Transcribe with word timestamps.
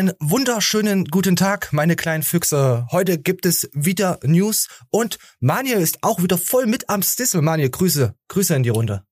Einen 0.00 0.14
wunderschönen 0.18 1.04
guten 1.04 1.36
Tag, 1.36 1.74
meine 1.74 1.94
kleinen 1.94 2.22
Füchse. 2.22 2.86
Heute 2.90 3.18
gibt 3.18 3.44
es 3.44 3.68
wieder 3.74 4.18
News 4.22 4.68
und 4.88 5.18
Manje 5.40 5.74
ist 5.74 5.98
auch 6.00 6.22
wieder 6.22 6.38
voll 6.38 6.64
mit 6.64 6.88
am 6.88 7.02
Stissel. 7.02 7.42
Manje, 7.42 7.68
Grüße, 7.68 8.14
Grüße 8.28 8.54
in 8.54 8.62
die 8.62 8.70
Runde. 8.70 9.04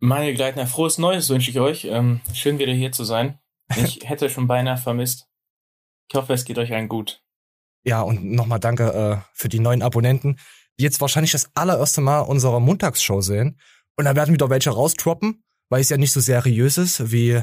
Manje 0.00 0.34
Gleitner, 0.34 0.66
frohes 0.66 0.98
Neues 0.98 1.28
wünsche 1.28 1.52
ich 1.52 1.60
euch. 1.60 1.84
Ähm, 1.84 2.20
schön 2.34 2.58
wieder 2.58 2.72
hier 2.72 2.90
zu 2.90 3.04
sein. 3.04 3.38
Ich 3.76 4.00
hätte 4.08 4.28
schon 4.28 4.48
beinahe 4.48 4.76
vermisst. 4.76 5.28
Ich 6.10 6.16
hoffe, 6.16 6.32
es 6.32 6.44
geht 6.44 6.58
euch 6.58 6.72
allen 6.72 6.88
gut. 6.88 7.22
Ja, 7.84 8.02
und 8.02 8.24
nochmal 8.24 8.58
danke 8.58 8.92
äh, 8.92 9.18
für 9.34 9.48
die 9.48 9.60
neuen 9.60 9.82
Abonnenten, 9.82 10.40
die 10.80 10.82
jetzt 10.82 11.00
wahrscheinlich 11.00 11.30
das 11.30 11.48
allererste 11.54 12.00
Mal 12.00 12.22
unsere 12.22 12.60
Montagsshow 12.60 13.20
sehen. 13.20 13.60
Und 13.96 14.06
da 14.06 14.16
werden 14.16 14.34
wieder 14.34 14.50
welche 14.50 14.70
rausdroppen, 14.70 15.44
weil 15.68 15.80
es 15.80 15.90
ja 15.90 15.96
nicht 15.96 16.10
so 16.10 16.18
seriös 16.18 16.76
ist 16.76 17.12
wie 17.12 17.40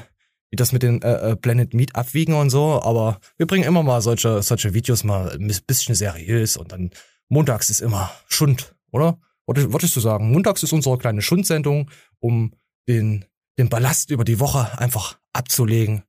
wie 0.56 0.58
das 0.58 0.72
mit 0.72 0.84
den 0.84 1.02
äh, 1.02 1.32
äh, 1.32 1.36
Blended 1.36 1.74
Meat 1.74 1.98
abwiegen 1.98 2.34
und 2.34 2.50
so, 2.50 2.82
aber 2.82 3.20
wir 3.36 3.46
bringen 3.46 3.66
immer 3.66 3.84
mal 3.84 4.02
solche, 4.02 4.42
solche 4.42 4.74
Videos 4.74 5.04
mal 5.04 5.34
ein 5.34 5.54
bisschen 5.68 5.96
seriös 5.96 6.56
und 6.56 6.72
dann 6.72 6.92
montags 7.28 7.70
ist 7.70 7.82
immer 7.82 8.10
Schund, 8.30 8.74
oder? 8.90 9.20
Wolltest 9.48 9.98
du 9.98 10.00
sagen, 10.00 10.32
montags 10.32 10.64
ist 10.64 10.72
unsere 10.72 10.98
kleine 10.98 11.22
Schundsendung, 11.22 11.92
um 12.20 12.54
den, 12.88 13.26
den 13.60 13.68
Ballast 13.68 14.12
über 14.12 14.24
die 14.24 14.40
Woche 14.40 14.80
einfach 14.80 15.20
abzulegen. 15.34 16.04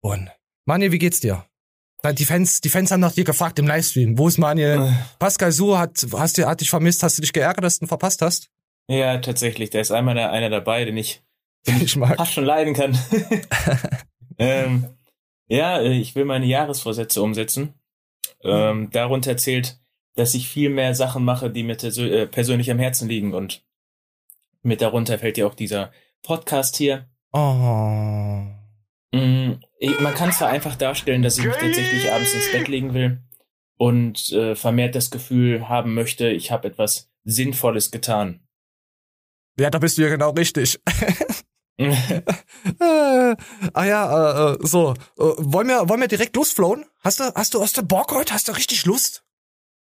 Und 0.00 0.28
Manje, 0.66 0.90
wie 0.90 0.98
geht's 0.98 1.20
dir? 1.20 1.44
Die 2.18 2.24
Fans, 2.24 2.60
die 2.62 2.68
Fans 2.70 2.90
haben 2.90 3.00
nach 3.00 3.12
dir 3.12 3.24
gefragt 3.24 3.60
im 3.60 3.68
Livestream. 3.68 4.18
Wo 4.18 4.26
ist 4.26 4.38
Manje? 4.38 4.74
Äh. 4.74 4.92
Pascal 5.20 5.52
Su 5.52 5.78
hat, 5.78 6.04
hast 6.12 6.36
du, 6.36 6.46
hat 6.46 6.60
dich 6.60 6.68
vermisst, 6.68 7.04
hast 7.04 7.16
du 7.16 7.22
dich 7.22 7.32
geärgert, 7.32 7.62
dass 7.62 7.78
du 7.78 7.84
ihn 7.84 7.88
verpasst 7.88 8.22
hast? 8.22 8.50
Ja, 8.88 9.18
tatsächlich. 9.18 9.70
Da 9.70 9.78
ist 9.78 9.92
einmal 9.92 10.18
einer 10.18 10.50
dabei, 10.50 10.84
den 10.84 10.96
ich 10.96 11.23
ich 11.64 11.96
mag. 11.96 12.16
fast 12.16 12.32
schon 12.32 12.44
leiden 12.44 12.74
kann. 12.74 12.98
ähm, 14.38 14.88
ja, 15.48 15.80
äh, 15.80 15.92
ich 15.92 16.14
will 16.14 16.24
meine 16.24 16.46
Jahresvorsätze 16.46 17.22
umsetzen. 17.22 17.74
Ähm, 18.42 18.90
darunter 18.90 19.36
zählt, 19.36 19.78
dass 20.16 20.34
ich 20.34 20.48
viel 20.48 20.70
mehr 20.70 20.94
Sachen 20.94 21.24
mache, 21.24 21.50
die 21.50 21.62
mir 21.62 21.82
äh, 21.82 22.26
persönlich 22.26 22.70
am 22.70 22.78
Herzen 22.78 23.08
liegen 23.08 23.34
und 23.34 23.64
mit 24.62 24.80
darunter 24.80 25.18
fällt 25.18 25.38
ja 25.38 25.46
auch 25.46 25.54
dieser 25.54 25.92
Podcast 26.22 26.76
hier. 26.76 27.08
Oh. 27.32 28.44
Mm, 29.12 29.60
man 30.00 30.14
kann 30.14 30.32
zwar 30.32 30.48
einfach 30.48 30.76
darstellen, 30.76 31.22
dass 31.22 31.38
ich 31.38 31.44
mich 31.44 31.56
tatsächlich 31.56 32.10
abends 32.10 32.34
ins 32.34 32.50
Bett 32.52 32.68
legen 32.68 32.94
will 32.94 33.22
und 33.76 34.32
äh, 34.32 34.54
vermehrt 34.54 34.94
das 34.94 35.10
Gefühl 35.10 35.68
haben 35.68 35.94
möchte, 35.94 36.28
ich 36.28 36.50
habe 36.50 36.68
etwas 36.68 37.10
Sinnvolles 37.24 37.90
getan. 37.90 38.40
Ja, 39.58 39.70
da 39.70 39.78
bist 39.78 39.98
du 39.98 40.02
ja 40.02 40.08
genau 40.08 40.30
richtig. 40.30 40.80
ah 42.78 43.84
ja, 43.84 44.52
äh, 44.52 44.54
äh, 44.54 44.58
so. 44.62 44.94
Äh, 45.18 45.22
wollen, 45.38 45.68
wir, 45.68 45.88
wollen 45.88 46.00
wir 46.00 46.08
direkt 46.08 46.36
losflowen? 46.36 46.84
Hast 47.00 47.20
du, 47.20 47.24
hast 47.34 47.54
du, 47.54 47.62
hast 47.62 47.76
du 47.76 47.82
Bock 47.82 48.12
heute? 48.12 48.32
Hast 48.32 48.48
du 48.48 48.52
richtig 48.52 48.86
Lust? 48.86 49.24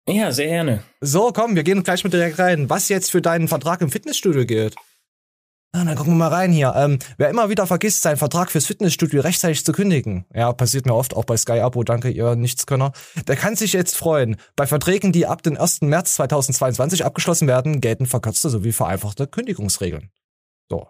Ja, 0.08 0.31
sehr 0.31 0.47
gerne. 0.47 0.83
So, 1.02 1.31
komm, 1.33 1.55
wir 1.55 1.63
gehen 1.63 1.83
gleich 1.83 2.03
mit 2.03 2.13
direkt 2.13 2.39
rein. 2.39 2.69
Was 2.69 2.89
jetzt 2.89 3.11
für 3.11 3.21
deinen 3.21 3.47
Vertrag 3.47 3.81
im 3.81 3.91
Fitnessstudio 3.91 4.45
gilt? 4.45 4.75
Ah, 5.73 5.83
dann 5.83 5.95
gucken 5.95 6.13
wir 6.13 6.17
mal 6.17 6.33
rein 6.33 6.52
hier. 6.52 6.73
Ähm, 6.75 6.97
wer 7.17 7.30
immer 7.30 7.49
wieder 7.49 7.67
vergisst, 7.67 8.02
seinen 8.02 8.17
Vertrag 8.17 8.49
fürs 8.52 8.65
Fitnessstudio 8.65 9.21
rechtzeitig 9.21 9.65
zu 9.65 9.73
kündigen, 9.73 10.25
ja, 10.33 10.52
passiert 10.53 10.85
mir 10.85 10.95
oft, 10.95 11.13
auch 11.13 11.25
bei 11.25 11.35
Sky 11.35 11.59
Abo, 11.59 11.83
danke 11.83 12.09
ihr 12.09 12.35
Nichtskönner, 12.35 12.93
der 13.27 13.36
kann 13.36 13.55
sich 13.58 13.73
jetzt 13.73 13.98
freuen. 13.98 14.37
Bei 14.55 14.65
Verträgen, 14.65 15.11
die 15.11 15.27
ab 15.27 15.43
dem 15.43 15.58
1. 15.58 15.81
März 15.81 16.15
2022 16.15 17.04
abgeschlossen 17.05 17.48
werden, 17.48 17.81
gelten 17.81 18.05
verkürzte 18.05 18.49
sowie 18.49 18.71
vereinfachte 18.71 19.27
Kündigungsregeln. 19.27 20.09
So, 20.69 20.87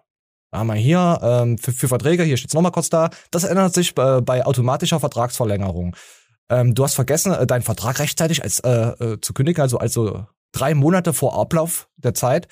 haben 0.52 0.68
wir 0.68 0.74
hier 0.74 1.18
ähm, 1.22 1.58
für, 1.58 1.72
für 1.72 1.88
Verträge, 1.88 2.22
hier 2.22 2.36
steht 2.36 2.50
es 2.50 2.54
nochmal 2.54 2.72
kurz 2.72 2.90
da, 2.90 3.10
das 3.30 3.44
ändert 3.44 3.74
sich 3.74 3.96
äh, 3.98 4.20
bei 4.20 4.44
automatischer 4.46 5.00
Vertragsverlängerung. 5.00 5.94
Ähm, 6.50 6.74
du 6.74 6.84
hast 6.84 6.94
vergessen, 6.94 7.32
äh, 7.32 7.46
deinen 7.46 7.62
Vertrag 7.62 7.98
rechtzeitig 7.98 8.42
als, 8.42 8.60
äh, 8.60 8.70
äh, 8.70 9.20
zu 9.20 9.34
kündigen, 9.34 9.60
also, 9.62 9.78
also 9.78 10.26
drei 10.52 10.74
Monate 10.74 11.12
vor 11.12 11.38
Ablauf 11.38 11.88
der 11.96 12.14
Zeit. 12.14 12.48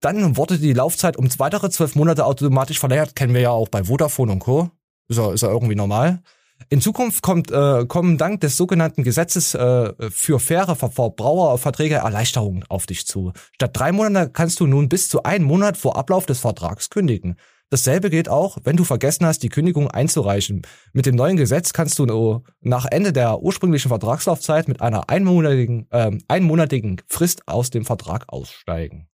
Dann 0.00 0.36
wurde 0.36 0.58
die 0.58 0.72
Laufzeit 0.72 1.16
um 1.16 1.28
weitere 1.38 1.70
zwölf 1.70 1.94
Monate 1.94 2.26
automatisch 2.26 2.80
verlängert. 2.80 3.14
Kennen 3.14 3.34
wir 3.34 3.40
ja 3.40 3.50
auch 3.50 3.68
bei 3.68 3.84
Vodafone 3.84 4.32
und 4.32 4.40
Co. 4.40 4.70
Ist 5.08 5.18
ja, 5.18 5.32
ist 5.32 5.42
ja 5.42 5.48
irgendwie 5.48 5.76
normal. 5.76 6.22
In 6.68 6.80
Zukunft 6.80 7.22
kommt, 7.22 7.50
äh, 7.50 7.86
kommen 7.86 8.18
dank 8.18 8.40
des 8.40 8.56
sogenannten 8.56 9.02
Gesetzes 9.04 9.54
äh, 9.54 9.92
für 10.10 10.40
faire 10.40 10.76
Verbraucherverträge 10.76 11.96
Erleichterungen 11.96 12.64
auf 12.68 12.86
dich 12.86 13.06
zu. 13.06 13.32
Statt 13.54 13.70
drei 13.74 13.92
Monate 13.92 14.30
kannst 14.30 14.60
du 14.60 14.66
nun 14.66 14.88
bis 14.88 15.08
zu 15.08 15.22
einen 15.22 15.44
Monat 15.44 15.76
vor 15.76 15.96
Ablauf 15.96 16.26
des 16.26 16.40
Vertrags 16.40 16.90
kündigen. 16.90 17.36
Dasselbe 17.70 18.10
gilt 18.10 18.28
auch, 18.28 18.58
wenn 18.64 18.76
du 18.76 18.84
vergessen 18.84 19.24
hast, 19.24 19.42
die 19.42 19.48
Kündigung 19.48 19.90
einzureichen. 19.90 20.60
Mit 20.92 21.06
dem 21.06 21.14
neuen 21.14 21.38
Gesetz 21.38 21.72
kannst 21.72 21.98
du 21.98 22.42
nach 22.60 22.84
Ende 22.84 23.14
der 23.14 23.40
ursprünglichen 23.40 23.88
Vertragslaufzeit 23.88 24.68
mit 24.68 24.82
einer 24.82 25.08
einmonatigen, 25.08 25.86
äh, 25.90 26.10
einmonatigen 26.28 27.00
Frist 27.06 27.48
aus 27.48 27.70
dem 27.70 27.86
Vertrag 27.86 28.28
aussteigen. 28.28 29.08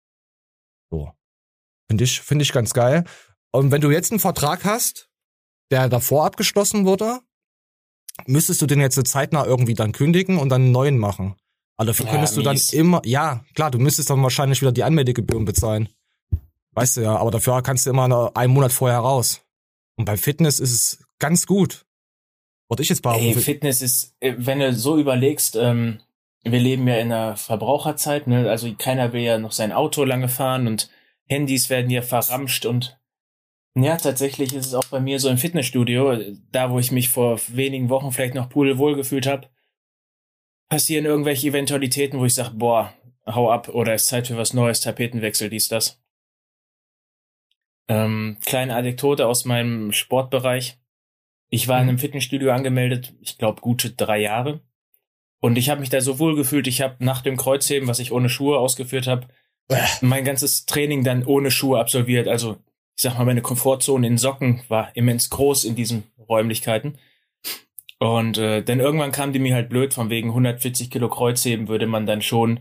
So. 0.90 1.10
Finde 1.88 2.04
ich, 2.04 2.20
finde 2.20 2.44
ich 2.44 2.52
ganz 2.52 2.74
geil. 2.74 3.02
Und 3.50 3.72
wenn 3.72 3.80
du 3.80 3.90
jetzt 3.90 4.12
einen 4.12 4.20
Vertrag 4.20 4.64
hast, 4.64 5.10
der 5.72 5.88
davor 5.88 6.24
abgeschlossen 6.24 6.86
wurde, 6.86 7.18
müsstest 8.26 8.62
du 8.62 8.66
den 8.66 8.80
jetzt 8.80 9.04
zeitnah 9.06 9.44
irgendwie 9.44 9.74
dann 9.74 9.92
kündigen 9.92 10.38
und 10.38 10.48
dann 10.48 10.62
einen 10.62 10.72
neuen 10.72 10.98
machen. 10.98 11.34
Aber 11.76 11.88
dafür 11.88 12.06
ja, 12.06 12.12
könntest 12.12 12.36
mies. 12.36 12.44
du 12.44 12.50
dann 12.50 12.80
immer, 12.80 13.02
ja, 13.04 13.44
klar, 13.54 13.70
du 13.70 13.78
müsstest 13.78 14.10
dann 14.10 14.22
wahrscheinlich 14.22 14.60
wieder 14.60 14.72
die 14.72 14.84
Anmeldegebühren 14.84 15.44
bezahlen. 15.44 15.88
Weißt 16.72 16.96
du 16.96 17.02
ja, 17.02 17.16
aber 17.16 17.30
dafür 17.30 17.62
kannst 17.62 17.86
du 17.86 17.90
immer 17.90 18.32
einen 18.36 18.52
Monat 18.52 18.72
vorher 18.72 18.98
raus. 18.98 19.42
Und 19.96 20.04
beim 20.06 20.18
Fitness 20.18 20.60
ist 20.60 20.72
es 20.72 21.04
ganz 21.18 21.46
gut. 21.46 21.84
Wollte 22.68 22.82
ich 22.82 22.88
jetzt 22.88 23.02
behaupten. 23.02 23.24
Ey, 23.24 23.34
Fitness 23.34 23.82
ist, 23.82 24.14
äh, 24.20 24.34
wenn 24.36 24.58
du 24.58 24.72
so 24.72 24.98
überlegst, 24.98 25.56
ähm, 25.56 26.00
wir 26.42 26.58
leben 26.58 26.86
ja 26.88 26.96
in 26.96 27.12
einer 27.12 27.36
Verbraucherzeit, 27.36 28.26
ne? 28.26 28.50
Also 28.50 28.74
keiner 28.74 29.12
will 29.12 29.22
ja 29.22 29.38
noch 29.38 29.52
sein 29.52 29.72
Auto 29.72 30.04
lange 30.04 30.28
fahren 30.28 30.66
und 30.66 30.90
Handys 31.26 31.70
werden 31.70 31.90
ja 31.90 32.02
verramscht 32.02 32.66
und 32.66 32.98
ja, 33.76 33.96
tatsächlich 33.96 34.54
ist 34.54 34.66
es 34.66 34.74
auch 34.74 34.86
bei 34.86 35.00
mir 35.00 35.18
so 35.18 35.28
im 35.28 35.38
Fitnessstudio, 35.38 36.16
da 36.52 36.70
wo 36.70 36.78
ich 36.78 36.92
mich 36.92 37.08
vor 37.08 37.40
wenigen 37.48 37.88
Wochen 37.88 38.12
vielleicht 38.12 38.34
noch 38.34 38.48
pudelwohl 38.48 38.94
gefühlt 38.94 39.26
habe, 39.26 39.48
passieren 40.68 41.04
irgendwelche 41.04 41.48
Eventualitäten, 41.48 42.18
wo 42.20 42.24
ich 42.24 42.34
sage, 42.34 42.54
boah, 42.54 42.94
hau 43.26 43.50
ab 43.50 43.68
oder 43.68 43.94
es 43.94 44.02
ist 44.02 44.08
Zeit 44.08 44.28
für 44.28 44.36
was 44.36 44.54
Neues, 44.54 44.80
Tapetenwechsel, 44.80 45.50
dies, 45.50 45.68
das. 45.68 46.00
Ähm, 47.88 48.38
kleine 48.44 48.76
Anekdote 48.76 49.26
aus 49.26 49.44
meinem 49.44 49.92
Sportbereich. 49.92 50.78
Ich 51.50 51.68
war 51.68 51.76
mhm. 51.76 51.82
in 51.82 51.88
einem 51.90 51.98
Fitnessstudio 51.98 52.52
angemeldet, 52.52 53.14
ich 53.20 53.38
glaube 53.38 53.60
gute 53.60 53.90
drei 53.90 54.20
Jahre. 54.20 54.60
Und 55.40 55.56
ich 55.56 55.68
habe 55.68 55.80
mich 55.80 55.90
da 55.90 56.00
so 56.00 56.18
wohl 56.18 56.36
gefühlt, 56.36 56.66
ich 56.66 56.80
habe 56.80 56.96
nach 57.04 57.20
dem 57.20 57.36
Kreuzheben, 57.36 57.86
was 57.86 57.98
ich 57.98 58.12
ohne 58.12 58.30
Schuhe 58.30 58.58
ausgeführt 58.58 59.06
habe, 59.06 59.28
mein 60.00 60.24
ganzes 60.24 60.64
Training 60.64 61.04
dann 61.04 61.24
ohne 61.24 61.50
Schuhe 61.50 61.78
absolviert. 61.78 62.28
Also 62.28 62.56
ich 62.96 63.02
sag 63.02 63.18
mal, 63.18 63.24
meine 63.24 63.42
Komfortzone 63.42 64.06
in 64.06 64.18
Socken 64.18 64.62
war 64.68 64.94
immens 64.96 65.30
groß 65.30 65.64
in 65.64 65.74
diesen 65.74 66.04
Räumlichkeiten. 66.28 66.98
Und 67.98 68.38
äh, 68.38 68.62
dann 68.62 68.80
irgendwann 68.80 69.12
kam 69.12 69.32
die 69.32 69.38
mir 69.38 69.54
halt 69.54 69.68
blöd, 69.68 69.94
von 69.94 70.10
wegen 70.10 70.28
140 70.30 70.90
Kilo 70.90 71.08
Kreuzheben 71.08 71.68
würde 71.68 71.86
man 71.86 72.06
dann 72.06 72.22
schon 72.22 72.60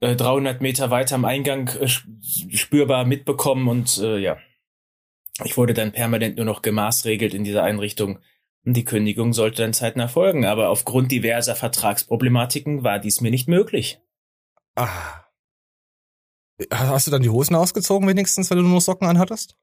äh, 0.00 0.16
300 0.16 0.60
Meter 0.60 0.90
weiter 0.90 1.14
am 1.14 1.24
Eingang 1.24 1.68
äh, 1.68 1.88
spürbar 1.88 3.04
mitbekommen 3.04 3.68
und 3.68 3.98
äh, 3.98 4.18
ja, 4.18 4.38
ich 5.44 5.56
wurde 5.56 5.74
dann 5.74 5.92
permanent 5.92 6.36
nur 6.36 6.44
noch 6.44 6.62
gemaßregelt 6.62 7.34
in 7.34 7.44
dieser 7.44 7.62
Einrichtung. 7.62 8.18
Und 8.64 8.74
die 8.74 8.84
Kündigung 8.84 9.32
sollte 9.32 9.62
dann 9.62 9.72
zeitnah 9.72 10.06
folgen, 10.06 10.44
aber 10.44 10.68
aufgrund 10.68 11.10
diverser 11.10 11.56
Vertragsproblematiken 11.56 12.84
war 12.84 13.00
dies 13.00 13.20
mir 13.20 13.30
nicht 13.30 13.48
möglich. 13.48 13.98
Ah, 14.76 15.21
Hast 16.70 17.06
du 17.06 17.10
dann 17.10 17.22
die 17.22 17.30
Hosen 17.30 17.56
ausgezogen 17.56 18.08
wenigstens, 18.08 18.50
wenn 18.50 18.58
du 18.58 18.64
nur 18.64 18.80
Socken 18.80 19.08
anhattest? 19.08 19.56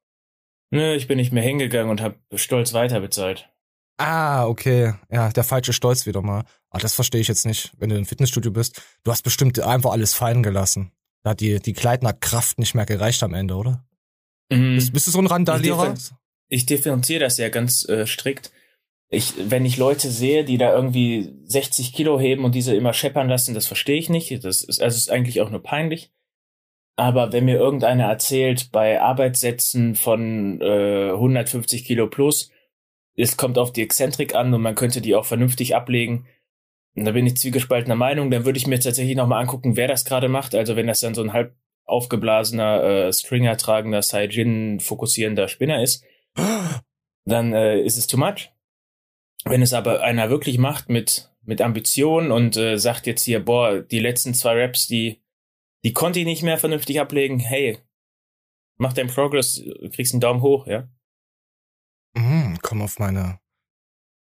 Nö, 0.71 0.94
ich 0.95 1.07
bin 1.07 1.18
nicht 1.18 1.31
mehr 1.31 1.44
hingegangen 1.44 1.89
und 1.89 2.01
hab 2.01 2.15
stolz 2.36 2.74
weiterbezahlt. 2.74 3.50
Ah, 3.97 4.47
okay. 4.47 4.94
Ja, 5.12 5.30
der 5.30 5.44
falsche 5.44 5.74
Stolz 5.74 6.06
wieder 6.06 6.21
mal. 6.21 6.45
Ah, 6.69 6.77
das 6.77 6.94
verstehe 6.94 7.19
ich 7.19 7.27
jetzt 7.27 7.45
nicht, 7.45 7.74
wenn 7.77 7.89
du 7.89 7.97
im 7.97 8.06
Fitnessstudio 8.06 8.51
bist. 8.51 8.81
Du 9.03 9.12
hast 9.12 9.24
bestimmt 9.24 9.59
einfach 9.59 9.91
alles 9.91 10.13
fallen 10.13 10.44
gelassen. 10.44 10.91
Da 11.24 11.31
hat 11.31 11.41
die, 11.41 11.59
die 11.59 11.74
Kleidner 11.74 12.13
Kraft 12.13 12.59
nicht 12.59 12.75
mehr 12.75 12.86
gereicht 12.86 13.24
am 13.24 13.33
Ende, 13.33 13.56
oder? 13.56 13.86
Mhm. 14.50 14.75
Bist, 14.75 14.94
bist, 14.94 15.07
du 15.07 15.12
so 15.12 15.19
ein 15.19 15.27
Randalierer? 15.27 15.94
Ich, 15.94 16.12
ich 16.47 16.65
differenziere 16.65 17.19
das 17.19 17.38
ja 17.38 17.50
ganz 17.50 17.88
äh, 17.89 18.07
strikt. 18.07 18.51
Ich, 19.09 19.33
wenn 19.50 19.65
ich 19.65 19.77
Leute 19.77 20.09
sehe, 20.12 20.45
die 20.45 20.57
da 20.57 20.74
irgendwie 20.74 21.33
60 21.45 21.91
Kilo 21.94 22.19
heben 22.19 22.45
und 22.45 22.56
diese 22.56 22.75
immer 22.75 22.94
scheppern 22.94 23.27
lassen, 23.27 23.56
das 23.56 23.65
verstehe 23.65 23.97
ich 23.97 24.09
nicht. 24.09 24.31
Das 24.45 24.62
ist, 24.62 24.81
also 24.81 24.95
ist 24.95 25.09
eigentlich 25.09 25.41
auch 25.41 25.50
nur 25.50 25.63
peinlich. 25.63 26.12
Aber 27.00 27.31
wenn 27.31 27.46
mir 27.46 27.57
irgendeiner 27.57 28.07
erzählt, 28.07 28.74
bei 28.74 29.00
Arbeitssätzen 29.00 29.96
von 29.96 30.60
äh, 30.60 31.12
150 31.12 31.86
Kilo 31.86 32.07
plus, 32.07 32.51
es 33.16 33.38
kommt 33.38 33.57
auf 33.57 33.72
die 33.72 33.84
Exzentrik 33.84 34.36
an 34.36 34.54
und 34.54 34.62
man 34.62 34.75
könnte 34.75 35.00
die 35.00 35.16
auch 35.16 35.24
vernünftig 35.24 35.78
ablegen, 35.78 36.28
und 36.98 37.06
da 37.06 37.12
bin 37.12 37.25
ich 37.25 37.38
zwiegespaltener 37.38 37.96
Meinung, 37.96 38.31
dann 38.31 38.44
würde 38.44 38.57
ich 38.57 38.68
mir 38.68 38.81
tatsächlich 38.81 39.16
nochmal 39.16 39.42
angucken, 39.42 39.78
wer 39.78 39.88
das 39.88 40.04
gerade 40.04 40.28
macht. 40.28 40.54
Also 40.54 40.75
wenn 40.75 40.88
das 40.88 41.00
dann 41.00 41.13
so 41.13 41.22
ein 41.22 41.31
halb 41.31 41.56
aufgeblasener, 41.86 42.84
äh, 42.84 43.13
Stringer 43.13 43.56
tragender, 43.56 44.01
Saiyajin 44.01 44.81
fokussierender 44.81 45.48
Spinner 45.48 45.81
ist, 45.81 46.04
dann 47.24 47.54
äh, 47.54 47.80
ist 47.80 47.98
es 47.98 48.07
too 48.07 48.18
much. 48.18 48.51
wenn 49.46 49.62
es 49.62 49.72
aber 49.72 50.01
einer 50.01 50.30
wirklich 50.30 50.57
macht 50.57 50.90
mit, 50.90 51.31
mit 51.44 51.62
Ambition 51.62 52.34
und 52.34 52.57
äh, 52.57 52.78
sagt 52.78 53.07
jetzt 53.07 53.24
hier, 53.24 53.40
boah, 53.40 53.80
die 53.80 54.00
letzten 54.00 54.34
zwei 54.34 54.62
Raps, 54.62 54.88
die, 54.88 55.22
die 55.83 55.93
konnte 55.93 56.19
ich 56.19 56.25
nicht 56.25 56.43
mehr 56.43 56.57
vernünftig 56.57 56.99
ablegen, 56.99 57.39
hey, 57.39 57.77
mach 58.77 58.93
deinen 58.93 59.09
Progress, 59.09 59.63
kriegst 59.93 60.13
einen 60.13 60.21
Daumen 60.21 60.41
hoch, 60.41 60.67
ja. 60.67 60.89
Mm, 62.13 62.55
komm 62.61 62.81
auf 62.81 62.99
meine, 62.99 63.39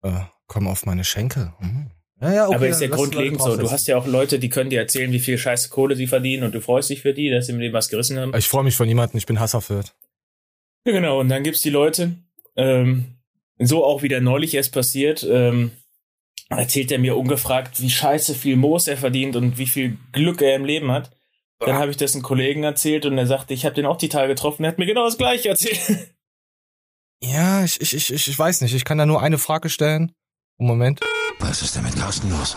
äh, 0.02 0.20
komm 0.46 0.66
auf 0.68 0.86
meine 0.86 1.04
Schenkel. 1.04 1.52
Mm. 1.60 1.86
Ja, 2.20 2.32
ja, 2.32 2.46
okay, 2.46 2.56
aber 2.56 2.68
ist 2.68 2.80
ja 2.80 2.88
grundlegend 2.88 3.40
so. 3.40 3.56
Du 3.56 3.70
hast 3.70 3.86
ja 3.86 3.96
auch 3.96 4.06
Leute, 4.06 4.40
die 4.40 4.48
können 4.48 4.70
dir 4.70 4.80
erzählen, 4.80 5.12
wie 5.12 5.20
viel 5.20 5.38
scheiße 5.38 5.68
Kohle 5.68 5.94
sie 5.94 6.08
verdienen 6.08 6.42
und 6.42 6.54
du 6.54 6.60
freust 6.60 6.90
dich 6.90 7.02
für 7.02 7.14
die, 7.14 7.30
dass 7.30 7.46
sie 7.46 7.52
mit 7.52 7.62
dem 7.62 7.72
was 7.72 7.88
gerissen 7.88 8.18
haben. 8.18 8.34
Ich 8.36 8.48
freue 8.48 8.64
mich 8.64 8.74
von 8.74 8.88
niemandem, 8.88 9.18
ich 9.18 9.26
bin 9.26 9.38
hasserfüllt. 9.38 9.94
Ja, 10.84 10.92
genau. 10.92 11.20
Und 11.20 11.28
dann 11.28 11.44
gibt's 11.44 11.62
die 11.62 11.70
Leute, 11.70 12.16
ähm, 12.56 13.18
so 13.58 13.84
auch 13.84 14.02
wieder 14.02 14.20
neulich 14.20 14.54
erst 14.54 14.72
passiert, 14.72 15.24
ähm, 15.30 15.70
erzählt 16.48 16.90
er 16.90 16.98
mir 16.98 17.16
ungefragt, 17.16 17.80
wie 17.80 17.90
scheiße 17.90 18.34
viel 18.34 18.56
Moos 18.56 18.88
er 18.88 18.96
verdient 18.96 19.36
und 19.36 19.58
wie 19.58 19.66
viel 19.66 19.96
Glück 20.12 20.42
er 20.42 20.56
im 20.56 20.64
Leben 20.64 20.90
hat. 20.90 21.16
Dann 21.60 21.74
habe 21.74 21.90
ich 21.90 21.96
das 21.96 22.14
einem 22.14 22.22
Kollegen 22.22 22.62
erzählt 22.62 23.04
und 23.04 23.18
er 23.18 23.26
sagte, 23.26 23.52
ich 23.52 23.64
habe 23.64 23.74
den 23.74 23.86
auch 23.86 23.96
die 23.98 24.08
Tage 24.08 24.28
getroffen, 24.28 24.64
er 24.64 24.70
hat 24.70 24.78
mir 24.78 24.86
genau 24.86 25.04
das 25.04 25.18
gleiche 25.18 25.48
erzählt. 25.48 26.14
Ja, 27.20 27.64
ich, 27.64 27.80
ich, 27.80 28.12
ich, 28.12 28.28
ich 28.28 28.38
weiß 28.38 28.60
nicht. 28.60 28.72
Ich 28.74 28.84
kann 28.84 28.96
da 28.96 29.04
nur 29.04 29.20
eine 29.20 29.38
Frage 29.38 29.70
stellen. 29.70 30.12
Moment. 30.56 31.00
Was 31.40 31.62
ist 31.62 31.74
denn 31.74 31.82
mit 31.82 31.96
Carsten 31.96 32.30
los? 32.30 32.56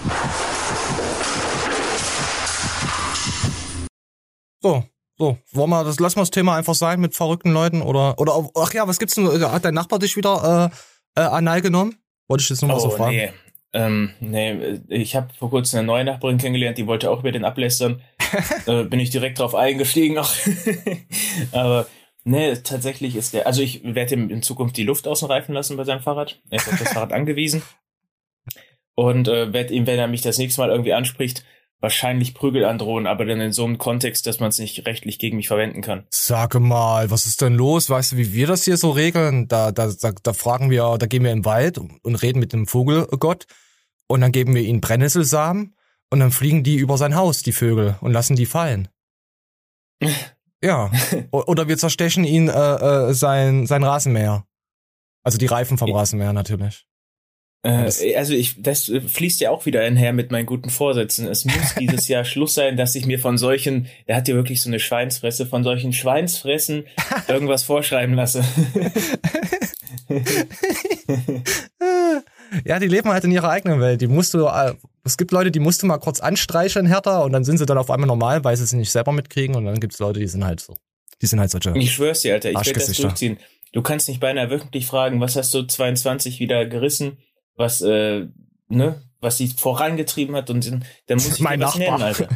So, 4.62 4.84
so. 5.18 5.40
Wollen 5.52 5.70
wir 5.72 5.84
das, 5.84 6.00
lassen 6.00 6.18
wir 6.18 6.22
das 6.22 6.30
Thema 6.30 6.58
einfach 6.58 6.76
sein 6.76 7.00
mit 7.00 7.16
verrückten 7.16 7.52
Leuten 7.52 7.82
oder, 7.82 8.20
oder, 8.20 8.50
ach 8.56 8.72
ja, 8.76 8.88
was 8.88 9.00
gibt's 9.00 9.16
denn, 9.16 9.26
hat 9.28 9.66
dein 9.66 9.74
Nachbar 9.74 9.98
dich 9.98 10.16
wieder, 10.16 10.72
äh, 11.16 11.22
äh 11.22 11.26
anal 11.26 11.62
genommen? 11.62 11.96
Wollte 12.28 12.44
ich 12.44 12.50
jetzt 12.50 12.62
nur 12.62 12.70
mal 12.70 12.78
oh, 12.78 12.82
so 12.82 12.92
fragen. 12.92 13.16
Nee. 13.16 13.32
Ähm, 13.74 14.12
nee, 14.20 14.82
ich 14.90 15.16
habe 15.16 15.34
vor 15.34 15.50
kurzem 15.50 15.80
eine 15.80 15.88
neue 15.88 16.04
Nachbarin 16.04 16.38
kennengelernt, 16.38 16.78
die 16.78 16.88
wollte 16.88 17.10
auch 17.10 17.22
über 17.22 17.32
den 17.32 17.46
ablästern. 17.46 18.02
äh, 18.66 18.84
bin 18.84 19.00
ich 19.00 19.10
direkt 19.10 19.40
drauf 19.40 19.56
eingestiegen 19.56 20.18
auch. 20.18 20.34
Aber 21.52 21.88
nee, 22.24 22.56
tatsächlich 22.56 23.16
ist 23.16 23.34
der, 23.34 23.48
also 23.48 23.62
ich 23.62 23.82
werde 23.84 24.16
ihm 24.16 24.30
in 24.30 24.42
Zukunft 24.42 24.78
die 24.78 24.84
Luft 24.84 25.08
außen 25.08 25.28
reifen 25.28 25.54
lassen 25.54 25.78
bei 25.78 25.84
seinem 25.84 26.02
Fahrrad. 26.02 26.42
Er 26.50 26.58
ist 26.58 26.70
auf 26.70 26.80
das 26.80 26.94
Fahrrad 26.94 27.14
angewiesen 27.14 27.62
und 28.96 29.28
äh, 29.28 29.54
werde 29.54 29.74
ihm, 29.74 29.88
wenn 29.88 30.00
er 30.00 30.08
mich 30.08 30.22
das 30.22 30.38
nächste 30.38 30.62
Mal 30.62 30.70
irgendwie 30.70 30.94
anspricht, 30.94 31.44
wahrscheinlich 31.80 32.36
Prügel 32.36 32.64
androhen, 32.64 33.08
aber 33.08 33.26
dann 33.26 33.42
in 33.42 33.52
so 33.52 33.66
einem 33.66 33.80
Kontext, 33.80 34.28
dass 34.28 34.40
man 34.40 34.50
es 34.50 34.60
nicht 34.60 34.86
rechtlich 34.86 35.18
gegen 35.18 35.38
mich 35.38 35.48
verwenden 35.48 35.82
kann. 35.82 36.06
Sage 36.12 36.60
mal, 36.60 37.10
was 37.10 37.26
ist 37.26 37.42
denn 37.42 37.56
los? 37.56 37.90
Weißt 37.90 38.12
du, 38.12 38.18
wie 38.18 38.34
wir 38.34 38.46
das 38.46 38.64
hier 38.64 38.78
so 38.78 38.92
regeln? 38.92 39.48
Da, 39.48 39.72
da, 39.72 39.92
da, 40.00 40.12
da 40.22 40.34
fragen 40.34 40.70
wir, 40.70 40.98
da 41.00 41.08
gehen 41.08 41.24
wir 41.24 41.32
im 41.32 41.44
Wald 41.44 41.80
und 41.80 42.16
reden 42.22 42.40
mit 42.40 42.54
dem 42.54 42.68
Vogelgott 42.68 43.46
und 44.08 44.22
dann 44.22 44.32
geben 44.32 44.54
wir 44.54 44.62
ihnen 44.62 44.82
Brennnesselsamen 44.82 45.76
und 46.12 46.20
dann 46.20 46.32
fliegen 46.32 46.64
die 46.64 46.76
über 46.76 46.98
sein 46.98 47.16
Haus, 47.16 47.42
die 47.42 47.54
Vögel, 47.54 47.96
und 48.02 48.12
lassen 48.12 48.36
die 48.36 48.46
fallen. 48.46 48.90
ja. 50.64 50.92
Oder 51.32 51.68
wir 51.68 51.78
zerstechen 51.78 52.24
ihn 52.24 52.50
äh, 52.50 52.52
äh, 52.52 53.14
sein, 53.14 53.66
sein 53.66 53.84
Rasenmäher. 53.84 54.46
Also 55.24 55.38
die 55.38 55.46
Reifen 55.46 55.78
vom 55.78 55.92
Rasenmäher 55.92 56.34
natürlich. 56.34 56.86
Äh, 57.64 58.16
also 58.16 58.34
ich, 58.34 58.62
das 58.62 58.92
fließt 59.08 59.40
ja 59.40 59.52
auch 59.52 59.66
wieder 59.66 59.82
einher 59.82 60.14
mit 60.14 60.32
meinen 60.32 60.46
guten 60.46 60.70
Vorsätzen. 60.70 61.28
Es 61.28 61.46
muss 61.46 61.76
dieses 61.80 62.08
Jahr 62.08 62.26
Schluss 62.26 62.56
sein, 62.56 62.76
dass 62.76 62.96
ich 62.96 63.06
mir 63.06 63.20
von 63.20 63.38
solchen, 63.38 63.88
der 64.08 64.18
hat 64.18 64.28
ja 64.28 64.36
wirklich 64.36 64.62
so 64.62 64.70
eine 64.70 64.80
Schweinsfresse, 64.80 65.46
von 65.46 65.64
solchen 65.64 65.94
Schweinsfressen 65.94 66.86
irgendwas 67.28 67.64
vorschreiben 67.64 68.16
lasse. 68.16 68.44
Ja, 72.66 72.80
die 72.80 72.88
leben 72.88 73.10
halt 73.10 73.24
in 73.24 73.32
ihrer 73.32 73.50
eigenen 73.50 73.80
Welt. 73.80 74.02
Die 74.02 74.08
musst 74.08 74.34
du, 74.34 74.46
äh, 74.46 74.74
es 75.04 75.18
gibt 75.18 75.32
Leute, 75.32 75.52
die 75.52 75.60
musst 75.60 75.82
du 75.84 75.88
mal 75.88 75.98
kurz 75.98 76.20
anstreicheln, 76.20 76.86
härter, 76.86 77.24
und 77.24 77.34
dann 77.34 77.44
sind 77.44 77.58
sie 77.58 77.66
dann 77.66 77.78
auf 77.78 77.90
einmal 77.90 78.08
normal, 78.08 78.44
weil 78.44 78.56
sie 78.58 78.64
es 78.64 78.74
nicht 78.74 78.92
selber 78.92 79.12
mitkriegen, 79.12 79.56
und 79.56 79.66
dann 79.66 79.80
gibt 79.80 79.94
es 79.94 80.00
Leute, 80.00 80.20
die 80.20 80.28
sind 80.28 80.46
halt 80.46 80.60
so. 80.60 80.76
Die 81.22 81.28
sind 81.28 81.40
halt 81.40 81.52
solche. 81.52 81.78
Ich 81.78 81.94
schwör's 81.94 82.22
dir, 82.22 82.34
Alter, 82.34 82.50
ich 82.50 82.56
werde 82.56 82.74
das 82.74 82.92
durchziehen. 82.94 83.38
Du 83.74 83.82
kannst 83.82 84.08
nicht 84.10 84.20
beinahe 84.20 84.50
wirklich 84.50 84.86
fragen, 84.86 85.22
was 85.22 85.36
hast 85.36 85.54
du 85.54 85.64
22 85.64 86.40
wieder 86.40 86.66
gerissen? 86.66 87.18
was, 87.62 87.82
äh, 87.82 88.28
ne, 88.68 89.02
was 89.20 89.38
sie 89.38 89.48
vorangetrieben 89.48 90.36
hat 90.36 90.50
und 90.50 90.70
dann 90.70 90.84
muss 91.18 91.36
ich 91.36 91.40
mein 91.40 91.62
was 91.62 91.78
Nachbar. 91.78 92.00
nennen, 92.00 92.04
Alter. 92.04 92.30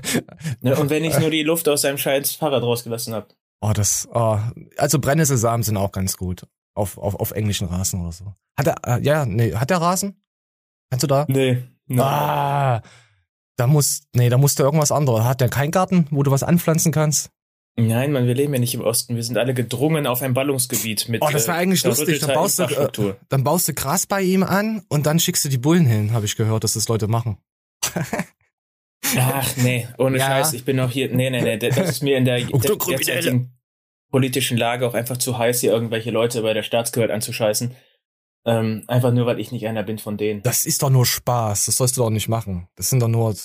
ne, 0.61 0.75
und 0.75 0.89
wenn 0.89 1.03
ich 1.03 1.17
nur 1.19 1.29
die 1.29 1.43
Luft 1.43 1.67
aus 1.67 1.81
seinem 1.81 1.97
scheiß 1.97 2.33
Fahrrad 2.33 2.63
rausgelassen 2.63 3.13
habe. 3.13 3.27
Oh, 3.61 3.71
das, 3.73 4.07
oh, 4.13 4.37
also 4.77 4.99
Brennnesselsamen 4.99 5.63
sind 5.63 5.77
auch 5.77 5.91
ganz 5.91 6.17
gut. 6.17 6.45
Auf, 6.75 6.97
auf, 6.97 7.15
auf 7.15 7.31
englischen 7.31 7.67
Rasen 7.67 8.01
oder 8.01 8.11
so. 8.11 8.33
Hat 8.57 8.67
er, 8.67 8.97
äh, 8.97 9.01
ja, 9.01 9.25
nee, 9.25 9.53
hat 9.53 9.69
der 9.69 9.77
Rasen? 9.77 10.21
Kannst 10.89 11.03
du 11.03 11.07
da? 11.07 11.25
Nee. 11.29 11.63
nee. 11.87 12.01
Ah, 12.01 12.81
da 13.55 13.67
muss, 13.67 14.03
nee, 14.13 14.29
da 14.29 14.37
musst 14.37 14.59
du 14.59 14.63
irgendwas 14.63 14.91
anderes. 14.91 15.23
Hat 15.23 15.41
der 15.41 15.49
keinen 15.49 15.71
Garten, 15.71 16.07
wo 16.11 16.21
du 16.23 16.31
was 16.31 16.43
anpflanzen 16.43 16.91
kannst? 16.91 17.31
Nein, 17.77 18.11
man, 18.13 18.25
wir 18.25 18.35
leben 18.35 18.53
ja 18.53 18.59
nicht 18.59 18.73
im 18.73 18.81
Osten. 18.81 19.15
Wir 19.15 19.23
sind 19.23 19.37
alle 19.37 19.53
gedrungen 19.53 20.07
auf 20.07 20.21
ein 20.21 20.33
Ballungsgebiet 20.33 21.09
mit. 21.09 21.21
Oh, 21.21 21.29
das 21.29 21.47
war 21.47 21.55
eigentlich 21.55 21.83
äh, 21.83 21.89
lustig. 21.89 22.19
Dann 22.19 22.33
baust, 22.33 22.59
du, 22.59 22.63
äh, 22.63 23.15
dann 23.27 23.43
baust 23.43 23.67
du 23.67 23.73
Gras 23.73 24.05
bei 24.05 24.21
ihm 24.21 24.43
an 24.43 24.83
und 24.87 25.05
dann 25.05 25.19
schickst 25.19 25.43
du 25.43 25.49
die 25.49 25.57
Bullen 25.57 25.85
hin, 25.85 26.13
habe 26.13 26.25
ich 26.25 26.37
gehört, 26.37 26.63
dass 26.63 26.73
das 26.73 26.87
Leute 26.87 27.07
machen. 27.07 27.37
Ach, 29.17 29.57
nee, 29.57 29.87
ohne 29.97 30.17
ja. 30.17 30.27
Scheiß. 30.27 30.53
Ich 30.53 30.65
bin 30.65 30.77
noch 30.77 30.89
hier. 30.89 31.13
Nee, 31.13 31.29
nee, 31.29 31.41
nee. 31.41 31.57
Das 31.57 31.77
ist 31.77 32.01
mir 32.01 32.17
in 32.17 32.25
der, 32.25 32.41
oh, 32.51 32.59
der 32.59 32.75
derzeitigen 32.75 33.54
politischen 34.15 34.57
Lage 34.57 34.87
auch 34.87 34.93
einfach 34.93 35.17
zu 35.17 35.37
heiß, 35.37 35.59
hier 35.59 35.73
irgendwelche 35.73 36.09
Leute 36.09 36.41
bei 36.41 36.53
der 36.53 36.63
Staatsgehört 36.63 37.11
anzuscheißen. 37.11 37.75
Ähm, 38.45 38.85
einfach 38.87 39.11
nur, 39.11 39.25
weil 39.25 39.41
ich 39.41 39.51
nicht 39.51 39.67
einer 39.67 39.83
bin 39.83 39.97
von 39.97 40.15
denen. 40.15 40.41
Das 40.41 40.63
ist 40.63 40.81
doch 40.83 40.89
nur 40.89 41.05
Spaß. 41.05 41.65
Das 41.65 41.75
sollst 41.75 41.97
du 41.97 42.01
doch 42.01 42.09
nicht 42.09 42.29
machen. 42.29 42.69
Das 42.77 42.89
sind 42.89 43.01
doch 43.01 43.09
nur 43.09 43.35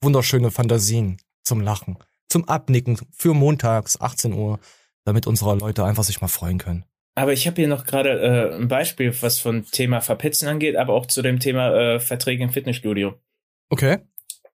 wunderschöne 0.00 0.50
Fantasien 0.50 1.18
zum 1.44 1.60
Lachen 1.60 1.96
zum 2.28 2.48
Abnicken 2.48 2.98
für 3.12 3.34
montags 3.34 4.00
18 4.00 4.32
Uhr, 4.32 4.58
damit 5.04 5.28
unsere 5.28 5.56
Leute 5.56 5.84
einfach 5.84 6.02
sich 6.02 6.20
mal 6.20 6.28
freuen 6.28 6.58
können. 6.58 6.84
Aber 7.14 7.32
ich 7.32 7.46
habe 7.46 7.56
hier 7.56 7.68
noch 7.68 7.84
gerade 7.84 8.10
äh, 8.10 8.56
ein 8.56 8.68
Beispiel, 8.68 9.14
was 9.22 9.38
von 9.38 9.64
Thema 9.64 10.00
Verpetzen 10.00 10.48
angeht, 10.48 10.74
aber 10.76 10.92
auch 10.94 11.06
zu 11.06 11.22
dem 11.22 11.38
Thema 11.38 11.74
äh, 11.74 12.00
Verträge 12.00 12.44
im 12.44 12.50
Fitnessstudio. 12.50 13.14
Okay. 13.70 13.98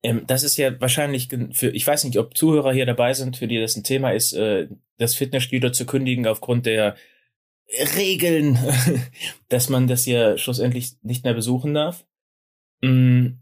Ähm, 0.03 0.25
das 0.27 0.43
ist 0.43 0.59
ja 0.59 0.81
wahrscheinlich 0.81 1.29
für, 1.53 1.71
ich 1.71 1.87
weiß 1.87 2.05
nicht, 2.05 2.19
ob 2.19 2.37
Zuhörer 2.37 2.73
hier 2.73 2.87
dabei 2.87 3.15
sind, 3.15 3.37
für 3.37 3.49
die 3.49 3.59
das 3.61 3.77
ein 3.77 3.85
Thema 3.85 4.13
ist, 4.13 4.33
äh, 4.33 4.69
das 5.03 5.15
Fitnessstudio 5.15 5.71
zu 5.71 5.87
kündigen 5.87 6.27
aufgrund 6.27 6.67
der 6.67 6.97
Regeln, 7.97 8.59
dass 9.49 9.69
man 9.69 9.87
das 9.87 10.07
ja 10.07 10.39
schlussendlich 10.39 10.93
nicht 11.03 11.25
mehr 11.25 11.35
besuchen 11.35 11.75
darf. 11.75 12.05
Mm, 12.81 13.39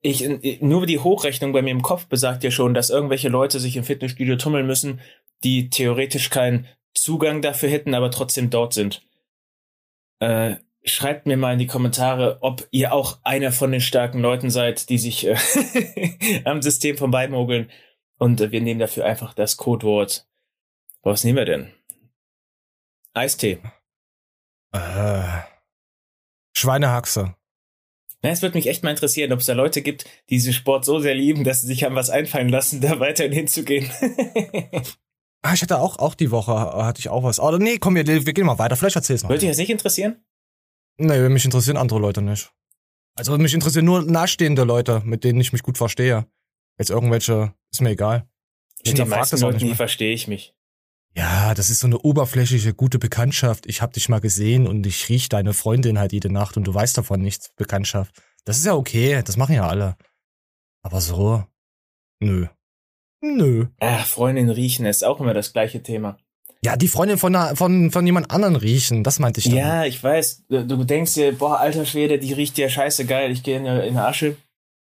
ich, 0.00 0.60
nur 0.60 0.86
die 0.86 1.00
Hochrechnung 1.00 1.52
bei 1.52 1.62
mir 1.62 1.70
im 1.70 1.82
Kopf 1.82 2.06
besagt 2.06 2.44
ja 2.44 2.50
schon, 2.50 2.74
dass 2.74 2.90
irgendwelche 2.90 3.28
Leute 3.28 3.58
sich 3.58 3.76
im 3.76 3.84
Fitnessstudio 3.84 4.36
tummeln 4.36 4.66
müssen, 4.66 5.00
die 5.44 5.70
theoretisch 5.70 6.30
keinen 6.30 6.66
Zugang 6.94 7.42
dafür 7.42 7.68
hätten, 7.68 7.94
aber 7.94 8.10
trotzdem 8.10 8.50
dort 8.50 8.74
sind. 8.74 9.02
Äh, 10.20 10.56
schreibt 10.84 11.26
mir 11.26 11.36
mal 11.36 11.52
in 11.52 11.58
die 11.58 11.66
Kommentare, 11.66 12.38
ob 12.40 12.66
ihr 12.70 12.92
auch 12.92 13.18
einer 13.22 13.52
von 13.52 13.72
den 13.72 13.80
starken 13.80 14.20
Leuten 14.20 14.50
seid, 14.50 14.88
die 14.88 14.98
sich 14.98 15.26
äh, 15.26 15.36
am 16.44 16.62
System 16.62 16.96
vorbeimogeln. 16.96 17.70
Und 18.18 18.40
wir 18.40 18.60
nehmen 18.60 18.80
dafür 18.80 19.04
einfach 19.04 19.32
das 19.34 19.56
Codewort. 19.56 20.26
Was 21.02 21.24
nehmen 21.24 21.38
wir 21.38 21.44
denn? 21.44 21.72
Eistee. 23.14 23.60
Äh, 24.72 25.42
Schweinehaxe. 26.56 27.34
Na, 28.22 28.30
es 28.30 28.42
würde 28.42 28.56
mich 28.56 28.66
echt 28.66 28.82
mal 28.82 28.90
interessieren, 28.90 29.32
ob 29.32 29.38
es 29.38 29.46
da 29.46 29.52
Leute 29.52 29.80
gibt, 29.80 30.04
die 30.28 30.34
diesen 30.34 30.52
Sport 30.52 30.84
so 30.84 30.98
sehr 30.98 31.14
lieben, 31.14 31.44
dass 31.44 31.60
sie 31.60 31.68
sich 31.68 31.84
haben 31.84 31.94
was 31.94 32.10
einfallen 32.10 32.48
lassen, 32.48 32.80
da 32.82 32.98
weiterhin 32.98 33.32
hinzugehen. 33.32 33.90
ah, 35.42 35.54
ich 35.54 35.62
hatte 35.62 35.78
auch, 35.78 35.98
auch 35.98 36.14
die 36.14 36.30
Woche, 36.30 36.52
hatte 36.52 37.00
ich 37.00 37.08
auch 37.08 37.22
was. 37.22 37.38
Oh, 37.38 37.56
nee, 37.56 37.78
komm, 37.78 37.94
wir, 37.94 38.06
wir 38.06 38.32
gehen 38.32 38.46
mal 38.46 38.58
weiter. 38.58 38.76
Vielleicht 38.76 38.96
erzähl's 38.96 39.22
mal. 39.22 39.30
Würde 39.30 39.40
dich 39.40 39.50
das 39.50 39.58
nicht 39.58 39.70
interessieren? 39.70 40.16
Nee, 40.96 41.28
mich 41.28 41.44
interessieren 41.44 41.76
andere 41.76 42.00
Leute 42.00 42.22
nicht. 42.22 42.50
Also 43.14 43.36
mich 43.38 43.54
interessieren 43.54 43.84
nur 43.84 44.02
nahestehende 44.02 44.64
Leute, 44.64 45.02
mit 45.04 45.22
denen 45.22 45.40
ich 45.40 45.52
mich 45.52 45.62
gut 45.62 45.78
verstehe. 45.78 46.26
Jetzt 46.78 46.90
irgendwelche, 46.90 47.52
ist 47.70 47.80
mir 47.80 47.90
egal. 47.90 48.28
Ich 48.82 48.94
den 48.94 49.08
meisten 49.08 49.38
Leuten 49.38 49.64
nie 49.64 49.74
verstehe 49.74 50.14
ich 50.14 50.28
mich. 50.28 50.54
Ja, 51.16 51.54
das 51.54 51.68
ist 51.70 51.80
so 51.80 51.88
eine 51.88 51.98
oberflächliche, 51.98 52.74
gute 52.74 52.98
Bekanntschaft. 52.98 53.66
Ich 53.66 53.82
hab 53.82 53.92
dich 53.92 54.08
mal 54.08 54.20
gesehen 54.20 54.68
und 54.68 54.86
ich 54.86 55.08
riech 55.08 55.28
deine 55.28 55.52
Freundin 55.52 55.98
halt 55.98 56.12
jede 56.12 56.32
Nacht 56.32 56.56
und 56.56 56.64
du 56.64 56.72
weißt 56.72 56.96
davon 56.96 57.20
nichts, 57.20 57.50
Bekanntschaft. 57.56 58.14
Das 58.44 58.56
ist 58.56 58.66
ja 58.66 58.74
okay, 58.74 59.20
das 59.24 59.36
machen 59.36 59.54
ja 59.54 59.66
alle. 59.66 59.96
Aber 60.82 61.00
so, 61.00 61.44
nö. 62.20 62.46
Nö. 63.20 63.66
Ach, 63.80 64.06
Freundin 64.06 64.48
riechen 64.48 64.86
ist 64.86 65.04
auch 65.04 65.20
immer 65.20 65.34
das 65.34 65.52
gleiche 65.52 65.82
Thema. 65.82 66.18
Ja, 66.62 66.76
die 66.76 66.88
Freundin 66.88 67.18
von, 67.18 67.34
von, 67.56 67.90
von 67.90 68.06
jemand 68.06 68.30
anderen 68.30 68.56
riechen, 68.56 69.04
das 69.04 69.18
meinte 69.18 69.40
ich 69.40 69.46
dann. 69.46 69.56
Ja, 69.56 69.84
ich 69.84 70.02
weiß. 70.02 70.44
Du, 70.48 70.66
du 70.66 70.84
denkst 70.84 71.14
dir, 71.14 71.36
boah, 71.36 71.58
alter 71.58 71.84
Schwede, 71.84 72.18
die 72.18 72.32
riecht 72.32 72.58
ja 72.58 72.68
scheiße 72.68 73.06
geil, 73.06 73.30
ich 73.30 73.42
gehe 73.42 73.56
in, 73.58 73.66
in 73.66 73.70
eine 73.70 74.06
Asche. 74.06 74.36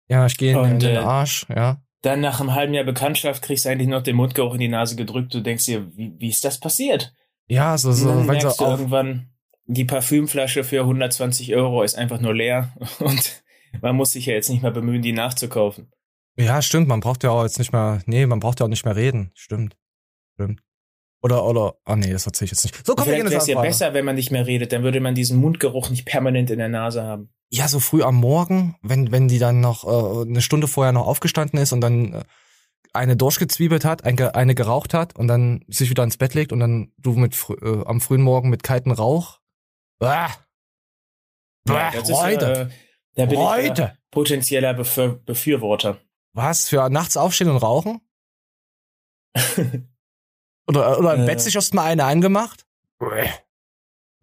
Ja, 0.10 0.26
ich 0.26 0.38
gehe 0.38 0.54
in, 0.54 0.72
in 0.72 0.80
den 0.80 0.96
äh, 0.96 1.00
Arsch, 1.00 1.46
ja. 1.50 1.82
Dann 2.02 2.20
nach 2.20 2.42
einem 2.42 2.54
halben 2.54 2.74
Jahr 2.74 2.84
Bekanntschaft 2.84 3.42
kriegst 3.42 3.64
du 3.64 3.70
eigentlich 3.70 3.88
noch 3.88 4.04
den 4.04 4.18
Mundgeruch 4.18 4.56
in 4.56 4.60
die 4.60 4.68
Nase 4.68 4.98
gedrückt. 4.98 5.34
Du 5.34 5.40
denkst 5.40 5.66
dir, 5.66 5.88
wie, 5.96 6.14
wie 6.18 6.30
ist 6.30 6.44
das 6.44 6.60
passiert? 6.60 7.14
Ja, 7.48 7.78
so, 7.78 7.94
so. 7.94 8.10
Und 8.10 8.18
dann 8.18 8.26
merkst 8.26 8.60
du 8.60 8.66
irgendwann, 8.66 9.30
die 9.66 9.86
Parfümflasche 9.86 10.64
für 10.66 10.82
120 10.82 11.56
Euro 11.56 11.84
ist 11.84 11.96
einfach 11.96 12.20
nur 12.20 12.34
leer 12.34 12.74
und 13.00 13.44
man 13.82 13.96
muss 13.96 14.12
sich 14.12 14.26
ja 14.26 14.34
jetzt 14.34 14.50
nicht 14.50 14.62
mehr 14.62 14.72
bemühen, 14.72 15.02
die 15.02 15.14
nachzukaufen. 15.14 15.92
Ja, 16.36 16.62
stimmt, 16.62 16.88
man 16.88 17.00
braucht 17.00 17.24
ja 17.24 17.30
auch 17.30 17.44
jetzt 17.44 17.60
nicht 17.60 17.72
mehr, 17.72 18.02
nee, 18.06 18.26
man 18.26 18.40
braucht 18.40 18.60
ja 18.60 18.66
auch 18.66 18.70
nicht 18.70 18.86
mehr 18.86 18.96
reden. 18.96 19.32
Stimmt. 19.36 19.78
Stimmt. 20.34 20.62
Oder, 21.22 21.46
oder, 21.46 21.76
ah 21.86 21.96
nee, 21.96 22.12
das 22.12 22.26
erzähle 22.26 22.48
ich 22.48 22.52
jetzt 22.52 22.64
nicht. 22.66 22.86
So, 22.86 22.96
komm, 22.96 23.06
Vielleicht 23.06 23.30
wäre 23.30 23.38
es 23.38 23.48
ja 23.48 23.62
besser, 23.62 23.94
wenn 23.94 24.04
man 24.04 24.16
nicht 24.16 24.32
mehr 24.32 24.46
redet, 24.46 24.74
dann 24.74 24.84
würde 24.84 25.00
man 25.00 25.16
diesen 25.16 25.40
Mundgeruch 25.40 25.90
nicht 25.90 26.06
permanent 26.06 26.52
in 26.52 26.60
der 26.60 26.68
Nase 26.68 27.04
haben. 27.04 27.30
Ja, 27.54 27.68
so 27.68 27.80
früh 27.80 28.02
am 28.02 28.16
Morgen, 28.16 28.76
wenn, 28.82 29.12
wenn 29.12 29.28
die 29.28 29.38
dann 29.38 29.62
noch 29.62 29.84
äh, 29.84 30.28
eine 30.28 30.42
Stunde 30.42 30.68
vorher 30.68 30.92
noch 30.92 31.06
aufgestanden 31.06 31.60
ist 31.60 31.72
und 31.72 31.82
dann 31.82 32.14
äh, 32.14 32.24
eine 32.94 33.16
durchgezwiebelt 33.16 33.86
hat, 33.86 34.06
eine, 34.06 34.34
eine 34.34 34.56
geraucht 34.56 34.96
hat 34.96 35.16
und 35.16 35.28
dann 35.28 35.64
sich 35.68 35.92
wieder 35.92 36.04
ins 36.04 36.18
Bett 36.18 36.34
legt 36.34 36.52
und 36.52 36.60
dann 36.60 36.92
du 36.98 37.12
mit 37.12 37.38
äh, 37.62 37.84
am 37.86 38.02
frühen 38.02 38.24
Morgen 38.24 38.50
mit 38.50 38.64
kaltem 38.64 38.92
Rauch. 38.92 39.40
Bah. 40.00 40.32
Bah, 41.66 41.94
ja, 41.94 42.02
Leute. 42.10 42.46
Ist, 42.46 42.60
äh, 42.60 42.70
da 43.18 43.26
bin 43.28 43.40
Leute. 43.40 43.94
ich 43.94 44.10
potenzieller 44.10 44.74
Befür 44.74 45.20
Befürworter. 45.24 46.00
Was? 46.34 46.70
Für 46.70 46.90
nachts 46.90 47.18
aufstehen 47.18 47.52
und 47.52 47.58
rauchen? 47.58 48.02
oder 50.68 50.98
oder 50.98 51.14
im 51.14 51.22
äh, 51.22 51.26
Bett 51.28 51.40
sich 51.40 51.54
erst 51.54 51.76
mal 51.76 51.86
eine 51.86 52.06
angemacht? 52.06 52.66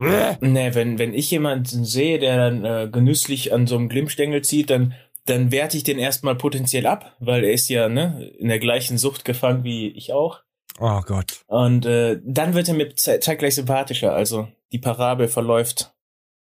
Nee, 0.00 0.74
wenn, 0.74 0.98
wenn 0.98 1.14
ich 1.14 1.30
jemanden 1.30 1.84
sehe, 1.84 2.18
der 2.18 2.36
dann 2.36 2.64
äh, 2.64 2.88
genüsslich 2.90 3.52
an 3.52 3.66
so 3.66 3.76
einem 3.76 3.88
Glimmstängel 3.88 4.42
zieht, 4.42 4.70
dann, 4.70 4.94
dann 5.26 5.52
werte 5.52 5.76
ich 5.76 5.84
den 5.84 5.98
erstmal 5.98 6.36
potenziell 6.36 6.86
ab, 6.86 7.16
weil 7.20 7.44
er 7.44 7.52
ist 7.52 7.68
ja 7.68 7.88
ne, 7.88 8.30
in 8.38 8.48
der 8.48 8.58
gleichen 8.58 8.96
Sucht 8.96 9.24
gefangen 9.24 9.62
wie 9.62 9.88
ich 9.88 10.12
auch. 10.12 10.40
Oh 10.78 11.02
Gott. 11.02 11.42
Und 11.46 11.84
äh, 11.84 12.18
dann 12.24 12.54
wird 12.54 12.68
er 12.68 12.74
mir 12.74 12.94
zeitgleich 12.96 13.54
sympathischer. 13.54 14.14
Also 14.14 14.48
die 14.72 14.78
Parabel 14.78 15.28
verläuft. 15.28 15.92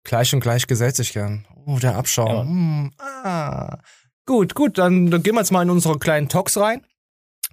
Gleich 0.03 0.33
und 0.33 0.39
gleich 0.39 0.67
gesellt 0.67 0.95
sich 0.95 1.11
gern. 1.11 1.45
Oh, 1.65 1.77
der 1.77 1.95
Abschau. 1.95 2.27
Ja. 2.27 2.41
Hm, 2.41 2.93
ah. 2.97 3.77
Gut, 4.25 4.55
gut, 4.55 4.77
dann, 4.77 5.11
dann 5.11 5.23
gehen 5.23 5.35
wir 5.35 5.41
jetzt 5.41 5.51
mal 5.51 5.61
in 5.61 5.69
unsere 5.69 5.99
kleinen 5.99 6.29
Talks 6.29 6.57
rein. 6.57 6.85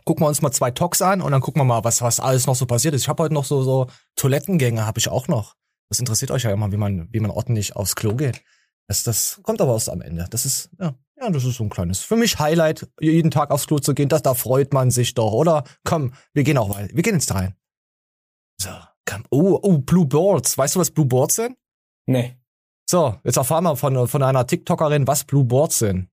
Gucken 0.04 0.24
wir 0.24 0.28
uns 0.28 0.40
mal 0.40 0.52
zwei 0.52 0.70
Talks 0.70 1.02
an 1.02 1.20
und 1.20 1.32
dann 1.32 1.40
gucken 1.40 1.60
wir 1.60 1.64
mal, 1.64 1.84
was, 1.84 2.00
was 2.00 2.20
alles 2.20 2.46
noch 2.46 2.54
so 2.54 2.66
passiert 2.66 2.94
ist. 2.94 3.02
Ich 3.02 3.08
habe 3.08 3.24
heute 3.24 3.34
noch 3.34 3.44
so, 3.44 3.62
so 3.62 3.88
Toilettengänge, 4.16 4.86
habe 4.86 4.98
ich 4.98 5.08
auch 5.08 5.28
noch. 5.28 5.54
Das 5.88 5.98
interessiert 5.98 6.30
euch 6.30 6.42
ja 6.42 6.50
immer, 6.50 6.70
wie 6.72 6.76
man, 6.76 7.08
wie 7.12 7.20
man 7.20 7.30
ordentlich 7.30 7.76
aufs 7.76 7.96
Klo 7.96 8.14
geht. 8.14 8.42
Das, 8.88 9.02
das 9.02 9.40
kommt 9.42 9.60
aber 9.60 9.74
erst 9.74 9.90
am 9.90 10.00
Ende. 10.00 10.26
Das 10.30 10.46
ist, 10.46 10.70
ja, 10.78 10.94
ja, 11.20 11.30
das 11.30 11.44
ist 11.44 11.56
so 11.56 11.64
ein 11.64 11.70
kleines, 11.70 12.00
für 12.00 12.16
mich 12.16 12.38
Highlight, 12.38 12.88
jeden 13.00 13.30
Tag 13.30 13.50
aufs 13.50 13.66
Klo 13.66 13.78
zu 13.78 13.94
gehen. 13.94 14.08
Das, 14.08 14.22
da 14.22 14.34
freut 14.34 14.72
man 14.72 14.90
sich 14.90 15.14
doch, 15.14 15.32
oder? 15.32 15.64
Komm, 15.84 16.14
wir 16.32 16.42
gehen 16.42 16.58
auch 16.58 16.70
weiter. 16.70 16.94
Wir 16.94 17.02
gehen 17.02 17.14
jetzt 17.14 17.34
rein. 17.34 17.54
So, 18.60 18.70
komm. 19.06 19.24
Oh, 19.30 19.58
oh, 19.62 19.78
Blue 19.78 20.06
Boards. 20.06 20.56
Weißt 20.56 20.74
du, 20.74 20.80
was 20.80 20.90
Blue 20.90 21.06
Boards 21.06 21.36
sind? 21.36 21.56
Nee. 22.06 22.36
So, 22.88 23.18
jetzt 23.24 23.36
erfahren 23.36 23.64
wir 23.64 23.76
von, 23.76 24.08
von 24.08 24.22
einer 24.22 24.46
TikTokerin, 24.46 25.06
was 25.06 25.24
Blue 25.24 25.44
Boards 25.44 25.78
sind. 25.78 26.08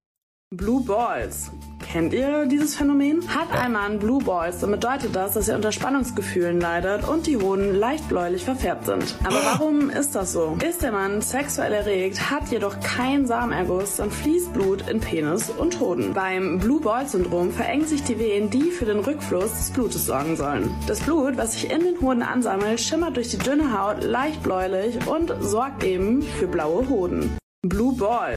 Blue 0.56 0.82
Balls. 0.82 1.52
Kennt 1.92 2.14
ihr 2.14 2.46
dieses 2.46 2.76
Phänomen? 2.76 3.22
Hat 3.28 3.52
ein 3.52 3.74
Mann 3.74 4.00
Blue 4.00 4.24
Balls, 4.24 4.60
dann 4.60 4.72
bedeutet 4.72 5.16
das, 5.16 5.34
dass 5.34 5.48
er 5.48 5.58
unter 5.58 5.72
Spannungsgefühlen 5.72 6.62
leidet 6.62 7.08
und 7.08 7.28
die 7.28 7.38
Hoden 7.38 7.76
leicht 7.76 8.08
bläulich 8.08 8.46
verfärbt 8.46 8.86
sind. 8.86 9.16
Aber 9.24 9.36
warum 9.44 9.90
ist 9.90 10.16
das 10.16 10.32
so? 10.32 10.58
Ist 10.68 10.82
der 10.82 10.94
Mann 10.94 11.22
sexuell 11.22 11.74
erregt, 11.74 12.32
hat 12.32 12.48
jedoch 12.50 12.80
kein 12.80 13.28
Samenerguss, 13.28 13.98
dann 13.98 14.12
fließt 14.12 14.54
Blut 14.54 14.88
in 14.90 15.02
Penis 15.02 15.50
und 15.50 15.80
Hoden. 15.80 16.14
Beim 16.14 16.60
Blue 16.60 16.80
Ball 16.80 17.08
Syndrom 17.08 17.52
verengen 17.52 17.86
sich 17.86 18.04
die 18.04 18.18
Venen, 18.18 18.50
die 18.50 18.72
für 18.72 18.86
den 18.86 19.00
Rückfluss 19.00 19.52
des 19.52 19.72
Blutes 19.72 20.06
sorgen 20.06 20.38
sollen. 20.38 20.74
Das 20.88 21.02
Blut, 21.02 21.36
was 21.38 21.54
sich 21.54 21.70
in 21.70 21.82
den 21.82 22.00
Hoden 22.00 22.24
ansammelt, 22.24 22.80
schimmert 22.80 23.18
durch 23.18 23.30
die 23.30 23.38
dünne 23.38 23.78
Haut 23.78 24.04
leicht 24.04 24.42
bläulich 24.42 25.06
und 25.08 25.34
sorgt 25.42 25.84
eben 25.84 26.22
für 26.22 26.48
blaue 26.48 26.88
Hoden. 26.88 27.38
Blue 27.62 27.96
Ball. 27.98 28.36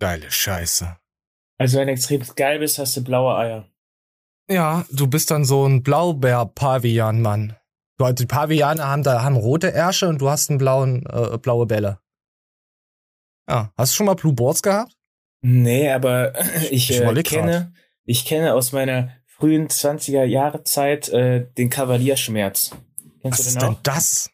Geile 0.00 0.30
Scheiße. 0.30 0.96
Also 1.58 1.78
wenn 1.78 1.88
du 1.88 1.92
extrem 1.92 2.22
geil 2.36 2.60
bist, 2.60 2.78
hast 2.78 2.96
du 2.96 3.04
blaue 3.04 3.36
Eier. 3.36 3.68
Ja, 4.50 4.86
du 4.90 5.06
bist 5.06 5.30
dann 5.30 5.44
so 5.44 5.66
ein 5.66 5.82
Blaubeer-Pavian-Mann. 5.82 7.56
Die 8.00 8.26
Paviane 8.26 8.86
haben 8.86 9.02
da 9.02 9.22
haben 9.22 9.36
rote 9.36 9.72
Ärsche 9.72 10.08
und 10.08 10.20
du 10.20 10.30
hast 10.30 10.50
einen 10.50 10.58
blauen 10.58 11.04
äh, 11.06 11.36
blaue 11.36 11.66
Bälle. 11.66 11.98
Ja, 13.48 13.72
hast 13.76 13.92
du 13.92 13.96
schon 13.96 14.06
mal 14.06 14.14
Blue 14.14 14.32
Boards 14.32 14.62
gehabt? 14.62 14.92
Nee, 15.40 15.90
aber 15.90 16.32
ich, 16.70 16.90
ich 16.90 17.00
äh, 17.00 17.22
kenne 17.22 17.72
ich 18.04 18.24
kenne 18.24 18.54
aus 18.54 18.72
meiner 18.72 19.10
frühen 19.26 19.68
20er 19.68 20.24
Jahre 20.24 20.62
Zeit 20.62 21.08
äh, 21.08 21.46
den 21.58 21.70
Kavalierschmerz. 21.70 22.70
Kennst 23.20 23.40
Was 23.40 23.52
du 23.54 23.58
den 23.58 23.58
ist 23.58 23.64
auch? 23.64 23.74
denn 23.74 23.82
das? 23.82 24.30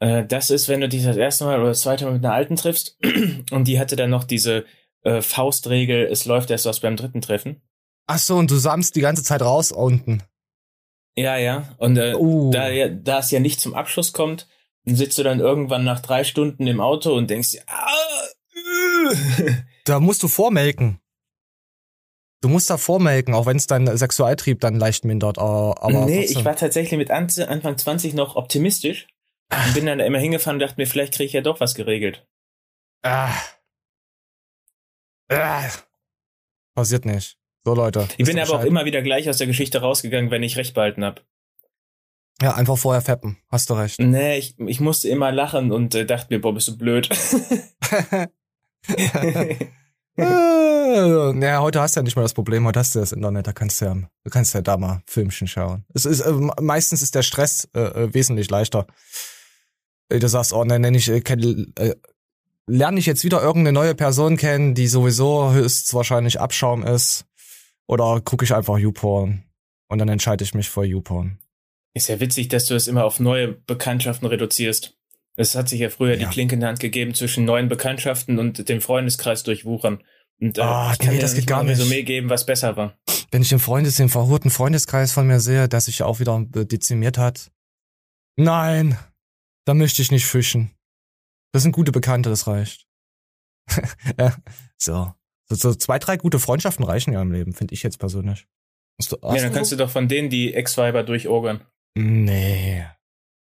Äh, 0.00 0.24
das 0.26 0.50
ist, 0.50 0.68
wenn 0.68 0.80
du 0.80 0.88
dich 0.88 1.04
das 1.04 1.16
erste 1.16 1.44
Mal 1.44 1.58
oder 1.60 1.68
das 1.68 1.80
zweite 1.80 2.04
Mal 2.04 2.14
mit 2.14 2.24
einer 2.24 2.34
Alten 2.34 2.56
triffst 2.56 2.98
und 3.50 3.64
die 3.68 3.78
hatte 3.78 3.96
dann 3.96 4.10
noch 4.10 4.24
diese 4.24 4.64
äh, 5.02 5.22
Faustregel, 5.22 6.06
es 6.06 6.24
läuft 6.24 6.50
erst 6.50 6.66
was 6.66 6.80
beim 6.80 6.96
dritten 6.96 7.20
Treffen. 7.20 7.62
Ach 8.06 8.18
so, 8.18 8.36
und 8.36 8.50
du 8.50 8.56
samst 8.56 8.96
die 8.96 9.00
ganze 9.00 9.22
Zeit 9.22 9.42
raus 9.42 9.70
unten. 9.70 10.22
Ja, 11.16 11.36
ja. 11.36 11.74
Und 11.78 11.96
äh, 11.96 12.14
uh. 12.14 12.50
da, 12.50 12.88
da 12.88 13.18
es 13.18 13.30
ja 13.30 13.40
nicht 13.40 13.60
zum 13.60 13.74
Abschluss 13.74 14.12
kommt, 14.12 14.48
sitzt 14.84 15.18
du 15.18 15.22
dann 15.22 15.40
irgendwann 15.40 15.84
nach 15.84 16.00
drei 16.00 16.24
Stunden 16.24 16.66
im 16.66 16.80
Auto 16.80 17.14
und 17.14 17.28
denkst 17.28 17.58
ah, 17.66 17.88
äh. 19.42 19.52
da 19.84 20.00
musst 20.00 20.22
du 20.22 20.28
vormelken. 20.28 21.00
Du 22.40 22.48
musst 22.48 22.70
da 22.70 22.76
vormelken, 22.76 23.34
auch 23.34 23.46
wenn 23.46 23.56
es 23.56 23.66
dein 23.66 23.96
Sexualtrieb 23.96 24.60
dann 24.60 24.76
leicht 24.76 25.04
mindert. 25.04 25.38
Aber 25.38 25.74
nee, 26.06 26.20
trotzdem. 26.20 26.38
ich 26.38 26.44
war 26.44 26.54
tatsächlich 26.54 26.96
mit 26.96 27.10
Anfang 27.10 27.76
20 27.76 28.14
noch 28.14 28.36
optimistisch 28.36 29.08
und 29.52 29.74
bin 29.74 29.86
dann 29.86 29.98
immer 29.98 30.18
hingefahren 30.18 30.56
und 30.56 30.60
dachte 30.60 30.76
mir, 30.78 30.86
vielleicht 30.86 31.14
kriege 31.14 31.26
ich 31.26 31.32
ja 31.32 31.40
doch 31.40 31.58
was 31.58 31.74
geregelt. 31.74 32.26
Ah. 33.02 33.32
Äh, 35.28 35.68
passiert 36.74 37.04
nicht. 37.04 37.38
So, 37.64 37.74
Leute. 37.74 38.08
Ich 38.16 38.26
bin 38.26 38.38
aber 38.38 38.54
auch 38.54 38.64
immer 38.64 38.84
wieder 38.84 39.02
gleich 39.02 39.28
aus 39.28 39.38
der 39.38 39.46
Geschichte 39.46 39.80
rausgegangen, 39.80 40.30
wenn 40.30 40.42
ich 40.42 40.56
recht 40.56 40.74
behalten 40.74 41.04
hab. 41.04 41.24
Ja, 42.40 42.54
einfach 42.54 42.78
vorher 42.78 43.02
feppen. 43.02 43.36
Hast 43.48 43.68
du 43.68 43.74
recht. 43.74 43.98
Nee, 43.98 44.38
ich, 44.38 44.58
ich 44.58 44.80
musste 44.80 45.08
immer 45.08 45.32
lachen 45.32 45.72
und 45.72 45.94
äh, 45.94 46.06
dachte 46.06 46.28
mir, 46.30 46.40
boah, 46.40 46.54
bist 46.54 46.68
du 46.68 46.78
blöd. 46.78 47.08
ja, 50.16 51.60
heute 51.60 51.80
hast 51.80 51.96
du 51.96 52.00
ja 52.00 52.04
nicht 52.04 52.16
mal 52.16 52.22
das 52.22 52.34
Problem, 52.34 52.64
heute 52.66 52.80
hast 52.80 52.94
du 52.94 53.00
das 53.00 53.12
Internet, 53.12 53.46
da 53.46 53.52
kannst 53.52 53.80
du 53.80 53.84
ja, 53.84 53.94
du 53.94 54.30
kannst 54.30 54.54
ja 54.54 54.62
da 54.62 54.76
mal 54.76 55.02
Filmchen 55.06 55.46
schauen. 55.46 55.84
Es 55.94 56.06
ist, 56.06 56.20
äh, 56.20 56.32
meistens 56.60 57.02
ist 57.02 57.14
der 57.14 57.22
Stress 57.22 57.68
äh, 57.74 57.80
äh 57.80 58.14
wesentlich 58.14 58.50
leichter. 58.50 58.86
Du 60.08 60.26
sagst, 60.26 60.52
oh, 60.54 60.64
ne, 60.64 60.78
nenn 60.78 60.94
ich, 60.94 61.08
äh, 61.10 61.20
kenn, 61.20 61.72
äh, 61.76 61.94
lerne 62.68 63.00
ich 63.00 63.06
jetzt 63.06 63.24
wieder 63.24 63.42
irgendeine 63.42 63.72
neue 63.72 63.94
Person 63.94 64.36
kennen, 64.36 64.74
die 64.74 64.86
sowieso 64.86 65.52
höchstwahrscheinlich 65.52 66.40
Abschaum 66.40 66.84
ist, 66.84 67.24
oder 67.86 68.20
gucke 68.20 68.44
ich 68.44 68.54
einfach 68.54 68.78
YouPorn 68.78 69.42
und 69.88 69.98
dann 69.98 70.08
entscheide 70.08 70.44
ich 70.44 70.54
mich 70.54 70.68
für 70.68 70.84
YouPorn. 70.84 71.38
Ist 71.94 72.08
ja 72.08 72.20
witzig, 72.20 72.48
dass 72.48 72.66
du 72.66 72.74
es 72.74 72.86
immer 72.86 73.04
auf 73.04 73.18
neue 73.18 73.48
Bekanntschaften 73.48 74.28
reduzierst. 74.28 74.94
Es 75.36 75.54
hat 75.54 75.68
sich 75.68 75.80
ja 75.80 75.88
früher 75.88 76.14
ja. 76.14 76.18
die 76.18 76.26
Klinke 76.26 76.54
in 76.54 76.60
der 76.60 76.68
Hand 76.68 76.80
gegeben 76.80 77.14
zwischen 77.14 77.44
neuen 77.44 77.68
Bekanntschaften 77.68 78.38
und 78.38 78.68
dem 78.68 78.80
Freundeskreis 78.80 79.42
durchwuchern. 79.42 80.02
Und 80.40 80.58
äh, 80.58 80.60
oh, 80.60 80.90
ich 80.92 80.98
kann 80.98 81.14
nee, 81.14 81.20
das 81.20 81.34
geht 81.34 81.46
gar 81.46 81.64
nicht. 81.64 81.78
Resümee 81.78 82.02
geben, 82.02 82.28
was 82.28 82.44
besser 82.44 82.76
war. 82.76 82.98
Wenn 83.30 83.42
ich 83.42 83.48
den 83.48 83.58
Freundes, 83.58 83.96
den 83.96 84.08
verhurten 84.08 84.50
Freundeskreis 84.50 85.12
von 85.12 85.26
mir 85.26 85.40
sehe, 85.40 85.68
der 85.68 85.80
sich 85.80 86.00
ja 86.00 86.06
auch 86.06 86.20
wieder 86.20 86.44
dezimiert 86.44 87.18
hat. 87.18 87.50
Nein, 88.36 88.96
da 89.64 89.74
möchte 89.74 90.02
ich 90.02 90.10
nicht 90.10 90.26
fischen. 90.26 90.70
Das 91.52 91.62
sind 91.62 91.72
gute 91.72 91.92
Bekannte, 91.92 92.30
das 92.30 92.46
reicht. 92.46 92.86
ja, 94.18 94.36
so. 94.76 95.12
so. 95.48 95.54
So 95.54 95.74
zwei, 95.74 95.98
drei 95.98 96.16
gute 96.16 96.38
Freundschaften 96.38 96.84
reichen 96.84 97.12
ja 97.12 97.22
im 97.22 97.32
Leben, 97.32 97.54
finde 97.54 97.74
ich 97.74 97.82
jetzt 97.82 97.98
persönlich. 97.98 98.46
Du, 99.08 99.16
ja, 99.22 99.36
dann 99.36 99.52
kannst 99.52 99.72
du 99.72 99.76
doch 99.76 99.90
von 99.90 100.08
denen 100.08 100.28
die 100.28 100.54
Ex-Weiber 100.54 101.04
durchorgern. 101.04 101.64
Nee. 101.96 102.84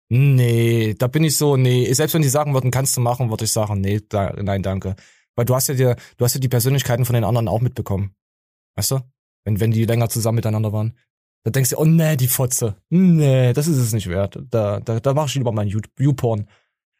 Nee, 0.08 0.94
da 0.94 1.06
bin 1.06 1.24
ich 1.24 1.36
so, 1.36 1.56
nee. 1.56 1.92
Selbst 1.92 2.14
wenn 2.14 2.22
die 2.22 2.28
sagen 2.28 2.54
würden, 2.54 2.70
kannst 2.70 2.96
du 2.96 3.00
machen, 3.00 3.30
würde 3.30 3.44
ich 3.44 3.52
sagen, 3.52 3.80
nee, 3.80 4.00
da, 4.08 4.32
nein, 4.42 4.62
danke. 4.62 4.96
Weil 5.36 5.44
du 5.44 5.54
hast 5.54 5.68
ja 5.68 5.74
dir, 5.74 5.96
du 6.16 6.24
hast 6.24 6.34
ja 6.34 6.40
die 6.40 6.48
Persönlichkeiten 6.48 7.04
von 7.04 7.14
den 7.14 7.24
anderen 7.24 7.48
auch 7.48 7.60
mitbekommen. 7.60 8.14
Weißt 8.76 8.90
du? 8.90 9.00
Wenn, 9.44 9.60
wenn 9.60 9.70
die 9.70 9.84
länger 9.84 10.08
zusammen 10.08 10.36
miteinander 10.36 10.72
waren. 10.72 10.96
Da 11.44 11.50
denkst 11.50 11.70
du, 11.70 11.78
oh 11.78 11.84
nee, 11.84 12.16
die 12.16 12.28
Fotze. 12.28 12.76
Nee, 12.90 13.52
das 13.52 13.66
ist 13.66 13.78
es 13.78 13.92
nicht 13.92 14.08
wert. 14.08 14.38
Da, 14.50 14.80
da, 14.80 15.00
da 15.00 15.14
mach 15.14 15.28
ich 15.28 15.34
lieber 15.34 15.52
meinen 15.52 15.70
YouPorn. 15.98 16.46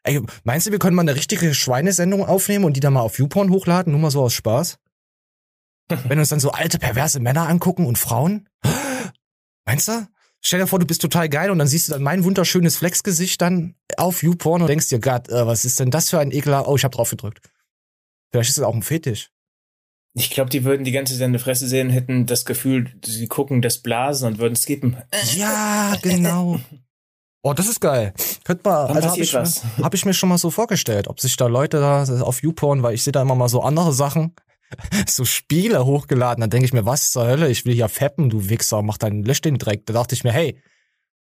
Ey, 0.03 0.21
meinst 0.43 0.67
du, 0.67 0.71
wir 0.71 0.79
können 0.79 0.95
mal 0.95 1.01
eine 1.01 1.15
richtige 1.15 1.53
Schweinesendung 1.53 2.25
aufnehmen 2.25 2.65
und 2.65 2.75
die 2.75 2.81
dann 2.81 2.93
mal 2.93 3.01
auf 3.01 3.17
YouPorn 3.19 3.49
hochladen, 3.49 3.91
nur 3.91 4.01
mal 4.01 4.11
so 4.11 4.21
aus 4.21 4.33
Spaß? 4.33 4.77
Wenn 6.07 6.19
uns 6.19 6.29
dann 6.29 6.39
so 6.39 6.51
alte, 6.51 6.77
perverse 6.79 7.19
Männer 7.19 7.47
angucken 7.47 7.85
und 7.85 7.97
Frauen? 7.97 8.49
Meinst 9.65 9.87
du? 9.87 10.07
Stell 10.45 10.59
dir 10.59 10.67
vor, 10.67 10.79
du 10.79 10.85
bist 10.85 11.01
total 11.01 11.29
geil 11.29 11.51
und 11.51 11.59
dann 11.59 11.67
siehst 11.67 11.87
du 11.87 11.93
dann 11.93 12.03
mein 12.03 12.25
wunderschönes 12.25 12.75
Flexgesicht 12.75 13.41
dann 13.41 13.75
auf 13.95 14.23
YouPorn 14.23 14.61
und 14.61 14.67
denkst 14.67 14.89
dir, 14.89 14.99
Gott, 14.99 15.29
äh, 15.29 15.47
was 15.47 15.63
ist 15.63 15.79
denn 15.79 15.89
das 15.89 16.09
für 16.09 16.19
ein 16.19 16.31
Ekler? 16.31 16.67
Oh, 16.67 16.75
ich 16.75 16.83
hab 16.83 16.91
drauf 16.91 17.11
gedrückt. 17.11 17.49
Vielleicht 18.29 18.49
ist 18.49 18.57
es 18.57 18.63
auch 18.63 18.73
ein 18.73 18.81
Fetisch. 18.81 19.29
Ich 20.15 20.29
glaube, 20.29 20.49
die 20.49 20.65
würden 20.65 20.83
die 20.83 20.91
ganze 20.91 21.15
Sende 21.15 21.39
Fresse 21.39 21.67
sehen, 21.67 21.89
hätten 21.89 22.25
das 22.25 22.45
Gefühl, 22.45 22.91
sie 23.03 23.27
gucken 23.27 23.61
das 23.61 23.79
Blasen 23.79 24.27
und 24.27 24.37
würden 24.37 24.55
skippen. 24.55 24.97
Ja, 25.35 25.95
genau. 26.01 26.59
Oh, 27.45 27.53
das 27.53 27.67
ist 27.67 27.81
geil. 27.81 28.13
Könnte 28.45 28.67
mal, 28.67 28.87
Dann 28.87 28.95
also 28.95 29.09
habe 29.09 29.21
ich, 29.21 29.35
hab 29.83 29.93
ich 29.93 30.05
mir 30.05 30.13
schon 30.13 30.29
mal 30.29 30.37
so 30.37 30.49
vorgestellt, 30.49 31.09
ob 31.09 31.19
sich 31.19 31.35
da 31.35 31.47
Leute 31.47 31.79
da 31.79 32.03
auf 32.21 32.41
YouPorn, 32.41 32.83
weil 32.83 32.95
ich 32.95 33.03
sehe 33.03 33.11
da 33.11 33.21
immer 33.21 33.35
mal 33.35 33.49
so 33.49 33.61
andere 33.61 33.91
Sachen, 33.91 34.33
so 35.07 35.25
Spiele 35.25 35.85
hochgeladen, 35.85 36.39
dann 36.39 36.49
denke 36.49 36.65
ich 36.65 36.73
mir, 36.73 36.85
was 36.85 37.11
zur 37.11 37.27
Hölle, 37.27 37.49
ich 37.49 37.65
will 37.65 37.73
hier 37.73 37.89
fappen, 37.89 38.29
du 38.29 38.49
Wichser, 38.49 38.81
mach 38.81 38.97
deinen, 38.97 39.23
lösch 39.23 39.41
den 39.41 39.57
Dreck. 39.57 39.85
Da 39.85 39.93
dachte 39.93 40.15
ich 40.15 40.23
mir, 40.23 40.31
hey, 40.31 40.57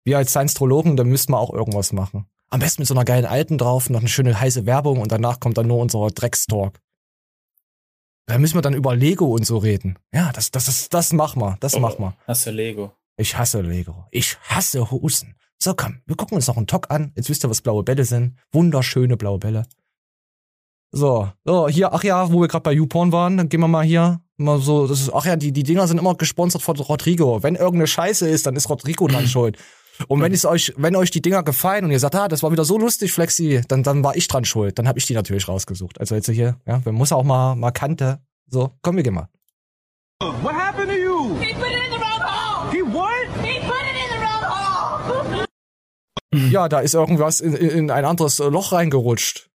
wir 0.04 0.18
als 0.18 0.30
Science-Trologen, 0.30 0.96
da 0.96 1.04
müssten 1.04 1.32
wir 1.32 1.38
auch 1.38 1.54
irgendwas 1.54 1.92
machen. 1.92 2.26
Am 2.50 2.60
besten 2.60 2.82
mit 2.82 2.88
so 2.88 2.94
einer 2.94 3.06
geilen 3.06 3.24
Alten 3.24 3.56
drauf, 3.56 3.88
noch 3.88 4.00
eine 4.00 4.08
schöne 4.08 4.38
heiße 4.38 4.66
Werbung 4.66 5.00
und 5.00 5.10
danach 5.10 5.40
kommt 5.40 5.56
dann 5.56 5.68
nur 5.68 5.78
unser 5.78 6.06
Dreckstalk. 6.08 6.80
Da 8.26 8.38
müssen 8.38 8.56
wir 8.56 8.62
dann 8.62 8.74
über 8.74 8.94
Lego 8.94 9.34
und 9.34 9.46
so 9.46 9.56
reden. 9.56 9.98
Ja, 10.12 10.32
das, 10.32 10.50
das, 10.50 10.66
das, 10.66 10.88
das 10.90 11.12
mach 11.12 11.34
mal, 11.34 11.56
das 11.60 11.78
mach 11.78 11.98
mal. 11.98 12.14
Hast 12.26 12.46
du 12.46 12.50
Lego? 12.50 12.92
Ich 13.16 13.36
hasse 13.36 13.60
Lego. 13.60 14.06
Ich 14.10 14.38
hasse 14.42 14.90
Hosen. 14.90 15.34
So, 15.62 15.74
komm, 15.74 16.00
wir 16.06 16.16
gucken 16.16 16.36
uns 16.36 16.46
noch 16.46 16.56
einen 16.56 16.66
Talk 16.66 16.90
an. 16.90 17.12
Jetzt 17.16 17.28
wisst 17.28 17.44
ihr, 17.44 17.50
was 17.50 17.60
blaue 17.60 17.82
Bälle 17.82 18.04
sind. 18.04 18.36
Wunderschöne 18.52 19.16
blaue 19.18 19.38
Bälle. 19.38 19.66
So, 20.90 21.28
so, 21.44 21.68
hier, 21.68 21.92
ach 21.92 22.02
ja, 22.02 22.32
wo 22.32 22.40
wir 22.40 22.48
gerade 22.48 22.62
bei 22.62 22.72
YouPorn 22.72 23.12
waren, 23.12 23.36
dann 23.36 23.48
gehen 23.48 23.60
wir 23.60 23.68
mal 23.68 23.84
hier. 23.84 24.20
Mal 24.38 24.58
so, 24.58 24.86
das 24.86 25.02
ist, 25.02 25.12
ach 25.12 25.26
ja, 25.26 25.36
die, 25.36 25.52
die 25.52 25.62
Dinger 25.62 25.86
sind 25.86 25.98
immer 25.98 26.14
gesponsert 26.14 26.62
von 26.62 26.76
Rodrigo. 26.76 27.42
Wenn 27.42 27.56
irgendeine 27.56 27.86
Scheiße 27.86 28.26
ist, 28.28 28.46
dann 28.46 28.56
ist 28.56 28.70
Rodrigo 28.70 29.06
dann 29.06 29.26
schuld. 29.28 29.58
Und 30.08 30.22
wenn 30.22 30.32
es 30.32 30.46
euch, 30.46 30.72
wenn 30.78 30.96
euch 30.96 31.10
die 31.10 31.20
Dinger 31.20 31.42
gefallen 31.42 31.84
und 31.84 31.90
ihr 31.90 32.00
sagt, 32.00 32.14
ah, 32.14 32.26
das 32.26 32.42
war 32.42 32.50
wieder 32.50 32.64
so 32.64 32.78
lustig, 32.78 33.12
Flexi, 33.12 33.60
dann, 33.68 33.82
dann 33.82 34.02
war 34.02 34.16
ich 34.16 34.28
dran 34.28 34.46
schuld. 34.46 34.78
Dann 34.78 34.88
habe 34.88 34.98
ich 34.98 35.04
die 35.04 35.12
natürlich 35.12 35.46
rausgesucht. 35.46 36.00
Also 36.00 36.14
jetzt 36.14 36.30
hier, 36.30 36.56
ja, 36.66 36.80
man 36.86 36.94
muss 36.94 37.12
auch 37.12 37.22
mal, 37.22 37.54
mal 37.54 37.70
Kante. 37.70 38.18
So, 38.48 38.70
komm, 38.80 38.96
wir 38.96 39.02
gehen 39.02 39.14
mal. 39.14 39.28
What 40.22 40.59
Ja, 46.32 46.68
da 46.70 46.80
ist 46.80 46.94
irgendwas 46.94 47.40
in, 47.40 47.54
in 47.54 47.90
ein 47.90 48.04
anderes 48.04 48.38
Loch 48.38 48.72
reingerutscht. 48.72 49.50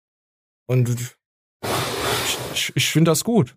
Und 0.66 1.14
ich, 2.54 2.72
ich, 2.74 2.90
finde 2.90 3.10
das 3.10 3.24
gut. 3.24 3.56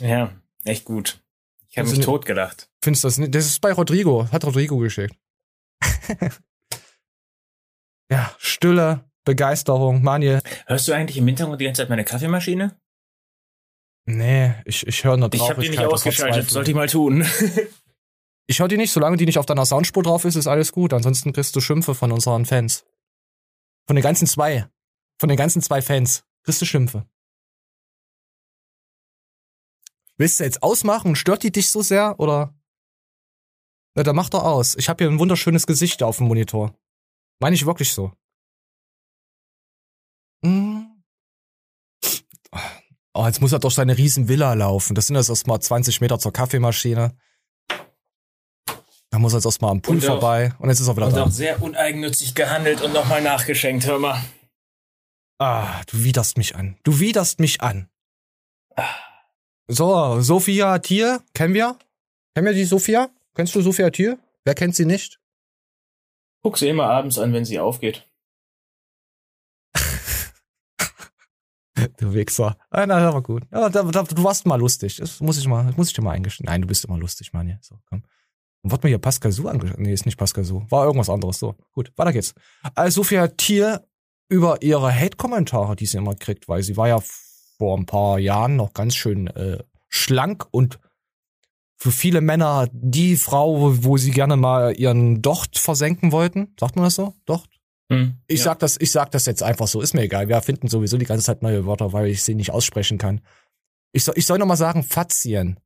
Ja, 0.00 0.32
echt 0.64 0.84
gut. 0.84 1.22
Ich 1.68 1.78
habe 1.78 1.88
mich 1.88 1.98
ne- 1.98 2.04
totgelacht. 2.04 2.68
Findest 2.82 3.04
das 3.04 3.18
nicht? 3.18 3.34
Das 3.34 3.46
ist 3.46 3.60
bei 3.60 3.72
Rodrigo. 3.72 4.30
Hat 4.30 4.44
Rodrigo 4.44 4.78
geschickt. 4.78 5.16
ja, 8.10 8.34
Stille, 8.38 9.04
Begeisterung, 9.24 10.02
Manje. 10.02 10.40
Hörst 10.66 10.88
du 10.88 10.92
eigentlich 10.92 11.16
im 11.16 11.26
Hintergrund 11.26 11.60
die 11.60 11.64
ganze 11.64 11.82
Zeit 11.82 11.90
meine 11.90 12.04
Kaffeemaschine? 12.04 12.76
Nee, 14.06 14.54
ich, 14.64 14.86
ich 14.86 15.04
höre 15.04 15.16
nur 15.16 15.32
Ich 15.32 15.48
habe 15.48 15.62
die 15.62 15.70
nicht 15.70 15.80
ausgeschaltet, 15.80 16.50
sollte 16.50 16.70
ich 16.70 16.76
mal 16.76 16.88
tun. 16.88 17.26
Ich 18.46 18.60
höre 18.60 18.68
die 18.68 18.76
nicht, 18.76 18.92
solange 18.92 19.16
die 19.16 19.26
nicht 19.26 19.38
auf 19.38 19.46
deiner 19.46 19.64
Soundspur 19.64 20.02
drauf 20.02 20.24
ist, 20.24 20.36
ist 20.36 20.46
alles 20.46 20.72
gut. 20.72 20.92
Ansonsten 20.92 21.32
kriegst 21.32 21.56
du 21.56 21.60
Schimpfe 21.60 21.94
von 21.94 22.12
unseren 22.12 22.44
Fans. 22.44 22.84
Von 23.86 23.96
den 23.96 24.02
ganzen 24.02 24.26
zwei. 24.26 24.68
Von 25.18 25.28
den 25.28 25.38
ganzen 25.38 25.62
zwei 25.62 25.80
Fans. 25.80 26.24
Kriegst 26.42 26.60
du 26.60 26.66
Schimpfe. 26.66 27.08
Willst 30.16 30.38
du 30.38 30.44
jetzt 30.44 30.62
ausmachen? 30.62 31.16
Stört 31.16 31.42
die 31.42 31.52
dich 31.52 31.70
so 31.70 31.82
sehr? 31.82 32.20
Oder? 32.20 32.54
Na, 33.94 34.02
dann 34.02 34.16
mach 34.16 34.28
doch 34.28 34.44
aus. 34.44 34.76
Ich 34.76 34.88
habe 34.88 35.04
hier 35.04 35.10
ein 35.10 35.18
wunderschönes 35.18 35.66
Gesicht 35.66 36.02
auf 36.02 36.18
dem 36.18 36.28
Monitor. 36.28 36.76
Meine 37.40 37.54
ich 37.54 37.66
wirklich 37.66 37.92
so. 37.92 38.12
Hm. 40.44 41.02
Oh, 43.14 43.26
jetzt 43.26 43.40
muss 43.40 43.52
er 43.52 43.60
durch 43.60 43.74
seine 43.74 43.96
riesen 43.96 44.28
Villa 44.28 44.54
laufen. 44.54 44.94
Das 44.94 45.06
sind 45.06 45.16
jetzt 45.16 45.28
erstmal 45.28 45.60
20 45.60 46.00
Meter 46.00 46.18
zur 46.18 46.32
Kaffeemaschine. 46.32 47.16
Da 49.14 49.20
muss 49.20 49.32
er 49.32 49.36
jetzt 49.36 49.44
erstmal 49.44 49.70
am 49.70 49.80
Pool 49.80 49.94
Und 49.94 50.02
auch- 50.02 50.14
vorbei. 50.20 50.52
Und 50.58 50.70
jetzt 50.70 50.80
ist 50.80 50.88
er 50.88 50.96
wieder 50.96 51.06
Und 51.06 51.14
da. 51.14 51.22
auch 51.22 51.30
sehr 51.30 51.62
uneigennützig 51.62 52.34
gehandelt 52.34 52.82
und 52.82 52.92
nochmal 52.92 53.22
nachgeschenkt, 53.22 53.86
hör 53.86 54.00
mal. 54.00 54.20
Ah, 55.38 55.82
du 55.86 56.02
widerst 56.02 56.36
mich 56.36 56.56
an. 56.56 56.76
Du 56.82 56.98
widerst 56.98 57.38
mich 57.38 57.60
an. 57.60 57.88
So, 59.68 60.20
Sophia 60.20 60.80
Thier, 60.80 61.22
kennen 61.32 61.54
wir? 61.54 61.78
Kennen 62.34 62.48
wir 62.48 62.54
die 62.54 62.64
Sophia? 62.64 63.08
Kennst 63.36 63.54
du 63.54 63.60
Sophia 63.62 63.88
Thier? 63.90 64.18
Wer 64.44 64.56
kennt 64.56 64.74
sie 64.74 64.84
nicht? 64.84 65.20
Guck 66.42 66.58
sie 66.58 66.66
immer 66.68 66.88
abends 66.90 67.16
an, 67.16 67.32
wenn 67.32 67.44
sie 67.44 67.60
aufgeht. 67.60 68.10
Du 71.98 72.12
Wichser. 72.14 72.56
Ah, 72.70 72.84
na, 72.86 72.98
das 72.98 73.14
war 73.14 73.22
gut. 73.22 73.44
Ja, 73.52 73.68
da, 73.68 73.82
da, 73.84 74.02
du 74.02 74.24
warst 74.24 74.44
mal 74.46 74.56
lustig. 74.58 74.96
Das 74.96 75.20
muss 75.20 75.38
ich 75.38 75.46
mal, 75.46 75.66
das 75.66 75.76
muss 75.76 75.88
ich 75.88 75.94
dir 75.94 76.02
mal 76.02 76.12
eingestehen. 76.12 76.46
Nein, 76.46 76.62
du 76.62 76.66
bist 76.66 76.84
immer 76.84 76.98
lustig, 76.98 77.32
Mann. 77.32 77.56
So, 77.62 77.78
komm. 77.88 78.02
Und 78.64 78.72
wurde 78.72 78.86
mir 78.86 78.92
hier 78.92 78.98
Pascal 78.98 79.30
Su 79.30 79.46
angeschaut? 79.46 79.78
Nee, 79.78 79.92
ist 79.92 80.06
nicht 80.06 80.16
Pascal 80.16 80.42
Su. 80.42 80.62
War 80.70 80.86
irgendwas 80.86 81.10
anderes. 81.10 81.38
So, 81.38 81.54
gut, 81.72 81.92
weiter 81.96 82.14
geht's. 82.14 82.34
Also 82.74 83.02
Sophia 83.02 83.28
Thier 83.28 83.86
über 84.30 84.62
ihre 84.62 84.92
Hate-Kommentare, 84.92 85.76
die 85.76 85.84
sie 85.84 85.98
immer 85.98 86.14
kriegt, 86.14 86.48
weil 86.48 86.62
sie 86.62 86.76
war 86.78 86.88
ja 86.88 86.98
vor 87.58 87.76
ein 87.76 87.84
paar 87.84 88.18
Jahren 88.18 88.56
noch 88.56 88.72
ganz 88.72 88.94
schön 88.94 89.26
äh, 89.26 89.58
schlank 89.90 90.46
und 90.50 90.80
für 91.76 91.92
viele 91.92 92.22
Männer 92.22 92.68
die 92.72 93.16
Frau, 93.16 93.84
wo, 93.84 93.98
sie 93.98 94.12
gerne 94.12 94.36
mal 94.36 94.74
ihren 94.74 95.20
Docht 95.20 95.58
versenken 95.58 96.12
wollten. 96.12 96.54
Sagt 96.58 96.76
man 96.76 96.86
das 96.86 96.94
so? 96.94 97.14
Docht? 97.26 97.50
Hm. 97.92 98.14
Ich 98.26 98.38
ja. 98.38 98.44
sag 98.44 98.60
das, 98.60 98.80
ich 98.80 98.90
sag 98.90 99.10
das 99.10 99.26
jetzt 99.26 99.42
einfach 99.42 99.68
so, 99.68 99.82
ist 99.82 99.92
mir 99.92 100.02
egal. 100.02 100.28
Wir 100.28 100.40
finden 100.40 100.68
sowieso 100.68 100.96
die 100.96 101.04
ganze 101.04 101.26
Zeit 101.26 101.42
neue 101.42 101.66
Wörter, 101.66 101.92
weil 101.92 102.06
ich 102.06 102.22
sie 102.22 102.34
nicht 102.34 102.50
aussprechen 102.52 102.96
kann. 102.96 103.20
Ich 103.92 104.04
soll, 104.04 104.14
ich 104.16 104.24
soll 104.24 104.38
noch 104.38 104.46
mal 104.46 104.56
sagen, 104.56 104.82
Fazien. 104.82 105.60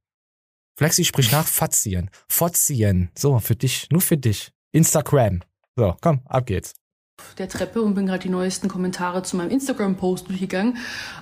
Flexi 0.78 1.04
spricht 1.04 1.32
nach 1.32 1.44
Fazien. 1.48 2.08
Fazien. 2.28 3.10
So, 3.18 3.40
für 3.40 3.56
dich, 3.56 3.88
nur 3.90 4.00
für 4.00 4.16
dich. 4.16 4.52
Instagram. 4.70 5.40
So, 5.74 5.96
komm, 6.00 6.20
ab 6.24 6.46
geht's. 6.46 6.74
der 7.36 7.48
Treppe 7.48 7.82
und 7.82 7.96
bin 7.96 8.06
gerade 8.06 8.20
die 8.20 8.28
neuesten 8.28 8.68
Kommentare 8.68 9.24
zu 9.24 9.36
meinem 9.36 9.50
Instagram-Post 9.50 10.28
durchgegangen 10.28 10.76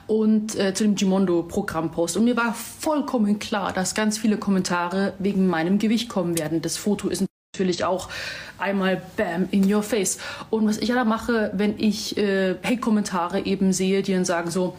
und 0.06 0.54
äh, 0.56 0.74
zu 0.74 0.84
dem 0.84 0.94
Gimondo-Programm-Post. 0.94 2.18
Und 2.18 2.24
mir 2.24 2.36
war 2.36 2.52
vollkommen 2.52 3.38
klar, 3.38 3.72
dass 3.72 3.94
ganz 3.94 4.18
viele 4.18 4.36
Kommentare 4.36 5.14
wegen 5.20 5.46
meinem 5.46 5.78
Gewicht 5.78 6.10
kommen 6.10 6.36
werden. 6.38 6.60
Das 6.60 6.76
Foto 6.76 7.08
ist 7.08 7.24
natürlich 7.54 7.82
auch 7.82 8.10
einmal 8.58 9.00
bam 9.16 9.48
in 9.52 9.72
your 9.72 9.82
face. 9.82 10.18
Und 10.50 10.68
was 10.68 10.76
ich 10.76 10.90
ja 10.90 10.94
da 10.96 11.06
mache, 11.06 11.50
wenn 11.54 11.78
ich 11.78 12.18
äh, 12.18 12.56
Hate-Kommentare 12.62 13.46
eben 13.46 13.72
sehe, 13.72 14.02
die 14.02 14.12
dann 14.12 14.26
sagen 14.26 14.50
so, 14.50 14.76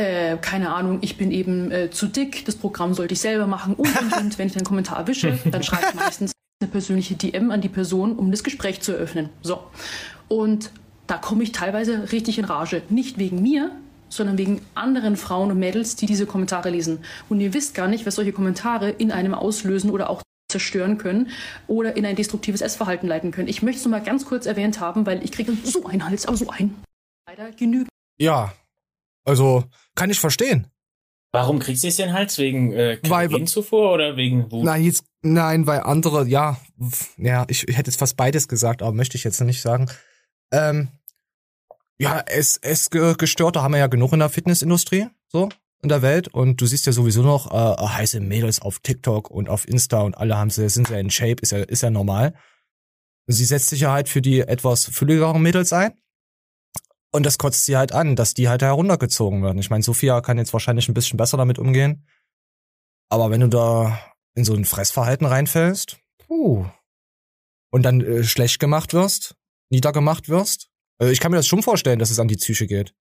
äh, 0.00 0.38
keine 0.40 0.70
Ahnung, 0.70 0.98
ich 1.02 1.16
bin 1.16 1.30
eben 1.30 1.70
äh, 1.70 1.90
zu 1.90 2.06
dick, 2.06 2.44
das 2.46 2.56
Programm 2.56 2.94
sollte 2.94 3.14
ich 3.14 3.20
selber 3.20 3.46
machen 3.46 3.74
und, 3.74 4.00
und, 4.00 4.16
und. 4.16 4.38
Wenn 4.38 4.46
ich 4.46 4.56
einen 4.56 4.64
Kommentar 4.64 4.98
erwische, 4.98 5.38
dann 5.50 5.62
schreibe 5.62 5.86
ich 5.88 5.94
meistens 5.94 6.32
eine 6.62 6.70
persönliche 6.70 7.14
DM 7.14 7.50
an 7.50 7.60
die 7.60 7.68
Person, 7.68 8.16
um 8.16 8.30
das 8.30 8.42
Gespräch 8.42 8.80
zu 8.80 8.92
eröffnen. 8.92 9.28
So. 9.42 9.62
Und 10.28 10.70
da 11.06 11.18
komme 11.18 11.42
ich 11.42 11.52
teilweise 11.52 12.12
richtig 12.12 12.38
in 12.38 12.44
Rage. 12.44 12.82
Nicht 12.88 13.18
wegen 13.18 13.42
mir, 13.42 13.72
sondern 14.08 14.38
wegen 14.38 14.60
anderen 14.74 15.16
Frauen 15.16 15.50
und 15.50 15.58
Mädels, 15.58 15.96
die 15.96 16.06
diese 16.06 16.26
Kommentare 16.26 16.70
lesen. 16.70 17.00
Und 17.28 17.40
ihr 17.40 17.54
wisst 17.54 17.74
gar 17.74 17.88
nicht, 17.88 18.06
was 18.06 18.14
solche 18.14 18.32
Kommentare 18.32 18.90
in 18.90 19.12
einem 19.12 19.34
auslösen 19.34 19.90
oder 19.90 20.10
auch 20.10 20.22
zerstören 20.50 20.98
können 20.98 21.30
oder 21.66 21.96
in 21.96 22.04
ein 22.04 22.16
destruktives 22.16 22.60
Essverhalten 22.60 23.08
leiten 23.08 23.30
können. 23.30 23.48
Ich 23.48 23.62
möchte 23.62 23.78
es 23.78 23.84
nur 23.84 23.92
mal 23.92 24.04
ganz 24.04 24.26
kurz 24.26 24.46
erwähnt 24.46 24.80
haben, 24.80 25.06
weil 25.06 25.22
ich 25.24 25.32
kriege 25.32 25.52
so 25.64 25.86
einen 25.86 26.06
Hals, 26.06 26.26
aber 26.26 26.36
so 26.36 26.48
einen. 26.48 26.82
Leider 27.28 27.52
genügend. 27.52 27.88
Ja. 28.18 28.52
Also, 29.24 29.64
kann 29.94 30.10
ich 30.10 30.20
verstehen. 30.20 30.66
Warum 31.32 31.60
kriegst 31.60 31.82
du 31.84 31.86
jetzt 31.86 31.98
den 31.98 32.12
Hals? 32.12 32.38
Wegen 32.38 32.72
äh, 32.72 32.96
Kalorienzufuhr 32.96 33.92
oder 33.92 34.16
wegen 34.16 34.50
Wut? 34.50 34.64
Nein, 34.64 34.82
jetzt, 34.82 35.04
nein, 35.22 35.66
weil 35.66 35.80
andere, 35.80 36.26
ja, 36.26 36.58
ja, 37.16 37.44
ich, 37.48 37.68
ich 37.68 37.76
hätte 37.76 37.90
jetzt 37.90 37.98
fast 38.00 38.16
beides 38.16 38.48
gesagt, 38.48 38.82
aber 38.82 38.92
möchte 38.92 39.16
ich 39.16 39.22
jetzt 39.22 39.40
nicht 39.40 39.62
sagen. 39.62 39.88
Ähm, 40.50 40.88
ja, 41.98 42.24
es, 42.26 42.56
es 42.56 42.90
ge- 42.90 43.14
Gestörte 43.16 43.62
haben 43.62 43.72
wir 43.72 43.78
ja 43.78 43.86
genug 43.86 44.12
in 44.12 44.18
der 44.18 44.28
Fitnessindustrie, 44.28 45.06
so, 45.28 45.50
in 45.82 45.88
der 45.88 46.02
Welt. 46.02 46.26
Und 46.28 46.60
du 46.60 46.66
siehst 46.66 46.86
ja 46.86 46.92
sowieso 46.92 47.22
noch 47.22 47.52
äh, 47.52 47.86
heiße 47.86 48.18
Mädels 48.18 48.60
auf 48.60 48.80
TikTok 48.80 49.30
und 49.30 49.48
auf 49.48 49.68
Insta 49.68 50.00
und 50.00 50.16
alle 50.16 50.36
haben 50.36 50.50
sie, 50.50 50.68
sind 50.68 50.88
ja 50.88 50.98
in 50.98 51.10
Shape, 51.10 51.36
ist 51.42 51.52
ja, 51.52 51.58
ist 51.58 51.82
ja 51.82 51.90
normal. 51.90 52.34
Sie 53.28 53.44
setzt 53.44 53.68
sich 53.68 53.82
ja 53.82 53.92
halt 53.92 54.08
für 54.08 54.22
die 54.22 54.40
etwas 54.40 54.86
fülligeren 54.86 55.40
Mädels 55.40 55.72
ein. 55.72 55.92
Und 57.12 57.26
das 57.26 57.38
kotzt 57.38 57.64
sie 57.64 57.76
halt 57.76 57.92
an, 57.92 58.14
dass 58.14 58.34
die 58.34 58.48
halt 58.48 58.62
heruntergezogen 58.62 59.42
werden. 59.42 59.58
Ich 59.58 59.70
meine, 59.70 59.82
Sophia 59.82 60.20
kann 60.20 60.38
jetzt 60.38 60.52
wahrscheinlich 60.52 60.88
ein 60.88 60.94
bisschen 60.94 61.16
besser 61.16 61.36
damit 61.36 61.58
umgehen. 61.58 62.06
Aber 63.08 63.30
wenn 63.30 63.40
du 63.40 63.48
da 63.48 63.98
in 64.34 64.44
so 64.44 64.54
ein 64.54 64.64
Fressverhalten 64.64 65.26
reinfällst, 65.26 65.98
puh, 66.18 66.66
und 67.70 67.82
dann 67.82 68.00
äh, 68.00 68.22
schlecht 68.22 68.60
gemacht 68.60 68.94
wirst, 68.94 69.34
niedergemacht 69.70 70.28
wirst, 70.28 70.70
also 70.98 71.12
ich 71.12 71.18
kann 71.18 71.32
mir 71.32 71.38
das 71.38 71.48
schon 71.48 71.62
vorstellen, 71.62 71.98
dass 71.98 72.10
es 72.10 72.20
an 72.20 72.28
die 72.28 72.36
Psyche 72.36 72.66
geht. 72.66 72.94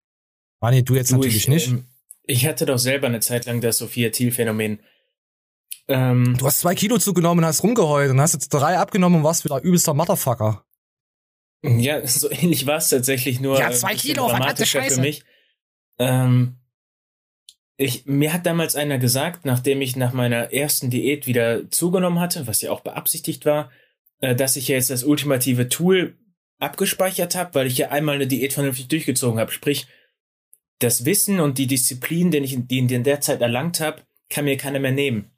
Mani, 0.62 0.84
du 0.84 0.96
jetzt 0.96 1.12
Du, 1.12 1.16
natürlich 1.16 1.38
ich, 1.38 1.48
nicht. 1.48 1.68
Ähm, 1.68 1.86
ich 2.24 2.48
hatte 2.48 2.66
doch 2.66 2.78
selber 2.80 3.08
eine 3.08 3.20
Zeit 3.20 3.46
lang 3.46 3.62
das 3.62 3.78
Sophia-Thiel-Phänomen. 3.78 4.80
Ähm, 5.88 6.36
du 6.38 6.46
hast 6.46 6.60
zwei 6.60 6.76
Kilo 6.76 6.98
zugenommen 6.98 7.44
und 7.44 7.48
hast 7.48 7.64
rumgeheult 7.64 8.12
und 8.12 8.22
hast 8.22 8.34
jetzt 8.34 8.50
drei 8.50 8.78
abgenommen 8.78 9.20
und 9.20 9.24
warst 9.24 9.46
wieder 9.46 9.62
übelster 9.62 9.94
Motherfucker. 9.94 10.64
Ja, 11.62 12.06
so 12.08 12.30
ähnlich 12.32 12.66
war 12.66 12.78
es 12.78 12.90
tatsächlich 12.90 13.40
nur. 13.40 13.60
Ja, 13.60 13.72
zwei 13.72 13.96
Kilo, 13.96 14.28
dramatischer 14.28 14.82
Scheiße. 14.82 14.96
für 14.96 15.02
mich. 15.02 15.24
Ähm, 15.98 16.56
ich, 17.78 18.06
mir 18.06 18.34
hat 18.34 18.46
damals 18.46 18.76
einer 18.76 18.98
gesagt, 18.98 19.46
nachdem 19.46 19.82
ich 19.82 19.96
nach 19.96 20.14
meiner 20.14 20.52
ersten 20.54 20.90
Diät 20.90 21.28
wieder 21.28 21.70
zugenommen 21.72 22.20
hatte, 22.20 22.48
was 22.48 22.62
ja 22.62 22.72
auch 22.72 22.82
beabsichtigt 22.82 23.46
war, 23.46 23.72
äh, 24.20 24.36
dass 24.36 24.56
ich 24.56 24.68
ja 24.68 24.76
jetzt 24.76 24.90
das 24.90 25.04
ultimative 25.04 25.70
Tool 25.70 26.18
abgespeichert 26.60 27.36
habe, 27.36 27.56
weil 27.56 27.68
ich 27.68 27.78
ja 27.78 27.90
einmal 27.90 28.16
eine 28.16 28.28
Diät 28.28 28.54
vernünftig 28.54 28.90
durchgezogen 28.90 29.40
habe. 29.40 29.52
Sprich, 29.52 29.88
das 30.80 31.06
Wissen 31.06 31.40
und 31.40 31.58
die 31.58 31.68
Disziplin, 31.68 32.32
den 32.32 32.44
ich 32.44 32.54
in, 32.54 32.68
die 32.68 32.80
in 32.80 33.04
der 33.04 33.22
Zeit 33.22 33.42
erlangt 33.42 33.80
habe, 33.80 34.02
kann 34.30 34.46
mir 34.46 34.58
keiner 34.58 34.80
mehr 34.80 34.92
nehmen. 34.92 35.32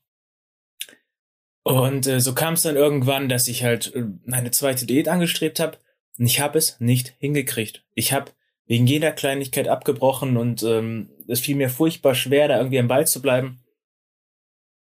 Und 1.63 2.07
äh, 2.07 2.19
so 2.19 2.33
kam 2.33 2.55
es 2.55 2.63
dann 2.63 2.75
irgendwann, 2.75 3.29
dass 3.29 3.47
ich 3.47 3.63
halt 3.63 3.93
äh, 3.93 4.05
meine 4.25 4.49
zweite 4.51 4.87
Diät 4.87 5.07
angestrebt 5.07 5.59
habe 5.59 5.77
und 6.17 6.25
ich 6.25 6.39
habe 6.39 6.57
es 6.57 6.79
nicht 6.79 7.15
hingekriegt. 7.19 7.83
Ich 7.95 8.13
habe 8.13 8.31
wegen 8.65 8.87
jeder 8.87 9.11
Kleinigkeit 9.11 9.67
abgebrochen 9.67 10.37
und 10.37 10.63
ähm, 10.63 11.09
es 11.27 11.39
fiel 11.39 11.55
mir 11.55 11.69
furchtbar 11.69 12.15
schwer, 12.15 12.47
da 12.47 12.57
irgendwie 12.57 12.79
am 12.79 12.87
Ball 12.87 13.07
zu 13.07 13.21
bleiben. 13.21 13.59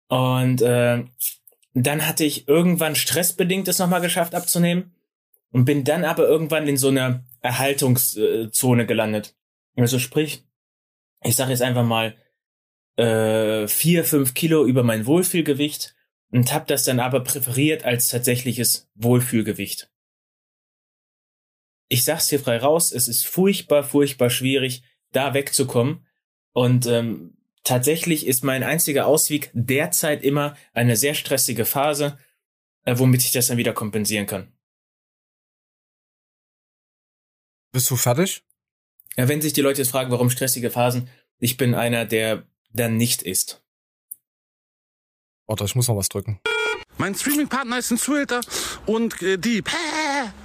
Und 0.10 0.62
äh, 0.62 1.04
dann 1.74 2.08
hatte 2.08 2.24
ich 2.24 2.48
irgendwann 2.48 2.96
stressbedingt 2.96 3.68
es 3.68 3.80
nochmal 3.80 4.02
geschafft 4.02 4.36
abzunehmen 4.36 4.96
und 5.52 5.66
bin 5.66 5.84
dann 5.84 6.04
aber 6.04 6.28
irgendwann 6.28 6.68
in 6.68 6.78
so 6.78 6.90
einer 6.90 7.24
Erhaltungszone 7.42 8.86
gelandet. 8.86 9.36
Also 9.76 10.00
sprich, 10.00 10.44
ich 11.24 11.36
sage 11.36 11.52
jetzt 11.52 11.62
einfach 11.62 11.86
mal 11.86 12.16
äh, 12.98 13.68
vier, 13.68 14.04
fünf 14.04 14.34
Kilo 14.34 14.66
über 14.66 14.84
mein 14.84 15.06
Wohlfühlgewicht 15.06 15.96
und 16.32 16.52
habe 16.52 16.66
das 16.68 16.84
dann 16.84 17.00
aber 17.00 17.22
präferiert 17.22 17.86
als 17.86 18.08
tatsächliches 18.08 18.90
Wohlfühlgewicht. 18.96 19.90
Ich 21.90 22.04
sag's 22.04 22.30
hier 22.30 22.40
frei 22.40 22.58
raus, 22.58 22.92
es 22.92 23.08
ist 23.08 23.26
furchtbar, 23.26 23.84
furchtbar 23.84 24.30
schwierig, 24.30 24.84
da 25.12 25.34
wegzukommen. 25.34 26.06
Und 26.54 26.86
ähm, 26.86 27.38
tatsächlich 27.64 28.28
ist 28.28 28.44
mein 28.44 28.64
einziger 28.64 29.08
Ausweg 29.08 29.52
derzeit 29.54 30.24
immer 30.24 30.58
eine 30.74 30.98
sehr 30.98 31.14
stressige 31.14 31.66
Phase, 31.66 32.18
äh, 32.84 32.98
womit 32.98 33.24
ich 33.24 33.32
das 33.32 33.48
dann 33.48 33.58
wieder 33.58 33.74
kompensieren 33.74 34.26
kann. 34.26 34.52
Bist 37.72 37.90
du 37.90 37.96
fertig? 37.96 38.44
Ja, 39.18 39.28
wenn 39.28 39.42
sich 39.42 39.54
die 39.54 39.62
Leute 39.62 39.82
jetzt 39.82 39.92
fragen, 39.92 40.12
warum 40.12 40.30
stressige 40.30 40.72
Phasen, 40.72 41.10
ich 41.40 41.58
bin 41.58 41.76
einer, 41.76 42.06
der 42.06 42.48
dann 42.74 42.98
nicht 42.98 43.22
ist. 43.22 43.64
Warte, 45.48 45.66
ich 45.66 45.76
muss 45.76 45.88
noch 45.88 45.96
was 45.96 46.10
drücken. 46.10 46.40
Mein 46.98 47.16
Streaming-Partner 47.16 47.78
ist 47.78 47.92
ein 47.92 47.98
Zuhälter 47.98 48.42
und 48.86 49.22
äh, 49.22 49.38
Dieb. 49.38 49.70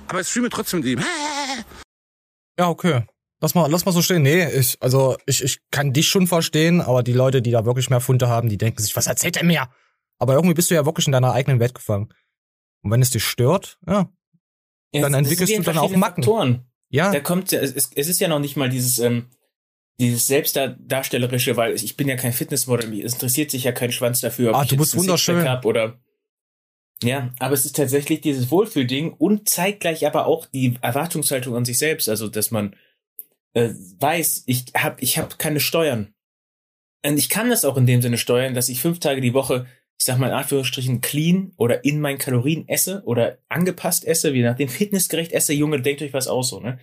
Aber 0.09 0.21
ich 0.21 0.29
streame 0.29 0.51
trotzdem 0.51 0.81
mit 0.81 0.89
ihm. 0.89 1.05
Ja, 2.59 2.69
okay. 2.69 3.05
Lass 3.41 3.55
mal, 3.55 3.69
lass 3.71 3.85
mal 3.85 3.93
so 3.93 4.03
stehen. 4.03 4.23
Nee, 4.23 4.49
ich, 4.51 4.77
also 4.81 5.17
ich, 5.27 5.43
ich 5.43 5.59
kann 5.71 5.93
dich 5.93 6.09
schon 6.09 6.27
verstehen, 6.29 6.81
aber 6.81 7.03
die 7.03 7.13
Leute, 7.13 7.43
die 7.43 7.51
da 7.51 7.65
wirklich 7.65 7.91
mehr 7.91 8.01
Funde 8.01 8.29
haben, 8.29 8.49
die 8.49 8.59
denken 8.59 8.81
sich, 8.83 8.95
was 8.95 9.07
erzählt 9.09 9.37
er 9.37 9.45
mir? 9.45 9.69
Aber 10.19 10.35
irgendwie 10.35 10.55
bist 10.55 10.71
du 10.71 10.75
ja 10.77 10.85
wirklich 10.87 11.07
in 11.07 11.13
deiner 11.13 11.33
eigenen 11.33 11.59
Welt 11.59 11.75
gefangen. 11.75 12.13
Und 12.85 12.91
wenn 12.93 13.03
es 13.03 13.11
dich 13.11 13.25
stört, 13.25 13.79
ja, 13.87 14.09
Ja, 14.93 15.03
dann 15.03 15.15
entwickelst 15.15 15.57
du 15.57 15.63
dann 15.63 15.79
auch 15.79 15.91
Macken. 15.91 16.23
Faktoren. 16.23 16.67
Ja, 16.91 17.11
Da 17.11 17.21
kommt 17.21 17.51
ja, 17.51 17.61
es, 17.61 17.73
ist- 17.73 17.97
es 17.97 18.07
ist 18.09 18.21
ja 18.21 18.29
noch 18.29 18.39
nicht 18.39 18.57
mal 18.57 18.69
dieses, 18.69 18.99
ähm, 19.01 19.31
dieses 19.99 20.27
Selbstdarstellerische, 20.27 21.57
weil 21.57 21.75
ich 21.75 21.97
bin 21.97 22.09
ja 22.09 22.17
kein 22.17 22.33
Fitnessmodel, 22.33 22.89
mich 22.91 23.01
interessiert 23.01 23.51
sich 23.51 23.65
ja 23.65 23.73
kein 23.73 23.91
Schwanz 23.93 24.21
dafür, 24.21 24.51
ob 24.51 24.57
Ah, 24.57 24.63
ich 24.63 24.69
du 24.69 24.77
bist 24.77 24.97
wunderschön. 24.97 25.47
Oder 25.65 25.99
ja, 27.03 27.31
aber 27.39 27.55
es 27.55 27.65
ist 27.65 27.77
tatsächlich 27.77 28.21
dieses 28.21 28.51
Wohlfühlding 28.51 29.13
und 29.13 29.49
zeitgleich 29.49 30.07
aber 30.07 30.27
auch 30.27 30.47
die 30.47 30.77
Erwartungshaltung 30.81 31.55
an 31.57 31.65
sich 31.65 31.79
selbst, 31.79 32.09
also 32.09 32.29
dass 32.29 32.51
man 32.51 32.77
äh, 33.55 33.71
weiß, 34.01 34.45
ich 34.47 34.67
hab, 34.75 35.03
ich 35.03 35.19
hab 35.19 35.39
keine 35.39 35.61
Steuern. 35.61 36.15
Und 37.05 37.19
ich 37.19 37.29
kann 37.29 37.51
das 37.51 37.65
auch 37.65 37.77
in 37.77 37.87
dem 37.87 38.01
Sinne 38.01 38.19
steuern, 38.19 38.55
dass 38.55 38.69
ich 38.69 38.81
fünf 38.81 39.01
Tage 39.01 39.21
die 39.21 39.35
Woche, 39.35 39.67
ich 39.99 40.07
sag 40.07 40.19
mal 40.19 40.29
in 40.29 40.35
Anführungsstrichen, 40.35 41.01
clean 41.01 41.53
oder 41.57 41.85
in 41.85 42.01
meinen 42.01 42.19
Kalorien 42.19 42.69
esse 42.69 43.03
oder 43.05 43.39
angepasst 43.49 44.05
esse, 44.07 44.35
wie 44.35 44.43
nach 44.43 44.57
dem 44.57 44.69
Fitnessgerecht 44.69 45.33
esse. 45.33 45.53
Junge, 45.53 45.83
denkt 45.83 46.03
euch 46.03 46.13
was 46.13 46.29
aus, 46.29 46.51
so, 46.51 46.61
ne? 46.61 46.79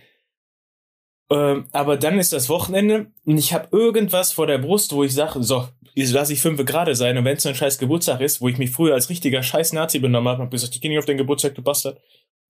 Ähm, 1.30 1.66
aber 1.70 1.96
dann 1.96 2.18
ist 2.18 2.32
das 2.32 2.48
Wochenende 2.48 3.12
und 3.24 3.38
ich 3.38 3.52
habe 3.52 3.68
irgendwas 3.70 4.32
vor 4.32 4.46
der 4.46 4.58
Brust, 4.58 4.92
wo 4.92 5.04
ich 5.04 5.14
sage, 5.14 5.42
so, 5.42 5.68
jetzt 5.94 6.12
lass 6.12 6.30
ich 6.30 6.40
fünf 6.40 6.64
gerade 6.64 6.94
sein 6.94 7.16
und 7.18 7.24
wenn 7.24 7.36
es 7.36 7.46
ein 7.46 7.54
scheiß 7.54 7.78
Geburtstag 7.78 8.20
ist, 8.20 8.40
wo 8.40 8.48
ich 8.48 8.58
mich 8.58 8.70
früher 8.70 8.94
als 8.94 9.08
richtiger 9.10 9.42
scheiß 9.42 9.72
Nazi 9.72 9.98
benommen 9.98 10.28
habe, 10.28 10.42
hab 10.42 10.50
gesagt, 10.50 10.74
ich 10.74 10.80
geh 10.80 10.88
nicht 10.88 10.98
auf 10.98 11.04
den 11.04 11.16
Geburtstag, 11.18 11.54
du 11.54 11.62
Bastard. 11.62 12.00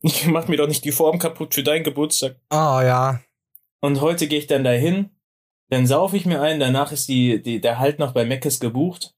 Ich 0.03 0.27
mach 0.29 0.49
mir 0.49 0.57
doch 0.57 0.69
nicht 0.69 0.85
die 0.85 0.93
Form 0.93 1.19
kaputt 1.19 1.55
für 1.55 1.63
deinen 1.63 1.85
Geburtstag. 1.85 2.37
ah 2.51 2.83
ja. 2.83 3.21
Und 3.83 4.01
heute 4.01 4.27
gehe 4.29 4.39
ich 4.39 4.47
dann 4.47 4.65
dahin, 4.65 5.11
dann 5.71 5.87
saufe 5.87 6.17
ich 6.17 6.27
mir 6.27 6.43
ein, 6.43 6.61
danach 6.61 6.93
ist 6.93 7.09
die, 7.09 7.43
die, 7.43 7.61
der 7.61 7.79
Halt 7.79 7.99
noch 7.99 8.13
bei 8.13 8.25
Meckes 8.25 8.61
gebucht. 8.61 9.15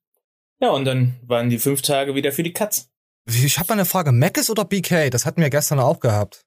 Ja, 0.60 0.70
und 0.70 0.84
dann 0.84 1.18
waren 1.22 1.50
die 1.50 1.58
fünf 1.58 1.82
Tage 1.82 2.14
wieder 2.14 2.30
für 2.30 2.44
die 2.44 2.52
Katz. 2.52 2.88
Ich 3.26 3.58
habe 3.58 3.68
mal 3.68 3.74
eine 3.74 3.84
Frage, 3.84 4.12
Mc's 4.12 4.50
oder 4.50 4.64
BK? 4.64 5.10
Das 5.10 5.26
hatten 5.26 5.40
wir 5.40 5.50
gestern 5.50 5.80
auch 5.80 5.98
gehabt. 5.98 6.44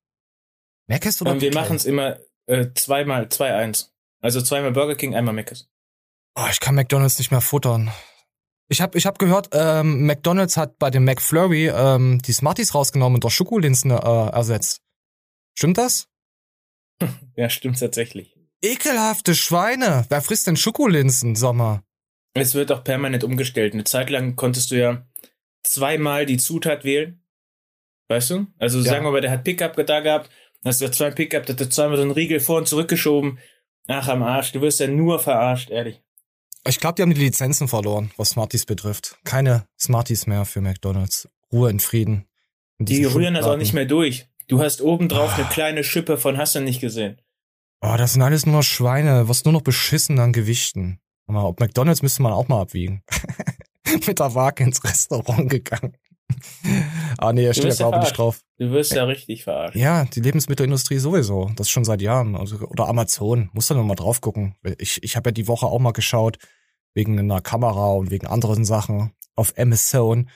Mc's 0.88 1.22
oder 1.22 1.32
Und 1.32 1.42
wir 1.42 1.50
BK? 1.50 1.60
machen 1.60 1.76
es 1.76 1.86
immer 1.86 2.18
äh, 2.48 2.68
zweimal, 2.76 3.28
zwei, 3.30 3.54
eins. 3.54 3.94
Also 4.22 4.42
zweimal 4.42 4.72
Burger 4.72 4.96
King, 4.96 5.16
einmal 5.16 5.34
Meckes. 5.34 5.68
Oh, 6.36 6.48
ich 6.52 6.60
kann 6.60 6.76
McDonald's 6.76 7.18
nicht 7.18 7.32
mehr 7.32 7.42
futtern. 7.42 7.92
Ich 8.68 8.82
habe 8.82 8.98
ich 8.98 9.06
hab 9.06 9.20
gehört, 9.20 9.50
ähm, 9.54 10.06
McDonald's 10.06 10.58
hat 10.58 10.80
bei 10.80 10.90
dem 10.90 11.06
McFlurry 11.06 11.68
ähm, 11.70 12.20
die 12.26 12.32
Smarties 12.34 12.74
rausgenommen 12.74 13.16
und 13.16 13.24
durch 13.24 13.34
Schokolinsen 13.36 13.92
äh, 13.92 13.96
ersetzt. 13.96 14.82
Stimmt 15.58 15.78
das? 15.78 16.08
Ja, 17.36 17.50
stimmt 17.50 17.78
tatsächlich. 17.80 18.34
Ekelhafte 18.62 19.36
Schweine. 19.36 20.06
Wer 20.08 20.22
frisst 20.22 20.48
denn 20.48 20.56
Schokolinsen, 20.56 21.36
Sommer? 21.36 21.84
Es 22.34 22.56
wird 22.56 22.72
auch 22.72 22.84
permanent 22.86 23.26
umgestellt. 23.26 23.74
Eine 23.74 23.84
Zeit 23.84 24.10
lang 24.10 24.38
konntest 24.38 24.72
du 24.72 24.76
ja 24.80 25.06
zweimal 25.64 26.26
die 26.26 26.38
Zutat 26.38 26.86
wählen. 26.86 27.22
Weißt 28.08 28.30
du? 28.30 28.48
Also 28.58 28.80
Ja. 28.80 28.86
sagen 28.86 29.04
wir 29.04 29.12
mal, 29.12 29.20
der 29.20 29.32
hat 29.32 29.44
Pickup 29.44 29.76
da 29.86 30.00
gehabt, 30.00 30.30
hast 30.64 30.80
du 30.80 30.90
zwei 30.90 31.12
Pickup, 31.12 31.46
der 31.46 31.58
hat 31.58 31.74
zweimal 31.74 31.98
so 31.98 32.04
einen 32.04 32.12
Riegel 32.12 32.40
vor 32.40 32.60
und 32.60 32.68
zurückgeschoben. 32.70 33.40
Ach, 33.88 34.08
am 34.08 34.24
Arsch, 34.24 34.54
du 34.54 34.62
wirst 34.62 34.80
ja 34.80 34.88
nur 34.88 35.20
verarscht, 35.20 35.70
ehrlich. 35.70 36.02
Ich 36.68 36.80
glaube, 36.80 36.96
die 36.96 37.02
haben 37.04 37.14
die 37.14 37.20
Lizenzen 37.22 37.68
verloren, 37.68 38.12
was 38.18 38.30
Smarties 38.32 38.66
betrifft. 38.66 39.18
Keine 39.24 39.68
Smarties 39.80 40.26
mehr 40.28 40.46
für 40.46 40.62
McDonald's. 40.62 41.30
Ruhe 41.52 41.70
in 41.70 41.80
Frieden. 41.80 42.26
In 42.80 42.86
Die 42.88 43.06
rühren 43.06 43.36
das 43.36 43.46
auch 43.46 43.58
nicht 43.58 43.74
mehr 43.74 43.86
durch. 43.86 44.28
Du 44.48 44.60
hast 44.62 44.82
obendrauf 44.82 45.32
Ah. 45.34 45.36
eine 45.36 45.46
kleine 45.46 45.84
Schippe 45.84 46.18
von 46.18 46.38
hast 46.38 46.56
du 46.56 46.62
nicht 46.62 46.82
gesehen. 46.82 47.22
Oh, 47.82 47.96
das 47.98 48.14
sind 48.14 48.22
alles 48.22 48.46
nur 48.46 48.64
Schweine. 48.64 49.30
Was 49.30 49.46
nur 49.46 49.54
noch 49.54 49.62
beschissen 49.62 50.20
an 50.20 50.34
Gewichten. 50.34 51.00
Aber 51.28 51.46
ob 51.46 51.60
McDonald's 51.60 52.02
müsste 52.02 52.22
man 52.24 52.34
auch 52.34 52.48
mal 52.48 52.62
abwiegen. 52.62 53.04
Mit 54.08 54.20
der 54.20 54.34
Waage 54.36 54.64
ins 54.64 54.84
Restaurant 54.84 55.50
gegangen. 55.50 55.96
ah 57.20 57.32
nee, 57.34 57.46
er 57.46 57.54
steht 57.54 57.78
ja 57.78 57.90
glaube 57.90 58.06
ich 58.06 58.12
drauf. 58.14 58.42
Du 58.58 58.72
wirst 58.72 58.94
ja 58.94 59.04
richtig 59.04 59.44
verarscht. 59.44 59.76
Ja, 59.76 60.06
die 60.06 60.22
Lebensmittelindustrie 60.22 60.98
sowieso. 60.98 61.52
Das 61.56 61.70
schon 61.70 61.86
seit 61.86 62.02
Jahren. 62.02 62.36
Also, 62.36 62.58
oder 62.68 62.88
Amazon. 62.88 63.50
Muss 63.54 63.68
da 63.68 63.76
noch 63.76 63.84
mal 63.84 63.96
drauf 63.96 64.22
gucken. 64.22 64.56
Ich, 64.80 65.04
ich 65.04 65.16
habe 65.16 65.30
ja 65.30 65.32
die 65.34 65.48
Woche 65.48 65.68
auch 65.68 65.80
mal 65.80 65.94
geschaut, 65.94 66.38
wegen 66.96 67.20
einer 67.20 67.42
Kamera 67.42 67.92
und 67.92 68.10
wegen 68.10 68.26
anderen 68.26 68.66
Sachen 68.66 69.12
auf 69.36 69.54
Amazon. 69.58 70.30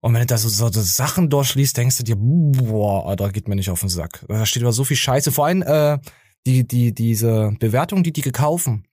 Und 0.00 0.14
wenn 0.14 0.20
du 0.20 0.26
da 0.26 0.38
so, 0.38 0.48
so, 0.48 0.68
Sachen 0.70 1.28
durchliest, 1.28 1.76
denkst 1.76 1.98
du 1.98 2.02
dir, 2.02 2.16
boah, 2.16 3.06
Alter, 3.06 3.30
geht 3.30 3.48
mir 3.48 3.54
nicht 3.54 3.70
auf 3.70 3.80
den 3.80 3.90
Sack. 3.90 4.24
Da 4.28 4.46
steht 4.46 4.62
über 4.62 4.72
so 4.72 4.82
viel 4.84 4.96
Scheiße. 4.96 5.30
Vor 5.30 5.46
allem 5.46 5.62
äh, 5.62 5.98
die, 6.46 6.66
die, 6.66 6.94
diese 6.94 7.54
Bewertung, 7.60 8.02
die 8.02 8.12
die 8.12 8.22
gekaufen. 8.22 8.88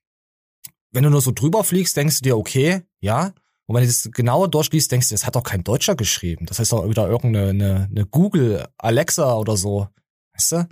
Wenn 0.92 1.04
du 1.04 1.10
nur 1.10 1.22
so 1.22 1.32
drüber 1.32 1.64
fliegst, 1.64 1.96
denkst 1.96 2.18
du 2.18 2.24
dir, 2.24 2.38
okay, 2.38 2.82
ja. 3.00 3.34
Und 3.66 3.76
wenn 3.76 3.84
du 3.84 3.88
das 3.88 4.10
genauer 4.12 4.50
durchliest, 4.50 4.92
denkst 4.92 5.10
du, 5.10 5.16
das 5.16 5.26
hat 5.26 5.36
doch 5.36 5.44
kein 5.44 5.64
Deutscher 5.64 5.96
geschrieben. 5.96 6.46
Das 6.46 6.60
heißt 6.60 6.74
doch 6.74 6.90
wieder 6.90 7.08
irgendeine 7.08 7.50
eine, 7.50 7.88
eine 7.90 8.06
Google, 8.06 8.66
Alexa 8.78 9.36
oder 9.36 9.56
so. 9.56 9.88
Weißt 10.34 10.52
du? 10.54 10.68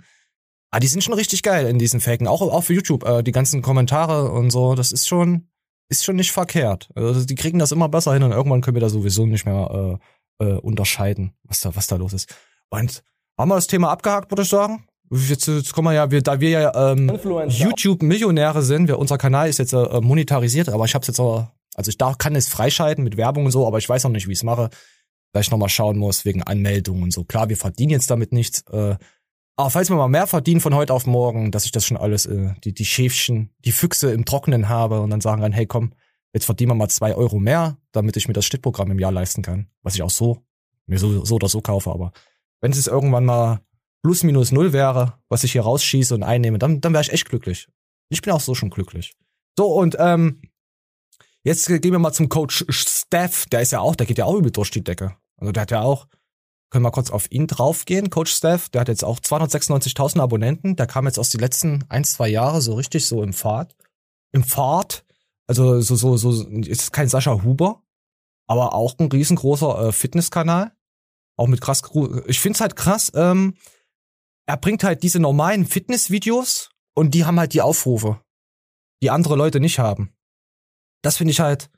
Ah, 0.70 0.80
die 0.80 0.88
sind 0.88 1.02
schon 1.02 1.14
richtig 1.14 1.42
geil 1.42 1.66
in 1.66 1.78
diesen 1.78 2.00
Faken. 2.00 2.26
Auch, 2.26 2.42
auch 2.42 2.64
für 2.64 2.74
YouTube. 2.74 3.04
Äh, 3.04 3.22
die 3.22 3.32
ganzen 3.32 3.62
Kommentare 3.62 4.30
und 4.30 4.50
so, 4.50 4.74
das 4.74 4.92
ist 4.92 5.08
schon, 5.08 5.48
ist 5.88 6.04
schon 6.04 6.16
nicht 6.16 6.32
verkehrt. 6.32 6.88
Also 6.94 7.24
die 7.24 7.34
kriegen 7.34 7.58
das 7.58 7.72
immer 7.72 7.88
besser 7.88 8.12
hin 8.12 8.22
und 8.22 8.32
irgendwann 8.32 8.60
können 8.60 8.76
wir 8.76 8.80
da 8.80 8.88
sowieso 8.88 9.26
nicht 9.26 9.46
mehr 9.46 9.98
äh, 10.40 10.44
äh, 10.44 10.58
unterscheiden, 10.58 11.32
was 11.44 11.60
da, 11.60 11.74
was 11.76 11.86
da 11.86 11.96
los 11.96 12.12
ist. 12.12 12.34
Und 12.70 13.02
haben 13.38 13.48
wir 13.48 13.54
das 13.54 13.66
Thema 13.66 13.90
abgehakt, 13.90 14.30
würde 14.30 14.42
ich 14.42 14.48
sagen? 14.48 14.86
Jetzt, 15.10 15.46
jetzt 15.46 15.72
kommen 15.72 15.88
wir 15.88 15.94
ja, 15.94 16.10
wir, 16.10 16.20
da 16.22 16.40
wir 16.40 16.50
ja 16.50 16.92
ähm, 16.92 17.12
YouTube-Millionäre 17.48 18.62
sind, 18.62 18.88
wir, 18.88 18.98
unser 18.98 19.18
Kanal 19.18 19.48
ist 19.48 19.58
jetzt 19.58 19.72
äh, 19.72 20.00
monetarisiert, 20.00 20.68
aber 20.68 20.84
ich 20.84 20.94
habe 20.96 21.06
jetzt 21.06 21.20
auch, 21.20 21.46
also 21.74 21.90
ich 21.90 21.98
darf, 21.98 22.18
kann 22.18 22.34
es 22.34 22.48
freischalten 22.48 23.04
mit 23.04 23.16
Werbung 23.16 23.44
und 23.44 23.52
so, 23.52 23.66
aber 23.66 23.78
ich 23.78 23.88
weiß 23.88 24.02
noch 24.04 24.10
nicht, 24.10 24.26
wie 24.26 24.32
ich 24.32 24.38
es 24.38 24.44
mache. 24.44 24.70
Weil 25.32 25.42
ich 25.42 25.50
nochmal 25.50 25.68
schauen 25.68 25.98
muss 25.98 26.24
wegen 26.24 26.42
Anmeldungen 26.42 27.02
und 27.02 27.12
so. 27.12 27.24
Klar, 27.24 27.50
wir 27.50 27.58
verdienen 27.58 27.90
jetzt 27.90 28.10
damit 28.10 28.32
nichts. 28.32 28.62
Äh, 28.70 28.96
aber 29.56 29.70
falls 29.70 29.88
wir 29.88 29.96
mal 29.96 30.08
mehr 30.08 30.26
verdienen 30.26 30.60
von 30.60 30.74
heute 30.74 30.92
auf 30.92 31.06
morgen, 31.06 31.50
dass 31.50 31.64
ich 31.64 31.72
das 31.72 31.86
schon 31.86 31.96
alles, 31.96 32.26
äh, 32.26 32.54
die, 32.64 32.74
die 32.74 32.84
Schäfchen, 32.84 33.54
die 33.64 33.72
Füchse 33.72 34.12
im 34.12 34.24
Trockenen 34.24 34.68
habe 34.68 35.00
und 35.00 35.10
dann 35.10 35.22
sagen 35.22 35.40
kann, 35.40 35.52
hey 35.52 35.66
komm, 35.66 35.94
jetzt 36.32 36.44
verdienen 36.44 36.72
wir 36.72 36.74
mal 36.74 36.88
zwei 36.88 37.14
Euro 37.14 37.38
mehr, 37.38 37.78
damit 37.92 38.16
ich 38.16 38.28
mir 38.28 38.34
das 38.34 38.44
Schnittprogramm 38.44 38.90
im 38.90 38.98
Jahr 38.98 39.12
leisten 39.12 39.42
kann. 39.42 39.70
Was 39.82 39.94
ich 39.94 40.02
auch 40.02 40.10
so, 40.10 40.44
mir 40.86 40.98
so, 40.98 41.24
so 41.24 41.36
oder 41.36 41.48
so 41.48 41.62
kaufe, 41.62 41.90
aber 41.90 42.12
wenn 42.60 42.72
es 42.72 42.86
irgendwann 42.86 43.24
mal 43.24 43.60
plus 44.02 44.22
minus 44.22 44.52
null 44.52 44.72
wäre, 44.72 45.14
was 45.28 45.42
ich 45.42 45.52
hier 45.52 45.62
rausschieße 45.62 46.14
und 46.14 46.22
einnehme, 46.22 46.58
dann, 46.58 46.80
dann 46.80 46.92
wäre 46.92 47.02
ich 47.02 47.12
echt 47.12 47.28
glücklich. 47.28 47.68
Ich 48.08 48.22
bin 48.22 48.32
auch 48.32 48.40
so 48.40 48.54
schon 48.54 48.70
glücklich. 48.70 49.16
So, 49.58 49.72
und 49.72 49.96
ähm, 49.98 50.42
jetzt 51.42 51.66
gehen 51.66 51.92
wir 51.92 51.98
mal 51.98 52.12
zum 52.12 52.28
Coach 52.28 52.64
Steph, 52.68 53.46
der 53.46 53.62
ist 53.62 53.72
ja 53.72 53.80
auch, 53.80 53.96
der 53.96 54.06
geht 54.06 54.18
ja 54.18 54.26
auch 54.26 54.36
übel 54.36 54.52
durch 54.52 54.70
die 54.70 54.84
Decke. 54.84 55.16
Also 55.38 55.52
der 55.52 55.62
hat 55.62 55.70
ja 55.70 55.80
auch, 55.80 56.06
Können 56.76 56.84
wir 56.84 56.90
kurz 56.90 57.10
auf 57.10 57.32
ihn 57.32 57.46
draufgehen. 57.46 58.10
Coach 58.10 58.30
Steph, 58.30 58.68
der 58.68 58.82
hat 58.82 58.88
jetzt 58.88 59.02
auch 59.02 59.18
296.000 59.18 60.20
Abonnenten. 60.20 60.76
Der 60.76 60.86
kam 60.86 61.06
jetzt 61.06 61.18
aus 61.18 61.30
die 61.30 61.38
letzten 61.38 61.84
ein, 61.88 62.04
zwei 62.04 62.28
Jahre 62.28 62.60
so 62.60 62.74
richtig 62.74 63.06
so 63.06 63.22
im 63.22 63.32
Fahrt. 63.32 63.74
Im 64.32 64.44
Fahrt. 64.44 65.06
Also 65.46 65.80
so, 65.80 65.96
so, 65.96 66.18
so, 66.18 66.46
ist 66.46 66.92
kein 66.92 67.08
Sascha 67.08 67.42
Huber, 67.42 67.82
aber 68.46 68.74
auch 68.74 68.94
ein 68.98 69.10
riesengroßer 69.10 69.88
äh, 69.88 69.92
Fitnesskanal. 69.92 70.76
Auch 71.38 71.46
mit 71.46 71.62
krass, 71.62 71.80
ich 72.26 72.40
find's 72.40 72.60
halt 72.60 72.76
krass, 72.76 73.10
ähm, 73.14 73.54
er 74.44 74.58
bringt 74.58 74.84
halt 74.84 75.02
diese 75.02 75.18
normalen 75.18 75.64
Fitnessvideos 75.64 76.68
und 76.94 77.14
die 77.14 77.24
haben 77.24 77.40
halt 77.40 77.54
die 77.54 77.62
Aufrufe, 77.62 78.20
die 79.02 79.08
andere 79.08 79.36
Leute 79.36 79.60
nicht 79.60 79.78
haben. 79.78 80.12
Das 81.00 81.16
finde 81.16 81.30
ich 81.30 81.40
halt, 81.40 81.70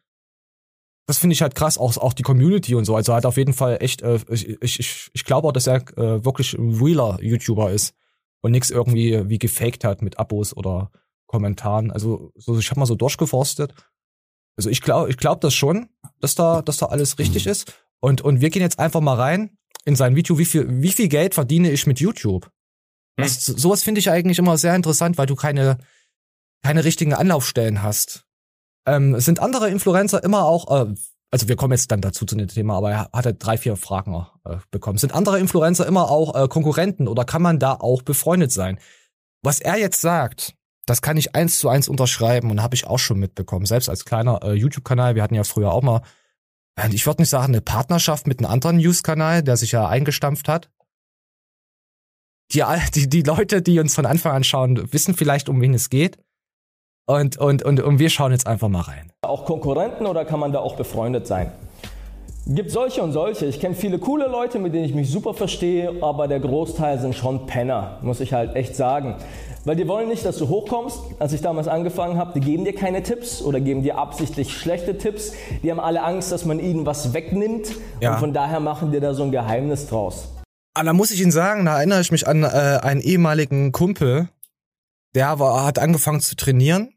das 1.09 1.17
finde 1.17 1.33
ich 1.33 1.41
halt 1.41 1.55
krass, 1.55 1.79
auch, 1.79 1.97
auch 1.97 2.13
die 2.13 2.23
Community 2.23 2.75
und 2.75 2.85
so. 2.85 2.95
Also 2.95 3.13
er 3.13 3.17
hat 3.17 3.27
auf 3.27 3.39
jeden 3.39 3.55
Fall 3.55 3.79
echt, 3.81 4.03
äh, 4.03 4.19
ich, 4.29 4.79
ich, 4.79 5.09
ich 5.11 5.25
glaube 5.25 5.49
auch, 5.49 5.53
dass 5.53 5.67
er 5.67 5.77
äh, 5.97 6.23
wirklich 6.23 6.53
ein 6.53 6.75
realer 6.75 7.19
YouTuber 7.23 7.73
ist 7.73 7.95
und 8.43 8.53
nichts 8.53 8.69
irgendwie 8.69 9.27
wie 9.27 9.39
gefaked 9.39 9.85
hat 9.85 10.03
mit 10.03 10.19
Abos 10.19 10.55
oder 10.55 10.91
Kommentaren. 11.27 11.91
Also 11.91 12.31
so, 12.37 12.59
ich 12.59 12.71
habe 12.71 12.81
mal 12.81 12.87
so 12.87 12.95
durchgeforstet. 12.95 13.73
Also 14.59 14.69
ich 14.69 14.83
glaube, 14.83 15.09
ich 15.09 15.17
glaube 15.17 15.41
das 15.41 15.55
schon, 15.55 15.89
dass 16.21 16.35
da, 16.35 16.61
dass 16.61 16.77
da 16.77 16.87
alles 16.87 17.19
richtig 17.19 17.47
ist. 17.47 17.73
Und 18.01 18.21
und 18.21 18.43
wir 18.43 18.51
gehen 18.51 18.61
jetzt 18.61 18.79
einfach 18.79 19.01
mal 19.01 19.15
rein 19.15 19.57
in 19.87 19.97
sein 19.97 20.15
Video, 20.15 20.39
wie 20.39 20.45
viel 20.45 20.67
wie 20.83 20.93
viel 20.93 21.09
Geld 21.09 21.33
verdiene 21.33 21.71
ich 21.71 21.87
mit 21.87 22.01
YouTube? 22.01 22.51
Das, 23.17 23.47
sowas 23.47 23.83
finde 23.83 24.01
ich 24.01 24.11
eigentlich 24.11 24.39
immer 24.39 24.59
sehr 24.59 24.77
interessant, 24.77 25.17
weil 25.17 25.27
du 25.27 25.37
keine 25.37 25.79
keine 26.63 26.85
richtigen 26.85 27.15
Anlaufstellen 27.15 27.83
hast. 27.83 28.28
Ähm, 28.89 29.21
sind 29.21 29.41
andere 29.41 29.69
Influencer 29.69 30.25
immer 30.25 30.45
auch, 30.45 30.71
äh, 30.71 30.95
also 31.31 31.49
wir 31.49 31.57
kommen 31.57 31.73
jetzt 31.73 31.91
dann 31.91 32.01
dazu 32.01 32.25
zu 32.25 32.37
dem 32.37 32.49
Thema, 32.49 32.79
aber 32.79 32.91
er 32.91 33.11
hat 33.13 33.27
halt 33.27 33.45
drei, 33.45 33.59
vier 33.59 33.77
Fragen 33.77 34.27
äh, 34.45 34.57
bekommen. 34.71 34.99
Sind 34.99 35.15
andere 35.15 35.39
Influencer 35.39 35.87
immer 35.87 36.11
auch 36.11 36.35
äh, 36.35 36.49
Konkurrenten 36.49 37.07
oder 37.07 37.25
kann 37.25 37.43
man 37.43 37.59
da 37.59 37.75
auch 37.75 38.01
befreundet 38.03 38.51
sein? 38.51 38.79
Was 39.43 39.61
er 39.61 39.77
jetzt 39.77 40.01
sagt, 40.01 40.55
das 40.87 41.03
kann 41.03 41.19
ich 41.19 41.35
eins 41.35 41.59
zu 41.59 41.69
eins 41.69 41.89
unterschreiben 41.89 42.51
und 42.51 42.63
habe 42.63 42.75
ich 42.75 42.87
auch 42.87 42.99
schon 42.99 43.19
mitbekommen. 43.19 43.67
Selbst 43.67 43.91
als 43.91 44.07
kleiner 44.07 44.43
äh, 44.43 44.55
YouTube-Kanal, 44.55 45.15
wir 45.15 45.23
hatten 45.23 45.35
ja 45.35 45.45
früher 45.45 45.71
auch 45.71 45.83
mal, 45.83 46.01
äh, 46.77 46.89
ich 46.91 47.07
würde 47.07 47.21
nicht 47.21 47.29
sagen, 47.29 47.53
eine 47.53 47.61
Partnerschaft 47.61 48.27
mit 48.27 48.39
einem 48.39 48.51
anderen 48.51 48.79
News-Kanal, 48.79 49.43
der 49.43 49.59
sich 49.59 49.73
ja 49.73 49.87
eingestampft 49.87 50.49
hat. 50.49 50.71
Die, 52.53 52.65
die, 52.95 53.09
die 53.11 53.23
Leute, 53.23 53.61
die 53.61 53.79
uns 53.79 53.95
von 53.95 54.07
Anfang 54.07 54.33
an 54.33 54.45
schauen, 54.45 54.91
wissen 54.95 55.15
vielleicht, 55.15 55.51
um 55.51 55.61
wen 55.61 55.75
es 55.75 55.91
geht. 55.91 56.19
Und, 57.09 57.39
und, 57.39 57.63
und, 57.63 57.81
und 57.81 57.99
wir 57.99 58.11
schauen 58.11 58.33
jetzt 58.33 58.47
einfach 58.47 58.69
mal 58.69 58.83
rein. 58.83 59.11
Auch 59.23 59.47
Konkurrenten 59.47 60.07
oder 60.07 60.27
kann 60.27 60.39
man 60.39 60.53
da 60.53 60.59
auch 60.59 60.77
befreundet 60.77 61.27
sein? 61.27 61.51
Gibt 62.47 62.71
solche 62.71 63.03
und 63.03 63.13
solche. 63.13 63.47
Ich 63.47 63.61
kenne 63.61 63.75
viele 63.75 63.99
coole 63.99 64.27
Leute, 64.27 64.59
mit 64.59 64.75
denen 64.75 64.85
ich 64.85 64.95
mich 64.95 65.11
super 65.11 65.33
verstehe, 65.33 66.03
aber 66.03 66.29
der 66.29 66.39
Großteil 66.39 66.99
sind 66.99 67.15
schon 67.15 67.47
Penner, 67.47 67.97
muss 68.03 68.21
ich 68.21 68.35
halt 68.35 68.55
echt 68.57 68.77
sagen. 68.77 69.17
Weil 69.65 69.77
die 69.77 69.89
wollen 69.89 70.09
nicht, 70.09 70.27
dass 70.27 70.37
du 70.37 70.51
hochkommst. 70.51 70.99
Als 71.19 71.33
ich 71.33 71.41
damals 71.41 71.67
angefangen 71.67 72.19
habe, 72.19 72.39
die 72.39 72.41
geben 72.41 72.67
dir 72.67 72.75
keine 72.75 73.03
Tipps 73.03 73.41
oder 73.41 73.59
geben 73.59 73.83
dir 73.83 73.97
absichtlich 73.97 74.53
schlechte 74.53 74.99
Tipps. 74.99 75.33
Die 75.63 75.71
haben 75.71 75.81
alle 75.81 76.03
Angst, 76.03 76.31
dass 76.31 76.45
man 76.45 76.61
ihnen 76.61 76.85
was 76.85 77.15
wegnimmt. 77.15 77.69
Ja. 78.03 78.13
Und 78.13 78.19
von 78.19 78.33
daher 78.35 78.61
machen 78.61 78.93
dir 78.93 79.01
da 79.01 79.15
so 79.15 79.23
ein 79.23 79.33
Geheimnis 79.33 79.87
draus. 79.87 80.29
Aber 80.75 80.85
da 80.85 80.93
muss 80.93 81.11
ich 81.11 81.23
Ihnen 81.23 81.33
sagen, 81.33 81.65
da 81.65 81.79
erinnere 81.79 82.03
ich 82.03 82.13
mich 82.13 82.29
an 82.29 82.43
äh, 82.43 82.47
einen 82.47 83.01
ehemaligen 83.01 83.73
Kumpel, 83.73 84.29
der 85.15 85.39
war, 85.39 85.65
hat 85.65 85.79
angefangen 85.79 86.21
zu 86.21 86.37
trainieren 86.37 86.93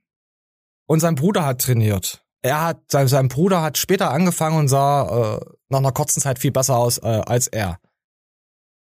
und 0.91 0.99
sein 0.99 1.15
Bruder 1.15 1.45
hat 1.45 1.61
trainiert. 1.61 2.21
Er 2.41 2.65
hat, 2.65 2.81
sein, 2.91 3.07
sein 3.07 3.29
Bruder 3.29 3.61
hat 3.61 3.77
später 3.77 4.11
angefangen 4.11 4.57
und 4.57 4.67
sah 4.67 5.37
äh, 5.37 5.39
nach 5.69 5.79
einer 5.79 5.93
kurzen 5.93 6.19
Zeit 6.19 6.37
viel 6.37 6.51
besser 6.51 6.75
aus 6.75 6.97
äh, 6.97 7.21
als 7.25 7.47
er. 7.47 7.79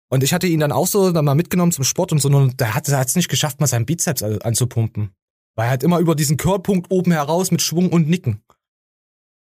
Und 0.09 0.23
ich 0.23 0.33
hatte 0.33 0.47
ihn 0.47 0.61
dann 0.61 0.71
auch 0.71 0.87
so 0.87 1.11
dann 1.11 1.25
mal 1.25 1.35
mitgenommen 1.35 1.73
zum 1.73 1.83
Sport 1.83 2.13
und 2.13 2.21
so, 2.21 2.29
und 2.29 2.61
der 2.61 2.77
hat 2.77 2.87
es 2.87 3.17
nicht 3.17 3.29
geschafft, 3.29 3.59
mal 3.59 3.67
seinen 3.67 3.87
Bizeps 3.87 4.23
äh, 4.23 4.39
anzupumpen. 4.45 5.17
Weil 5.57 5.67
er 5.67 5.71
halt 5.71 5.83
immer 5.83 5.99
über 5.99 6.15
diesen 6.15 6.37
Körperpunkt 6.37 6.93
oben 6.93 7.11
heraus 7.11 7.51
mit 7.51 7.61
Schwung 7.61 7.91
und 7.91 8.09
Nicken. 8.09 8.41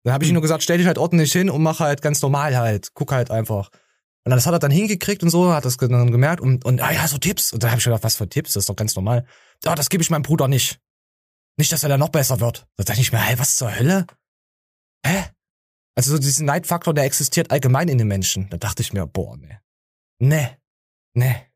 Dann 0.04 0.14
habe 0.14 0.24
ich 0.24 0.30
ihm 0.30 0.34
nur 0.34 0.44
gesagt, 0.44 0.62
stell 0.62 0.78
dich 0.78 0.86
halt 0.86 1.00
ordentlich 1.00 1.32
hin 1.32 1.50
und 1.50 1.64
mach 1.64 1.80
halt 1.80 2.04
ganz 2.04 2.22
normal 2.22 2.56
halt. 2.58 2.90
Guck 2.94 3.12
halt 3.12 3.32
einfach. 3.32 3.72
Und 4.24 4.30
das 4.30 4.46
hat 4.46 4.54
er 4.54 4.60
dann 4.60 4.70
hingekriegt 4.70 5.24
und 5.24 5.32
so, 5.32 5.52
hat 5.52 5.66
das 5.66 5.78
dann 5.78 6.12
gemerkt 6.12 6.42
und, 6.42 6.64
und 6.64 6.80
ah 6.80 6.92
ja, 6.92 7.08
so 7.08 7.18
Tipps. 7.18 7.54
Und 7.54 7.64
dann 7.64 7.72
habe 7.72 7.80
ich 7.80 7.86
gedacht, 7.86 8.04
was 8.04 8.18
für 8.18 8.30
Tipps, 8.30 8.54
das 8.54 8.62
ist 8.62 8.70
doch 8.70 8.76
ganz 8.76 8.96
normal. 8.96 9.26
Ja, 9.66 9.74
das 9.74 9.90
gebe 9.90 10.04
ich 10.04 10.12
meinem 10.12 10.22
Bruder 10.22 10.48
nicht. 10.48 10.80
Nicht, 11.58 11.72
dass 11.72 11.84
er 11.84 11.90
da 11.90 11.98
noch 11.98 12.10
besser 12.10 12.40
wird. 12.40 12.68
Da 12.78 12.84
dachte 12.84 13.02
ich 13.02 13.12
mir, 13.12 13.20
hey, 13.20 13.38
was 13.38 13.56
zur 13.56 13.76
Hölle? 13.76 14.08
Hä? 15.06 15.26
Also 15.96 16.12
so 16.12 16.18
diesen 16.18 16.46
Neidfaktor, 16.46 16.94
der 16.94 17.04
existiert 17.04 17.52
allgemein 17.52 17.88
in 17.88 17.98
den 17.98 18.08
Menschen. 18.08 18.50
Da 18.50 18.58
dachte 18.58 18.82
ich 18.82 18.94
mir, 18.94 19.06
boah, 19.06 19.38
ne. 19.38 19.62
Ne. 20.20 20.58
Ne. 21.14 21.48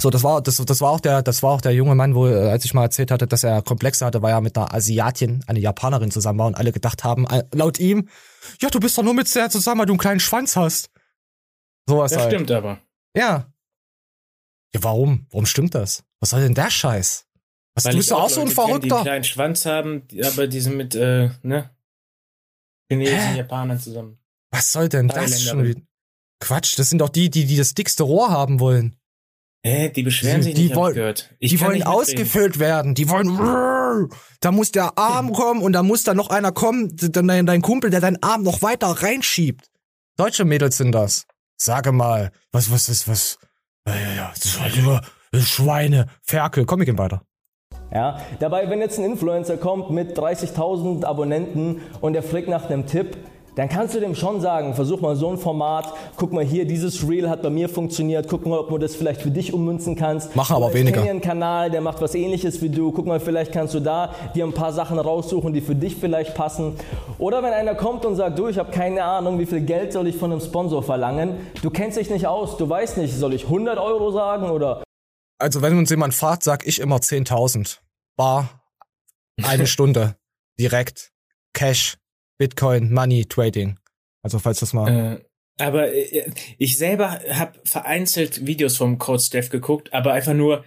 So, 0.00 0.10
das 0.10 0.22
war, 0.22 0.40
das, 0.40 0.56
das 0.56 0.80
war 0.80 0.92
auch 0.92 1.00
der, 1.00 1.22
das 1.22 1.42
war 1.42 1.50
auch 1.50 1.60
der 1.60 1.74
junge 1.74 1.96
Mann, 1.96 2.14
wo, 2.14 2.28
äh, 2.28 2.50
als 2.50 2.64
ich 2.64 2.72
mal 2.72 2.84
erzählt 2.84 3.10
hatte, 3.10 3.26
dass 3.26 3.42
er 3.42 3.62
Komplexe 3.62 4.06
hatte, 4.06 4.22
weil 4.22 4.32
er 4.32 4.40
mit 4.40 4.56
einer 4.56 4.72
Asiatin, 4.72 5.42
eine 5.48 5.58
Japanerin 5.58 6.12
zusammen 6.12 6.38
war 6.38 6.46
und 6.46 6.54
alle 6.54 6.70
gedacht 6.70 7.02
haben, 7.02 7.26
äh, 7.26 7.44
laut 7.52 7.80
ihm, 7.80 8.08
ja, 8.60 8.70
du 8.70 8.78
bist 8.78 8.96
doch 8.96 9.02
nur 9.02 9.14
mit 9.14 9.32
der 9.34 9.50
zusammen, 9.50 9.80
weil 9.80 9.86
du 9.86 9.94
einen 9.94 9.98
kleinen 9.98 10.20
Schwanz 10.20 10.54
hast. 10.54 10.90
Sowas 11.86 12.12
Das 12.12 12.22
halt. 12.22 12.32
stimmt 12.32 12.50
aber. 12.52 12.78
Ja. 13.16 13.52
Ja, 14.72 14.82
warum? 14.84 15.26
Warum 15.30 15.46
stimmt 15.46 15.74
das? 15.74 16.04
Was 16.20 16.30
soll 16.30 16.42
denn 16.42 16.54
der 16.54 16.70
Scheiß? 16.70 17.26
Was, 17.84 17.92
du 17.92 17.96
bist 17.98 18.10
doch 18.10 18.22
auch 18.22 18.28
so 18.30 18.40
ein 18.40 18.46
Leute 18.48 18.54
kenn, 18.56 18.64
Die 18.66 18.70
einen 18.72 18.80
Verrückter. 18.88 19.02
kleinen 19.02 19.24
Schwanz 19.24 19.66
haben, 19.66 20.02
aber 20.24 20.46
die 20.46 20.60
sind 20.60 20.76
mit, 20.76 20.94
äh, 20.94 21.30
ne? 21.42 21.70
Chinesen, 22.90 23.36
Japanern 23.36 23.78
zusammen. 23.78 24.18
Was 24.50 24.72
soll 24.72 24.88
denn 24.88 25.08
das 25.08 25.42
schon 25.42 25.64
wieder? 25.64 25.80
Quatsch, 26.40 26.78
das 26.78 26.88
sind 26.88 26.98
doch 27.00 27.08
die, 27.10 27.30
die, 27.30 27.44
die 27.44 27.56
das 27.56 27.74
dickste 27.74 28.04
Rohr 28.04 28.30
haben 28.30 28.60
wollen. 28.60 28.96
Hä, 29.64 29.90
die 29.90 30.04
beschweren 30.04 30.42
sich 30.42 30.54
Die 30.54 30.64
nicht, 30.64 30.76
wollen- 30.76 30.94
gehört. 30.94 31.34
Ich 31.40 31.50
die 31.50 31.60
wollen 31.60 31.82
ausgefüllt 31.82 32.58
werden. 32.60 32.94
Die 32.94 33.08
wollen. 33.08 34.08
Da 34.40 34.52
muss 34.52 34.70
der 34.70 34.96
Arm 34.96 35.32
kommen 35.32 35.62
und 35.62 35.72
da 35.72 35.82
muss 35.82 36.04
da 36.04 36.14
noch 36.14 36.30
einer 36.30 36.52
kommen, 36.52 36.94
dein, 36.96 37.44
dein 37.44 37.60
Kumpel, 37.62 37.90
der 37.90 38.00
deinen 38.00 38.22
Arm 38.22 38.44
noch 38.44 38.62
weiter 38.62 38.86
reinschiebt. 38.86 39.66
Deutsche 40.16 40.44
Mädels 40.44 40.76
sind 40.78 40.92
das. 40.92 41.26
Sage 41.56 41.90
mal, 41.90 42.30
was, 42.52 42.70
was, 42.70 42.88
was, 42.88 43.08
was? 43.08 43.38
Ja, 43.86 43.96
ja, 43.96 44.12
ja. 44.14 44.32
das 44.34 44.44
ist 44.44 44.60
halt 44.60 44.76
nur 44.76 45.02
Schweine, 45.34 46.06
Ferkel. 46.22 46.64
Komm, 46.64 46.78
wir 46.78 46.86
gehen 46.86 46.98
weiter. 46.98 47.22
Ja, 47.92 48.18
dabei, 48.38 48.68
wenn 48.68 48.80
jetzt 48.80 48.98
ein 48.98 49.04
Influencer 49.04 49.56
kommt 49.56 49.90
mit 49.90 50.18
30.000 50.18 51.04
Abonnenten 51.04 51.80
und 52.00 52.12
der 52.12 52.22
fragt 52.22 52.48
nach 52.48 52.68
einem 52.68 52.86
Tipp, 52.86 53.16
dann 53.58 53.68
kannst 53.68 53.92
du 53.96 53.98
dem 53.98 54.14
schon 54.14 54.40
sagen, 54.40 54.74
versuch 54.74 55.00
mal 55.00 55.16
so 55.16 55.28
ein 55.30 55.36
Format, 55.36 55.92
guck 56.16 56.32
mal 56.32 56.44
hier, 56.44 56.64
dieses 56.64 57.08
Reel 57.08 57.28
hat 57.28 57.42
bei 57.42 57.50
mir 57.50 57.68
funktioniert, 57.68 58.28
guck 58.28 58.46
mal, 58.46 58.56
ob 58.56 58.68
du 58.68 58.78
das 58.78 58.94
vielleicht 58.94 59.20
für 59.20 59.32
dich 59.32 59.52
ummünzen 59.52 59.96
kannst. 59.96 60.36
Machen 60.36 60.54
aber 60.54 60.72
weniger. 60.72 60.90
Ich 60.90 60.94
kenne 60.94 61.10
einen 61.10 61.20
Kanal, 61.20 61.68
der 61.68 61.80
macht 61.80 62.00
was 62.00 62.14
ähnliches 62.14 62.62
wie 62.62 62.68
du, 62.68 62.92
guck 62.92 63.06
mal, 63.06 63.18
vielleicht 63.18 63.50
kannst 63.50 63.74
du 63.74 63.80
da 63.80 64.14
dir 64.36 64.44
ein 64.44 64.52
paar 64.52 64.72
Sachen 64.72 64.96
raussuchen, 64.96 65.52
die 65.52 65.60
für 65.60 65.74
dich 65.74 65.96
vielleicht 65.96 66.36
passen. 66.36 66.74
Oder 67.18 67.42
wenn 67.42 67.52
einer 67.52 67.74
kommt 67.74 68.04
und 68.04 68.14
sagt, 68.14 68.38
du, 68.38 68.46
ich 68.46 68.58
habe 68.58 68.70
keine 68.70 69.02
Ahnung, 69.02 69.40
wie 69.40 69.46
viel 69.46 69.62
Geld 69.62 69.92
soll 69.92 70.06
ich 70.06 70.16
von 70.16 70.30
einem 70.30 70.40
Sponsor 70.40 70.84
verlangen, 70.84 71.34
du 71.60 71.70
kennst 71.70 71.98
dich 71.98 72.10
nicht 72.10 72.28
aus, 72.28 72.58
du 72.58 72.68
weißt 72.68 72.98
nicht, 72.98 73.12
soll 73.16 73.34
ich 73.34 73.46
100 73.46 73.78
Euro 73.78 74.12
sagen 74.12 74.50
oder 74.50 74.82
Also, 75.38 75.62
wenn 75.62 75.78
uns 75.78 75.90
jemand 75.90 76.14
fragt, 76.14 76.42
sag 76.42 76.66
ich 76.66 76.80
immer 76.80 76.96
10.000. 76.96 77.78
Bar, 78.16 78.62
eine 79.42 79.66
Stunde, 79.68 80.16
direkt, 80.58 81.12
Cash, 81.54 81.96
Bitcoin, 82.38 82.92
Money, 82.92 83.24
Trading. 83.26 83.78
Also, 84.22 84.38
falls 84.38 84.60
das 84.60 84.72
mal. 84.72 84.88
Äh, 84.88 85.24
aber 85.58 85.92
äh, 85.92 86.30
ich 86.56 86.78
selber 86.78 87.20
habe 87.30 87.58
vereinzelt 87.64 88.46
Videos 88.46 88.76
vom 88.76 88.98
Code 88.98 89.22
Steph 89.22 89.50
geguckt, 89.50 89.92
aber 89.92 90.12
einfach 90.12 90.34
nur, 90.34 90.64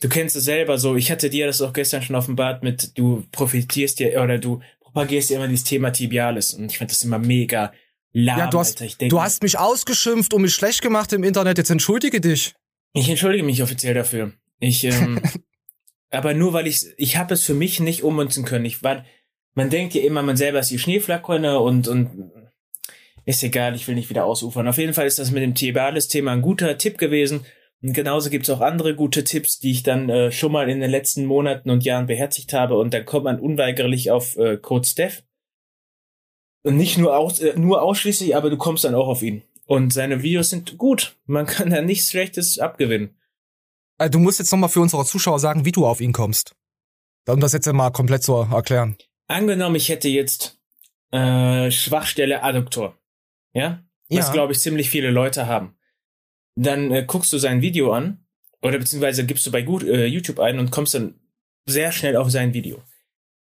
du 0.00 0.08
kennst 0.08 0.36
es 0.36 0.44
selber 0.44 0.78
so, 0.78 0.96
ich 0.96 1.10
hatte 1.10 1.30
dir 1.30 1.46
das 1.46 1.62
auch 1.62 1.72
gestern 1.72 2.02
schon 2.02 2.16
offenbart 2.16 2.62
mit, 2.62 2.96
du 2.98 3.24
profitierst 3.32 4.00
dir 4.00 4.20
oder 4.20 4.38
du 4.38 4.60
propagierst 4.80 5.30
dir 5.30 5.36
immer 5.36 5.48
dieses 5.48 5.64
Thema 5.64 5.90
Tibialis 5.90 6.54
und 6.54 6.70
ich 6.70 6.78
fand 6.78 6.90
das 6.90 7.02
immer 7.02 7.18
mega 7.18 7.72
lahm, 8.12 8.38
ja, 8.38 8.46
du 8.48 8.58
hast, 8.58 8.80
denk, 8.80 9.10
du 9.10 9.22
hast 9.22 9.42
mich 9.42 9.58
ausgeschimpft 9.58 10.34
und 10.34 10.42
mich 10.42 10.54
schlecht 10.54 10.82
gemacht 10.82 11.12
im 11.12 11.24
Internet. 11.24 11.58
Jetzt 11.58 11.70
entschuldige 11.70 12.20
dich. 12.20 12.54
Ich 12.92 13.08
entschuldige 13.08 13.44
mich 13.44 13.62
offiziell 13.62 13.94
dafür. 13.94 14.32
Ich, 14.58 14.84
ähm, 14.84 15.20
aber 16.10 16.34
nur 16.34 16.52
weil 16.52 16.66
ich, 16.66 16.86
ich 16.96 17.16
habe 17.16 17.34
es 17.34 17.44
für 17.44 17.54
mich 17.54 17.80
nicht 17.80 18.02
ummünzen 18.02 18.44
können. 18.44 18.64
Ich 18.64 18.82
war, 18.82 19.04
man 19.54 19.70
denkt 19.70 19.94
ja 19.94 20.02
immer, 20.02 20.22
man 20.22 20.36
selber 20.36 20.60
ist 20.60 20.70
die 20.70 20.78
Schneeflackhonne 20.78 21.58
und, 21.60 21.88
und 21.88 22.30
ist 23.24 23.42
egal, 23.42 23.74
ich 23.74 23.86
will 23.88 23.94
nicht 23.94 24.10
wieder 24.10 24.24
ausufern. 24.24 24.68
Auf 24.68 24.78
jeden 24.78 24.94
Fall 24.94 25.06
ist 25.06 25.18
das 25.18 25.30
mit 25.30 25.42
dem 25.42 25.54
Tibalis-Thema 25.54 26.32
ein 26.32 26.42
guter 26.42 26.76
Tipp 26.76 26.98
gewesen. 26.98 27.46
Und 27.82 27.94
genauso 27.94 28.30
gibt's 28.30 28.50
auch 28.50 28.60
andere 28.60 28.94
gute 28.94 29.24
Tipps, 29.24 29.58
die 29.58 29.72
ich 29.72 29.82
dann 29.82 30.08
äh, 30.08 30.30
schon 30.30 30.52
mal 30.52 30.68
in 30.68 30.80
den 30.80 30.90
letzten 30.90 31.24
Monaten 31.24 31.70
und 31.70 31.84
Jahren 31.84 32.06
beherzigt 32.06 32.52
habe. 32.52 32.78
Und 32.78 32.94
dann 32.94 33.04
kommt 33.04 33.24
man 33.24 33.40
unweigerlich 33.40 34.10
auf 34.10 34.36
äh, 34.36 34.56
Code 34.56 34.86
Steph. 34.86 35.24
Und 36.64 36.76
nicht 36.76 36.96
nur, 36.96 37.16
aus, 37.16 37.40
äh, 37.40 37.58
nur 37.58 37.82
ausschließlich, 37.82 38.36
aber 38.36 38.50
du 38.50 38.56
kommst 38.56 38.84
dann 38.84 38.94
auch 38.94 39.08
auf 39.08 39.22
ihn. 39.22 39.42
Und 39.72 39.90
seine 39.90 40.22
Videos 40.22 40.50
sind 40.50 40.76
gut. 40.76 41.16
Man 41.24 41.46
kann 41.46 41.70
da 41.70 41.80
nichts 41.80 42.10
Schlechtes 42.10 42.58
abgewinnen. 42.58 43.16
Äh, 43.96 44.10
Du 44.10 44.18
musst 44.18 44.38
jetzt 44.38 44.52
nochmal 44.52 44.68
für 44.68 44.80
unsere 44.82 45.06
Zuschauer 45.06 45.38
sagen, 45.38 45.64
wie 45.64 45.72
du 45.72 45.86
auf 45.86 46.02
ihn 46.02 46.12
kommst. 46.12 46.54
Um 47.26 47.40
das 47.40 47.54
jetzt 47.54 47.72
mal 47.72 47.90
komplett 47.90 48.22
zu 48.22 48.34
erklären. 48.34 48.98
Angenommen, 49.28 49.76
ich 49.76 49.88
hätte 49.88 50.08
jetzt 50.10 50.60
äh, 51.10 51.70
Schwachstelle 51.70 52.42
Adduktor. 52.42 52.98
Ja? 53.54 53.82
Was, 54.10 54.26
Ja. 54.26 54.32
glaube 54.34 54.52
ich, 54.52 54.60
ziemlich 54.60 54.90
viele 54.90 55.10
Leute 55.10 55.46
haben. 55.46 55.74
dann 56.54 56.90
äh, 56.90 57.04
guckst 57.06 57.32
du 57.32 57.38
sein 57.38 57.62
Video 57.62 57.92
an 57.94 58.26
oder 58.60 58.78
beziehungsweise 58.78 59.24
gibst 59.24 59.46
du 59.46 59.50
bei 59.50 59.62
gut, 59.62 59.84
äh, 59.84 60.04
YouTube 60.04 60.38
ein 60.38 60.58
und 60.58 60.70
kommst 60.70 60.92
dann 60.92 61.18
sehr 61.64 61.92
schnell 61.92 62.16
auf 62.16 62.30
sein 62.30 62.52
Video. 62.52 62.82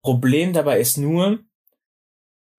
Problem 0.04 0.54
dabei 0.54 0.80
ist 0.80 0.98
nur, 1.00 1.40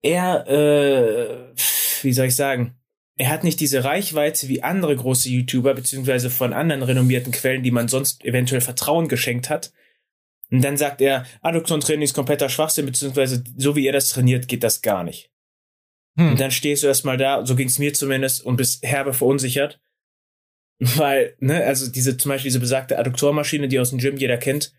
er, 0.02 0.44
äh, 0.48 1.54
wie 2.02 2.12
soll 2.12 2.26
ich 2.26 2.34
sagen, 2.34 2.74
er 3.16 3.28
hat 3.28 3.44
nicht 3.44 3.60
diese 3.60 3.84
Reichweite 3.84 4.48
wie 4.48 4.62
andere 4.62 4.96
große 4.96 5.28
YouTuber, 5.28 5.74
beziehungsweise 5.74 6.30
von 6.30 6.52
anderen 6.52 6.82
renommierten 6.82 7.32
Quellen, 7.32 7.62
die 7.62 7.70
man 7.70 7.88
sonst 7.88 8.24
eventuell 8.24 8.60
Vertrauen 8.60 9.08
geschenkt 9.08 9.50
hat. 9.50 9.72
Und 10.50 10.62
dann 10.62 10.76
sagt 10.76 11.00
er, 11.00 11.24
Adduktion-Training 11.42 12.02
ist 12.02 12.14
kompletter 12.14 12.48
Schwachsinn, 12.48 12.86
beziehungsweise 12.86 13.44
so 13.56 13.76
wie 13.76 13.86
er 13.86 13.92
das 13.92 14.08
trainiert, 14.08 14.48
geht 14.48 14.62
das 14.62 14.82
gar 14.82 15.04
nicht. 15.04 15.30
Hm. 16.16 16.32
Und 16.32 16.40
dann 16.40 16.50
stehst 16.50 16.82
du 16.82 16.88
erstmal 16.88 17.16
da, 17.16 17.46
so 17.46 17.56
ging 17.56 17.68
es 17.68 17.78
mir 17.78 17.94
zumindest, 17.94 18.44
und 18.44 18.56
bist 18.56 18.84
herbe 18.84 19.14
verunsichert. 19.14 19.80
Weil, 20.78 21.36
ne, 21.38 21.64
also 21.64 21.90
diese, 21.90 22.16
zum 22.16 22.30
Beispiel 22.30 22.50
diese 22.50 22.60
besagte 22.60 22.98
Adduktormaschine, 22.98 23.68
die 23.68 23.78
aus 23.78 23.90
dem 23.90 24.00
Gym 24.00 24.16
jeder 24.16 24.38
kennt, 24.38 24.74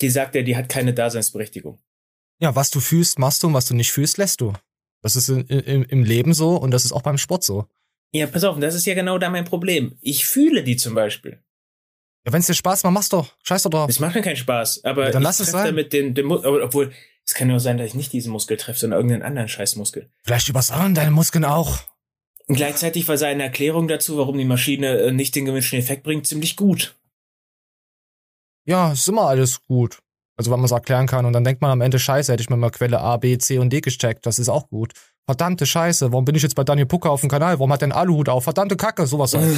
die 0.00 0.08
sagt 0.08 0.36
er, 0.36 0.44
die 0.44 0.56
hat 0.56 0.68
keine 0.68 0.94
Daseinsberechtigung. 0.94 1.78
Ja, 2.40 2.54
was 2.54 2.70
du 2.70 2.80
fühlst, 2.80 3.18
machst 3.18 3.42
du 3.42 3.48
und 3.48 3.54
was 3.54 3.66
du 3.66 3.74
nicht 3.74 3.92
fühlst, 3.92 4.18
lässt 4.18 4.40
du. 4.40 4.54
Das 5.02 5.16
ist 5.16 5.28
in, 5.28 5.46
in, 5.46 5.84
im 5.84 6.04
Leben 6.04 6.34
so 6.34 6.56
und 6.56 6.70
das 6.70 6.84
ist 6.84 6.92
auch 6.92 7.02
beim 7.02 7.18
Sport 7.18 7.44
so. 7.44 7.66
Ja, 8.12 8.26
pass 8.26 8.44
auf, 8.44 8.58
das 8.58 8.74
ist 8.74 8.86
ja 8.86 8.94
genau 8.94 9.18
da 9.18 9.30
mein 9.30 9.44
Problem. 9.44 9.96
Ich 10.00 10.26
fühle 10.26 10.62
die 10.64 10.76
zum 10.76 10.94
Beispiel. 10.94 11.38
Ja, 12.26 12.32
wenn 12.32 12.40
es 12.40 12.46
dir 12.46 12.54
Spaß 12.54 12.82
macht, 12.84 12.92
mach's 12.92 13.08
doch. 13.08 13.34
Scheiß 13.42 13.62
doch 13.62 13.70
drauf. 13.70 13.88
Es 13.88 14.00
macht 14.00 14.14
mir 14.14 14.22
keinen 14.22 14.36
Spaß, 14.36 14.84
aber 14.84 15.06
ja, 15.06 15.10
dann 15.12 15.22
ich 15.22 15.24
lass 15.24 15.40
es 15.40 15.52
sein. 15.52 15.66
damit 15.66 15.92
den, 15.92 16.14
den 16.14 16.30
obwohl, 16.30 16.92
es 17.24 17.34
kann 17.34 17.48
nur 17.48 17.60
sein, 17.60 17.78
dass 17.78 17.86
ich 17.86 17.94
nicht 17.94 18.12
diesen 18.12 18.32
Muskel 18.32 18.56
treffe, 18.56 18.80
sondern 18.80 18.98
irgendeinen 18.98 19.22
anderen 19.22 19.48
Scheißmuskel. 19.48 20.10
Vielleicht 20.24 20.48
übersauen 20.48 20.94
deine 20.94 21.12
Muskeln 21.12 21.44
auch. 21.44 21.78
Und 22.46 22.56
gleichzeitig 22.56 23.06
war 23.06 23.16
seine 23.16 23.44
Erklärung 23.44 23.86
dazu, 23.86 24.18
warum 24.18 24.36
die 24.36 24.44
Maschine 24.44 24.98
äh, 24.98 25.12
nicht 25.12 25.36
den 25.36 25.44
gewünschten 25.44 25.78
Effekt 25.78 26.02
bringt, 26.02 26.26
ziemlich 26.26 26.56
gut. 26.56 26.96
Ja, 28.64 28.92
ist 28.92 29.08
immer 29.08 29.28
alles 29.28 29.62
gut. 29.62 30.00
Also, 30.40 30.50
wenn 30.50 30.60
man 30.60 30.64
es 30.64 30.70
erklären 30.70 31.06
kann. 31.06 31.26
Und 31.26 31.34
dann 31.34 31.44
denkt 31.44 31.60
man 31.60 31.70
am 31.70 31.82
Ende, 31.82 31.98
scheiße, 31.98 32.32
hätte 32.32 32.40
ich 32.40 32.48
mir 32.48 32.56
mal 32.56 32.70
Quelle 32.70 32.98
A, 32.98 33.18
B, 33.18 33.36
C 33.36 33.58
und 33.58 33.70
D 33.70 33.82
gesteckt. 33.82 34.24
Das 34.24 34.38
ist 34.38 34.48
auch 34.48 34.70
gut. 34.70 34.94
Verdammte 35.26 35.66
Scheiße, 35.66 36.12
warum 36.12 36.24
bin 36.24 36.34
ich 36.34 36.42
jetzt 36.42 36.54
bei 36.54 36.64
Daniel 36.64 36.86
Pucker 36.86 37.10
auf 37.10 37.20
dem 37.20 37.28
Kanal? 37.28 37.58
Warum 37.58 37.70
hat 37.70 37.82
der 37.82 37.88
einen 37.88 37.92
Aluhut 37.92 38.30
auf? 38.30 38.44
Verdammte 38.44 38.74
Kacke, 38.78 39.06
sowas 39.06 39.34
halt. 39.34 39.54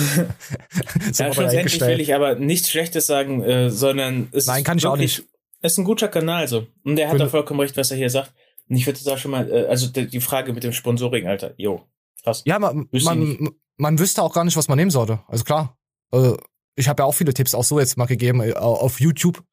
so 1.12 1.22
ja, 1.22 1.32
schlussendlich 1.32 1.80
will 1.82 2.00
ich 2.00 2.16
aber 2.16 2.34
nichts 2.34 2.68
Schlechtes 2.68 3.06
sagen, 3.06 3.44
äh, 3.44 3.70
sondern 3.70 4.26
es 4.32 4.46
Nein, 4.46 4.58
ist 4.58 4.64
kann 4.64 4.78
ich 4.78 4.86
auch 4.86 4.94
wirklich, 4.94 5.22
Es 5.60 5.74
ist 5.74 5.78
ein 5.78 5.84
guter 5.84 6.08
Kanal 6.08 6.48
so. 6.48 6.66
Und 6.82 6.96
der 6.96 7.08
hat 7.08 7.20
da 7.20 7.28
vollkommen 7.28 7.60
recht, 7.60 7.76
was 7.76 7.92
er 7.92 7.96
hier 7.96 8.10
sagt. 8.10 8.32
Und 8.68 8.74
ich 8.74 8.84
würde 8.84 8.98
da 9.04 9.16
schon 9.16 9.30
mal, 9.30 9.48
äh, 9.48 9.66
also 9.66 9.86
die 9.86 10.20
Frage 10.20 10.52
mit 10.52 10.64
dem 10.64 10.72
Sponsoring, 10.72 11.28
Alter, 11.28 11.54
jo, 11.58 11.82
krass. 12.24 12.42
Ja, 12.44 12.58
man, 12.58 12.88
man, 12.90 13.50
man 13.76 13.98
wüsste 14.00 14.20
auch 14.20 14.34
gar 14.34 14.44
nicht, 14.44 14.56
was 14.56 14.66
man 14.66 14.78
nehmen 14.78 14.90
sollte. 14.90 15.20
Also 15.28 15.44
klar. 15.44 15.78
Äh, 16.12 16.32
ich 16.74 16.88
habe 16.88 17.02
ja 17.02 17.06
auch 17.06 17.12
viele 17.12 17.34
Tipps 17.34 17.54
auch 17.54 17.64
so 17.64 17.78
jetzt 17.78 17.96
mal 17.96 18.06
gegeben 18.06 18.40
äh, 18.40 18.54
auf 18.54 19.00
YouTube. 19.00 19.44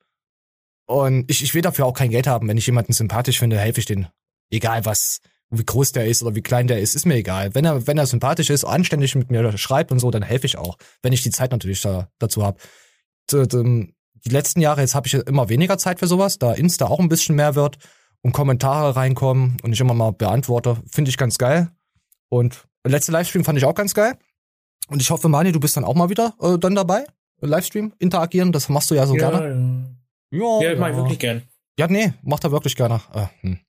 Und 0.90 1.30
ich, 1.30 1.44
ich 1.44 1.54
will 1.54 1.62
dafür 1.62 1.86
auch 1.86 1.94
kein 1.94 2.10
Geld 2.10 2.26
haben. 2.26 2.48
Wenn 2.48 2.58
ich 2.58 2.66
jemanden 2.66 2.94
sympathisch 2.94 3.38
finde, 3.38 3.60
helfe 3.60 3.80
ich 3.80 3.86
den. 3.86 4.08
Egal 4.50 4.86
was, 4.86 5.20
wie 5.52 5.64
groß 5.64 5.92
der 5.92 6.08
ist 6.08 6.24
oder 6.24 6.34
wie 6.34 6.42
klein 6.42 6.66
der 6.66 6.80
ist, 6.80 6.96
ist 6.96 7.06
mir 7.06 7.14
egal. 7.14 7.54
Wenn 7.54 7.64
er, 7.64 7.86
wenn 7.86 8.00
er 8.00 8.08
sympathisch 8.08 8.50
ist, 8.50 8.66
anständig 8.66 9.14
mit 9.14 9.30
mir 9.30 9.56
schreibt 9.56 9.92
und 9.92 10.00
so, 10.00 10.10
dann 10.10 10.24
helfe 10.24 10.48
ich 10.48 10.58
auch. 10.58 10.78
Wenn 11.04 11.14
ich 11.14 11.22
die 11.22 11.30
Zeit 11.30 11.52
natürlich 11.52 11.82
da, 11.82 12.10
dazu 12.18 12.44
habe. 12.44 12.58
Die 13.32 14.30
letzten 14.30 14.62
Jahre, 14.62 14.82
jetzt 14.82 14.96
habe 14.96 15.06
ich 15.06 15.14
immer 15.14 15.48
weniger 15.50 15.78
Zeit 15.78 16.00
für 16.00 16.08
sowas, 16.08 16.40
da 16.40 16.54
Insta 16.54 16.88
auch 16.88 17.00
ein 17.00 17.08
bisschen 17.08 17.36
mehr 17.36 17.54
wird 17.54 17.78
und 18.24 18.32
Kommentare 18.32 18.96
reinkommen 18.96 19.58
und 19.62 19.72
ich 19.72 19.80
immer 19.80 19.94
mal 19.94 20.12
beantworte, 20.12 20.78
finde 20.92 21.10
ich 21.10 21.18
ganz 21.18 21.38
geil. 21.38 21.70
Und 22.30 22.66
letzte 22.84 23.12
Livestream 23.12 23.46
fand 23.46 23.60
ich 23.60 23.66
auch 23.66 23.76
ganz 23.76 23.94
geil. 23.94 24.18
Und 24.88 25.04
ich 25.04 25.12
hoffe, 25.12 25.30
Mani, 25.30 25.52
du 25.52 25.60
bist 25.60 25.78
dann 25.78 25.84
auch 25.86 25.94
mal 25.94 26.10
wieder 26.10 26.34
äh, 26.42 26.58
dann 26.58 26.74
dabei. 26.74 27.06
Livestream, 27.42 27.94
interagieren, 28.00 28.52
das 28.52 28.70
machst 28.70 28.90
du 28.90 28.96
ja 28.96 29.06
so 29.06 29.14
gerne. 29.14 29.50
Ja, 29.50 29.99
ja, 30.32 30.76
mach 30.76 30.90
ich 30.90 30.96
wirklich 30.96 31.20
gern. 31.20 31.44
Ja, 31.78 31.88
nee, 31.88 32.14
macht 32.22 32.44
er 32.44 32.52
wirklich 32.52 32.76
gerne. 32.76 33.02
Äh, 33.14 33.28
hm. 33.42 33.60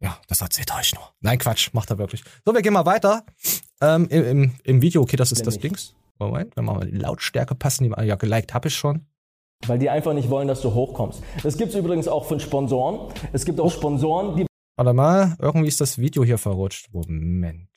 Ja, 0.00 0.18
das 0.28 0.40
erzählt 0.40 0.70
er 0.70 0.78
euch 0.78 0.94
nur. 0.94 1.04
Nein, 1.20 1.38
Quatsch, 1.38 1.72
macht 1.72 1.90
er 1.90 1.98
wirklich. 1.98 2.24
So, 2.44 2.52
wir 2.54 2.62
gehen 2.62 2.72
mal 2.72 2.86
weiter. 2.86 3.24
Ähm, 3.80 4.08
im, 4.10 4.24
im, 4.24 4.54
Im 4.64 4.82
Video, 4.82 5.02
okay, 5.02 5.16
das 5.16 5.32
ist 5.32 5.40
Wenn 5.40 5.44
das. 5.46 5.58
Dings. 5.58 5.94
Moment, 6.18 6.56
wenn 6.56 6.64
wir 6.64 6.74
mal 6.74 6.86
die 6.86 6.98
Lautstärke 6.98 7.54
passen, 7.54 7.84
die 7.84 8.06
ja 8.06 8.16
geliked 8.16 8.54
habe 8.54 8.68
ich 8.68 8.76
schon. 8.76 9.06
Weil 9.66 9.78
die 9.78 9.90
einfach 9.90 10.12
nicht 10.12 10.28
wollen, 10.28 10.48
dass 10.48 10.60
du 10.60 10.74
hochkommst. 10.74 11.22
Das 11.42 11.56
gibt 11.56 11.70
es 11.70 11.76
übrigens 11.76 12.08
auch 12.08 12.24
von 12.24 12.40
Sponsoren. 12.40 13.12
Es 13.32 13.44
gibt 13.44 13.60
auch 13.60 13.72
Sponsoren, 13.72 14.36
die 14.36 14.46
Warte 14.76 14.92
mal, 14.94 15.36
irgendwie 15.38 15.68
ist 15.68 15.80
das 15.80 15.98
Video 15.98 16.24
hier 16.24 16.38
verrutscht. 16.38 16.88
Moment. 16.92 17.68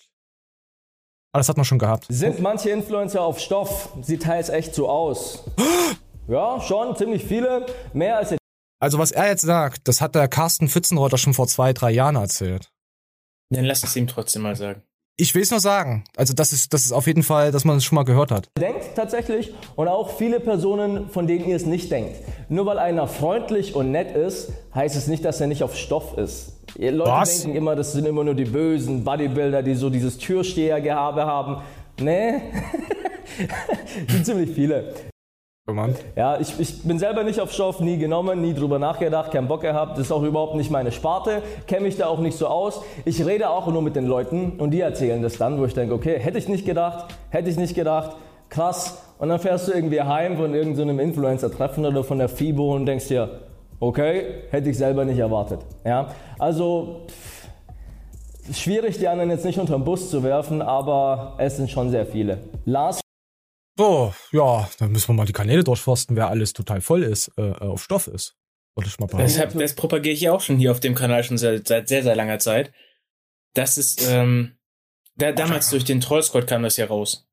Ah, 1.32 1.40
das 1.40 1.50
hat 1.50 1.58
man 1.58 1.66
schon 1.66 1.80
gehabt. 1.80 2.06
Sind 2.10 2.40
manche 2.40 2.70
Influencer 2.70 3.22
auf 3.22 3.40
Stoff? 3.40 3.90
Sieht 4.02 4.24
teils 4.24 4.50
echt 4.50 4.74
so 4.74 4.90
aus. 4.90 5.44
Ja, 6.28 6.60
schon, 6.60 6.96
ziemlich 6.96 7.24
viele. 7.24 7.66
Mehr 7.94 8.18
als 8.18 8.36
Also, 8.80 8.98
was 8.98 9.12
er 9.12 9.28
jetzt 9.28 9.44
sagt, 9.44 9.88
das 9.88 10.02
hat 10.02 10.16
der 10.16 10.28
Carsten 10.28 10.68
Pfützenreuter 10.68 11.18
schon 11.18 11.34
vor 11.34 11.48
zwei, 11.48 11.72
drei 11.74 11.92
Jahren 11.92 12.16
erzählt. 12.16 12.72
Dann 13.52 13.66
lass 13.66 13.84
es 13.84 13.96
ihm 13.96 14.08
trotzdem 14.08 14.42
mal 14.42 14.56
sagen. 14.56 14.82
Ich 15.18 15.34
will 15.34 15.44
es 15.44 15.52
nur 15.52 15.60
sagen. 15.60 16.04
Also, 16.18 16.34
das 16.34 16.52
ist, 16.52 16.74
das 16.74 16.84
ist 16.86 16.92
auf 16.92 17.06
jeden 17.06 17.22
Fall, 17.24 17.52
dass 17.52 17.64
man 17.64 17.78
es 17.78 17.86
schon 17.86 17.96
mal 17.96 18.04
gehört 18.04 18.32
hat. 18.32 18.50
ihr 18.58 18.68
denkt 18.68 18.96
tatsächlich 18.96 19.54
und 19.76 19.88
auch 19.88 20.18
viele 20.18 20.40
Personen, 20.40 21.10
von 21.10 21.28
denen 21.28 21.48
ihr 21.48 21.56
es 21.56 21.66
nicht 21.66 21.92
denkt. 21.92 22.16
Nur 22.50 22.66
weil 22.66 22.80
einer 22.80 23.08
freundlich 23.08 23.76
und 23.76 23.92
nett 23.92 24.16
ist, 24.16 24.52
heißt 24.74 24.96
es 24.96 25.08
nicht, 25.08 25.24
dass 25.24 25.40
er 25.40 25.48
nicht 25.48 25.64
auf 25.64 25.76
Stoff 25.76 26.18
ist. 26.18 26.54
Ihr 26.76 26.92
Leute 26.92 27.12
Was? 27.12 27.44
denken 27.44 27.56
immer, 27.56 27.76
das 27.76 27.94
sind 27.94 28.06
immer 28.06 28.24
nur 28.24 28.34
die 28.36 28.46
bösen 28.46 29.04
Bodybuilder, 29.04 29.62
die 29.62 29.76
so 29.76 29.90
dieses 29.90 30.18
Türstehergehabe 30.18 31.26
haben. 31.26 31.62
Nee, 32.02 32.42
sind 34.10 34.26
ziemlich 34.26 34.50
viele. 34.54 34.94
Ja, 36.16 36.40
ich, 36.40 36.60
ich 36.60 36.84
bin 36.84 37.00
selber 37.00 37.24
nicht 37.24 37.40
auf 37.40 37.52
Stoff, 37.52 37.80
nie 37.80 37.98
genommen, 37.98 38.40
nie 38.40 38.54
drüber 38.54 38.78
nachgedacht, 38.78 39.32
keinen 39.32 39.48
Bock 39.48 39.62
gehabt. 39.62 39.94
Das 39.94 40.06
ist 40.06 40.12
auch 40.12 40.22
überhaupt 40.22 40.54
nicht 40.54 40.70
meine 40.70 40.92
Sparte, 40.92 41.42
kenne 41.66 41.82
mich 41.82 41.98
da 41.98 42.06
auch 42.06 42.20
nicht 42.20 42.38
so 42.38 42.46
aus. 42.46 42.82
Ich 43.04 43.26
rede 43.26 43.50
auch 43.50 43.66
nur 43.66 43.82
mit 43.82 43.96
den 43.96 44.06
Leuten 44.06 44.60
und 44.60 44.70
die 44.70 44.82
erzählen 44.82 45.24
das 45.24 45.40
dann, 45.40 45.58
wo 45.58 45.66
ich 45.66 45.74
denke, 45.74 45.96
okay, 45.96 46.20
hätte 46.20 46.38
ich 46.38 46.48
nicht 46.48 46.68
gedacht, 46.68 47.16
hätte 47.32 47.50
ich 47.50 47.58
nicht 47.58 47.74
gedacht, 47.74 48.16
krass. 48.50 49.02
Und 49.18 49.30
dann 49.30 49.40
fährst 49.40 49.68
du 49.68 49.72
irgendwie 49.72 50.02
heim 50.02 50.38
von 50.38 50.54
irgendeinem 50.54 51.00
Influencer-Treffen 51.00 51.84
oder 51.84 52.04
von 52.04 52.20
der 52.20 52.30
FIBO 52.30 52.76
und 52.76 52.86
denkst 52.86 53.08
dir, 53.08 53.28
okay, 53.80 54.44
hätte 54.52 54.70
ich 54.70 54.78
selber 54.78 55.04
nicht 55.04 55.18
erwartet. 55.18 55.62
Ja, 55.84 56.10
also 56.38 57.08
pff, 57.08 58.56
schwierig, 58.56 59.00
die 59.00 59.08
anderen 59.08 59.32
jetzt 59.32 59.46
nicht 59.46 59.58
unter 59.58 59.74
den 59.74 59.84
Bus 59.84 60.12
zu 60.12 60.22
werfen, 60.22 60.62
aber 60.62 61.34
es 61.40 61.58
sind 61.58 61.72
schon 61.72 61.90
sehr 61.90 62.06
viele. 62.06 62.38
Lars 62.66 63.00
So, 63.78 64.14
ja, 64.32 64.70
dann 64.80 64.92
müssen 64.92 65.10
wir 65.10 65.14
mal 65.14 65.26
die 65.26 65.34
Kanäle 65.34 65.64
durchforsten, 65.64 66.16
wer 66.16 66.30
alles 66.30 66.54
total 66.54 66.82
voll 66.82 67.04
ist, 67.04 67.32
äh, 67.38 67.42
äh, 67.42 67.54
auf 67.56 67.84
Stoff 67.84 68.08
ist. 68.08 68.36
Wollte 68.76 68.90
ich 68.90 69.00
mal 69.00 69.08
behaupten. 69.08 69.60
Das, 69.60 69.76
propagiere 69.76 70.14
ich 70.14 70.22
ja 70.22 70.32
auch 70.34 70.42
schon 70.42 70.58
hier 70.58 70.72
auf 70.72 70.80
dem 70.80 70.96
Kanal 70.96 71.24
schon 71.24 71.38
seit, 71.38 71.68
seit 71.68 71.88
sehr, 71.88 72.04
sehr 72.04 72.16
langer 72.16 72.40
Zeit. 72.40 72.72
Das 73.54 73.78
ist, 73.78 74.06
ähm, 74.08 74.58
da, 75.16 75.32
damals 75.32 75.70
durch 75.70 75.86
den 75.86 76.02
Trollsquad 76.02 76.48
kam 76.48 76.64
das 76.64 76.78
ja 76.78 76.88
raus. 76.88 77.28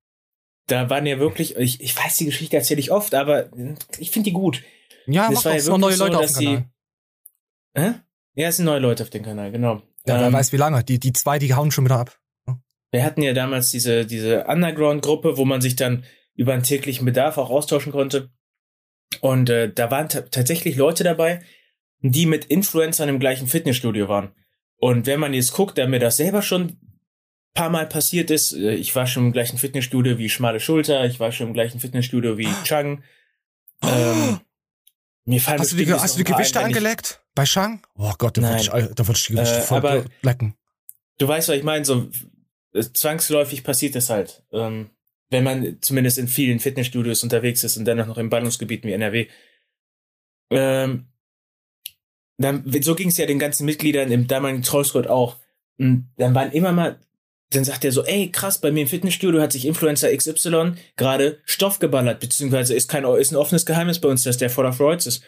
Da 0.69 0.89
waren 0.89 1.07
ja 1.07 1.19
wirklich, 1.19 1.57
ich, 1.57 1.81
ich 1.81 1.97
weiß, 1.97 2.17
die 2.19 2.27
Geschichte 2.27 2.57
erzähle 2.57 2.81
ich 2.81 2.93
oft, 2.93 3.15
aber 3.15 3.51
ich 3.99 4.11
finde 4.13 4.31
die 4.31 4.35
gut. 4.35 4.63
Ja, 5.07 5.29
Das 5.31 5.45
war 5.45 5.53
ja 5.53 5.59
es 5.59 5.65
sind 5.65 5.73
noch 5.73 5.79
neue 5.79 5.99
wirklich 5.99 5.99
so, 5.99 6.05
Leute 6.07 6.19
auf 6.19 6.39
dem 6.39 6.45
Kanal. 6.45 7.95
Hä? 7.95 8.01
Ja, 8.35 8.49
es 8.49 8.57
sind 8.57 8.65
neue 8.67 8.79
Leute 8.79 9.03
auf 9.03 9.11
dem 9.11 9.25
Kanal, 9.25 9.51
genau. 9.51 9.83
Ja, 10.07 10.19
wer 10.21 10.27
Ähm, 10.27 10.33
weiß 10.33 10.53
wie 10.53 10.57
lange. 10.57 10.85
Die, 10.85 11.01
die 11.01 11.13
zwei, 11.13 11.39
die 11.39 11.55
hauen 11.55 11.71
schon 11.73 11.85
wieder 11.85 11.99
ab. 11.99 12.19
Wir 12.93 13.05
hatten 13.05 13.23
ja 13.23 13.33
damals 13.33 13.71
diese, 13.71 14.07
diese 14.07 14.45
Underground-Gruppe, 14.45 15.37
wo 15.39 15.45
man 15.45 15.61
sich 15.61 15.77
dann 15.77 16.05
über 16.35 16.53
einen 16.55 16.63
täglichen 16.63 17.05
Bedarf 17.05 17.39
auch 17.39 17.51
austauschen 17.51 17.93
konnte. 17.93 18.31
Und 19.21 19.51
äh, 19.51 19.73
da 19.73 19.91
waren 19.91 20.09
ta- 20.09 20.23
tatsächlich 20.23 20.77
Leute 20.77 21.05
dabei, 21.05 21.43
die 22.01 22.27
mit 22.27 22.47
Influencern 22.47 23.09
im 23.09 23.21
gleichen 23.21 23.47
Fitnessstudio 23.47 24.09
waren. 24.09 24.33
Und 24.77 25.07
wenn 25.07 25.21
man 25.21 25.35
jetzt 25.35 25.53
guckt, 25.53 25.79
da 25.79 25.87
mir 25.87 26.01
das 26.01 26.17
selber 26.17 26.43
schon 26.43 26.63
ein 26.63 26.79
paar 27.55 27.71
Mal 27.71 27.87
passiert 27.87 28.31
ist, 28.31 28.53
äh, 28.53 28.75
ich 28.75 28.95
war 28.97 29.07
schon 29.07 29.27
im 29.27 29.33
gleichen 29.33 29.59
Fitnessstudio 29.59 30.19
wie 30.19 30.29
Schmale 30.29 30.59
Schulter, 30.61 31.05
ich 31.05 31.21
war 31.21 31.31
schon 31.33 31.49
im 31.49 31.53
gleichen 31.53 31.79
Fitnessstudio 31.79 32.39
wie 32.39 32.49
Chang. 32.65 33.05
Ähm, 33.83 34.41
mir 35.25 35.41
fallen 35.41 35.61
Hast 35.61 35.73
du 35.73 35.77
die, 35.77 35.93
hast 35.93 36.15
du 36.19 36.25
die 36.25 36.33
Gewichte 36.33 36.59
ein, 36.59 36.65
wenn 36.67 36.71
ich- 36.73 36.77
angeleckt? 36.79 37.21
Bei 37.35 37.47
Shang? 37.47 37.83
Oh 37.97 38.13
Gott, 38.19 38.37
da 38.37 38.43
würde 38.43 38.55
Nein. 38.57 38.61
ich, 38.61 39.09
ich 39.09 39.27
die 39.27 39.33
Gewichte 39.35 39.57
Äh, 39.57 39.61
voll 39.63 39.79
aber- 39.79 40.05
lecken. 40.23 40.55
du 41.19 41.29
weißt, 41.29 41.49
was 41.49 41.57
ich 41.57 41.63
meine, 41.63 41.85
so 41.85 42.11
äh, 42.75 42.83
zwangsläufig 42.93 43.63
passiert 43.65 43.95
es 43.97 44.11
halt. 44.11 44.43
Ähm, 44.53 44.91
wenn 45.33 45.45
man 45.45 45.79
zumindest 45.81 46.19
in 46.19 46.29
vielen 46.29 46.61
Fitnessstudios 46.61 47.23
unterwegs 47.23 47.65
ist 47.65 47.77
und 47.77 47.87
dann 47.87 48.01
auch 48.01 48.07
noch 48.07 48.19
in 48.19 48.29
Ballungsgebieten 48.29 48.89
wie 48.89 48.95
NRW. 48.95 49.27
Ähm, 50.51 51.07
dann, 52.39 52.65
so 52.83 52.95
ging 52.95 53.09
es 53.09 53.17
ja 53.19 53.27
den 53.27 53.39
ganzen 53.39 53.65
Mitgliedern 53.65 54.13
im 54.13 54.27
damaligen 54.27 54.63
Trollsquad 54.63 55.07
auch. 55.07 55.39
Und 55.79 56.11
dann 56.17 56.35
waren 56.35 56.53
immer 56.53 56.73
mal, 56.73 57.01
dann 57.51 57.65
sagt 57.65 57.85
er 57.85 57.93
so, 57.93 58.05
ey, 58.05 58.31
krass, 58.31 58.61
bei 58.61 58.71
mir 58.71 58.83
im 58.83 58.89
Fitnessstudio 58.89 59.41
hat 59.41 59.53
sich 59.53 59.67
Influencer 59.67 60.15
XY 60.15 60.73
gerade 60.97 61.41
Stoff 61.45 61.79
geballert, 61.79 62.21
beziehungsweise 62.21 62.75
ist 62.75 62.89
kein, 62.89 63.05
ist 63.05 63.33
ein 63.33 63.37
offenes 63.37 63.67
Geheimnis 63.67 64.01
bei 64.01 64.09
uns, 64.09 64.23
dass 64.25 64.37
der 64.39 64.51
voll 64.51 64.67
auf 64.67 64.81
Roids 64.81 65.07
ist. 65.07 65.23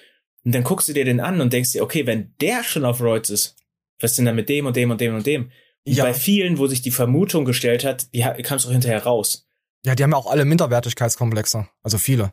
Und 0.45 0.55
dann 0.55 0.65
guckst 0.65 0.89
du 0.89 0.93
dir 0.93 1.05
den 1.05 1.21
an 1.21 1.41
und 1.41 1.53
denkst 1.53 1.73
dir, 1.73 1.83
okay, 1.83 2.07
wenn 2.07 2.35
der 2.41 2.63
schon 2.63 2.85
auf 2.85 3.01
Roids 3.01 3.31
ist, 3.31 3.57
was 4.01 4.13
ist 4.13 4.19
denn 4.19 4.27
da 4.27 4.33
mit 4.33 4.49
dem 4.49 4.67
und 4.67 4.77
dem 4.77 4.91
und 4.91 5.01
dem 5.01 5.15
und 5.15 5.27
dem? 5.27 5.51
Und 5.87 5.93
Ja. 5.95 6.05
bei 6.05 6.15
vielen, 6.15 6.59
wo 6.59 6.67
sich 6.67 6.83
die 6.83 6.91
Vermutung 6.91 7.45
gestellt 7.45 7.85
hat, 7.85 8.13
die 8.15 8.21
kam 8.21 8.57
es 8.59 8.67
auch 8.67 8.71
hinterher 8.71 9.05
raus. 9.05 9.44
Ja, 9.85 9.95
die 9.95 10.03
haben 10.03 10.11
ja 10.11 10.17
auch 10.17 10.31
alle 10.31 10.45
Minderwertigkeitskomplexe. 10.45 11.69
Also 11.83 11.99
viele. 11.99 12.33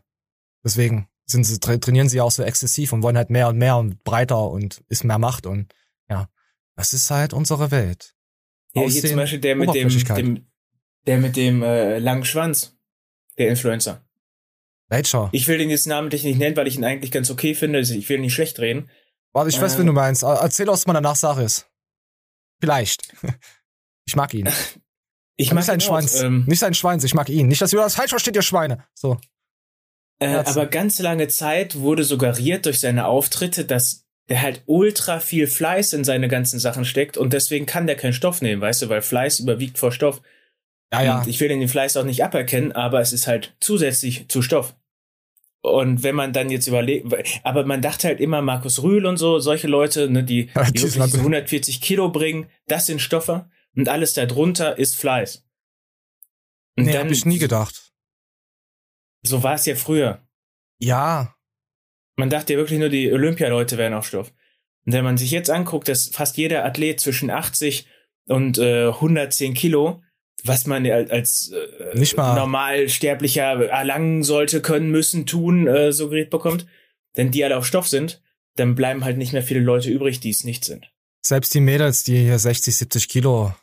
Deswegen 0.63 1.07
sind 1.25 1.43
sie, 1.43 1.59
tra 1.59 1.77
trainieren 1.77 2.09
sie 2.09 2.21
auch 2.21 2.31
so 2.31 2.43
exzessiv 2.43 2.93
und 2.93 3.03
wollen 3.03 3.17
halt 3.17 3.29
mehr 3.29 3.47
und 3.49 3.57
mehr 3.57 3.77
und 3.77 4.03
breiter 4.03 4.49
und 4.49 4.83
ist 4.87 5.03
mehr 5.03 5.19
Macht 5.19 5.45
und 5.45 5.73
ja. 6.09 6.29
Das 6.75 6.93
ist 6.93 7.11
halt 7.11 7.33
unsere 7.33 7.71
Welt. 7.71 8.15
Ja, 8.73 8.83
hier 8.83 9.03
zum 9.03 9.17
Beispiel 9.17 9.39
der 9.39 9.55
mit 9.55 9.73
dem, 9.73 9.89
dem 9.89 10.45
der 11.05 11.17
mit 11.17 11.35
dem 11.35 11.63
äh, 11.63 11.99
langen 11.99 12.25
Schwanz, 12.25 12.77
der 13.37 13.49
Influencer. 13.49 14.05
Welcher? 14.87 15.29
Ich 15.31 15.47
will 15.47 15.57
den 15.57 15.69
jetzt 15.69 15.87
namentlich 15.87 16.23
nicht 16.23 16.37
nennen, 16.37 16.55
weil 16.55 16.67
ich 16.67 16.75
ihn 16.75 16.83
eigentlich 16.83 17.11
ganz 17.11 17.29
okay 17.29 17.55
finde. 17.55 17.79
Also 17.79 17.93
ich 17.93 18.07
will 18.09 18.17
ihn 18.17 18.23
nicht 18.23 18.33
schlecht 18.33 18.59
reden. 18.59 18.89
Warte, 19.33 19.49
ich 19.49 19.59
weiß, 19.59 19.75
äh, 19.75 19.79
wenn 19.79 19.87
du 19.87 19.93
meinst. 19.93 20.23
Erzähl, 20.23 20.67
was 20.67 20.85
man 20.85 20.93
danach 20.93 21.15
Sache 21.15 21.43
ist. 21.43 21.69
Vielleicht. 22.59 23.13
Ich 24.03 24.15
mag 24.15 24.33
ihn. 24.33 24.49
Ich 25.41 25.51
mag 25.51 25.57
nicht 25.57 25.65
seinen 25.65 25.81
Schwanz. 25.81 26.21
Ähm, 26.21 26.45
nicht 26.47 26.59
seinen 26.59 26.73
Schwanz, 26.73 27.03
ich 27.03 27.13
mag 27.13 27.29
ihn. 27.29 27.47
Nicht, 27.47 27.61
dass 27.61 27.73
ihr 27.73 27.79
das 27.79 27.95
falsch 27.95 28.11
versteht, 28.11 28.35
ihr 28.35 28.41
Schweine. 28.41 28.83
So. 28.93 29.17
Äh, 30.19 30.35
aber 30.45 30.67
ganz 30.67 30.99
lange 30.99 31.27
Zeit 31.27 31.79
wurde 31.79 32.03
suggeriert 32.03 32.65
durch 32.65 32.79
seine 32.79 33.07
Auftritte, 33.07 33.65
dass 33.65 34.05
der 34.29 34.41
halt 34.41 34.61
ultra 34.67 35.19
viel 35.19 35.47
Fleiß 35.47 35.93
in 35.93 36.03
seine 36.03 36.27
ganzen 36.27 36.59
Sachen 36.59 36.85
steckt 36.85 37.17
und 37.17 37.33
deswegen 37.33 37.65
kann 37.65 37.87
der 37.87 37.95
keinen 37.95 38.13
Stoff 38.13 38.41
nehmen, 38.41 38.61
weißt 38.61 38.83
du, 38.83 38.89
weil 38.89 39.01
Fleiß 39.01 39.39
überwiegt 39.39 39.77
vor 39.79 39.91
Stoff. 39.91 40.21
Ja, 40.93 41.01
ja. 41.01 41.19
Und 41.19 41.27
ich 41.27 41.39
will 41.39 41.47
den 41.47 41.67
Fleiß 41.67 41.97
auch 41.97 42.03
nicht 42.03 42.23
aberkennen, 42.23 42.71
aber 42.71 43.01
es 43.01 43.13
ist 43.13 43.25
halt 43.27 43.55
zusätzlich 43.59 44.27
zu 44.29 44.41
Stoff. 44.41 44.75
Und 45.63 46.03
wenn 46.03 46.15
man 46.15 46.33
dann 46.33 46.49
jetzt 46.49 46.67
überlegt, 46.67 47.07
aber 47.43 47.65
man 47.65 47.81
dachte 47.81 48.07
halt 48.07 48.19
immer, 48.19 48.41
Markus 48.41 48.81
Rühl 48.81 49.05
und 49.05 49.17
so, 49.17 49.39
solche 49.39 49.67
Leute, 49.67 50.09
ne, 50.09 50.23
die, 50.23 50.49
die, 50.73 50.89
die 50.89 50.99
140 50.99 51.81
Kilo 51.81 52.09
bringen, 52.09 52.47
das 52.67 52.85
sind 52.85 53.01
Stoffe 53.01 53.47
und 53.76 53.89
alles 53.89 54.13
darunter 54.13 54.78
ist 54.78 54.95
Fleiß. 54.95 55.45
Und 56.78 56.86
nee, 56.86 56.93
dann, 56.93 57.05
hab 57.05 57.11
ich 57.11 57.26
nie 57.26 57.39
gedacht. 57.39 57.91
So 59.24 59.43
war 59.43 59.55
es 59.55 59.65
ja 59.65 59.76
früher. 59.76 60.28
Ja. 60.80 61.36
Man 62.15 62.30
dachte 62.30 62.53
ja 62.53 62.59
wirklich 62.59 62.80
nur, 62.80 62.89
die 62.89 63.11
Olympialeute 63.11 63.78
wären 63.78 63.93
auf 63.93 64.07
Stoff. 64.07 64.34
Und 64.86 64.93
wenn 64.93 65.03
man 65.03 65.17
sich 65.17 65.32
jetzt 65.32 65.49
anguckt, 65.49 65.88
dass 65.88 66.07
fast 66.07 66.38
jeder 66.38 66.65
Athlet 66.65 66.99
zwischen 66.99 67.30
80 67.30 67.88
und 68.28 68.57
äh, 68.57 68.88
110 68.88 69.53
Kilo, 69.53 70.01
was 70.43 70.65
man 70.65 70.86
als 70.89 71.51
äh, 71.51 71.97
Nicht 71.97 72.17
mal. 72.17 72.36
Normalsterblicher 72.36 73.69
erlangen 73.69 74.24
sollte, 74.24 74.61
können, 74.61 74.89
müssen, 74.89 75.26
tun, 75.26 75.67
äh, 75.67 75.91
suggeriert 75.91 76.32
bekommt, 76.32 76.65
wenn 77.13 77.32
die 77.32 77.43
alle 77.43 77.57
auf 77.57 77.65
Stoff 77.65 77.88
sind, 77.88 78.22
dann 78.55 78.76
bleiben 78.76 79.03
halt 79.03 79.17
nicht 79.17 79.34
mehr 79.34 79.43
viele 79.43 79.59
Leute 79.59 79.89
übrig, 79.89 80.19
die 80.19 80.32
es 80.32 80.43
nicht 80.43 80.65
sind. 80.65 80.91
Selbst 81.22 81.53
die 81.53 81.59
Mädels, 81.59 82.03
die 82.03 82.17
hier 82.17 82.39
60, 82.39 82.76
70 82.76 83.07
Kilo, 83.07 83.53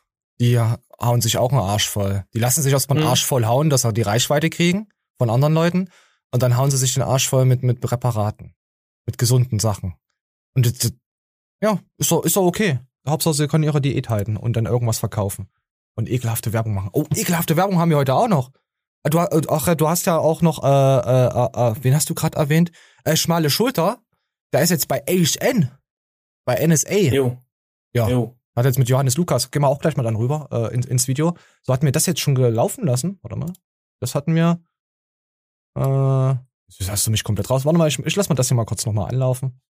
die 0.40 0.58
hauen 0.58 1.20
sich 1.20 1.38
auch 1.38 1.50
einen 1.50 1.60
Arsch 1.60 1.88
voll. 1.88 2.24
Die 2.34 2.38
lassen 2.38 2.62
sich 2.62 2.72
erstmal 2.72 2.98
einen 2.98 3.04
mhm. 3.04 3.10
Arsch 3.10 3.24
voll 3.24 3.46
hauen, 3.46 3.70
dass 3.70 3.82
sie 3.82 3.92
die 3.92 4.02
Reichweite 4.02 4.50
kriegen 4.50 4.88
von 5.18 5.30
anderen 5.30 5.54
Leuten. 5.54 5.90
Und 6.30 6.42
dann 6.42 6.56
hauen 6.56 6.70
sie 6.70 6.76
sich 6.76 6.94
den 6.94 7.02
Arsch 7.02 7.28
voll 7.28 7.44
mit, 7.44 7.62
mit 7.62 7.80
Präparaten. 7.80 8.54
Mit 9.06 9.18
gesunden 9.18 9.58
Sachen. 9.58 9.94
Und 10.54 10.66
das, 10.66 10.92
ja, 11.62 11.80
ist 11.96 12.10
doch, 12.10 12.24
ist 12.24 12.36
doch 12.36 12.44
okay. 12.44 12.80
Hauptsache, 13.08 13.34
sie 13.34 13.48
können 13.48 13.64
ihre 13.64 13.80
Diät 13.80 14.08
halten 14.10 14.36
und 14.36 14.54
dann 14.56 14.66
irgendwas 14.66 14.98
verkaufen. 14.98 15.48
Und 15.94 16.08
ekelhafte 16.08 16.52
Werbung 16.52 16.74
machen. 16.74 16.90
Oh, 16.92 17.06
ekelhafte 17.14 17.56
Werbung 17.56 17.78
haben 17.78 17.90
wir 17.90 17.96
heute 17.96 18.14
auch 18.14 18.28
noch. 18.28 18.52
Du, 19.04 19.18
ach, 19.18 19.74
du 19.74 19.88
hast 19.88 20.06
ja 20.06 20.18
auch 20.18 20.42
noch, 20.42 20.62
äh, 20.62 20.66
äh, 20.66 21.70
äh, 21.70 21.74
wen 21.82 21.94
hast 21.94 22.10
du 22.10 22.14
gerade 22.14 22.36
erwähnt? 22.36 22.70
Äh, 23.04 23.16
schmale 23.16 23.48
Schulter. 23.50 24.02
Der 24.52 24.62
ist 24.62 24.70
jetzt 24.70 24.88
bei 24.88 25.02
HN. 25.08 25.70
Bei 26.44 26.64
NSA. 26.66 26.94
Jo. 26.94 27.38
Ja. 27.94 28.08
Jo. 28.08 28.37
Hat 28.58 28.66
jetzt 28.66 28.78
mit 28.78 28.88
Johannes 28.88 29.16
Lukas, 29.16 29.50
gehen 29.50 29.62
wir 29.62 29.68
auch 29.68 29.78
gleich 29.78 29.96
mal 29.96 30.02
dann 30.02 30.16
rüber 30.16 30.48
äh, 30.50 30.74
in, 30.74 30.82
ins 30.82 31.06
Video. 31.06 31.34
So 31.62 31.72
hatten 31.72 31.84
wir 31.84 31.92
das 31.92 32.06
jetzt 32.06 32.20
schon 32.20 32.34
gelaufen 32.34 32.84
lassen. 32.84 33.18
Warte 33.22 33.36
mal. 33.36 33.52
Das 34.00 34.14
hatten 34.14 34.34
wir. 34.34 34.60
Äh, 35.76 36.34
jetzt 36.68 36.90
hast 36.90 37.06
du 37.06 37.10
mich 37.10 37.24
komplett 37.24 37.50
raus. 37.50 37.64
Warte 37.64 37.78
mal, 37.78 37.88
ich, 37.88 37.98
ich 37.98 38.16
lass 38.16 38.28
mal 38.28 38.34
das 38.34 38.48
hier 38.48 38.56
mal 38.56 38.64
kurz 38.64 38.84
nochmal 38.84 39.10
anlaufen. 39.10 39.60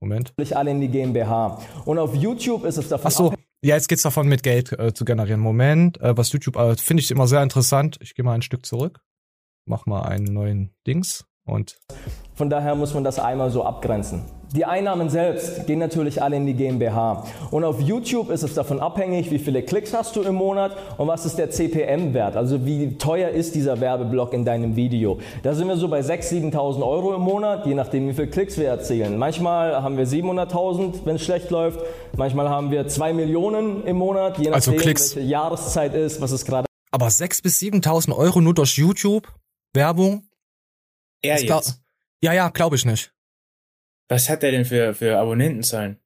Moment. 0.00 0.34
alle 0.56 0.72
in 0.72 0.80
die 0.80 0.88
GmbH. 0.88 1.60
Und 1.84 1.98
auf 1.98 2.16
YouTube 2.16 2.64
ist 2.64 2.76
es 2.76 2.88
davon. 2.88 3.06
Ach 3.06 3.16
so, 3.16 3.34
ja, 3.64 3.76
jetzt 3.76 3.88
geht's 3.88 4.02
davon, 4.02 4.26
mit 4.26 4.42
Geld 4.42 4.72
äh, 4.72 4.92
zu 4.92 5.04
generieren. 5.04 5.40
Moment, 5.40 6.00
äh, 6.00 6.16
was 6.16 6.32
YouTube, 6.32 6.56
äh, 6.56 6.74
finde 6.76 7.00
ich 7.00 7.12
immer 7.12 7.28
sehr 7.28 7.44
interessant. 7.44 7.98
Ich 8.00 8.16
gehe 8.16 8.24
mal 8.24 8.34
ein 8.34 8.42
Stück 8.42 8.66
zurück, 8.66 9.00
mach 9.66 9.86
mal 9.86 10.02
einen 10.02 10.24
neuen 10.24 10.74
Dings 10.84 11.24
und. 11.44 11.78
Von 12.34 12.50
daher 12.50 12.74
muss 12.74 12.94
man 12.94 13.04
das 13.04 13.18
einmal 13.18 13.50
so 13.50 13.64
abgrenzen. 13.64 14.22
Die 14.54 14.66
Einnahmen 14.66 15.08
selbst 15.08 15.66
gehen 15.66 15.78
natürlich 15.78 16.22
alle 16.22 16.36
in 16.36 16.44
die 16.44 16.52
GmbH. 16.52 17.24
Und 17.50 17.64
auf 17.64 17.80
YouTube 17.80 18.28
ist 18.28 18.42
es 18.42 18.52
davon 18.52 18.80
abhängig, 18.80 19.30
wie 19.30 19.38
viele 19.38 19.62
Klicks 19.62 19.94
hast 19.94 20.14
du 20.14 20.20
im 20.20 20.34
Monat 20.34 20.76
und 20.98 21.08
was 21.08 21.24
ist 21.24 21.38
der 21.38 21.50
CPM-Wert, 21.50 22.36
also 22.36 22.66
wie 22.66 22.98
teuer 22.98 23.30
ist 23.30 23.54
dieser 23.54 23.80
Werbeblock 23.80 24.34
in 24.34 24.44
deinem 24.44 24.76
Video. 24.76 25.18
Da 25.42 25.54
sind 25.54 25.68
wir 25.68 25.76
so 25.76 25.88
bei 25.88 26.00
6.000, 26.00 26.52
7.000 26.52 26.86
Euro 26.86 27.14
im 27.14 27.22
Monat, 27.22 27.64
je 27.64 27.72
nachdem, 27.72 28.08
wie 28.08 28.12
viele 28.12 28.28
Klicks 28.28 28.58
wir 28.58 28.68
erzielen. 28.68 29.16
Manchmal 29.16 29.82
haben 29.82 29.96
wir 29.96 30.06
700.000, 30.06 31.06
wenn 31.06 31.16
es 31.16 31.22
schlecht 31.22 31.50
läuft. 31.50 31.80
Manchmal 32.18 32.50
haben 32.50 32.70
wir 32.70 32.86
2 32.86 33.14
Millionen 33.14 33.84
im 33.86 33.96
Monat, 33.96 34.36
je 34.36 34.50
also 34.50 34.70
nachdem, 34.70 34.72
also 34.72 34.72
Klicks. 34.72 35.16
welche 35.16 35.28
Jahreszeit 35.30 35.94
ist, 35.94 36.20
was 36.20 36.30
es 36.30 36.44
gerade. 36.44 36.66
Aber 36.90 37.06
6.000 37.06 37.42
bis 37.42 37.58
7.000 37.58 38.14
Euro 38.14 38.42
nur 38.42 38.52
durch 38.52 38.76
YouTube? 38.76 39.32
Werbung? 39.72 40.24
Er 41.22 41.40
jetzt. 41.40 41.81
Ja, 42.22 42.32
ja, 42.32 42.48
glaube 42.50 42.76
ich 42.76 42.84
nicht. 42.84 43.12
Was 44.08 44.28
hat 44.28 44.42
der 44.42 44.52
denn 44.52 44.64
für, 44.64 44.94
für 44.94 45.18
Abonnentenzahlen? 45.18 45.98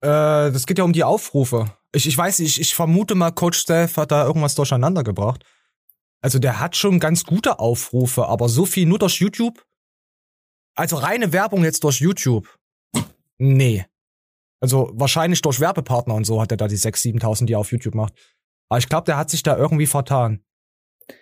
Äh, 0.00 0.52
das 0.52 0.66
geht 0.66 0.78
ja 0.78 0.84
um 0.84 0.92
die 0.92 1.04
Aufrufe. 1.04 1.74
Ich, 1.92 2.06
ich 2.06 2.16
weiß 2.16 2.38
ich, 2.40 2.60
ich 2.60 2.74
vermute 2.74 3.14
mal, 3.14 3.32
Coach 3.32 3.58
Steph 3.58 3.96
hat 3.96 4.12
da 4.12 4.24
irgendwas 4.24 4.54
durcheinander 4.54 5.02
gebracht. 5.02 5.44
Also 6.20 6.38
der 6.38 6.60
hat 6.60 6.76
schon 6.76 7.00
ganz 7.00 7.24
gute 7.24 7.58
Aufrufe, 7.58 8.26
aber 8.26 8.48
so 8.48 8.66
viel 8.66 8.86
nur 8.86 8.98
durch 8.98 9.20
YouTube? 9.20 9.64
Also 10.76 10.96
reine 10.96 11.32
Werbung 11.32 11.64
jetzt 11.64 11.82
durch 11.84 12.00
YouTube? 12.00 12.48
Nee. 13.38 13.86
Also 14.60 14.90
wahrscheinlich 14.94 15.42
durch 15.42 15.60
Werbepartner 15.60 16.14
und 16.14 16.24
so 16.24 16.40
hat 16.40 16.50
er 16.50 16.56
da 16.56 16.68
die 16.68 16.76
6.000, 16.76 17.20
7.000, 17.20 17.46
die 17.46 17.52
er 17.54 17.60
auf 17.60 17.72
YouTube 17.72 17.94
macht. 17.94 18.14
Aber 18.68 18.78
ich 18.78 18.88
glaube, 18.88 19.04
der 19.04 19.16
hat 19.16 19.30
sich 19.30 19.42
da 19.42 19.56
irgendwie 19.56 19.86
vertan. 19.86 20.44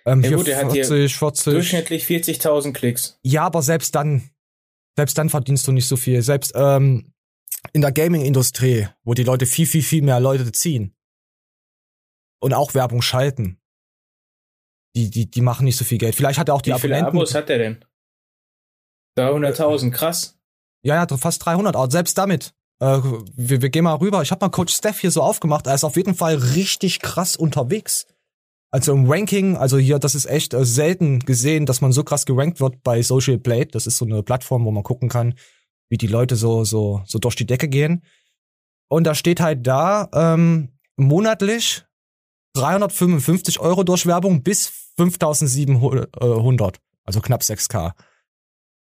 Ähm, 0.05 0.23
ja 0.23 0.37
gut, 0.37 0.47
der 0.47 0.59
40, 0.59 0.65
hat 0.65 0.73
hier 0.73 1.09
40. 1.09 1.45
durchschnittlich 1.45 2.05
40.000 2.05 2.73
Klicks. 2.73 3.19
Ja, 3.23 3.45
aber 3.45 3.63
selbst 3.63 3.95
dann, 3.95 4.31
selbst 4.97 5.19
dann 5.19 5.29
verdienst 5.29 5.67
du 5.67 5.73
nicht 5.73 5.87
so 5.87 5.97
viel. 5.97 6.23
Selbst 6.23 6.53
ähm, 6.55 7.13
in 7.73 7.81
der 7.81 7.93
Gaming-Industrie, 7.93 8.89
wo 9.05 9.15
die 9.15 9.25
Leute 9.25 9.47
viel, 9.47 9.67
viel, 9.67 9.83
viel 9.83 10.03
mehr 10.03 10.21
Leute 10.21 10.51
ziehen 10.53 10.95
und 12.41 12.55
auch 12.55 12.75
Werbung 12.75 13.03
schalten, 13.03 13.61
die, 14.95 15.11
die, 15.11 15.31
die 15.31 15.41
machen 15.41 15.65
nicht 15.65 15.77
so 15.77 15.85
viel 15.85 15.99
Geld. 15.99 16.15
Vielleicht 16.15 16.39
hat 16.39 16.49
er 16.49 16.55
auch 16.55 16.63
die 16.63 16.73
Wie 16.73 16.79
viele 16.79 16.95
Abonnenten. 16.97 17.19
Abos 17.19 17.35
hat 17.35 17.51
er 17.51 17.59
denn? 17.59 17.85
300.000, 19.19 19.91
krass. 19.91 20.39
Ja, 20.83 20.95
ja, 20.95 21.17
fast 21.17 21.45
300. 21.45 21.77
Aber 21.77 21.91
selbst 21.91 22.17
damit. 22.17 22.55
Äh, 22.81 23.01
wir, 23.35 23.63
wir 23.63 23.71
gehen 23.71 23.85
mal 23.85 23.95
rüber. 23.95 24.23
Ich 24.23 24.31
habe 24.31 24.45
mal 24.45 24.51
Coach 24.51 24.75
Steph 24.75 25.01
hier 25.01 25.11
so 25.11 25.23
aufgemacht. 25.23 25.67
Er 25.67 25.75
ist 25.75 25.85
auf 25.85 25.97
jeden 25.97 26.15
Fall 26.15 26.37
richtig 26.37 27.01
krass 27.01 27.37
unterwegs. 27.37 28.07
Also 28.77 28.93
im 28.93 29.11
Ranking, 29.11 29.57
also 29.57 29.79
hier, 29.79 29.99
das 29.99 30.15
ist 30.15 30.27
echt 30.27 30.53
äh, 30.53 30.67
selten 30.67 31.21
gesehen, 31.21 31.65
dass 31.65 31.81
man 31.81 31.93
so 31.93 32.05
krass 32.05 32.27
gerankt 32.27 32.61
wird 32.61 32.83
bei 32.83 33.01
Social 33.01 33.39
Blade. 33.39 33.69
Das 33.69 33.87
ist 33.87 33.97
so 33.97 34.05
eine 34.05 34.23
Plattform, 34.23 34.67
wo 34.67 34.71
man 34.71 34.83
gucken 34.83 35.09
kann, 35.09 35.33
wie 35.89 35.97
die 35.97 36.07
Leute 36.07 36.37
so, 36.37 36.63
so, 36.65 37.01
so 37.07 37.19
durch 37.19 37.37
die 37.37 37.47
Decke 37.47 37.69
gehen. 37.69 38.03
Und 38.89 39.05
da 39.05 39.15
steht 39.15 39.41
halt 39.41 39.67
da, 39.67 40.11
ähm, 40.13 40.77
monatlich 40.99 41.87
355 42.53 43.61
Euro 43.61 43.83
durch 43.83 44.05
Werbung 44.05 44.43
bis 44.43 44.71
5700, 44.99 46.79
also 47.03 47.21
knapp 47.23 47.41
6k. 47.41 47.93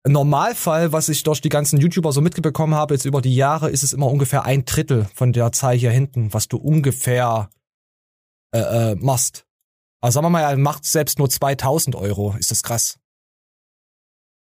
Im 0.03 0.11
Normalfall, 0.11 0.91
was 0.91 1.09
ich 1.09 1.23
durch 1.23 1.41
die 1.41 1.49
ganzen 1.49 1.79
YouTuber 1.79 2.11
so 2.11 2.21
mitbekommen 2.21 2.75
habe, 2.75 2.93
jetzt 2.93 3.05
über 3.05 3.23
die 3.23 3.35
Jahre, 3.35 3.71
ist 3.71 3.81
es 3.81 3.93
immer 3.93 4.11
ungefähr 4.11 4.45
ein 4.45 4.63
Drittel 4.63 5.07
von 5.15 5.33
der 5.33 5.51
Zahl 5.53 5.75
hier 5.75 5.89
hinten, 5.89 6.35
was 6.35 6.47
du 6.47 6.57
ungefähr 6.57 7.49
äh, 8.53 8.91
äh, 8.91 8.95
machst. 8.95 9.47
Aber 10.01 10.11
sagen 10.11 10.25
wir 10.25 10.29
mal, 10.29 10.41
er 10.41 10.57
macht 10.57 10.85
selbst 10.85 11.19
nur 11.19 11.29
2000 11.29 11.95
Euro. 11.95 12.35
Ist 12.37 12.51
das 12.51 12.63
krass. 12.63 12.99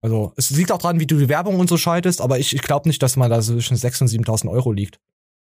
Also, 0.02 0.32
es 0.36 0.50
liegt 0.50 0.70
auch 0.72 0.78
dran, 0.78 1.00
wie 1.00 1.06
du 1.06 1.18
die 1.18 1.28
Werbung 1.28 1.58
und 1.58 1.68
so 1.68 1.76
schaltest, 1.76 2.20
aber 2.20 2.38
ich, 2.38 2.54
ich 2.54 2.62
glaube 2.62 2.88
nicht, 2.88 3.02
dass 3.02 3.16
man 3.16 3.30
da 3.30 3.40
zwischen 3.40 3.76
6.000 3.76 4.02
und 4.02 4.26
7.000 4.26 4.50
Euro 4.50 4.72
liegt. 4.72 5.00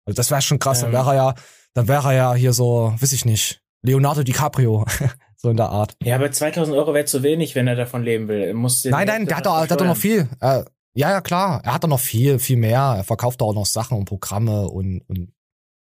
Also, 0.05 0.15
das 0.15 0.31
wäre 0.31 0.41
schon 0.41 0.59
krass. 0.59 0.83
Ähm. 0.83 0.91
Dann 0.91 1.05
wäre 1.05 1.09
er 1.11 1.15
ja, 1.15 1.35
dann 1.73 1.87
wäre 1.87 2.07
er 2.09 2.13
ja 2.13 2.33
hier 2.33 2.53
so, 2.53 2.93
weiß 2.99 3.13
ich 3.13 3.25
nicht, 3.25 3.61
Leonardo 3.83 4.23
DiCaprio. 4.23 4.85
so 5.41 5.49
in 5.49 5.57
der 5.57 5.69
Art. 5.69 5.95
Ja, 6.03 6.15
aber 6.15 6.31
2000 6.31 6.75
Euro 6.77 6.93
wäre 6.93 7.05
zu 7.05 7.23
wenig, 7.23 7.55
wenn 7.55 7.67
er 7.67 7.75
davon 7.75 8.03
leben 8.03 8.27
will. 8.27 8.41
Er 8.41 8.53
muss 8.53 8.85
nein, 8.85 9.07
nein, 9.07 9.25
der 9.25 9.37
hat, 9.37 9.45
doch, 9.45 9.61
der 9.61 9.69
hat 9.69 9.81
doch 9.81 9.85
noch 9.85 9.97
viel. 9.97 10.29
Äh, 10.39 10.63
ja, 10.93 11.09
ja, 11.09 11.21
klar. 11.21 11.61
Er 11.63 11.73
hat 11.73 11.83
doch 11.83 11.89
noch 11.89 11.99
viel, 11.99 12.37
viel 12.37 12.57
mehr. 12.57 12.95
Er 12.97 13.03
verkauft 13.03 13.41
auch 13.41 13.53
noch 13.53 13.65
Sachen 13.65 13.97
und 13.97 14.05
Programme 14.05 14.67
und, 14.67 15.01
und 15.07 15.33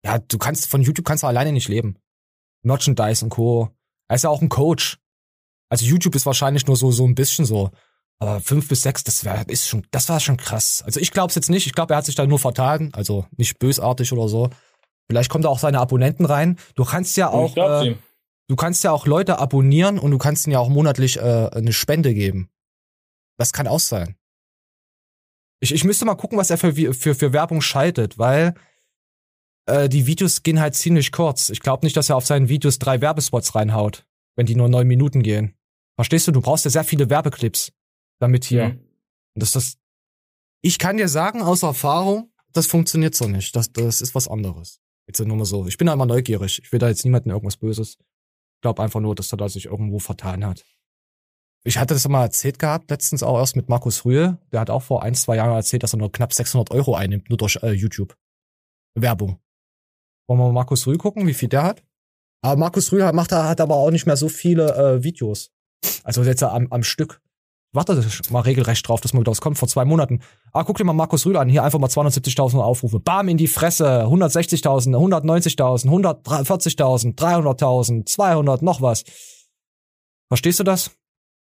ja, 0.06 0.20
du 0.20 0.38
kannst 0.38 0.68
von 0.68 0.82
YouTube 0.82 1.06
kannst 1.06 1.24
du 1.24 1.28
alleine 1.28 1.52
nicht 1.52 1.68
leben. 1.68 1.98
Merchandise 2.64 3.24
und 3.24 3.30
Co. 3.32 3.70
Er 4.10 4.16
ist 4.16 4.24
ja 4.24 4.30
auch 4.30 4.42
ein 4.42 4.50
Coach. 4.50 4.98
Also 5.70 5.86
YouTube 5.86 6.16
ist 6.16 6.26
wahrscheinlich 6.26 6.68
nur 6.68 6.76
so, 6.76 6.92
so 6.92 7.08
ein 7.08 7.16
bisschen 7.16 7.46
so. 7.46 7.72
Aber 8.22 8.42
fünf 8.42 8.68
bis 8.68 8.82
sechs, 8.82 9.06
das 9.06 9.24
wär, 9.24 9.48
ist 9.48 9.70
schon, 9.70 9.88
das 9.92 10.10
war 10.10 10.20
schon 10.20 10.36
krass. 10.36 10.82
Also 10.86 11.00
ich 11.00 11.12
glaube 11.12 11.30
es 11.30 11.36
jetzt 11.36 11.50
nicht. 11.50 11.68
Ich 11.68 11.74
glaube, 11.74 11.94
er 11.94 11.98
hat 11.98 12.06
sich 12.06 12.16
da 12.16 12.26
nur 12.26 12.40
vertan. 12.40 12.90
Also 12.94 13.26
nicht 13.38 13.60
bösartig 13.60 14.12
oder 14.12 14.28
so. 14.28 14.50
Vielleicht 15.08 15.30
kommt 15.30 15.46
da 15.46 15.50
auch 15.50 15.60
seine 15.60 15.80
Abonnenten 15.80 16.26
rein. 16.26 16.58
Du 16.76 16.84
kannst 16.84 17.16
ja 17.16 17.30
auch, 17.30 17.56
äh, 17.56 17.96
Du 18.50 18.56
kannst 18.56 18.84
ja 18.84 18.92
auch 18.92 19.06
Leute 19.06 19.38
abonnieren 19.38 20.00
und 20.00 20.10
du 20.10 20.18
kannst 20.18 20.48
ihnen 20.48 20.54
ja 20.54 20.60
auch 20.60 20.70
monatlich 20.70 21.18
äh, 21.18 21.50
eine 21.54 21.72
Spende 21.72 22.16
geben. 22.16 22.50
Das 23.38 23.54
kann 23.54 23.68
auch 23.68 23.80
sein. 23.80 24.16
Ich, 25.60 25.72
ich 25.72 25.84
müsste 25.84 26.06
mal 26.06 26.16
gucken, 26.16 26.40
was 26.40 26.50
er 26.50 26.58
für, 26.58 26.74
für, 26.74 27.14
für 27.14 27.32
Werbung 27.32 27.62
schaltet, 27.62 28.18
weil 28.18 28.56
äh, 29.70 29.90
die 29.90 30.06
Videos 30.06 30.44
gehen 30.44 30.60
halt 30.60 30.76
ziemlich 30.76 31.12
kurz. 31.12 31.50
Ich 31.50 31.60
glaube 31.60 31.86
nicht, 31.86 31.96
dass 31.96 32.10
er 32.10 32.16
auf 32.16 32.26
seinen 32.26 32.50
Videos 32.50 32.80
drei 32.80 33.02
Werbespots 33.02 33.56
reinhaut, 33.56 34.06
wenn 34.36 34.46
die 34.46 34.56
nur 34.56 34.70
neun 34.70 34.88
Minuten 34.88 35.24
gehen. 35.24 35.56
Verstehst 35.96 36.28
du? 36.28 36.32
Du 36.32 36.42
brauchst 36.42 36.66
ja 36.66 36.72
sehr 36.72 36.84
viele 36.84 37.10
Werbeclips 37.10 37.72
damit 38.20 38.46
hier. 38.46 38.70
Mhm. 38.70 38.80
Und 39.36 39.44
das, 39.44 39.54
das, 39.54 39.78
ich 40.62 40.80
kann 40.80 40.98
dir 40.98 41.08
sagen, 41.08 41.42
aus 41.42 41.64
Erfahrung, 41.64 42.32
das 42.52 42.68
funktioniert 42.68 43.16
so 43.16 43.28
nicht. 43.28 43.56
Das, 43.56 43.72
das 43.72 44.02
ist 44.02 44.16
was 44.16 44.28
anderes. 44.28 44.80
Jetzt 45.08 45.20
nur 45.20 45.38
mal 45.38 45.46
so. 45.46 45.66
Ich 45.68 45.78
bin 45.78 45.88
da 45.88 45.94
immer 45.94 46.06
neugierig. 46.06 46.62
Ich 46.64 46.72
will 46.72 46.80
da 46.80 46.88
jetzt 46.88 47.04
niemanden 47.04 47.30
irgendwas 47.30 47.58
Böses. 47.58 47.98
Ich 48.00 48.62
glaube 48.62 48.84
einfach 48.84 49.00
nur, 49.00 49.16
dass 49.16 49.32
er 49.32 49.38
da 49.38 49.50
sich 49.50 49.66
irgendwo 49.66 50.00
vertan 50.00 50.46
hat. 50.46 50.66
Ich 51.64 51.78
hatte 51.78 51.94
das 51.94 52.08
mal 52.08 52.24
erzählt 52.24 52.60
gehabt, 52.60 52.90
letztens 52.90 53.22
auch 53.24 53.38
erst 53.38 53.56
mit 53.56 53.70
Markus 53.70 54.06
Rühe. 54.06 54.38
Der 54.52 54.62
hat 54.62 54.70
auch 54.70 54.84
vor 54.84 55.04
ein, 55.04 55.16
zwei 55.16 55.36
Jahren 55.36 55.56
erzählt, 55.56 55.84
dass 55.84 55.94
er 55.94 55.98
nur 55.98 56.12
knapp 56.12 56.34
600 56.34 56.72
Euro 56.72 56.96
einnimmt, 56.96 57.30
nur 57.30 57.38
durch 57.38 57.58
äh, 57.62 57.72
YouTube. 57.72 58.16
Werbung. 58.96 59.40
Wollen 60.30 60.40
wir 60.40 60.46
mal 60.46 60.54
Markus 60.54 60.86
Rühe 60.86 60.98
gucken, 60.98 61.26
wie 61.26 61.34
viel 61.34 61.50
der 61.50 61.64
hat? 61.64 61.84
Aber 62.44 62.56
Markus 62.56 62.92
Rühe 62.92 63.12
macht, 63.14 63.32
hat 63.32 63.60
aber 63.60 63.76
auch 63.78 63.90
nicht 63.90 64.06
mehr 64.06 64.16
so 64.16 64.30
viele 64.30 64.76
äh, 64.76 65.04
Videos. 65.04 65.52
Also 66.04 66.22
jetzt 66.22 66.44
am, 66.44 66.68
am 66.70 66.84
Stück. 66.84 67.20
Warte 67.74 68.04
mal 68.30 68.42
regelrecht 68.42 68.88
drauf, 68.88 69.02
dass 69.02 69.14
mal 69.14 69.22
wieder 69.22 69.32
was 69.32 69.42
kommt. 69.42 69.58
Vor 69.58 69.68
zwei 69.68 69.86
Monaten. 69.86 70.22
Ah, 70.54 70.64
guck 70.64 70.78
dir 70.78 70.84
mal 70.84 70.94
Markus 70.94 71.26
Rühl 71.26 71.36
an. 71.36 71.50
Hier 71.50 71.64
einfach 71.64 71.80
mal 71.80 71.90
270.000 71.90 72.62
Aufrufe. 72.62 73.00
Bam 73.00 73.28
in 73.28 73.38
die 73.38 73.48
Fresse. 73.48 74.04
160.000, 74.04 74.96
190.000, 74.96 75.88
140.000, 75.88 77.16
300.000, 77.16 78.06
200, 78.06 78.62
noch 78.62 78.82
was. 78.84 79.04
Verstehst 80.28 80.60
du 80.60 80.64
das? 80.64 80.92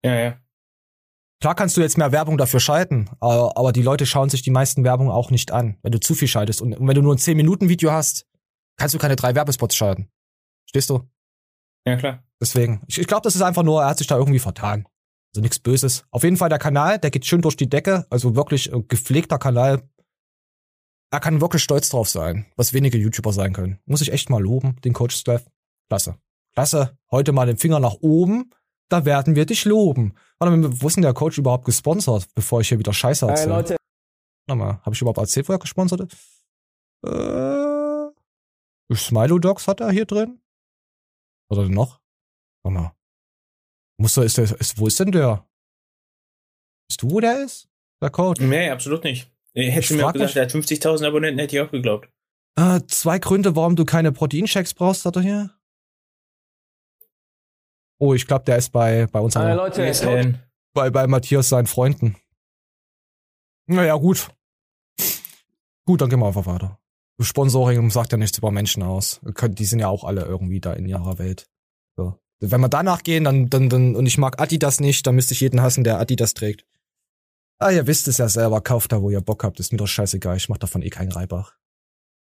Ja, 0.05 0.15
ja. 0.15 0.37
Klar 1.41 1.57
kannst 1.57 1.77
du 1.77 1.81
jetzt 1.81 1.99
mehr 1.99 2.13
Werbung 2.13 2.39
dafür 2.39 2.61
schalten, 2.61 3.11
aber, 3.21 3.57
aber 3.57 3.73
die 3.73 3.83
Leute 3.83 4.07
schauen 4.07 4.29
sich 4.29 4.43
die 4.43 4.51
meisten 4.51 4.83
Werbung 4.85 5.11
auch 5.11 5.31
nicht 5.31 5.53
an, 5.53 5.79
wenn 5.83 5.93
du 5.93 6.01
zu 6.01 6.15
viel 6.15 6.29
schaltest. 6.29 6.63
Und, 6.63 6.75
und 6.75 6.87
wenn 6.87 6.95
du 6.95 7.03
nur 7.03 7.15
ein 7.15 7.19
10-Minuten-Video 7.19 7.93
hast, 7.93 8.28
kannst 8.79 8.95
du 8.95 8.99
keine 8.99 9.17
drei 9.17 9.35
Werbespots 9.35 9.77
schalten. 9.77 10.09
Stehst 10.67 10.89
du? 10.91 11.03
Ja, 11.87 11.97
klar. 11.97 12.23
Deswegen. 12.41 12.83
Ich, 12.87 12.99
ich 12.99 13.07
glaube, 13.07 13.23
das 13.23 13.35
ist 13.35 13.43
einfach 13.43 13.63
nur, 13.63 13.83
er 13.83 13.89
hat 13.91 13.99
sich 13.99 14.07
da 14.07 14.17
irgendwie 14.17 14.39
vertan. 14.39 14.87
Also 15.35 15.43
nichts 15.43 15.59
Böses. 15.59 16.05
Auf 16.11 16.25
jeden 16.25 16.37
Fall 16.37 16.49
der 16.49 16.59
Kanal, 16.59 16.99
der 16.99 17.11
geht 17.11 17.27
schön 17.27 17.43
durch 17.43 17.57
die 17.57 17.69
Decke. 17.69 18.07
Also 18.11 18.35
wirklich 18.37 18.73
äh, 18.73 18.83
gepflegter 18.83 19.39
Kanal. 19.39 19.83
Er 21.11 21.21
kann 21.21 21.41
wirklich 21.41 21.63
stolz 21.63 21.89
drauf 21.91 22.09
sein, 22.09 22.47
was 22.57 22.73
wenige 22.73 22.99
YouTuber 22.99 23.33
sein 23.33 23.53
können. 23.53 23.79
Muss 23.87 24.01
ich 24.01 24.13
echt 24.13 24.31
mal 24.31 24.43
loben, 24.43 24.77
den 24.85 24.93
Coach 24.93 25.17
Staff. 25.17 25.47
Klasse. 25.89 26.17
Klasse. 26.55 26.99
Heute 27.11 27.33
mal 27.33 27.47
den 27.47 27.57
Finger 27.57 27.81
nach 27.81 27.97
oben. 28.01 28.51
Da 28.91 29.05
werden 29.05 29.35
wir 29.35 29.47
dich 29.47 29.65
loben. 29.65 30.15
Warte 30.39 30.57
mal, 30.57 30.71
wo 30.81 30.87
ist 30.87 30.97
denn 30.97 31.03
der 31.03 31.15
Coach 31.15 31.39
überhaupt 31.39 31.65
gesponsert, 31.65 32.27
bevor 32.35 32.61
ich 32.61 32.69
hier 32.69 32.79
wieder 32.79 32.93
Scheiße 32.93 33.27
Hey 33.27 33.33
erzähle? 33.33 33.55
Leute, 33.55 33.77
Warte 34.47 34.59
mal, 34.59 34.81
habe 34.83 34.95
ich 34.95 35.01
überhaupt 35.01 35.19
erzählt, 35.19 35.49
wo 35.49 35.53
er 35.53 35.59
gesponsert 35.59 36.01
ist? 36.01 36.17
Äh, 37.07 37.78
Smilo 38.95 39.39
Dogs 39.39 39.69
hat 39.69 39.81
er 39.81 39.91
hier 39.91 40.07
drin? 40.07 40.41
Oder 41.51 41.65
denn 41.65 41.75
noch? 41.75 42.01
Warte 42.63 42.79
mal. 42.79 42.97
Muss 43.99 44.15
da, 44.15 44.23
ist 44.23 44.39
der, 44.39 44.45
ist, 44.45 44.79
wo 44.79 44.87
ist 44.87 45.01
denn 45.01 45.13
der? 45.13 45.47
Bist 46.89 47.03
du, 47.03 47.11
wo 47.11 47.21
der 47.21 47.45
ist? 47.45 47.69
Der 48.01 48.11
Coach? 48.11 48.41
Nee, 48.41 48.71
absolut 48.71 49.05
nicht. 49.05 49.31
Hätte 49.55 49.81
Ich 49.81 49.91
mir 49.91 50.07
auch 50.07 50.13
gesagt, 50.13 50.37
er 50.37 50.45
hat 50.45 50.53
50.000 50.53 51.07
Abonnenten, 51.07 51.41
hätte 51.41 51.57
ich 51.57 51.63
auch 51.63 51.71
geglaubt. 51.71 52.09
Äh, 52.57 52.81
zwei 52.87 53.19
Gründe, 53.19 53.57
warum 53.57 53.77
du 53.77 53.85
keine 53.85 54.13
Proteinchecks 54.13 54.75
brauchst, 54.75 55.05
hat 55.05 55.17
er 55.17 55.23
hier. 55.23 55.59
Oh, 58.01 58.15
ich 58.15 58.27
glaube, 58.27 58.45
der 58.45 58.59
ist 58.59 58.71
bei, 58.71 59.07
bei 59.07 59.21
uns, 59.21 59.35
hey 59.35 59.55
Leute, 59.55 59.85
äh, 59.85 60.35
bei, 60.73 60.91
bei 60.91 61.07
Matthias 61.09 61.49
seinen 61.49 61.67
Freunden. 61.67 62.17
Naja, 63.67 63.97
gut. 63.97 64.29
Gut, 65.85 66.01
dann 66.01 66.09
gehen 66.09 66.21
wir 66.21 66.27
einfach 66.27 66.47
weiter. 66.47 66.79
Sponsoring 67.25 67.91
sagt 67.91 68.13
ja 68.13 68.19
nichts 68.19 68.39
über 68.39 68.51
Menschen 68.51 68.83
aus. 68.83 69.21
Die 69.25 69.65
sind 69.65 69.81
ja 69.81 69.89
auch 69.89 70.05
alle 70.05 70.25
irgendwie 70.25 70.61
da 70.61 70.73
in 70.73 70.87
ihrer 70.87 71.19
Welt. 71.19 71.49
So. 71.97 72.15
Wenn 72.41 72.61
wir 72.61 72.69
danach 72.69 73.03
gehen, 73.03 73.25
dann, 73.25 73.51
dann, 73.51 73.69
dann, 73.69 73.97
und 73.97 74.07
ich 74.07 74.19
mag 74.19 74.41
Adidas 74.41 74.79
nicht, 74.79 75.07
dann 75.07 75.17
müsste 75.17 75.35
ich 75.35 75.41
jeden 75.41 75.61
hassen, 75.61 75.83
der 75.83 75.99
Adidas 75.99 76.35
trägt. 76.35 76.65
Ah, 77.59 77.71
ihr 77.71 77.89
wisst 77.89 78.07
es 78.07 78.19
ja 78.19 78.29
selber, 78.29 78.61
kauft 78.61 78.93
da, 78.93 79.03
wo 79.03 79.11
ihr 79.11 79.21
Bock 79.21 79.43
habt, 79.43 79.59
ist 79.59 79.73
mir 79.73 79.79
doch 79.79 79.89
scheißegal, 79.89 80.37
ich 80.37 80.49
mach 80.49 80.59
davon 80.59 80.83
eh 80.83 80.91
keinen 80.91 81.11
Reibach. 81.11 81.57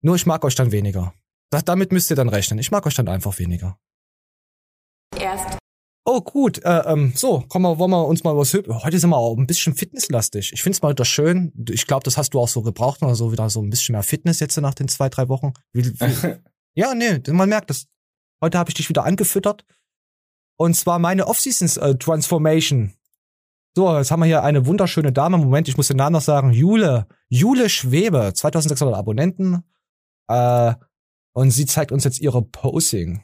Nur 0.01 0.15
ich 0.15 0.25
mag 0.25 0.43
euch 0.43 0.55
dann 0.55 0.73
weniger. 0.73 1.13
Da, 1.49 1.61
damit 1.61 1.93
müsst 1.93 2.09
ihr 2.09 2.17
dann 2.17 2.27
rechnen. 2.27 2.59
Ich 2.59 2.71
mag 2.71 2.85
euch 2.85 2.95
dann 2.95 3.07
einfach 3.07 3.39
weniger. 3.39 3.79
Erst 5.17 5.59
Oh, 6.05 6.19
gut. 6.21 6.63
Äh, 6.65 6.83
ähm, 6.85 7.13
so, 7.15 7.45
komm 7.47 7.61
mal, 7.61 7.77
wollen 7.79 7.91
wir 7.91 8.05
uns 8.05 8.23
mal 8.23 8.35
was 8.35 8.53
Heute 8.53 8.99
sind 8.99 9.09
wir 9.09 9.17
auch 9.17 9.37
ein 9.37 9.47
bisschen 9.47 9.73
fitnesslastig. 9.73 10.51
Ich 10.53 10.61
find's 10.61 10.81
mal 10.81 10.91
wieder 10.91 11.05
schön. 11.05 11.53
Ich 11.69 11.87
glaube, 11.87 12.03
das 12.03 12.17
hast 12.17 12.33
du 12.33 12.39
auch 12.39 12.49
so 12.49 12.61
gebraucht, 12.61 13.01
oder 13.01 13.15
so 13.15 13.31
wieder 13.31 13.49
so 13.49 13.61
ein 13.61 13.69
bisschen 13.69 13.93
mehr 13.93 14.03
Fitness 14.03 14.39
jetzt 14.41 14.59
nach 14.59 14.73
den 14.73 14.89
zwei, 14.89 15.07
drei 15.07 15.29
Wochen. 15.29 15.53
Wie, 15.71 15.87
wie, 15.87 16.35
ja, 16.75 16.93
nee, 16.93 17.21
man 17.29 17.47
merkt 17.47 17.69
das. 17.69 17.87
Heute 18.41 18.57
habe 18.57 18.69
ich 18.69 18.73
dich 18.73 18.89
wieder 18.89 19.05
angefüttert. 19.05 19.65
Und 20.57 20.75
zwar 20.75 20.99
meine 20.99 21.27
Off-Seasons 21.27 21.77
äh, 21.77 21.95
Transformation. 21.95 22.93
So, 23.75 23.97
jetzt 23.97 24.11
haben 24.11 24.19
wir 24.19 24.27
hier 24.27 24.43
eine 24.43 24.65
wunderschöne 24.65 25.13
Dame. 25.13 25.37
Moment, 25.37 25.67
ich 25.67 25.77
muss 25.77 25.87
den 25.87 25.97
Namen 25.97 26.13
noch 26.13 26.21
sagen. 26.21 26.51
Jule. 26.51 27.07
Jule 27.29 27.69
Schwebe. 27.69 28.33
2600 28.35 28.95
Abonnenten. 28.95 29.63
Äh, 30.27 30.73
und 31.33 31.51
sie 31.51 31.65
zeigt 31.65 31.91
uns 31.91 32.03
jetzt 32.03 32.19
ihre 32.19 32.41
Posing. 32.43 33.23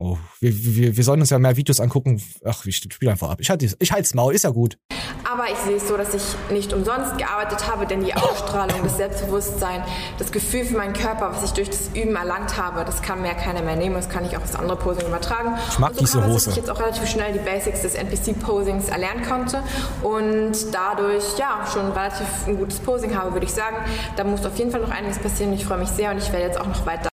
Oh, 0.00 0.18
wir, 0.40 0.52
wir, 0.52 0.96
wir 0.96 1.04
sollen 1.04 1.20
uns 1.20 1.30
ja 1.30 1.38
mehr 1.38 1.56
Videos 1.56 1.78
angucken. 1.78 2.20
Ach, 2.44 2.66
ich 2.66 2.76
spiele 2.76 3.12
einfach 3.12 3.30
ab. 3.30 3.38
Ich 3.40 3.48
halte 3.48 3.68
ich 3.78 3.92
halt's 3.92 4.12
Maul, 4.12 4.34
ist 4.34 4.42
ja 4.42 4.50
gut. 4.50 4.76
Aber 5.24 5.50
ich 5.50 5.56
sehe 5.58 5.76
es 5.76 5.88
so, 5.88 5.96
dass 5.96 6.12
ich 6.14 6.22
nicht 6.50 6.72
umsonst 6.72 7.16
gearbeitet 7.16 7.66
habe, 7.70 7.86
denn 7.86 8.04
die 8.04 8.14
Ausstrahlung, 8.14 8.82
das 8.82 8.96
Selbstbewusstsein, 8.96 9.82
das 10.18 10.32
Gefühl 10.32 10.64
für 10.64 10.76
meinen 10.76 10.92
Körper, 10.94 11.30
was 11.32 11.44
ich 11.44 11.52
durch 11.52 11.70
das 11.70 11.90
Üben 11.94 12.16
erlangt 12.16 12.56
habe, 12.56 12.84
das 12.84 13.02
kann 13.02 13.22
mir 13.22 13.34
keiner 13.34 13.62
mehr 13.62 13.76
nehmen. 13.76 13.94
Das 13.94 14.08
kann 14.08 14.24
ich 14.24 14.36
auch 14.36 14.42
aufs 14.42 14.56
andere 14.56 14.76
Posing 14.76 15.06
übertragen. 15.06 15.56
Ich 15.70 15.78
mag 15.78 15.90
und 15.90 15.96
so 15.96 16.04
diese 16.04 16.18
es, 16.18 16.26
Hose. 16.26 16.34
dass 16.34 16.46
ich 16.48 16.56
jetzt 16.56 16.70
auch 16.70 16.80
relativ 16.80 17.08
schnell 17.08 17.32
die 17.32 17.38
Basics 17.38 17.82
des 17.82 17.94
NPC-Posings 17.94 18.88
erlernen 18.88 19.24
konnte 19.24 19.62
und 20.02 20.52
dadurch 20.72 21.38
ja 21.38 21.66
schon 21.72 21.92
relativ 21.92 22.26
ein 22.46 22.56
gutes 22.58 22.80
Posing 22.80 23.16
habe, 23.16 23.32
würde 23.32 23.46
ich 23.46 23.52
sagen. 23.52 23.76
Da 24.16 24.24
muss 24.24 24.44
auf 24.44 24.58
jeden 24.58 24.70
Fall 24.72 24.80
noch 24.80 24.90
einiges 24.90 25.18
passieren. 25.18 25.52
Ich 25.52 25.64
freue 25.64 25.78
mich 25.78 25.88
sehr 25.88 26.10
und 26.10 26.18
ich 26.18 26.30
werde 26.32 26.46
jetzt 26.46 26.60
auch 26.60 26.66
noch 26.66 26.84
weiter 26.84 27.08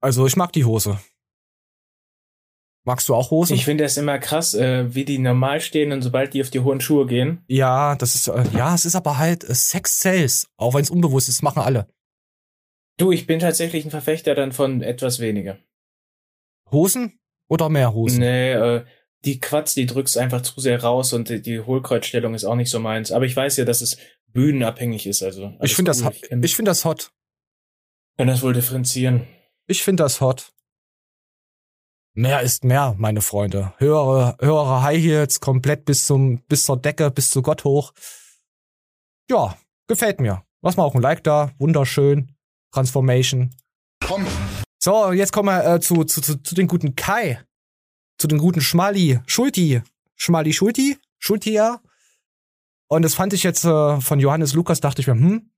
Also, 0.00 0.26
ich 0.26 0.36
mag 0.36 0.52
die 0.52 0.64
Hose. 0.64 0.98
Magst 2.88 3.06
du 3.10 3.14
auch 3.14 3.30
Hosen? 3.30 3.52
ich 3.54 3.66
finde 3.66 3.84
das 3.84 3.98
immer 3.98 4.18
krass, 4.18 4.54
äh, 4.54 4.94
wie 4.94 5.04
die 5.04 5.18
normal 5.18 5.60
stehen 5.60 5.92
und 5.92 6.00
sobald 6.00 6.32
die 6.32 6.40
auf 6.40 6.48
die 6.48 6.60
hohen 6.60 6.80
Schuhe 6.80 7.04
gehen. 7.04 7.44
ja, 7.46 7.94
das 7.96 8.14
ist, 8.14 8.28
äh, 8.28 8.42
ja, 8.56 8.74
es 8.74 8.86
ist 8.86 8.94
aber 8.94 9.18
halt 9.18 9.44
äh, 9.44 9.54
Sex 9.54 10.00
Sales. 10.00 10.48
Auch 10.56 10.72
wenn 10.72 10.80
es 10.80 10.88
unbewusst 10.88 11.28
ist, 11.28 11.42
machen 11.42 11.60
alle. 11.60 11.86
Du, 12.96 13.12
ich 13.12 13.26
bin 13.26 13.40
tatsächlich 13.40 13.84
ein 13.84 13.90
Verfechter 13.90 14.34
dann 14.34 14.52
von 14.52 14.80
etwas 14.80 15.20
weniger. 15.20 15.58
Hosen 16.72 17.20
oder 17.50 17.68
mehr 17.68 17.92
Hosen? 17.92 18.20
Nee, 18.20 18.52
äh, 18.52 18.84
die 19.26 19.38
Quatsch, 19.38 19.76
die 19.76 19.84
drückst 19.84 20.16
einfach 20.16 20.40
zu 20.40 20.58
sehr 20.58 20.82
raus 20.82 21.12
und 21.12 21.28
die, 21.28 21.42
die 21.42 21.60
Hohlkreuzstellung 21.60 22.32
ist 22.32 22.46
auch 22.46 22.56
nicht 22.56 22.70
so 22.70 22.80
meins. 22.80 23.12
Aber 23.12 23.26
ich 23.26 23.36
weiß 23.36 23.58
ja, 23.58 23.66
dass 23.66 23.82
es 23.82 23.98
bühnenabhängig 24.28 25.06
ist. 25.06 25.22
Also 25.22 25.52
ich 25.60 25.74
finde 25.74 25.90
das, 25.90 26.00
cool. 26.00 26.06
hot. 26.06 26.16
Ich 26.22 26.32
ich 26.42 26.56
finde 26.56 26.70
das 26.70 26.86
hot. 26.86 27.10
kann 28.16 28.28
das 28.28 28.40
wohl 28.40 28.54
differenzieren. 28.54 29.26
Ich 29.66 29.82
finde 29.82 30.04
das 30.04 30.22
hot. 30.22 30.54
Mehr 32.18 32.40
ist 32.40 32.64
mehr, 32.64 32.96
meine 32.98 33.20
Freunde. 33.20 33.74
Höhere, 33.78 34.36
höhere 34.40 34.82
High 34.82 35.00
Heels, 35.00 35.38
komplett 35.38 35.84
bis 35.84 36.04
zum, 36.04 36.40
bis 36.48 36.64
zur 36.64 36.76
Decke, 36.76 37.12
bis 37.12 37.30
zu 37.30 37.42
Gott 37.42 37.62
hoch. 37.62 37.92
Ja, 39.30 39.56
gefällt 39.86 40.20
mir. 40.20 40.42
Lass 40.60 40.76
mal 40.76 40.82
auch 40.82 40.96
ein 40.96 41.00
Like 41.00 41.22
da. 41.22 41.52
Wunderschön. 41.58 42.34
Transformation. 42.74 43.54
Komm, 44.04 44.26
So, 44.82 45.12
jetzt 45.12 45.32
kommen 45.32 45.48
wir 45.48 45.74
äh, 45.74 45.78
zu, 45.78 46.02
zu, 46.02 46.20
zu, 46.20 46.42
zu 46.42 46.56
den 46.56 46.66
guten 46.66 46.96
Kai. 46.96 47.40
Zu 48.18 48.26
den 48.26 48.38
guten 48.38 48.62
Schmali. 48.62 49.20
Schulti. 49.28 49.80
Schmali 50.16 50.52
Schulti. 50.52 50.98
Schulti, 51.20 51.52
ja. 51.52 51.80
Und 52.88 53.02
das 53.02 53.14
fand 53.14 53.32
ich 53.32 53.44
jetzt 53.44 53.64
äh, 53.64 54.00
von 54.00 54.18
Johannes 54.18 54.54
Lukas, 54.54 54.80
dachte 54.80 55.02
ich 55.02 55.06
mir, 55.06 55.14
hm, 55.14 55.52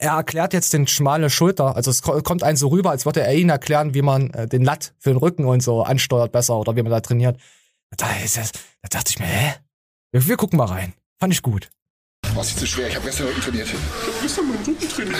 er 0.00 0.12
erklärt 0.16 0.52
jetzt 0.52 0.72
den 0.72 0.86
schmale 0.86 1.30
Schulter. 1.30 1.76
Also 1.76 1.90
es 1.90 2.02
ko- 2.02 2.20
kommt 2.22 2.42
einen 2.42 2.56
so 2.56 2.68
rüber, 2.68 2.90
als 2.90 3.04
würde 3.06 3.20
er 3.22 3.34
ihn 3.34 3.48
erklären, 3.50 3.94
wie 3.94 4.02
man 4.02 4.30
äh, 4.30 4.46
den 4.48 4.62
Latt 4.64 4.94
für 4.98 5.10
den 5.10 5.18
Rücken 5.18 5.44
und 5.44 5.62
so 5.62 5.82
ansteuert 5.82 6.32
besser 6.32 6.56
oder 6.56 6.74
wie 6.76 6.82
man 6.82 6.90
da 6.90 7.00
trainiert. 7.00 7.38
Da, 7.96 8.06
ist 8.24 8.36
das, 8.36 8.52
da 8.82 8.88
dachte 8.90 9.10
ich 9.10 9.18
mir, 9.18 9.26
hä? 9.26 9.54
Wir, 10.12 10.26
wir 10.26 10.36
gucken 10.36 10.56
mal 10.58 10.66
rein. 10.66 10.94
Fand 11.18 11.32
ich 11.32 11.42
gut. 11.42 11.68
was 12.34 12.48
ist 12.48 12.58
zu 12.60 12.66
schwer? 12.66 12.88
Ich 12.88 12.94
habe 12.96 13.04
gestern 13.06 13.26
Rücken 13.26 13.40
trainiert. 13.42 13.68
Gestern 14.22 14.48
meinen 14.48 14.64
Rücken 14.64 14.88
trainiert. 14.88 15.16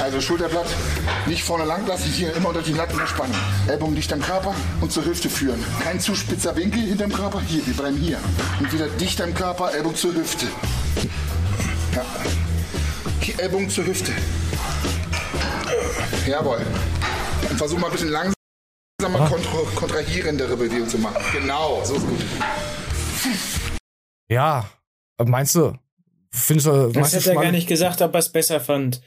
Also 0.00 0.20
Schulterblatt 0.20 0.66
nicht 1.26 1.44
vorne 1.44 1.64
lang 1.64 1.86
lassen, 1.86 2.10
hier 2.10 2.34
immer 2.34 2.48
unter 2.48 2.62
die 2.62 2.72
Latten 2.72 2.98
spannen. 3.06 3.34
Ellbogen 3.68 3.94
dicht 3.94 4.12
am 4.12 4.20
Körper 4.20 4.54
und 4.80 4.90
zur 4.90 5.04
Hüfte 5.04 5.28
führen. 5.30 5.62
Kein 5.82 6.00
zu 6.00 6.14
spitzer 6.14 6.56
Winkel 6.56 6.80
hinterm 6.82 7.12
Körper. 7.12 7.40
Hier, 7.46 7.64
wir 7.66 7.74
bleiben 7.74 7.96
hier. 7.98 8.18
Und 8.58 8.72
wieder 8.72 8.88
dicht 8.88 9.20
am 9.20 9.32
Körper, 9.34 9.72
Ellbogen 9.72 9.96
zur 9.96 10.14
Hüfte. 10.14 10.46
Ja. 11.94 12.04
Ellbogen 13.40 13.70
zur 13.70 13.86
Hüfte. 13.86 14.12
Jawohl. 16.26 16.60
Und 17.48 17.56
versuch 17.56 17.78
mal 17.78 17.86
ein 17.86 17.92
bisschen 17.92 18.10
langsam. 18.10 18.34
Sag 19.00 19.12
mal, 19.12 19.28
kontra 19.28 19.58
kontrahierendere 19.74 20.56
Bewegung 20.56 20.88
zu 20.88 20.98
machen. 20.98 21.22
Genau, 21.32 21.82
so 21.84 21.94
ist 21.94 22.06
gut. 22.06 22.20
Ja, 24.28 24.68
meinst 25.18 25.54
du, 25.54 25.72
findest 26.30 26.66
du, 26.66 26.88
Das 26.88 26.94
meinst 26.94 27.14
du 27.14 27.18
hat 27.18 27.26
er 27.26 27.42
gar 27.42 27.52
nicht 27.52 27.66
gesagt, 27.66 28.02
ob 28.02 28.14
er 28.14 28.18
es 28.18 28.30
besser 28.30 28.60
fand. 28.60 29.00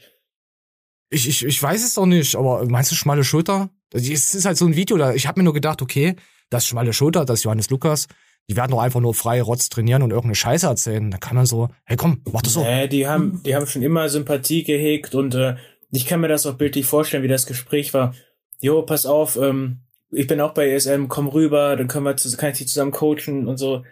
Ich, 1.10 1.28
ich, 1.28 1.44
ich 1.44 1.62
weiß 1.62 1.84
es 1.84 1.94
doch 1.94 2.06
nicht, 2.06 2.34
aber 2.34 2.66
meinst 2.66 2.90
du 2.90 2.96
schmale 2.96 3.22
Schulter? 3.22 3.70
Es 3.92 4.34
ist 4.34 4.44
halt 4.44 4.56
so 4.56 4.66
ein 4.66 4.74
Video, 4.74 4.96
da 4.96 5.14
ich 5.14 5.28
habe 5.28 5.38
mir 5.38 5.44
nur 5.44 5.54
gedacht, 5.54 5.80
okay, 5.80 6.16
das 6.50 6.66
schmale 6.66 6.92
Schulter, 6.92 7.24
das 7.24 7.40
ist 7.40 7.44
Johannes 7.44 7.70
Lukas, 7.70 8.08
die 8.50 8.56
werden 8.56 8.72
doch 8.72 8.80
einfach 8.80 9.00
nur 9.00 9.14
frei 9.14 9.40
Rotz 9.40 9.68
trainieren 9.68 10.02
und 10.02 10.10
irgendeine 10.10 10.34
Scheiße 10.34 10.66
erzählen. 10.66 11.10
Da 11.10 11.18
kann 11.18 11.36
man 11.36 11.46
so, 11.46 11.68
hey 11.84 11.96
komm, 11.96 12.20
mach 12.30 12.42
das 12.42 12.52
so. 12.54 12.62
Nee, 12.62 12.88
die 12.88 13.06
haben, 13.06 13.42
die 13.42 13.54
haben 13.56 13.66
schon 13.66 13.82
immer 13.82 14.08
Sympathie 14.08 14.64
gehegt 14.64 15.14
und 15.14 15.34
äh, 15.34 15.56
ich 15.90 16.06
kann 16.06 16.20
mir 16.20 16.28
das 16.28 16.44
auch 16.46 16.54
bildlich 16.54 16.86
vorstellen, 16.86 17.22
wie 17.22 17.28
das 17.28 17.46
Gespräch 17.46 17.94
war. 17.94 18.14
Jo, 18.60 18.82
pass 18.82 19.06
auf, 19.06 19.36
ähm, 19.36 19.80
ich 20.10 20.26
bin 20.26 20.40
auch 20.40 20.52
bei 20.54 20.70
ESM, 20.70 21.06
komm 21.08 21.28
rüber, 21.28 21.76
dann 21.76 21.88
können 21.88 22.04
wir 22.04 22.16
zu, 22.16 22.34
kann 22.36 22.50
ich 22.50 22.58
dich 22.58 22.68
zusammen 22.68 22.92
coachen 22.92 23.46
und 23.46 23.56
so. 23.56 23.84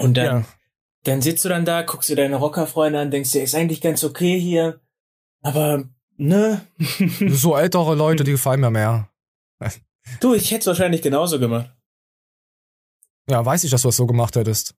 Und 0.00 0.16
dann, 0.16 0.26
Ja. 0.40 0.44
dann 1.04 1.22
sitzt 1.22 1.44
du 1.44 1.48
dann 1.48 1.64
da, 1.64 1.82
guckst 1.82 2.08
dir 2.10 2.16
deine 2.16 2.36
Rockerfreunde 2.36 2.98
an, 2.98 3.10
denkst 3.10 3.32
dir, 3.32 3.42
ist 3.42 3.54
eigentlich 3.54 3.80
ganz 3.80 4.04
okay 4.04 4.38
hier, 4.38 4.80
aber 5.42 5.84
ne? 6.16 6.60
So 7.28 7.56
ältere 7.56 7.94
Leute, 7.94 8.24
die 8.24 8.32
gefallen 8.32 8.60
mir 8.60 8.70
mehr. 8.70 9.08
du, 10.20 10.34
ich 10.34 10.50
hätte 10.50 10.60
es 10.60 10.66
wahrscheinlich 10.66 11.02
genauso 11.02 11.38
gemacht. 11.38 11.70
Ja, 13.30 13.44
weiß 13.44 13.64
ich, 13.64 13.70
dass 13.70 13.82
du 13.82 13.88
das 13.88 13.96
so 13.96 14.06
gemacht 14.06 14.36
hättest. 14.36 14.74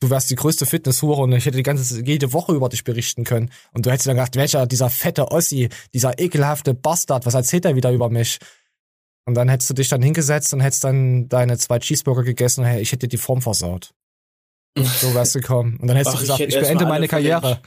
Du 0.00 0.10
wärst 0.10 0.30
die 0.30 0.34
größte 0.34 0.66
Fitnesshure 0.66 1.22
und 1.22 1.32
ich 1.32 1.46
hätte 1.46 1.56
die 1.56 1.62
ganze, 1.62 2.04
jede 2.04 2.32
Woche 2.32 2.52
über 2.52 2.68
dich 2.68 2.84
berichten 2.84 3.24
können. 3.24 3.50
Und 3.72 3.86
du 3.86 3.90
hättest 3.90 4.08
dann 4.08 4.16
gedacht, 4.16 4.36
welcher, 4.36 4.66
dieser 4.66 4.90
fette 4.90 5.30
Ossi, 5.30 5.68
dieser 5.94 6.18
ekelhafte 6.18 6.74
Bastard, 6.74 7.26
was 7.26 7.34
erzählt 7.34 7.64
er 7.64 7.76
wieder 7.76 7.92
über 7.92 8.10
mich? 8.10 8.38
Und 9.26 9.34
dann 9.34 9.48
hättest 9.48 9.70
du 9.70 9.74
dich 9.74 9.88
dann 9.88 10.02
hingesetzt 10.02 10.52
und 10.52 10.60
hättest 10.60 10.84
dann 10.84 11.28
deine 11.28 11.56
zwei 11.56 11.78
Cheeseburger 11.78 12.24
gegessen 12.24 12.60
und 12.60 12.66
hey, 12.66 12.82
ich 12.82 12.92
hätte 12.92 13.06
dir 13.06 13.16
die 13.16 13.16
Form 13.16 13.40
versaut. 13.40 13.94
So 14.76 15.14
wärst 15.14 15.34
du 15.34 15.40
gekommen. 15.40 15.78
Und 15.80 15.86
dann 15.86 15.96
hättest 15.96 16.16
Ach, 16.16 16.18
du 16.18 16.24
ich 16.24 16.28
gesagt, 16.28 16.40
ich, 16.40 16.54
erst 16.54 16.68
beende 16.68 16.86
meine 16.86 17.08
Karriere. 17.08 17.60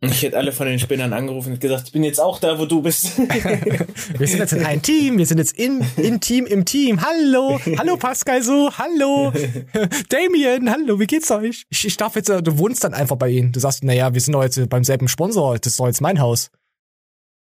Ich 0.00 0.22
hätte 0.22 0.36
alle 0.36 0.52
von 0.52 0.66
den 0.66 0.78
Spinnern 0.78 1.14
angerufen 1.14 1.54
und 1.54 1.60
gesagt, 1.60 1.84
ich 1.86 1.92
bin 1.92 2.04
jetzt 2.04 2.20
auch 2.20 2.38
da, 2.38 2.58
wo 2.58 2.66
du 2.66 2.82
bist. 2.82 3.16
Wir 3.18 4.26
sind 4.28 4.40
jetzt 4.40 4.52
in 4.52 4.64
ein 4.64 4.82
Team, 4.82 5.16
wir 5.16 5.24
sind 5.26 5.38
jetzt 5.38 5.58
im, 5.58 5.82
im 5.96 6.20
Team, 6.20 6.44
im 6.44 6.66
Team. 6.66 7.00
Hallo, 7.00 7.58
hallo 7.78 7.96
Pascal 7.96 8.42
so, 8.42 8.70
hallo. 8.76 9.32
Damien, 10.10 10.70
hallo, 10.70 11.00
wie 11.00 11.06
geht's 11.06 11.30
euch? 11.30 11.64
Ich, 11.70 11.86
ich 11.86 11.96
darf 11.96 12.14
jetzt, 12.14 12.28
äh, 12.28 12.42
du 12.42 12.58
wohnst 12.58 12.84
dann 12.84 12.92
einfach 12.92 13.16
bei 13.16 13.30
ihnen. 13.30 13.52
Du 13.52 13.60
sagst, 13.60 13.84
naja, 13.84 14.12
wir 14.12 14.20
sind 14.20 14.34
doch 14.34 14.42
jetzt 14.42 14.68
beim 14.68 14.84
selben 14.84 15.08
Sponsor, 15.08 15.58
das 15.58 15.72
ist 15.72 15.80
doch 15.80 15.86
jetzt 15.86 16.00
mein 16.02 16.20
Haus. 16.20 16.50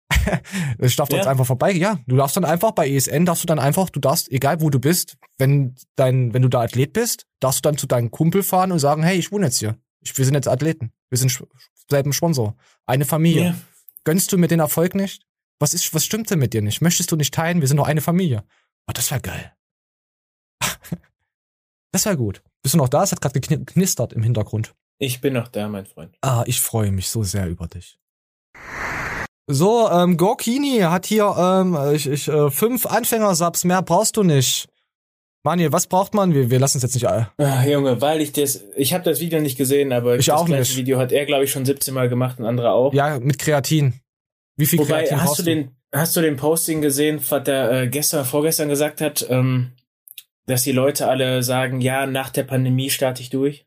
Ich 0.80 0.96
darf 0.98 1.08
doch 1.08 1.16
Ja. 1.18 1.22
jetzt 1.24 1.30
einfach 1.30 1.46
vorbei. 1.46 1.72
Ja, 1.72 2.00
du 2.06 2.18
darfst 2.18 2.36
dann 2.36 2.46
einfach 2.46 2.72
bei 2.72 2.90
ESN, 2.90 3.26
darfst 3.26 3.44
du 3.44 3.48
dann 3.48 3.60
einfach, 3.60 3.90
du 3.90 4.00
darfst, 4.02 4.30
egal 4.32 4.60
wo 4.62 4.70
du 4.70 4.80
bist, 4.80 5.16
wenn 5.38 5.76
dein, 5.96 6.34
wenn 6.34 6.42
du 6.42 6.50
da 6.50 6.62
Athlet 6.62 6.92
bist, 6.94 7.26
darfst 7.40 7.60
du 7.66 7.70
dann 7.70 7.78
zu 7.78 7.88
deinem 7.88 8.12
Kumpel 8.12 8.44
fahren 8.44 8.72
und 8.74 8.80
sagen, 8.80 9.04
hey, 9.04 9.18
ich 9.18 9.32
wohne 9.32 9.46
jetzt 9.46 9.60
hier. 9.60 9.78
Ich, 10.02 10.18
wir 10.18 10.26
sind 10.26 10.34
jetzt 10.34 10.48
Athleten. 10.48 10.92
Wir 11.10 11.18
sind 11.18 11.30
selben 11.92 12.14
Sponsor. 12.14 12.56
Eine 12.88 13.06
Familie. 13.06 13.44
Ja. 13.44 13.56
Gönnst 14.04 14.32
du 14.32 14.38
mir 14.38 14.48
den 14.48 14.60
Erfolg 14.60 14.96
nicht? 14.96 15.24
Was 15.60 15.76
ist, 15.76 15.94
was 15.94 16.04
stimmt 16.04 16.32
denn 16.32 16.40
mit 16.40 16.54
dir 16.54 16.64
nicht? 16.64 16.82
Möchtest 16.82 17.12
du 17.12 17.16
nicht 17.16 17.34
teilen? 17.34 17.62
Wir 17.62 17.68
sind 17.68 17.78
doch 17.78 17.88
eine 17.88 18.02
Familie. 18.02 18.44
Oh, 18.88 18.94
das 18.94 19.12
wäre 19.12 19.22
geil. 19.22 19.54
das 21.92 22.06
wäre 22.06 22.18
gut. 22.18 22.42
Bist 22.64 22.74
du 22.74 22.80
noch 22.80 22.90
da? 22.90 23.04
Es 23.04 23.12
hat 23.12 23.22
gerade 23.22 23.40
geknistert 23.40 24.14
im 24.14 24.24
Hintergrund. 24.24 24.74
Ich 24.98 25.22
bin 25.22 25.34
noch 25.34 25.48
da, 25.48 25.68
mein 25.68 25.86
Freund. 25.86 26.16
Ah, 26.22 26.44
ich 26.48 26.62
freue 26.62 26.92
mich 26.92 27.10
so 27.10 27.24
sehr 27.24 27.48
über 27.48 27.68
dich. 27.68 28.00
So, 29.48 29.90
ähm, 29.90 30.18
Gorkini 30.18 30.80
hat 30.80 31.06
hier 31.06 31.36
ähm, 31.38 31.78
ich, 31.94 32.08
ich, 32.08 32.28
äh, 32.28 32.50
fünf 32.50 32.86
Anfängersubs, 32.86 33.64
mehr 33.64 33.82
brauchst 33.82 34.18
du 34.18 34.24
nicht. 34.24 34.68
Manuel, 35.44 35.72
was 35.72 35.88
braucht 35.88 36.14
man? 36.14 36.34
Wir, 36.36 36.52
wir 36.52 36.60
lassen 36.60 36.78
es 36.78 36.84
jetzt 36.84 36.94
nicht 36.94 37.08
all. 37.08 37.32
Ah, 37.38 37.66
Junge, 37.66 38.00
weil 38.00 38.22
ich 38.22 38.32
das, 38.32 38.64
ich 38.76 38.94
habe 38.94 39.04
das 39.04 39.20
Video 39.20 39.42
nicht 39.42 39.58
gesehen, 39.58 39.92
aber 39.92 40.18
Ich 40.18 40.28
das 40.28 40.36
auch 40.38 40.46
gleiche 40.46 40.62
nicht. 40.62 40.78
Video 40.78 41.00
hat 41.00 41.12
er, 41.12 41.26
glaube 41.26 41.46
ich, 41.46 41.52
schon 41.52 41.66
17 41.66 41.94
Mal 41.94 42.10
gemacht 42.10 42.40
und 42.40 42.46
andere 42.46 42.72
auch. 42.72 42.94
Ja, 42.94 43.20
mit 43.20 43.40
Kreatin. 43.40 43.94
Wie 44.56 44.68
viel 44.68 44.78
Wobei, 44.80 45.00
Kreatin 45.04 45.22
hast 45.24 45.40
du 45.40 45.44
den, 45.44 45.72
hast 45.92 46.16
du 46.16 46.22
den 46.22 46.38
Posting 46.38 46.82
gesehen, 46.82 47.20
was 47.30 47.44
der 47.44 47.72
äh, 47.72 47.88
gestern, 47.88 48.24
vorgestern 48.26 48.70
gesagt 48.70 49.02
hat, 49.02 49.26
ähm, 49.30 49.72
dass 50.46 50.62
die 50.62 50.72
Leute 50.74 51.08
alle 51.08 51.42
sagen, 51.42 51.82
ja, 51.82 52.06
nach 52.06 52.30
der 52.30 52.44
Pandemie 52.44 52.92
starte 52.92 53.22
ich 53.24 53.32
durch? 53.32 53.66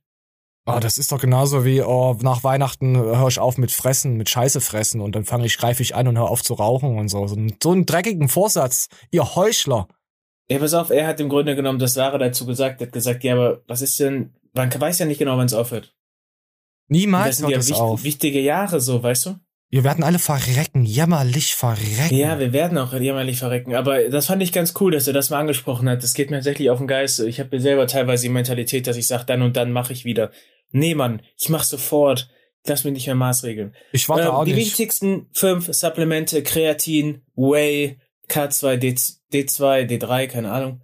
Oh, 0.66 0.78
das 0.80 0.96
ist 0.96 1.10
doch 1.12 1.20
genauso 1.20 1.64
wie, 1.64 1.82
oh, 1.82 2.16
nach 2.22 2.42
Weihnachten 2.44 2.96
höre 2.96 3.28
ich 3.28 3.38
auf 3.40 3.58
mit 3.58 3.70
Fressen, 3.72 4.16
mit 4.16 4.30
Scheiße 4.30 4.60
fressen 4.60 5.00
und 5.00 5.14
dann 5.16 5.24
fange 5.24 5.44
ich, 5.44 5.58
greife 5.58 5.82
ich 5.82 5.94
an 5.94 6.08
und 6.08 6.16
höre 6.16 6.30
auf 6.30 6.42
zu 6.42 6.54
rauchen 6.54 6.96
und 6.98 7.08
so. 7.08 7.26
So, 7.26 7.34
einen- 7.36 7.56
so 7.62 7.72
einen 7.72 7.84
dreckigen 7.84 8.28
Vorsatz, 8.28 8.88
ihr 9.10 9.34
Heuchler. 9.34 9.88
Ja, 10.48 10.58
pass 10.58 10.74
auf, 10.74 10.90
er 10.90 11.06
hat 11.06 11.20
im 11.20 11.28
Grunde 11.28 11.56
genommen 11.56 11.78
das 11.78 11.96
Wahre 11.96 12.18
dazu 12.18 12.44
gesagt, 12.46 12.80
er 12.80 12.86
hat 12.88 12.92
gesagt, 12.92 13.24
ja, 13.24 13.32
aber 13.34 13.62
was 13.66 13.80
ist 13.82 13.98
denn, 13.98 14.34
man 14.52 14.72
weiß 14.72 14.98
ja 14.98 15.06
nicht 15.06 15.18
genau, 15.18 15.36
wann 15.38 15.46
es 15.46 15.54
aufhört. 15.54 15.94
Niemals 16.88 17.26
das 17.28 17.36
sind 17.38 17.44
hört 17.46 17.52
ja 17.52 17.58
es 17.60 17.68
wicht, 17.68 17.80
auf. 17.80 18.04
wichtige 18.04 18.40
Jahre 18.40 18.80
so, 18.80 19.02
weißt 19.02 19.26
du? 19.26 19.36
Wir 19.70 19.82
werden 19.82 20.04
alle 20.04 20.18
verrecken, 20.18 20.84
jämmerlich 20.84 21.54
verrecken. 21.54 22.14
Ja, 22.14 22.38
wir 22.38 22.52
werden 22.52 22.78
auch 22.78 22.92
jämmerlich 22.92 23.38
verrecken. 23.38 23.74
Aber 23.74 24.08
das 24.08 24.26
fand 24.26 24.42
ich 24.42 24.52
ganz 24.52 24.74
cool, 24.78 24.92
dass 24.92 25.06
er 25.08 25.14
das 25.14 25.30
mal 25.30 25.40
angesprochen 25.40 25.88
hat. 25.88 26.02
Das 26.02 26.14
geht 26.14 26.30
mir 26.30 26.36
tatsächlich 26.36 26.70
auf 26.70 26.78
den 26.78 26.86
Geist. 26.86 27.18
Ich 27.20 27.40
habe 27.40 27.48
mir 27.56 27.60
selber 27.60 27.86
teilweise 27.88 28.24
die 28.24 28.28
Mentalität, 28.28 28.86
dass 28.86 28.96
ich 28.96 29.06
sage, 29.08 29.24
dann 29.26 29.42
und 29.42 29.56
dann 29.56 29.72
mache 29.72 29.92
ich 29.92 30.04
wieder. 30.04 30.30
Nee, 30.70 30.94
Mann, 30.94 31.22
ich 31.38 31.48
mach 31.48 31.64
sofort. 31.64 32.28
Lass 32.66 32.84
mich 32.84 32.92
nicht 32.92 33.06
mehr 33.06 33.16
maßregeln. 33.16 33.74
Ich 33.92 34.08
warte 34.08 34.24
Ähm, 34.24 34.30
auch 34.30 34.44
die 34.44 34.52
nicht. 34.54 34.66
wichtigsten 34.66 35.26
fünf 35.32 35.68
Supplemente, 35.72 36.42
Kreatin, 36.42 37.22
Whey, 37.34 37.98
K2, 38.28 38.76
D, 38.76 38.90
D2, 39.32 39.86
D3, 39.86 40.26
keine 40.28 40.52
Ahnung. 40.52 40.82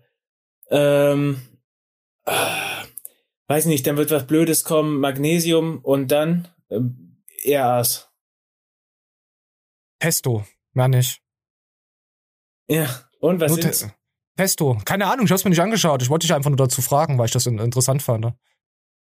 Ähm, 0.71 1.41
ah, 2.27 2.85
weiß 3.49 3.67
nicht, 3.67 3.87
dann 3.87 3.97
wird 3.97 4.11
was 4.11 4.27
Blödes 4.27 4.65
kommen, 4.65 5.01
Magnesium 5.01 5.79
und 5.83 6.09
dann 6.09 6.49
ähm, 6.71 7.23
ERAs. 7.45 8.09
Pesto, 9.99 10.45
mehr 10.73 10.89
nicht. 10.89 11.21
Ja, 12.69 12.89
und 13.21 13.41
was 13.41 13.55
sind's? 13.55 13.81
Te- 13.81 13.93
Pesto. 14.37 14.79
Keine 14.85 15.07
Ahnung, 15.07 15.27
ich 15.27 15.33
hab's 15.33 15.45
mir 15.45 15.51
nicht 15.51 15.61
angeschaut. 15.61 16.03
Ich 16.03 16.09
wollte 16.09 16.27
dich 16.27 16.35
einfach 16.35 16.51
nur 16.51 16.57
dazu 16.57 16.81
fragen, 16.81 17.19
weil 17.19 17.27
ich 17.27 17.33
das 17.33 17.47
in- 17.47 17.59
interessant 17.59 18.03
fand. 18.03 18.33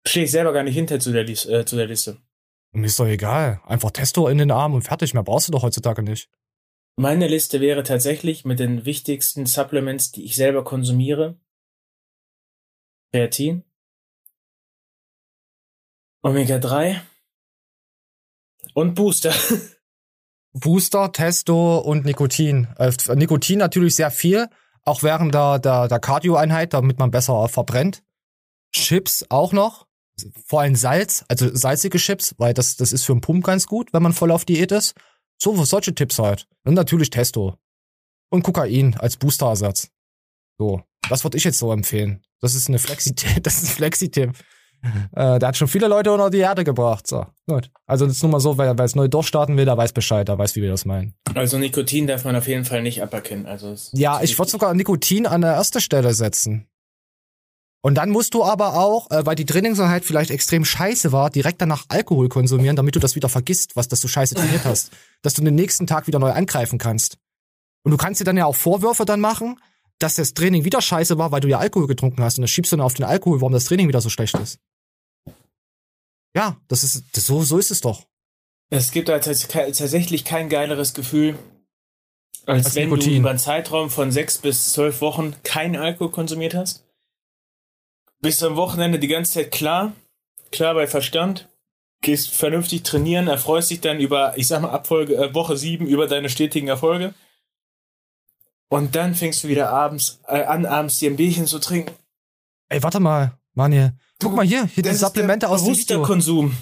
Stehe 0.07 0.25
ich 0.27 0.31
selber 0.31 0.53
gar 0.53 0.63
nicht 0.65 0.75
hinter 0.75 1.01
zu 1.01 1.13
der, 1.13 1.23
äh, 1.27 1.65
zu 1.65 1.77
der 1.77 1.87
Liste. 1.87 2.19
Mir 2.73 2.87
ist 2.87 2.99
doch 2.99 3.07
egal. 3.07 3.63
Einfach 3.65 3.91
Testo 3.93 4.29
in 4.29 4.37
den 4.39 4.51
Arm 4.51 4.75
und 4.75 4.83
fertig. 4.83 5.15
Mehr 5.15 5.23
brauchst 5.23 5.49
du 5.49 5.53
doch 5.53 5.63
heutzutage 5.63 6.03
nicht. 6.03 6.29
Meine 6.97 7.27
Liste 7.27 7.61
wäre 7.61 7.83
tatsächlich 7.83 8.45
mit 8.45 8.61
den 8.61 8.85
wichtigsten 8.85 9.47
Supplements, 9.47 10.13
die 10.13 10.25
ich 10.25 10.37
selber 10.37 10.63
konsumiere. 10.63 11.37
Kreatin. 13.13 13.65
Omega 16.23 16.59
3. 16.59 17.03
Und 18.75 18.95
Booster. 18.95 19.35
Booster, 20.53 21.11
Testo 21.11 21.79
und 21.79 22.05
Nikotin. 22.05 22.69
Äh, 22.79 22.93
Nikotin 23.15 23.59
natürlich 23.59 23.97
sehr 23.97 24.13
viel, 24.13 24.49
auch 24.85 25.03
während 25.03 25.35
der, 25.35 25.59
der, 25.59 25.89
der 25.89 25.99
Cardio-Einheit, 25.99 26.75
damit 26.75 26.99
man 27.01 27.11
besser 27.11 27.49
verbrennt. 27.49 28.05
Chips 28.73 29.27
auch 29.31 29.53
noch. 29.53 29.87
Vor 30.47 30.61
allem 30.61 30.77
Salz, 30.77 31.25
also 31.29 31.53
salzige 31.53 31.99
Chips, 31.99 32.37
weil 32.39 32.55
das, 32.55 32.77
das 32.77 32.93
ist 32.93 33.05
für 33.05 33.13
einen 33.13 33.21
Pump 33.21 33.45
ganz 33.45 33.67
gut, 33.67 33.93
wenn 33.93 34.03
man 34.03 34.13
voll 34.13 34.31
auf 34.31 34.45
Diät 34.45 34.71
ist. 34.71 34.95
So, 35.45 35.63
solche 35.67 35.95
Tipps 35.95 36.19
halt. 36.19 36.47
Und 36.65 36.73
natürlich 36.73 37.11
Testo. 37.11 37.59
Und 38.31 38.43
Kokain 38.43 38.97
als 38.99 39.19
Boosterersatz. 39.19 39.91
So, 40.59 40.83
das 41.11 41.23
würde 41.23 41.37
ich 41.37 41.45
jetzt 41.45 41.59
so 41.59 41.71
empfehlen. 41.71 42.23
Das 42.41 42.55
ist 42.55 42.69
eine 42.69 42.79
Flexi-Tipp. 42.79 43.29
Das 43.43 43.57
ist 43.63 43.65
ein 43.65 43.77
Flexi-Tipp. 43.77 44.33
Äh, 45.17 45.39
der 45.39 45.49
hat 45.49 45.57
schon 45.57 45.67
viele 45.67 45.89
Leute 45.89 46.13
unter 46.13 46.29
die 46.29 46.41
Erde 46.41 46.63
gebracht. 46.63 47.07
So, 47.07 47.25
gut. 47.49 47.71
Also 47.87 48.05
das 48.05 48.17
ist 48.17 48.23
nur 48.23 48.33
mal 48.33 48.41
so, 48.41 48.59
wer, 48.59 48.77
wer 48.77 48.85
es 48.85 48.95
neu 48.95 49.09
durchstarten 49.09 49.57
will, 49.57 49.65
der 49.65 49.79
weiß 49.79 49.95
Bescheid, 49.95 50.29
der 50.29 50.37
weiß, 50.37 50.57
wie 50.57 50.61
wir 50.61 50.69
das 50.69 50.85
meinen. 50.85 51.15
Also 51.35 51.57
Nikotin 51.57 52.07
darf 52.07 52.27
man 52.27 52.37
auf 52.37 52.47
jeden 52.47 52.67
Fall 52.67 52.83
nicht 52.83 53.03
aberkennen. 53.03 53.47
Also 53.47 53.75
Ja, 53.93 54.21
ich 54.21 54.39
würde 54.39 54.51
sogar 54.51 54.75
Nikotin 54.75 55.27
an 55.27 55.41
der 55.41 55.55
erste 55.55 55.81
Stelle 55.81 56.13
setzen. 56.13 56.69
Und 57.85 57.97
dann 57.97 58.09
musst 58.09 58.33
du 58.33 58.43
aber 58.43 58.77
auch, 58.77 59.11
äh, 59.11 59.27
weil 59.27 59.35
die 59.37 59.45
Trainingseinheit 59.45 60.07
vielleicht 60.07 60.31
extrem 60.31 60.65
scheiße 60.65 61.13
war, 61.13 61.29
direkt 61.29 61.61
danach 61.61 61.85
Alkohol 61.89 62.31
konsumieren, 62.31 62.77
damit 62.77 62.97
du 62.97 62.99
das 62.99 63.15
wieder 63.15 63.29
vergisst, 63.29 63.77
was 63.77 63.89
dass 63.89 64.01
du 64.01 64.09
scheiße 64.09 64.35
trainiert 64.37 64.65
hast. 64.65 64.91
Dass 65.21 65.35
du 65.35 65.43
den 65.43 65.55
nächsten 65.55 65.87
Tag 65.87 66.07
wieder 66.07 66.19
neu 66.19 66.31
angreifen 66.33 66.79
kannst. 66.79 67.19
Und 67.85 67.91
du 67.91 67.99
kannst 67.99 68.23
dir 68.23 68.25
dann 68.25 68.39
ja 68.39 68.47
auch 68.47 68.57
Vorwürfe 68.57 69.05
dann 69.05 69.21
machen, 69.21 69.61
dass 69.99 70.15
das 70.15 70.33
Training 70.33 70.65
wieder 70.65 70.81
scheiße 70.81 71.19
war, 71.19 71.31
weil 71.31 71.41
du 71.43 71.49
ja 71.49 71.59
Alkohol 71.59 71.87
getrunken 71.87 72.23
hast. 72.23 72.39
Und 72.39 72.43
das 72.43 72.51
schiebst 72.51 72.73
du 72.73 72.77
dann 72.79 72.87
auf 72.87 72.95
den 72.95 73.05
Alkohol, 73.05 73.43
warum 73.43 73.53
das 73.53 73.65
Training 73.67 73.87
wieder 73.87 74.01
so 74.01 74.09
schlecht 74.09 74.39
ist. 74.39 74.59
Ja, 76.35 76.57
das 76.69 76.85
ist, 76.85 77.05
das, 77.13 77.27
so, 77.27 77.43
so 77.43 77.59
ist 77.59 77.71
es 77.71 77.83
doch. 77.83 78.07
Es 78.71 78.93
gibt 78.93 79.11
tats- 79.11 79.47
tatsächlich 79.49 80.25
kein 80.25 80.49
geileres 80.49 80.95
Gefühl, 80.95 81.39
als, 82.47 82.65
Als 82.67 82.75
wenn 82.77 82.89
du 82.89 82.97
Nikotin. 82.97 83.21
über 83.21 83.31
einen 83.31 83.39
Zeitraum 83.39 83.91
von 83.91 84.11
sechs 84.11 84.39
bis 84.39 84.73
zwölf 84.73 85.03
Wochen 85.03 85.35
keinen 85.45 85.77
Alkohol 85.77 86.11
konsumiert 86.11 86.55
hast. 86.55 86.84
Bist 88.21 88.43
am 88.43 88.57
Wochenende 88.57 88.99
die 88.99 89.09
ganze 89.09 89.33
Zeit 89.33 89.51
klar, 89.51 89.93
klar 90.51 90.75
bei 90.75 90.87
Verstand, 90.87 91.49
gehst 92.01 92.31
vernünftig 92.31 92.83
trainieren, 92.83 93.29
erfreust 93.29 93.71
dich 93.71 93.81
dann 93.81 93.99
über, 93.99 94.37
ich 94.37 94.47
sag 94.47 94.63
mal, 94.63 94.71
ab 94.71 94.87
Folge, 94.87 95.17
äh, 95.17 95.35
Woche 95.35 95.57
sieben 95.57 95.87
über 95.87 96.07
deine 96.07 96.29
stetigen 96.29 96.69
Erfolge. 96.69 97.15
Und 98.69 98.95
dann 98.95 99.15
fängst 99.15 99.45
du 99.45 99.49
wieder 99.49 99.71
abends 99.71 100.21
äh, 100.27 100.43
an, 100.43 100.67
abends 100.67 100.99
dir 100.99 101.11
ein 101.11 101.17
Bierchen 101.17 101.47
zu 101.47 101.59
trinken. 101.59 101.95
Ey, 102.69 102.83
warte 102.83 103.01
mal, 103.01 103.39
Manje. 103.55 103.95
Guck 104.21 104.35
mal 104.35 104.45
hier, 104.45 104.65
hier 104.65 104.83
die 104.83 104.89
Das 104.89 104.95
ist 104.95 105.01
Supplemente 105.01 105.49
aus 105.49 105.65
dem 105.65 105.77
Video. 105.77 106.03
Konsum. 106.03 106.57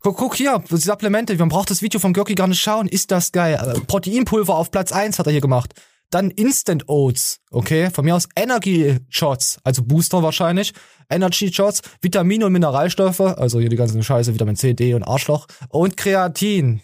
Guck, 0.00 0.16
guck 0.16 0.34
hier, 0.34 0.62
die 0.70 0.76
Supplemente. 0.76 1.36
Man 1.36 1.48
braucht 1.48 1.70
das 1.70 1.82
Video 1.82 2.00
von 2.00 2.12
Görki 2.12 2.34
gar 2.34 2.48
nicht 2.48 2.60
schauen. 2.60 2.88
Ist 2.88 3.10
das 3.10 3.32
geil. 3.32 3.54
Äh, 3.54 3.80
Proteinpulver 3.80 4.56
auf 4.56 4.70
Platz 4.70 4.92
1 4.92 5.18
hat 5.18 5.26
er 5.26 5.32
hier 5.32 5.40
gemacht. 5.40 5.74
Dann 6.12 6.30
Instant 6.30 6.88
Oats, 6.90 7.40
okay? 7.50 7.90
Von 7.90 8.04
mir 8.04 8.14
aus 8.14 8.28
Energy 8.36 8.98
Shots, 9.08 9.58
also 9.64 9.82
Booster 9.82 10.22
wahrscheinlich. 10.22 10.74
Energy 11.08 11.50
Shots, 11.50 11.80
Vitamine 12.02 12.44
und 12.46 12.52
Mineralstoffe, 12.52 13.20
also 13.20 13.58
hier 13.60 13.70
die 13.70 13.76
ganzen 13.76 14.02
Scheiße, 14.02 14.34
Vitamin 14.34 14.56
C, 14.56 14.74
D 14.74 14.92
und 14.92 15.04
Arschloch. 15.04 15.46
Und 15.70 15.96
Kreatin. 15.96 16.82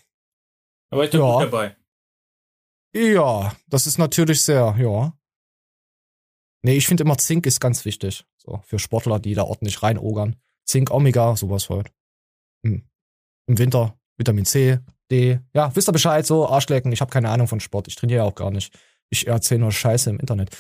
Aber 0.91 1.05
ich 1.05 1.11
doch 1.11 1.19
Ja. 1.19 1.45
gut 1.45 1.53
dabei. 1.53 1.77
Ja, 2.95 3.55
das 3.69 3.87
ist 3.87 3.99
natürlich 3.99 4.43
sehr, 4.43 4.75
ja. 4.79 5.13
Nee, 6.63 6.77
ich 6.79 6.87
finde 6.87 7.05
immer 7.05 7.19
Zink 7.19 7.45
ist 7.45 7.61
ganz 7.61 7.85
wichtig. 7.85 8.25
So, 8.39 8.63
für 8.65 8.79
Sportler, 8.79 9.19
die 9.19 9.35
da 9.35 9.43
ordentlich 9.43 9.83
reinogern. 9.83 10.37
Zink, 10.65 10.91
Omega, 10.91 11.37
sowas 11.37 11.69
halt. 11.69 11.93
Hm. 12.65 12.89
Im 13.47 13.59
Winter 13.59 13.99
Vitamin 14.17 14.47
C, 14.47 14.79
D. 15.11 15.41
Ja, 15.55 15.75
wisst 15.77 15.89
ihr 15.89 15.93
Bescheid, 15.93 16.27
so 16.27 16.49
Arschlecken. 16.49 16.93
Ich 16.93 17.03
habe 17.03 17.11
keine 17.11 17.29
Ahnung 17.29 17.47
von 17.47 17.61
Sport. 17.61 17.89
Ich 17.89 17.95
trainiere 17.95 18.25
auch 18.25 18.35
gar 18.35 18.51
nicht. 18.51 18.75
Ich 19.11 19.27
erzähle 19.27 19.61
nur 19.61 19.73
Scheiße 19.73 20.11
im 20.11 20.19
Internet. 20.21 20.51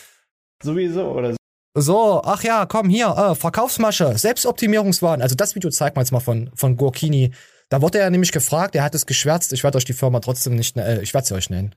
Sowieso 0.62 1.10
oder 1.12 1.36
So, 1.76 2.22
ach 2.24 2.42
ja, 2.42 2.66
komm 2.66 2.88
hier, 2.88 3.08
äh, 3.08 3.34
Verkaufsmasche, 3.34 4.16
Selbstoptimierungswahn. 4.18 5.22
Also 5.22 5.34
das 5.34 5.54
Video 5.54 5.70
zeigt 5.70 5.96
man 5.96 6.04
jetzt 6.04 6.12
mal 6.12 6.20
von, 6.20 6.50
von 6.54 6.76
Gorkini. 6.76 7.32
Da 7.68 7.82
wurde 7.82 7.98
er 7.98 8.10
nämlich 8.10 8.32
gefragt, 8.32 8.74
er 8.74 8.82
hat 8.82 8.94
es 8.94 9.04
geschwärzt. 9.06 9.52
Ich 9.52 9.62
werde 9.62 9.76
euch 9.76 9.84
die 9.84 9.92
Firma 9.92 10.20
trotzdem 10.20 10.54
nicht, 10.56 10.76
ne- 10.76 10.84
äh, 10.86 11.02
ich 11.02 11.12
werde 11.14 11.26
sie 11.26 11.34
euch 11.34 11.50
nennen. 11.50 11.74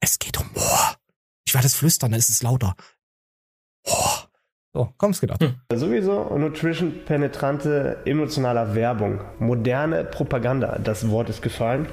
Es 0.00 0.18
geht 0.18 0.38
um 0.38 0.50
Moor. 0.54 0.96
Ich 1.46 1.54
werde 1.54 1.66
es 1.66 1.74
flüstern, 1.74 2.10
dann 2.10 2.18
ist 2.18 2.28
es 2.28 2.42
lauter. 2.42 2.74
Moor. 3.86 4.24
So, 4.74 4.92
komm, 4.98 5.12
es 5.12 5.20
geht 5.20 5.30
ab. 5.30 5.40
sowieso 5.74 6.24
Nutrition 6.36 7.04
penetrante 7.06 7.98
emotionaler 8.04 8.74
Werbung, 8.74 9.20
moderne 9.38 10.04
Propaganda. 10.04 10.78
Das 10.78 11.08
Wort 11.08 11.30
ist 11.30 11.40
gefallen 11.40 11.88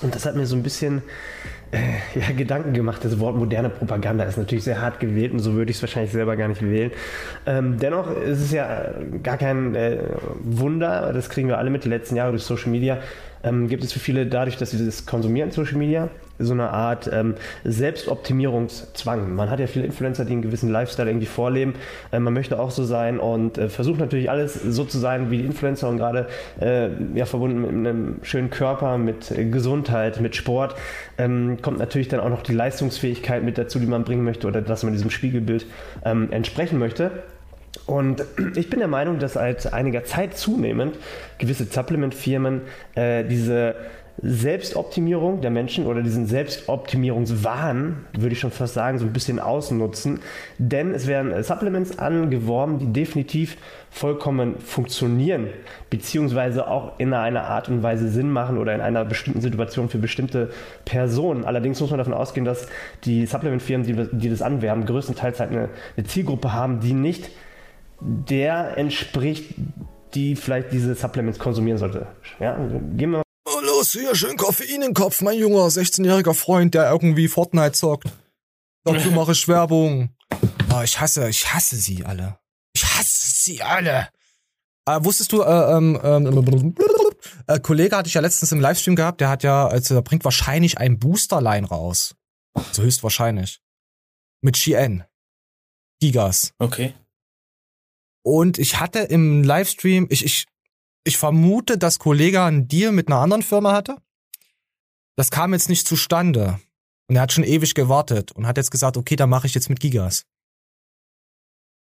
und 0.00 0.14
das 0.14 0.24
hat 0.24 0.36
mir 0.36 0.46
so 0.46 0.54
ein 0.54 0.62
bisschen 0.62 1.02
ja, 2.14 2.32
Gedanken 2.36 2.72
gemacht. 2.72 3.04
Das 3.04 3.18
Wort 3.20 3.36
moderne 3.36 3.68
Propaganda 3.68 4.24
ist 4.24 4.38
natürlich 4.38 4.64
sehr 4.64 4.80
hart 4.80 5.00
gewählt 5.00 5.32
und 5.32 5.40
so 5.40 5.54
würde 5.54 5.70
ich 5.70 5.76
es 5.76 5.82
wahrscheinlich 5.82 6.12
selber 6.12 6.36
gar 6.36 6.48
nicht 6.48 6.62
wählen. 6.62 6.90
Ähm, 7.46 7.78
dennoch 7.78 8.10
ist 8.16 8.40
es 8.40 8.52
ja 8.52 8.82
äh, 8.82 9.18
gar 9.22 9.36
kein 9.36 9.74
äh, 9.74 9.98
Wunder, 10.42 11.12
das 11.12 11.28
kriegen 11.28 11.48
wir 11.48 11.58
alle 11.58 11.70
mit 11.70 11.84
die 11.84 11.88
letzten 11.88 12.16
Jahre 12.16 12.30
durch 12.30 12.44
Social 12.44 12.70
Media. 12.70 12.98
Ähm, 13.44 13.68
gibt 13.68 13.84
es 13.84 13.92
für 13.92 14.00
viele 14.00 14.26
dadurch, 14.26 14.56
dass 14.56 14.70
sie 14.70 14.84
das 14.84 15.06
konsumieren, 15.06 15.50
Social 15.50 15.76
Media, 15.76 16.08
so 16.38 16.52
eine 16.52 16.70
Art 16.70 17.08
ähm, 17.12 17.34
Selbstoptimierungszwang. 17.64 19.34
Man 19.34 19.50
hat 19.50 19.60
ja 19.60 19.66
viele 19.66 19.84
Influencer, 19.84 20.24
die 20.24 20.32
einen 20.32 20.42
gewissen 20.42 20.70
Lifestyle 20.70 21.08
irgendwie 21.08 21.26
vorleben. 21.26 21.74
Äh, 22.10 22.18
man 22.18 22.32
möchte 22.32 22.58
auch 22.58 22.70
so 22.70 22.84
sein 22.84 23.18
und 23.20 23.58
äh, 23.58 23.68
versucht 23.68 24.00
natürlich 24.00 24.30
alles 24.30 24.54
so 24.54 24.84
zu 24.84 24.98
sein 24.98 25.30
wie 25.30 25.38
die 25.38 25.44
Influencer 25.44 25.88
und 25.88 25.98
gerade 25.98 26.26
äh, 26.60 26.88
ja, 27.14 27.26
verbunden 27.26 27.60
mit 27.60 27.70
einem 27.70 28.16
schönen 28.22 28.50
Körper, 28.50 28.98
mit 28.98 29.30
äh, 29.30 29.44
Gesundheit, 29.44 30.20
mit 30.20 30.34
Sport, 30.34 30.74
ähm, 31.18 31.58
kommt 31.62 31.78
natürlich 31.78 32.08
dann 32.08 32.20
auch 32.20 32.30
noch 32.30 32.42
die 32.42 32.54
Leistungsfähigkeit 32.54 33.44
mit 33.44 33.58
dazu, 33.58 33.78
die 33.78 33.86
man 33.86 34.04
bringen 34.04 34.24
möchte 34.24 34.48
oder 34.48 34.62
dass 34.62 34.82
man 34.82 34.92
diesem 34.92 35.10
Spiegelbild 35.10 35.66
ähm, 36.04 36.32
entsprechen 36.32 36.78
möchte. 36.78 37.10
Und 37.86 38.24
ich 38.56 38.70
bin 38.70 38.78
der 38.78 38.88
Meinung, 38.88 39.18
dass 39.18 39.34
seit 39.34 39.72
einiger 39.72 40.04
Zeit 40.04 40.36
zunehmend 40.36 40.96
gewisse 41.38 41.64
Supplement-Firmen 41.64 42.62
äh, 42.94 43.24
diese 43.24 43.76
Selbstoptimierung 44.22 45.40
der 45.40 45.50
Menschen 45.50 45.86
oder 45.86 46.00
diesen 46.00 46.26
Selbstoptimierungswahn, 46.26 48.06
würde 48.12 48.32
ich 48.32 48.40
schon 48.40 48.52
fast 48.52 48.74
sagen, 48.74 48.98
so 48.98 49.04
ein 49.04 49.12
bisschen 49.12 49.40
ausnutzen. 49.40 50.20
Denn 50.58 50.94
es 50.94 51.08
werden 51.08 51.42
Supplements 51.42 51.98
angeworben, 51.98 52.78
die 52.78 52.92
definitiv 52.92 53.56
vollkommen 53.90 54.60
funktionieren, 54.60 55.48
beziehungsweise 55.90 56.68
auch 56.68 56.98
in 56.98 57.12
einer 57.12 57.44
Art 57.44 57.68
und 57.68 57.82
Weise 57.82 58.08
Sinn 58.08 58.30
machen 58.30 58.56
oder 58.56 58.74
in 58.74 58.80
einer 58.80 59.04
bestimmten 59.04 59.40
Situation 59.40 59.88
für 59.88 59.98
bestimmte 59.98 60.50
Personen. 60.84 61.44
Allerdings 61.44 61.80
muss 61.80 61.90
man 61.90 61.98
davon 61.98 62.14
ausgehen, 62.14 62.46
dass 62.46 62.68
die 63.04 63.26
Supplementfirmen, 63.26 63.86
die, 63.86 64.16
die 64.16 64.30
das 64.30 64.42
anwerben, 64.42 64.86
größtenteils 64.86 65.40
halt 65.40 65.50
eine, 65.50 65.68
eine 65.96 66.06
Zielgruppe 66.06 66.52
haben, 66.52 66.78
die 66.78 66.92
nicht 66.92 67.30
der 68.04 68.76
entspricht, 68.76 69.54
die 70.14 70.36
vielleicht 70.36 70.72
diese 70.72 70.94
Supplements 70.94 71.38
konsumieren 71.38 71.78
sollte. 71.78 72.06
Ja, 72.38 72.56
gehen 72.96 73.10
wir 73.10 73.24
Oh, 73.46 73.60
los, 73.60 73.92
hier, 73.92 74.14
schön 74.14 74.36
Koffein 74.38 74.80
im 74.80 74.94
Kopf, 74.94 75.20
mein 75.20 75.38
junger 75.38 75.66
16-jähriger 75.66 76.32
Freund, 76.32 76.74
der 76.74 76.90
irgendwie 76.90 77.28
Fortnite 77.28 77.72
zockt. 77.72 78.10
Dafür 78.84 79.12
mache 79.12 79.32
ich 79.32 79.46
Werbung. 79.48 80.14
Oh, 80.72 80.80
ich 80.82 80.98
hasse, 80.98 81.28
ich 81.28 81.52
hasse 81.52 81.76
sie 81.76 82.04
alle. 82.04 82.38
Ich 82.74 82.84
hasse 82.84 83.42
sie 83.42 83.62
alle. 83.62 84.08
Äh, 84.86 85.04
wusstest 85.04 85.32
du, 85.32 85.42
äh, 85.42 85.76
ähm, 85.76 86.00
ähm, 86.02 86.74
äh, 87.46 87.60
Kollege 87.60 87.96
hatte 87.96 88.08
ich 88.08 88.14
ja 88.14 88.20
letztens 88.22 88.52
im 88.52 88.60
Livestream 88.60 88.96
gehabt, 88.96 89.20
der 89.20 89.28
hat 89.28 89.42
ja, 89.42 89.66
also 89.66 89.94
der 89.94 90.02
bringt 90.02 90.24
wahrscheinlich 90.24 90.78
ein 90.78 90.98
Boosterline 90.98 91.66
raus. 91.66 92.14
So 92.72 92.82
höchstwahrscheinlich. 92.82 93.60
Mit 94.42 94.56
Shein. 94.56 95.04
Gigas. 96.00 96.52
Okay. 96.58 96.94
Und 98.24 98.58
ich 98.58 98.80
hatte 98.80 99.00
im 99.00 99.44
Livestream, 99.44 100.06
ich, 100.10 100.24
ich, 100.24 100.46
ich 101.04 101.18
vermute, 101.18 101.76
dass 101.76 101.98
Kollege 101.98 102.42
einen 102.42 102.68
Deal 102.68 102.90
mit 102.90 103.08
einer 103.08 103.18
anderen 103.18 103.42
Firma 103.42 103.72
hatte. 103.72 103.96
Das 105.16 105.30
kam 105.30 105.52
jetzt 105.52 105.68
nicht 105.68 105.86
zustande. 105.86 106.58
Und 107.08 107.16
er 107.16 107.22
hat 107.22 107.32
schon 107.32 107.44
ewig 107.44 107.74
gewartet 107.74 108.32
und 108.32 108.46
hat 108.46 108.56
jetzt 108.56 108.70
gesagt, 108.70 108.96
okay, 108.96 109.14
dann 109.16 109.28
mache 109.28 109.46
ich 109.46 109.54
jetzt 109.54 109.68
mit 109.68 109.78
Gigas. 109.78 110.24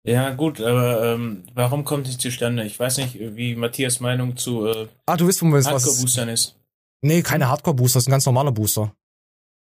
Ja, 0.03 0.30
gut, 0.30 0.62
aber 0.62 1.12
ähm, 1.12 1.45
warum 1.55 1.84
kommt 1.84 2.09
es 2.09 2.16
zustande? 2.16 2.64
Ich 2.64 2.80
weiß 2.80 2.97
nicht, 2.99 3.18
wie 3.18 3.55
Matthias 3.55 4.01
Meinung 4.01 4.34
zu 4.38 4.66
äh, 4.66 4.88
Ah, 5.05 5.18
du 5.18 5.26
was. 5.74 5.84
Hardcore-Boostern 5.84 6.28
ist. 6.30 6.57
Nee, 7.03 7.20
keine 7.20 7.49
Hardcore-Booster, 7.51 7.99
das 7.99 8.05
ist 8.05 8.09
ein 8.09 8.12
ganz 8.12 8.24
normaler 8.24 8.53
Booster. 8.53 8.95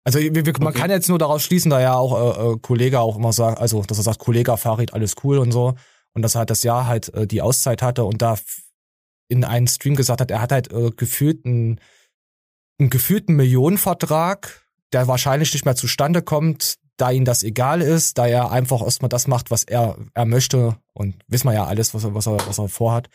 Also 0.04 0.18
wir, 0.18 0.34
wir, 0.34 0.52
man 0.60 0.68
Okay. 0.68 0.78
kann 0.80 0.90
jetzt 0.90 1.08
nur 1.08 1.18
daraus 1.18 1.42
schließen, 1.42 1.70
da 1.70 1.80
ja 1.80 1.94
auch 1.94 2.36
äh, 2.38 2.52
äh, 2.52 2.58
Kollege 2.60 3.00
auch 3.00 3.16
immer 3.16 3.32
sagt, 3.32 3.58
also 3.58 3.82
dass 3.82 3.96
er 3.98 4.04
sagt, 4.04 4.18
Kollege 4.18 4.54
Farid, 4.58 4.92
alles 4.92 5.14
cool 5.24 5.38
und 5.38 5.50
so. 5.52 5.74
Und 6.14 6.22
dass 6.22 6.34
er 6.34 6.40
halt 6.40 6.50
das 6.50 6.62
Jahr 6.62 6.86
halt 6.86 7.12
äh, 7.14 7.26
die 7.26 7.42
Auszeit 7.42 7.82
hatte 7.82 8.04
und 8.04 8.22
da 8.22 8.38
in 9.28 9.44
einem 9.44 9.66
Stream 9.66 9.94
gesagt 9.94 10.20
hat, 10.20 10.30
er 10.30 10.40
hat 10.40 10.52
halt 10.52 10.72
äh, 10.72 10.90
gefühlt 10.90 11.44
einen, 11.44 11.80
einen 12.78 12.90
gefühlten 12.90 13.36
Millionenvertrag, 13.36 14.66
der 14.92 15.06
wahrscheinlich 15.06 15.52
nicht 15.52 15.64
mehr 15.64 15.76
zustande 15.76 16.22
kommt, 16.22 16.78
da 16.96 17.10
ihm 17.10 17.24
das 17.24 17.42
egal 17.42 17.80
ist, 17.80 18.18
da 18.18 18.26
er 18.26 18.50
einfach 18.50 18.82
erstmal 18.82 19.08
das 19.08 19.26
macht, 19.26 19.50
was 19.50 19.64
er, 19.64 19.96
er 20.14 20.24
möchte 20.24 20.76
und 20.94 21.16
wissen 21.28 21.46
wir 21.46 21.54
ja 21.54 21.66
alles, 21.66 21.94
was 21.94 22.04
er, 22.04 22.14
was 22.14 22.26
er, 22.26 22.38
was 22.46 22.58
er 22.58 22.68
vorhat. 22.68 23.08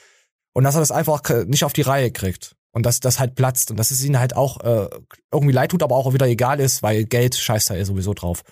Und 0.53 0.63
dass 0.63 0.75
er 0.75 0.79
das 0.79 0.91
einfach 0.91 1.21
nicht 1.45 1.63
auf 1.63 1.73
die 1.73 1.81
Reihe 1.81 2.11
kriegt. 2.11 2.55
Und 2.71 2.85
dass 2.85 2.99
das 2.99 3.19
halt 3.19 3.35
platzt 3.35 3.69
und 3.69 3.77
dass 3.77 3.91
es 3.91 4.03
ihnen 4.03 4.19
halt 4.19 4.35
auch 4.35 4.59
äh, 4.61 4.89
irgendwie 5.31 5.53
leid 5.53 5.71
tut, 5.71 5.83
aber 5.83 5.95
auch 5.95 6.11
wieder 6.13 6.27
egal 6.27 6.59
ist, 6.59 6.81
weil 6.81 7.05
Geld 7.05 7.35
scheißt 7.35 7.69
er 7.69 7.77
eh 7.77 7.83
sowieso 7.83 8.13
drauf. 8.13 8.43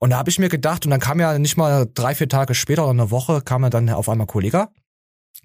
Und 0.00 0.10
da 0.10 0.18
habe 0.18 0.30
ich 0.30 0.38
mir 0.38 0.48
gedacht, 0.48 0.84
und 0.84 0.90
dann 0.90 1.00
kam 1.00 1.20
ja 1.20 1.38
nicht 1.38 1.56
mal 1.56 1.88
drei, 1.92 2.14
vier 2.14 2.28
Tage 2.28 2.54
später 2.54 2.84
oder 2.84 2.92
eine 2.92 3.10
Woche, 3.10 3.42
kam 3.42 3.62
ja 3.62 3.70
dann 3.70 3.88
auf 3.90 4.08
einmal 4.08 4.26
Kollege, 4.26 4.68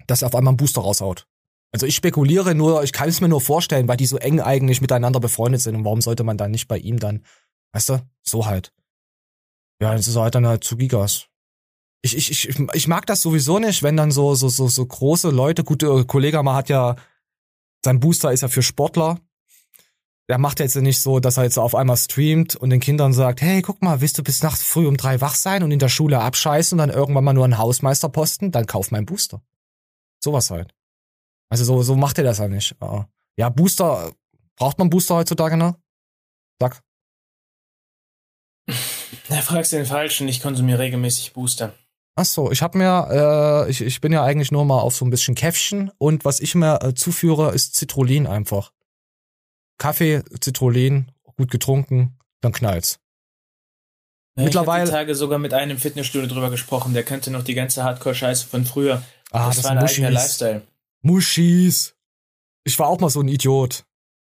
dass 0.06 0.22
er 0.22 0.28
auf 0.28 0.34
einmal 0.34 0.52
einen 0.52 0.58
Booster 0.58 0.80
raushaut. 0.80 1.26
Also 1.72 1.86
ich 1.86 1.96
spekuliere 1.96 2.54
nur, 2.54 2.84
ich 2.84 2.92
kann 2.92 3.08
es 3.08 3.20
mir 3.20 3.28
nur 3.28 3.40
vorstellen, 3.40 3.88
weil 3.88 3.96
die 3.96 4.06
so 4.06 4.16
eng 4.16 4.40
eigentlich 4.40 4.80
miteinander 4.80 5.18
befreundet 5.18 5.60
sind 5.60 5.74
und 5.74 5.84
warum 5.84 6.00
sollte 6.00 6.22
man 6.22 6.38
dann 6.38 6.52
nicht 6.52 6.68
bei 6.68 6.78
ihm 6.78 7.00
dann, 7.00 7.24
weißt 7.72 7.88
du, 7.88 8.06
so 8.22 8.46
halt. 8.46 8.72
Ja, 9.82 9.92
das 9.92 10.06
ist 10.06 10.16
halt 10.16 10.36
dann 10.36 10.46
halt 10.46 10.62
zu 10.62 10.76
Gigas. 10.76 11.26
Ich, 12.02 12.16
ich, 12.16 12.30
ich, 12.30 12.58
ich 12.74 12.86
mag 12.86 13.06
das 13.06 13.22
sowieso 13.22 13.58
nicht, 13.58 13.82
wenn 13.82 13.96
dann 13.96 14.12
so, 14.12 14.36
so, 14.36 14.48
so, 14.48 14.68
so 14.68 14.86
große 14.86 15.30
Leute, 15.30 15.64
gute 15.64 16.04
Kollege 16.04 16.40
mal 16.44 16.54
hat 16.54 16.68
ja, 16.68 16.94
sein 17.84 17.98
Booster 17.98 18.32
ist 18.32 18.42
ja 18.42 18.48
für 18.48 18.62
Sportler. 18.62 19.18
Der 20.28 20.38
macht 20.38 20.60
jetzt 20.60 20.76
nicht 20.76 21.00
so, 21.00 21.20
dass 21.20 21.36
er 21.36 21.44
jetzt 21.44 21.58
auf 21.58 21.74
einmal 21.74 21.98
streamt 21.98 22.56
und 22.56 22.70
den 22.70 22.80
Kindern 22.80 23.12
sagt, 23.12 23.42
hey, 23.42 23.60
guck 23.60 23.82
mal, 23.82 24.00
willst 24.00 24.16
du 24.16 24.22
bis 24.22 24.42
nachts 24.42 24.62
früh 24.62 24.86
um 24.86 24.96
drei 24.96 25.20
wach 25.20 25.34
sein 25.34 25.62
und 25.62 25.70
in 25.70 25.78
der 25.78 25.90
Schule 25.90 26.20
abscheißen 26.20 26.78
und 26.78 26.86
dann 26.86 26.96
irgendwann 26.96 27.24
mal 27.24 27.34
nur 27.34 27.44
einen 27.44 27.58
Hausmeisterposten? 27.58 28.50
Dann 28.50 28.66
kauf 28.66 28.90
mein 28.90 29.04
Booster. 29.04 29.42
Sowas 30.22 30.50
halt. 30.50 30.72
Also 31.50 31.64
so, 31.64 31.82
so 31.82 31.94
macht 31.94 32.16
er 32.18 32.24
das 32.24 32.38
ja 32.38 32.48
nicht. 32.48 32.74
Ja. 32.80 33.06
Ja, 33.36 33.48
Booster, 33.48 34.12
braucht 34.56 34.78
man 34.78 34.90
Booster 34.90 35.16
heutzutage 35.16 35.56
noch? 35.56 35.74
Sag. 36.60 36.80
Da 39.28 39.36
fragst 39.42 39.72
du 39.72 39.76
den 39.76 39.86
Falschen, 39.86 40.28
ich 40.28 40.40
konsumiere 40.40 40.78
regelmäßig 40.78 41.32
Booster. 41.32 41.74
Ach 42.16 42.24
so, 42.24 42.52
ich 42.52 42.62
hab 42.62 42.76
mir, 42.76 43.64
äh, 43.66 43.70
ich, 43.70 43.80
ich 43.80 44.00
bin 44.00 44.12
ja 44.12 44.22
eigentlich 44.22 44.52
nur 44.52 44.64
mal 44.64 44.80
auf 44.80 44.94
so 44.94 45.04
ein 45.04 45.10
bisschen 45.10 45.34
Käffchen 45.34 45.90
und 45.98 46.24
was 46.24 46.38
ich 46.38 46.54
mir 46.54 46.80
äh, 46.80 46.94
zuführe, 46.94 47.52
ist 47.52 47.74
Citrullin 47.74 48.28
einfach. 48.28 48.72
Kaffee, 49.78 50.22
Citrullin, 50.42 51.10
gut 51.36 51.50
getrunken, 51.50 52.18
dann 52.40 52.52
knallt's. 52.52 52.98
Ja, 54.36 54.44
Mittlerweile- 54.44 54.84
Ich 54.84 54.90
habe 54.90 54.98
Tage 55.02 55.14
sogar 55.14 55.38
mit 55.38 55.54
einem 55.54 55.78
Fitnessstudio 55.78 56.28
drüber 56.28 56.50
gesprochen, 56.50 56.92
der 56.94 57.04
kannte 57.04 57.30
noch 57.30 57.44
die 57.44 57.54
ganze 57.54 57.84
Hardcore-Scheiße 57.84 58.46
von 58.46 58.64
früher. 58.64 59.02
Ah, 59.30 59.46
das, 59.48 59.56
das 59.56 59.64
war 59.64 59.70
ein 59.72 59.78
eigener 59.78 60.10
Muschis. 60.10 60.22
Lifestyle. 60.22 60.62
Muschis. 61.02 61.94
Ich 62.64 62.78
war 62.78 62.88
auch 62.88 63.00
mal 63.00 63.10
so 63.10 63.20
ein 63.20 63.28
Idiot. 63.28 63.84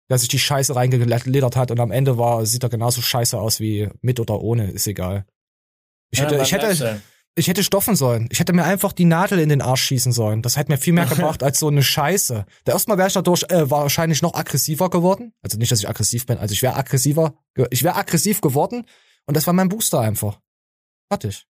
der 0.10 0.18
sich 0.18 0.30
die 0.30 0.40
Scheiße 0.40 0.74
reingeledert 0.74 1.58
hat 1.58 1.70
und 1.70 1.82
am 1.82 1.92
Ende 1.92 2.18
war, 2.18 2.46
sieht 2.46 2.64
er 2.64 2.70
genauso 2.70 3.02
scheiße 3.02 3.38
aus 3.38 3.60
wie 3.60 3.90
mit 4.00 4.22
oder 4.22 4.40
ohne, 4.40 4.72
ist 4.72 4.88
egal. 4.88 5.26
Ich 6.12 6.22
hätte, 6.22 6.36
Ja, 6.38 6.44
ich 6.44 6.52
hätte, 6.54 6.68
Lifestyle. 6.68 7.02
Ich 7.38 7.48
hätte 7.48 7.64
stoffen 7.64 7.96
sollen. 7.96 8.28
Ich 8.32 8.40
hätte 8.40 8.52
mir 8.52 8.64
einfach 8.64 8.92
die 8.92 9.06
Nadel 9.06 9.40
in 9.40 9.50
den 9.50 9.62
Arsch 9.62 9.84
schießen 9.84 10.12
sollen. 10.12 10.42
Das 10.42 10.58
hätte 10.58 10.72
mir 10.72 10.78
viel 10.78 10.94
mehr 10.94 11.06
gebracht 11.10 11.44
als 11.44 11.60
so 11.60 11.68
eine 11.68 11.84
Scheiße. 11.84 12.46
Der 12.66 12.74
erstmal 12.74 12.98
wäre 12.98 13.08
ich 13.08 13.14
dadurch 13.14 13.44
äh, 13.50 13.70
wahrscheinlich 13.70 14.22
noch 14.22 14.34
aggressiver 14.34 14.90
geworden. 14.90 15.34
Also 15.44 15.58
nicht, 15.58 15.72
dass 15.72 15.80
ich 15.80 15.88
aggressiv 15.88 16.26
bin. 16.26 16.38
Also 16.40 16.54
ich 16.54 16.64
wäre 16.64 16.76
aggressiver. 16.76 17.36
Ich 17.70 17.84
wäre 17.84 17.96
aggressiv 17.96 18.42
geworden 18.42 18.86
und 19.26 19.38
das 19.38 19.46
war 19.46 19.54
mein 19.54 19.70
Booster 19.70 20.00
einfach. 20.00 20.40
Fertig. 21.12 21.46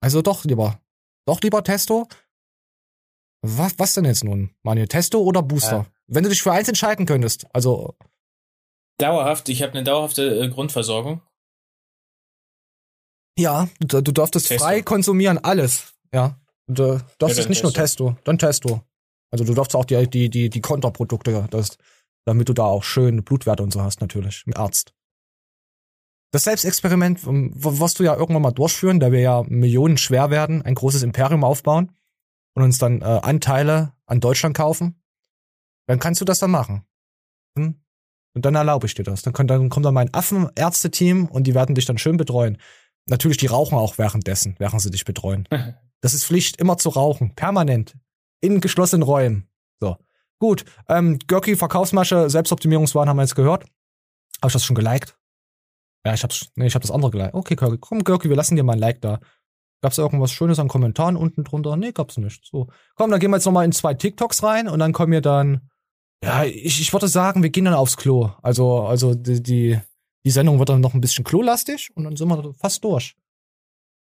Also 0.00 0.22
doch 0.22 0.44
lieber. 0.44 0.80
Doch 1.26 1.40
lieber 1.40 1.64
Testo. 1.64 2.06
Was, 3.42 3.78
was 3.78 3.94
denn 3.94 4.04
jetzt 4.04 4.24
nun, 4.24 4.50
Manuel? 4.62 4.88
Testo 4.88 5.20
oder 5.20 5.42
Booster? 5.42 5.76
Ja. 5.76 5.86
Wenn 6.08 6.24
du 6.24 6.30
dich 6.30 6.42
für 6.42 6.52
eins 6.52 6.68
entscheiden 6.68 7.06
könntest. 7.06 7.46
Also, 7.52 7.96
Dauerhaft, 8.98 9.48
ich 9.48 9.62
habe 9.62 9.72
eine 9.72 9.84
dauerhafte 9.84 10.40
äh, 10.40 10.48
Grundversorgung. 10.48 11.22
Ja, 13.38 13.68
du, 13.80 14.00
du 14.02 14.12
darfst 14.12 14.32
Testo. 14.34 14.58
frei 14.58 14.82
konsumieren, 14.82 15.38
alles. 15.38 15.94
Ja. 16.12 16.38
Du 16.66 16.82
Ja, 16.94 17.00
darfst 17.18 17.38
es 17.38 17.48
nicht 17.48 17.62
nur 17.62 17.72
Testo, 17.72 18.16
dann 18.24 18.38
Testo. 18.38 18.82
Also 19.30 19.44
du 19.44 19.54
darfst 19.54 19.74
auch 19.74 19.84
die, 19.86 20.06
die, 20.08 20.28
die, 20.28 20.50
die 20.50 20.60
Konterprodukte, 20.60 21.46
das, 21.50 21.78
damit 22.26 22.48
du 22.48 22.52
da 22.52 22.64
auch 22.64 22.82
schön 22.82 23.24
Blutwerte 23.24 23.62
und 23.62 23.72
so 23.72 23.80
hast, 23.82 24.00
natürlich, 24.00 24.42
im 24.46 24.54
Arzt. 24.56 24.92
Das 26.30 26.44
Selbstexperiment, 26.44 27.24
ähm, 27.26 27.52
w- 27.54 27.80
was 27.80 27.94
du 27.94 28.04
ja 28.04 28.14
irgendwann 28.14 28.42
mal 28.42 28.50
durchführen, 28.52 29.00
da 29.00 29.12
wir 29.12 29.20
ja 29.20 29.42
Millionen 29.48 29.96
schwer 29.96 30.30
werden, 30.30 30.60
ein 30.62 30.74
großes 30.74 31.02
Imperium 31.02 31.42
aufbauen 31.42 31.92
und 32.54 32.62
uns 32.64 32.76
dann 32.78 33.00
äh, 33.00 33.04
Anteile 33.04 33.94
an 34.04 34.20
Deutschland 34.20 34.54
kaufen, 34.56 35.02
dann 35.86 35.98
kannst 35.98 36.20
du 36.20 36.26
das 36.26 36.38
dann 36.38 36.50
machen. 36.50 36.84
Hm? 37.56 37.80
Und 38.34 38.44
dann 38.44 38.54
erlaube 38.54 38.86
ich 38.86 38.94
dir 38.94 39.04
das. 39.04 39.22
Dann, 39.22 39.32
kommt- 39.32 39.48
dann 39.50 39.70
kommt 39.70 39.86
dann 39.86 39.94
mein 39.94 40.12
Affenärzteteam 40.12 41.26
und 41.28 41.46
die 41.46 41.54
werden 41.54 41.74
dich 41.74 41.86
dann 41.86 41.96
schön 41.96 42.18
betreuen. 42.18 42.58
Natürlich, 43.08 43.38
die 43.38 43.46
rauchen 43.46 43.76
auch 43.76 43.98
währenddessen, 43.98 44.54
während 44.58 44.80
sie 44.80 44.90
dich 44.90 45.04
betreuen. 45.04 45.48
Das 46.00 46.14
ist 46.14 46.26
Pflicht, 46.26 46.60
immer 46.60 46.78
zu 46.78 46.90
rauchen, 46.90 47.34
permanent, 47.34 47.96
in 48.40 48.60
geschlossenen 48.60 49.02
Räumen. 49.02 49.48
So, 49.80 49.96
gut. 50.38 50.64
Ähm, 50.88 51.18
Görki, 51.26 51.56
Verkaufsmasche, 51.56 52.30
Selbstoptimierungswahn 52.30 53.08
haben 53.08 53.16
wir 53.16 53.24
jetzt 53.24 53.34
gehört. 53.34 53.64
Habe 54.40 54.46
ich 54.46 54.52
das 54.52 54.64
schon 54.64 54.76
geliked? 54.76 55.18
Ja, 56.06 56.14
ich 56.14 56.22
hab's, 56.22 56.52
nee, 56.54 56.68
ich 56.68 56.76
hab 56.76 56.82
das 56.82 56.92
andere 56.92 57.10
geliked. 57.10 57.34
Okay, 57.34 57.56
Görki, 57.56 57.78
komm, 57.80 58.04
Görki, 58.04 58.28
wir 58.28 58.36
lassen 58.36 58.54
dir 58.54 58.62
mal 58.62 58.74
ein 58.74 58.78
Like 58.78 59.00
da. 59.00 59.18
Gab's 59.80 59.98
irgendwas 59.98 60.30
Schönes 60.30 60.60
an 60.60 60.68
Kommentaren 60.68 61.16
unten 61.16 61.42
drunter? 61.42 61.76
Nee, 61.76 61.90
gab's 61.90 62.16
nicht. 62.16 62.46
So, 62.46 62.68
komm, 62.94 63.10
dann 63.10 63.18
gehen 63.18 63.30
wir 63.30 63.36
jetzt 63.36 63.46
noch 63.46 63.52
mal 63.52 63.64
in 63.64 63.72
zwei 63.72 63.94
TikToks 63.94 64.44
rein 64.44 64.68
und 64.68 64.78
dann 64.78 64.92
kommen 64.92 65.10
wir 65.10 65.20
dann, 65.20 65.68
ja, 66.22 66.44
ich, 66.44 66.80
ich 66.80 66.92
würde 66.92 67.08
sagen, 67.08 67.42
wir 67.42 67.50
gehen 67.50 67.64
dann 67.64 67.74
aufs 67.74 67.96
Klo. 67.96 68.30
Also, 68.42 68.82
also 68.82 69.14
die, 69.14 69.42
die, 69.42 69.80
die 70.24 70.30
Sendung 70.30 70.58
wird 70.58 70.68
dann 70.68 70.80
noch 70.80 70.94
ein 70.94 71.00
bisschen 71.00 71.24
klolastig 71.24 71.90
und 71.94 72.04
dann 72.04 72.16
sind 72.16 72.28
wir 72.28 72.52
fast 72.54 72.82
durch. 72.84 73.14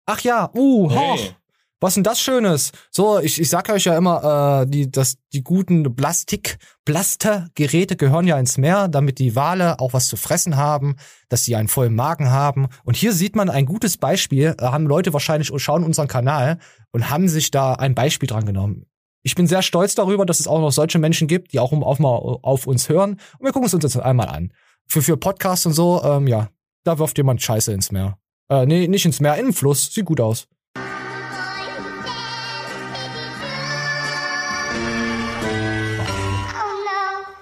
Ach 0.07 0.21
ja, 0.21 0.51
uh, 0.55 0.91
hoch. 0.91 1.17
Hey. 1.17 1.35
Was 1.81 1.95
denn 1.95 2.03
das 2.03 2.21
Schönes? 2.21 2.73
So, 2.91 3.21
ich, 3.21 3.41
ich 3.41 3.49
sag 3.49 3.69
euch 3.69 3.85
ja 3.85 3.97
immer, 3.97 4.63
äh, 4.63 4.67
die, 4.67 4.91
das, 4.91 5.17
die 5.33 5.45
guten 5.45 5.95
Plastik, 5.95 6.59
Plastergeräte 6.85 7.95
gehören 7.95 8.27
ja 8.27 8.37
ins 8.37 8.59
Meer, 8.59 8.89
damit 8.89 9.21
die 9.21 9.37
Wale 9.37 9.79
auch 9.79 9.93
was 9.93 10.09
zu 10.09 10.17
fressen 10.17 10.57
haben, 10.57 10.97
dass 11.29 11.45
sie 11.45 11.55
einen 11.55 11.69
vollen 11.69 11.95
Magen 11.95 12.31
haben. 12.31 12.67
Und 12.83 12.97
hier 12.97 13.13
sieht 13.13 13.37
man 13.37 13.49
ein 13.49 13.65
gutes 13.65 13.97
Beispiel, 13.97 14.57
äh, 14.59 14.65
haben 14.65 14.87
Leute 14.87 15.13
wahrscheinlich, 15.13 15.53
schauen 15.63 15.85
unseren 15.85 16.09
Kanal 16.09 16.59
und 16.91 17.11
haben 17.11 17.29
sich 17.29 17.53
da 17.53 17.75
ein 17.75 17.95
Beispiel 17.95 18.27
dran 18.27 18.45
genommen. 18.45 18.87
Ich 19.23 19.37
bin 19.37 19.47
sehr 19.47 19.63
stolz 19.63 19.95
darüber, 19.95 20.27
dass 20.27 20.41
es 20.41 20.49
auch 20.49 20.61
noch 20.61 20.73
solche 20.73 20.99
Menschen 20.99 21.29
gibt, 21.29 21.53
die 21.53 21.61
auch 21.61 21.71
auf, 21.71 21.99
mal 22.01 22.09
auf 22.09 22.67
uns 22.67 22.89
hören. 22.89 23.21
Und 23.39 23.45
wir 23.45 23.53
gucken 23.53 23.67
es 23.67 23.75
uns 23.75 23.85
jetzt 23.85 23.97
einmal 23.97 24.29
an. 24.29 24.53
Für, 24.91 25.03
für 25.03 25.17
Podcasts 25.19 25.67
und 25.67 25.75
so, 25.75 26.03
ähm, 26.03 26.27
ja, 26.27 26.49
da 26.85 26.99
wirft 26.99 27.19
jemand 27.19 27.43
Scheiße 27.43 27.73
ins 27.73 27.93
Meer. 27.93 28.19
Äh, 28.51 28.65
nee, 28.65 28.89
nicht 28.89 29.05
ins 29.05 29.21
Meer, 29.21 29.37
in 29.37 29.47
den 29.47 29.53
Fluss. 29.53 29.93
Sieht 29.93 30.07
gut 30.07 30.21
aus. 30.21 30.49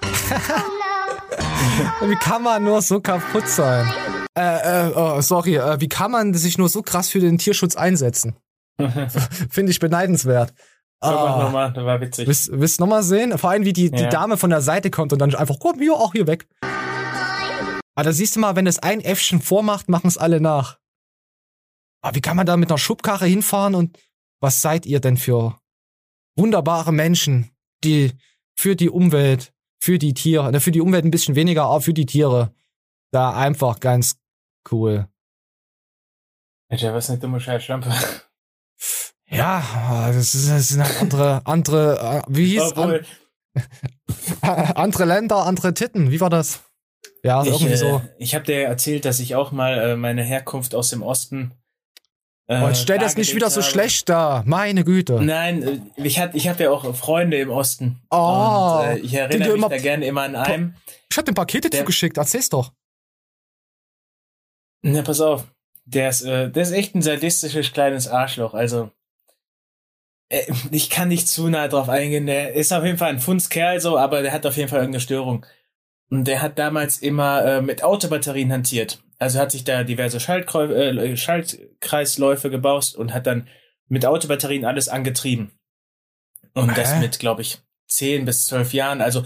Wie 2.01 2.15
kann 2.15 2.43
man 2.43 2.63
nur 2.63 2.81
so 2.81 2.99
kaputt 2.99 3.47
sein? 3.47 3.87
Äh, 4.37 4.89
äh, 4.89 4.93
oh, 4.95 5.21
sorry, 5.21 5.55
äh, 5.55 5.79
wie 5.79 5.89
kann 5.89 6.11
man 6.11 6.33
sich 6.33 6.57
nur 6.57 6.69
so 6.69 6.81
krass 6.83 7.09
für 7.09 7.19
den 7.19 7.37
Tierschutz 7.37 7.75
einsetzen? 7.75 8.35
Finde 9.49 9.71
ich 9.71 9.79
beneidenswert. 9.79 10.53
So, 11.01 11.09
Ah. 11.09 11.43
nochmal, 11.43 11.73
das 11.73 11.85
war 11.85 12.01
witzig. 12.01 12.27
Willst, 12.27 12.49
willst 12.51 12.79
du 12.79 12.83
nochmal 12.83 13.03
sehen? 13.03 13.37
Vor 13.37 13.49
allem, 13.51 13.65
wie 13.65 13.73
die, 13.73 13.91
die 13.91 14.03
Ja. 14.03 14.09
Dame 14.09 14.37
von 14.37 14.49
der 14.49 14.61
Seite 14.61 14.89
kommt 14.91 15.13
und 15.13 15.19
dann 15.19 15.33
einfach, 15.35 15.57
komm, 15.59 15.79
hier, 15.79 15.93
auch 15.93 16.11
hier 16.13 16.25
weg. 16.27 16.47
Aber 17.97 18.03
da 18.03 18.13
siehst 18.13 18.35
du 18.35 18.39
mal, 18.39 18.55
wenn 18.55 18.67
es 18.67 18.77
ein 18.77 19.01
Äffchen 19.01 19.41
vormacht, 19.41 19.89
machen 19.89 20.05
es 20.05 20.19
alle 20.19 20.39
nach. 20.39 20.77
Aber 22.03 22.15
wie 22.15 22.21
kann 22.21 22.37
man 22.37 22.45
da 22.45 22.55
mit 22.55 22.69
einer 22.69 22.77
Schubkarre 22.77 23.25
hinfahren 23.25 23.73
und 23.73 23.97
was 24.39 24.61
seid 24.61 24.85
ihr 24.85 24.99
denn 24.99 25.17
für 25.17 25.59
wunderbare 26.35 26.93
Menschen, 26.93 27.49
die 27.83 28.13
für 28.53 28.75
die 28.75 28.91
Umwelt, 28.91 29.51
für 29.79 29.97
die 29.97 30.13
Tiere, 30.13 30.51
ne, 30.51 30.61
für 30.61 30.69
die 30.69 30.81
Umwelt 30.81 31.05
ein 31.05 31.11
bisschen 31.11 31.33
weniger, 31.33 31.63
aber 31.63 31.81
für 31.81 31.95
die 31.95 32.05
Tiere, 32.05 32.53
da 33.11 33.35
einfach 33.35 33.79
ganz 33.79 34.19
cool. 34.71 35.07
Alter, 36.69 36.93
was 36.93 37.09
eine 37.09 37.17
dumme 37.17 37.39
Scheißschlampe. 37.39 37.91
Ja, 39.25 40.11
das, 40.13 40.35
ist, 40.35 40.67
sind 40.67 40.83
halt 40.83 41.01
andere, 41.01 41.41
andere, 41.45 41.99
äh, 41.99 42.21
wie 42.27 42.45
hieß 42.45 42.73
an, 42.73 43.03
andere 44.75 45.05
Länder, 45.05 45.47
andere 45.47 45.73
Titten, 45.73 46.11
wie 46.11 46.21
war 46.21 46.29
das? 46.29 46.61
Ja, 47.23 47.41
ich, 47.43 47.49
irgendwie 47.49 47.73
äh, 47.73 47.77
so. 47.77 48.01
ich 48.17 48.35
habe 48.35 48.45
dir 48.45 48.63
erzählt, 48.63 49.05
dass 49.05 49.19
ich 49.19 49.35
auch 49.35 49.51
mal 49.51 49.77
äh, 49.79 49.95
meine 49.95 50.23
Herkunft 50.23 50.75
aus 50.75 50.89
dem 50.89 51.01
Osten. 51.03 51.53
Äh, 52.47 52.63
Und 52.63 52.77
stell 52.77 52.97
das 52.97 53.17
nicht 53.17 53.35
wieder 53.35 53.49
so 53.49 53.61
habe. 53.61 53.69
schlecht 53.71 54.07
da, 54.07 54.43
meine 54.45 54.83
Güte. 54.85 55.21
Nein, 55.21 55.63
äh, 55.63 55.79
ich 56.01 56.19
hab, 56.19 56.33
ich 56.35 56.47
hab 56.47 56.59
ja 56.59 56.69
auch 56.71 56.95
Freunde 56.95 57.37
im 57.39 57.49
Osten. 57.49 57.99
Oh, 58.09 58.79
und, 58.81 58.85
äh, 58.87 58.97
ich 58.99 59.13
erinnere 59.13 59.57
mich 59.57 59.65
da 59.67 59.77
gerne 59.77 60.05
immer 60.05 60.21
an 60.23 60.35
einen. 60.35 60.77
Ich 61.11 61.17
hab 61.17 61.25
dir 61.25 61.33
Pakete 61.33 61.69
Der- 61.69 61.79
zugeschickt, 61.81 62.17
erzähl's 62.17 62.49
doch. 62.49 62.71
Na, 64.83 65.01
pass 65.01 65.19
auf. 65.21 65.45
Der 65.85 66.09
ist, 66.09 66.21
äh, 66.21 66.49
der 66.51 66.63
ist 66.63 66.71
echt 66.71 66.95
ein 66.95 67.01
sadistisches 67.01 67.71
kleines 67.73 68.07
Arschloch. 68.07 68.53
Also, 68.53 68.91
äh, 70.29 70.43
ich 70.71 70.89
kann 70.89 71.07
nicht 71.09 71.27
zu 71.27 71.47
nah 71.49 71.67
drauf 71.67 71.89
eingehen. 71.89 72.25
Der 72.27 72.53
ist 72.53 72.71
auf 72.73 72.83
jeden 72.83 72.97
Fall 72.97 73.09
ein 73.09 73.19
Fundskerl 73.19 73.79
so, 73.81 73.97
aber 73.97 74.21
der 74.21 74.31
hat 74.33 74.45
auf 74.45 74.57
jeden 74.57 74.69
Fall 74.69 74.79
irgendeine 74.79 75.01
Störung. 75.01 75.45
Und 76.09 76.25
der 76.25 76.41
hat 76.41 76.57
damals 76.57 76.99
immer 76.99 77.43
äh, 77.43 77.61
mit 77.61 77.83
Autobatterien 77.83 78.51
hantiert. 78.51 79.03
Also 79.19 79.39
hat 79.39 79.51
sich 79.51 79.63
da 79.63 79.83
diverse 79.83 80.19
Schaltkreu 80.19 80.65
äh, 80.65 81.17
Schaltkreisläufe 81.17 82.49
gebaut 82.49 82.95
und 82.95 83.13
hat 83.13 83.27
dann 83.27 83.47
mit 83.87 84.05
Autobatterien 84.05 84.65
alles 84.65 84.89
angetrieben. 84.89 85.51
Und 86.53 86.77
das 86.77 86.95
Hä? 86.95 86.99
mit, 86.99 87.19
glaube 87.19 87.41
ich, 87.41 87.59
10 87.87 88.25
bis 88.25 88.45
12 88.47 88.73
Jahren. 88.73 89.01
Also 89.01 89.25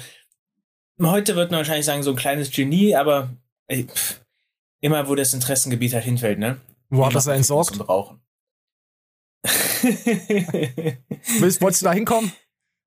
heute 1.02 1.36
wird 1.36 1.52
man 1.52 1.60
wahrscheinlich 1.60 1.86
sagen, 1.86 2.04
so 2.04 2.12
ein 2.12 2.16
kleines 2.16 2.52
Genie, 2.52 2.96
aber 2.96 3.30
ey, 3.68 3.86
pff, 3.86 4.22
immer 4.82 5.08
wo 5.08 5.16
das 5.16 5.34
Interessengebiet 5.34 5.94
halt 5.94 6.04
hinfällt, 6.04 6.40
ne? 6.40 6.60
Wo 6.90 7.06
hat 7.06 7.16
das 7.16 7.28
entsorgt? 7.28 7.76
zum 7.76 7.86
Rauchen. 7.86 8.22
Willst, 11.40 11.62
wolltest 11.62 11.82
du 11.82 11.86
da 11.86 11.94
hinkommen? 11.94 12.32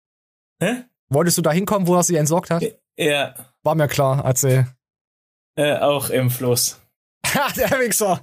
Hä? 0.61 0.85
Wolltest 1.09 1.39
du 1.39 1.43
da 1.43 1.53
hinkommen, 1.53 1.89
wo 1.89 1.95
er 1.97 2.03
sie 2.03 2.17
entsorgt 2.17 2.51
hat? 2.51 2.63
ja, 2.97 3.35
War 3.65 3.75
mir 3.75 3.89
klar, 3.89 4.23
erzähl. 4.25 4.67
äh, 5.57 5.77
auch 5.79 6.11
im 6.11 6.31
Fluss. 6.31 6.81
Ha, 7.35 7.49
der 7.57 7.71
Wichser. 7.81 8.21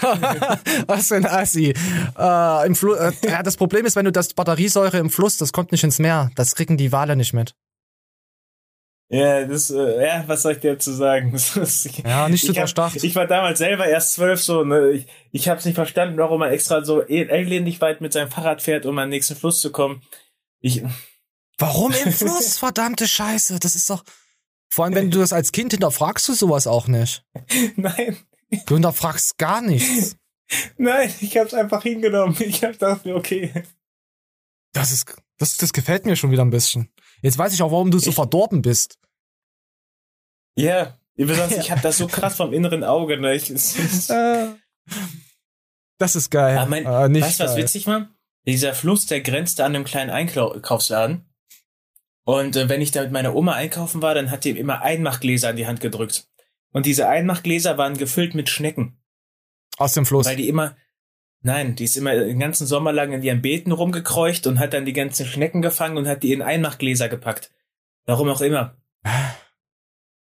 Was 0.86 1.08
für 1.08 1.16
ein 1.16 1.26
Assi. 1.26 1.74
Äh, 2.18 2.66
im 2.66 2.74
Flu 2.74 2.94
äh, 2.94 3.12
ja, 3.22 3.42
das 3.42 3.56
Problem 3.56 3.84
ist, 3.86 3.94
wenn 3.96 4.06
du 4.06 4.12
das 4.12 4.32
Batteriesäure 4.34 4.98
im 4.98 5.10
Fluss, 5.10 5.36
das 5.36 5.52
kommt 5.52 5.70
nicht 5.72 5.84
ins 5.84 5.98
Meer. 5.98 6.30
Das 6.34 6.54
kriegen 6.54 6.76
die 6.76 6.92
Wale 6.92 7.14
nicht 7.14 7.32
mit. 7.34 7.54
Ja, 9.12 9.44
das, 9.44 9.70
äh, 9.70 10.06
ja, 10.06 10.24
was 10.28 10.42
soll 10.42 10.52
ich 10.52 10.60
dir 10.60 10.72
dazu 10.74 10.92
sagen? 10.92 11.36
Ja, 12.04 12.28
nicht 12.28 12.46
so 12.46 12.52
durchdacht. 12.52 13.02
ich 13.02 13.14
war 13.16 13.26
damals 13.26 13.58
selber 13.58 13.86
erst 13.86 14.12
zwölf 14.12 14.40
so, 14.40 14.62
ne? 14.64 14.90
Ich, 14.92 15.06
ich 15.32 15.48
hab's 15.48 15.64
nicht 15.64 15.74
verstanden, 15.74 16.16
warum 16.16 16.38
man 16.38 16.52
extra 16.52 16.84
so 16.84 17.02
elendig 17.02 17.80
weit 17.80 18.00
mit 18.00 18.12
seinem 18.12 18.30
Fahrrad 18.30 18.62
fährt, 18.62 18.86
um 18.86 18.96
an 18.98 19.06
den 19.06 19.16
nächsten 19.16 19.34
Fluss 19.34 19.60
zu 19.60 19.72
kommen. 19.72 20.02
Ich, 20.60 20.82
Warum 21.58 21.92
im 21.92 22.12
Fluss? 22.12 22.56
Verdammte 22.56 23.06
Scheiße. 23.06 23.58
Das 23.60 23.74
ist 23.74 23.90
doch. 23.90 24.02
Vor 24.72 24.84
allem, 24.84 24.94
wenn 24.94 25.10
du 25.10 25.18
das 25.18 25.32
als 25.32 25.52
Kind 25.52 25.72
hinterfragst 25.72 26.28
du 26.28 26.32
sowas 26.34 26.66
auch 26.66 26.86
nicht. 26.86 27.24
nein, 27.76 28.16
Du 28.66 28.74
hinterfragst 28.74 29.36
gar 29.38 29.60
nichts. 29.62 30.16
nein, 30.76 31.12
ich 31.20 31.36
hab's 31.36 31.54
einfach 31.54 31.82
hingenommen. 31.82 32.36
Ich 32.40 32.62
hab 32.64 32.72
gedacht, 32.72 33.06
okay. 33.06 33.64
Das 34.72 34.90
ist, 34.92 35.14
das, 35.38 35.56
das 35.56 35.72
gefällt 35.72 36.06
mir 36.06 36.16
schon 36.16 36.30
wieder 36.30 36.44
ein 36.44 36.50
bisschen. 36.50 36.92
Jetzt 37.22 37.38
weiß 37.38 37.52
ich 37.52 37.62
auch, 37.62 37.72
warum 37.72 37.90
du 37.90 37.98
so 37.98 38.10
Ich- 38.10 38.14
verdorben 38.16 38.62
bist. 38.62 38.98
Ja, 40.56 40.98
besonders 41.16 41.52
ich 41.58 41.70
hab 41.70 41.82
das 41.82 41.98
so 41.98 42.06
krass 42.06 42.36
vom 42.36 42.52
inneren 42.52 42.84
Auge, 42.84 43.20
ne? 43.20 43.34
Ich, 43.34 43.50
es, 43.50 44.08
Äh, 44.10 44.48
Das 45.98 46.16
ist 46.16 46.30
geil. 46.30 46.58
Aber 46.58 46.70
mein, 46.70 46.86
äh, 46.86 47.08
nicht 47.08 47.22
weißt 47.24 47.40
du, 47.40 47.44
was 47.44 47.56
witzig 47.56 47.86
war? 47.86 48.08
Dieser 48.46 48.74
Fluss, 48.74 49.06
der 49.06 49.20
grenzte 49.20 49.64
an 49.64 49.74
einem 49.74 49.84
kleinen 49.84 50.10
Einkaufsladen. 50.10 51.29
Und 52.24 52.56
äh, 52.56 52.68
wenn 52.68 52.80
ich 52.80 52.90
da 52.90 53.02
mit 53.02 53.12
meiner 53.12 53.34
Oma 53.34 53.54
einkaufen 53.54 54.02
war, 54.02 54.14
dann 54.14 54.30
hat 54.30 54.44
die 54.44 54.50
immer 54.50 54.82
Einmachgläser 54.82 55.50
an 55.50 55.56
die 55.56 55.66
Hand 55.66 55.80
gedrückt. 55.80 56.28
Und 56.72 56.86
diese 56.86 57.08
Einmachgläser 57.08 57.78
waren 57.78 57.96
gefüllt 57.96 58.34
mit 58.34 58.48
Schnecken. 58.48 59.00
Aus 59.78 59.94
dem 59.94 60.06
Fluss. 60.06 60.26
Weil 60.26 60.36
die 60.36 60.48
immer, 60.48 60.76
nein, 61.42 61.74
die 61.74 61.84
ist 61.84 61.96
immer 61.96 62.14
den 62.14 62.38
ganzen 62.38 62.66
Sommer 62.66 62.92
lang 62.92 63.12
in 63.12 63.22
ihren 63.22 63.42
Beeten 63.42 63.72
rumgekreucht 63.72 64.46
und 64.46 64.58
hat 64.58 64.74
dann 64.74 64.84
die 64.84 64.92
ganzen 64.92 65.26
Schnecken 65.26 65.62
gefangen 65.62 65.96
und 65.96 66.06
hat 66.06 66.22
die 66.22 66.32
in 66.32 66.42
Einmachgläser 66.42 67.08
gepackt. 67.08 67.50
Warum 68.04 68.28
auch 68.28 68.40
immer. 68.40 68.76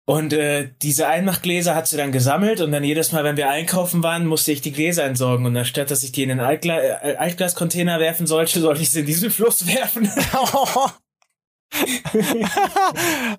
Und 0.04 0.32
äh, 0.32 0.70
diese 0.82 1.08
Einmachgläser 1.08 1.74
hat 1.74 1.88
sie 1.88 1.96
dann 1.96 2.12
gesammelt 2.12 2.60
und 2.60 2.70
dann 2.70 2.84
jedes 2.84 3.10
Mal, 3.12 3.24
wenn 3.24 3.36
wir 3.36 3.50
einkaufen 3.50 4.02
waren, 4.02 4.26
musste 4.26 4.52
ich 4.52 4.60
die 4.60 4.72
Gläser 4.72 5.04
entsorgen. 5.04 5.46
Und 5.46 5.56
anstatt, 5.56 5.90
dass 5.90 6.04
ich 6.04 6.12
die 6.12 6.22
in 6.22 6.28
den 6.28 6.40
Altgla 6.40 6.78
äh, 6.78 7.16
Altglascontainer 7.16 7.98
werfen 7.98 8.26
sollte, 8.26 8.60
sollte 8.60 8.82
ich 8.82 8.90
sie 8.90 9.00
in 9.00 9.06
diesen 9.06 9.30
Fluss 9.30 9.66
werfen. 9.66 10.10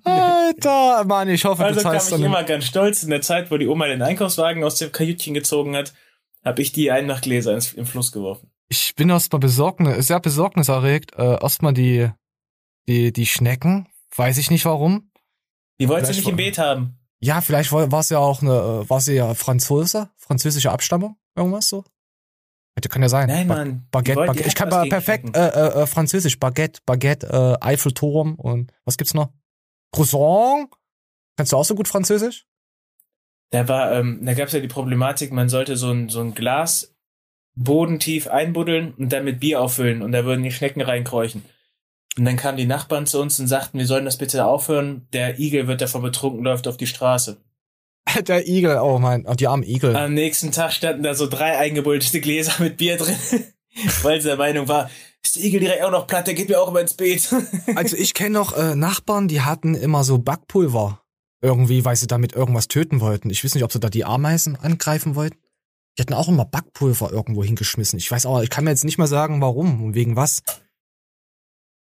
Alter, 0.04 1.04
Mann, 1.06 1.30
ich 1.30 1.46
hoffe, 1.46 1.64
also 1.64 1.80
du 1.80 1.84
kam 1.84 1.92
zahlst 1.94 2.08
ich 2.08 2.18
dann. 2.18 2.24
immer 2.24 2.44
ganz 2.44 2.66
stolz 2.66 3.04
in 3.04 3.10
der 3.10 3.22
Zeit, 3.22 3.52
wo 3.52 3.58
die 3.58 3.68
Oma 3.68 3.88
den 3.88 4.02
Einkaufswagen 4.02 4.64
aus 4.64 4.76
dem 4.76 4.92
Kajütchen 4.92 5.34
gezogen 5.34 5.76
hat, 5.76 5.94
habe 6.44 6.62
ich 6.62 6.72
die 6.72 6.92
Einmachgläser 6.92 7.54
ins, 7.54 7.74
im 7.74 7.86
Fluss 7.86 8.12
geworfen. 8.12 8.52
Ich 8.70 8.96
bin 8.96 9.10
erstmal 9.10 9.40
besorgnis, 9.40 10.08
sehr 10.08 10.20
besorgniserregt. 10.20 11.16
Äh, 11.18 11.42
erstmal 11.42 11.74
die, 11.74 12.10
die, 12.88 13.14
die 13.14 13.26
Schnecken. 13.26 13.88
Weiß 14.16 14.38
ich 14.38 14.52
nicht 14.52 14.66
warum. 14.66 15.12
Die 15.80 15.88
wollte 15.90 16.08
sie 16.08 16.20
nicht 16.20 16.28
im 16.28 16.36
Beet 16.36 16.58
haben. 16.58 16.98
Ja, 17.20 17.42
vielleicht 17.42 17.72
war 17.72 17.92
war 17.92 18.02
es 18.02 18.10
ja 18.10 18.20
auch 18.20 18.42
eine, 18.42 18.52
äh, 18.86 18.90
war 18.90 19.02
sie 19.02 19.14
ja 19.14 19.34
Franzose, 19.34 20.10
französische 20.18 20.72
Abstammung, 20.72 21.18
irgendwas 21.36 21.68
so. 21.70 21.84
Kann 22.90 23.02
ja 23.02 23.10
sein. 23.10 23.28
Nein, 23.28 23.48
Ba- 23.48 23.56
Mann. 23.56 23.88
Baguette, 23.92 24.26
Baguette. 24.26 24.48
Ich 24.48 24.56
kann 24.56 24.70
perfekt 24.70 25.36
äh, 25.36 25.48
äh, 25.48 25.84
äh, 25.84 25.88
Französisch, 25.88 26.40
Baguette, 26.40 26.80
Baguette, 26.86 27.28
äh, 27.62 27.66
Eiffelturm 27.66 28.36
und 28.36 28.72
was 28.86 28.98
gibt's 28.98 29.14
noch? 29.14 29.32
Croissant? 29.92 30.70
Kannst 31.36 31.52
du 31.52 31.58
auch 31.58 31.66
so 31.66 31.76
gut 31.76 31.88
Französisch? 31.88 32.46
Da 33.52 33.68
war, 33.68 33.92
ähm, 33.94 34.20
da 34.24 34.34
gab 34.34 34.48
es 34.48 34.54
ja 34.54 34.60
die 34.60 34.68
Problematik, 34.68 35.32
man 35.32 35.50
sollte 35.50 35.76
so 35.78 35.92
ein, 35.92 36.10
so 36.10 36.22
ein 36.22 36.34
Glas 36.34 36.96
bodentief 37.56 38.28
einbuddeln 38.28 38.94
und 38.94 39.12
dann 39.12 39.26
mit 39.26 39.40
Bier 39.40 39.62
auffüllen 39.62 40.02
und 40.02 40.12
da 40.12 40.26
würden 40.26 40.44
die 40.44 40.52
Schnecken 40.52 40.82
reinkräuchen. 40.82 41.44
Und 42.18 42.26
dann 42.26 42.36
kamen 42.38 42.58
die 42.58 42.66
Nachbarn 42.66 43.06
zu 43.06 43.22
uns 43.22 43.40
und 43.40 43.48
sagten, 43.48 43.78
wir 43.80 43.86
sollen 43.86 44.06
das 44.06 44.18
bitte 44.18 44.46
aufhören, 44.46 45.08
der 45.14 45.40
Igel 45.40 45.68
wird 45.68 45.82
davon 45.82 46.02
betrunken, 46.02 46.44
läuft 46.44 46.68
auf 46.68 46.78
die 46.78 46.88
Straße. 46.88 47.38
Der 48.28 48.48
Igel, 48.48 48.78
oh 48.78 49.00
mein, 49.00 49.26
oh, 49.28 49.34
die 49.34 49.48
armen 49.48 49.64
Igel. 49.64 49.96
Am 49.96 50.14
nächsten 50.14 50.52
Tag 50.52 50.72
standen 50.72 51.04
da 51.04 51.14
so 51.14 51.28
drei 51.28 51.58
eingebuddelte 51.58 52.22
Gläser 52.22 52.62
mit 52.64 52.78
Bier 52.78 52.98
drin, 52.98 53.16
weil 54.02 54.22
sie 54.22 54.28
der 54.30 54.38
Meinung 54.38 54.68
war, 54.68 54.90
ist 55.24 55.36
der 55.36 55.44
Igel 55.44 55.60
direkt 55.60 55.84
auch 55.84 55.92
noch 55.92 56.08
platt, 56.08 56.28
der 56.28 56.34
geht 56.34 56.50
mir 56.50 56.60
auch 56.62 56.70
immer 56.70 56.82
ins 56.82 56.94
Beet. 56.94 57.30
Also 57.76 57.98
ich 57.98 58.14
kenne 58.14 58.32
noch 58.32 58.56
äh, 58.58 58.76
Nachbarn, 58.76 59.28
die 59.28 59.42
hatten 59.42 59.76
immer 59.76 60.04
so 60.04 60.18
Backpulver. 60.20 61.02
Irgendwie, 61.40 61.86
weil 61.86 61.96
sie 61.96 62.08
damit 62.08 62.34
irgendwas 62.34 62.68
töten 62.68 63.00
wollten. 63.00 63.30
Ich 63.30 63.44
weiß 63.44 63.54
nicht, 63.54 63.64
ob 63.64 63.72
sie 63.72 63.80
da 63.80 63.90
die 63.90 64.06
Ameisen 64.06 64.56
angreifen 64.56 65.14
wollten. 65.16 65.38
Die 65.98 66.02
hatten 66.02 66.16
auch 66.16 66.28
immer 66.28 66.46
Backpulver 66.46 67.12
irgendwo 67.12 67.44
hingeschmissen. 67.44 68.00
Ich 68.00 68.10
weiß 68.10 68.26
auch, 68.26 68.42
ich 68.42 68.50
kann 68.50 68.64
mir 68.64 68.72
jetzt 68.72 68.86
nicht 68.86 68.98
mehr 68.98 69.06
sagen, 69.08 69.40
warum 69.40 69.84
und 69.84 69.94
wegen 69.94 70.16
was. 70.16 70.42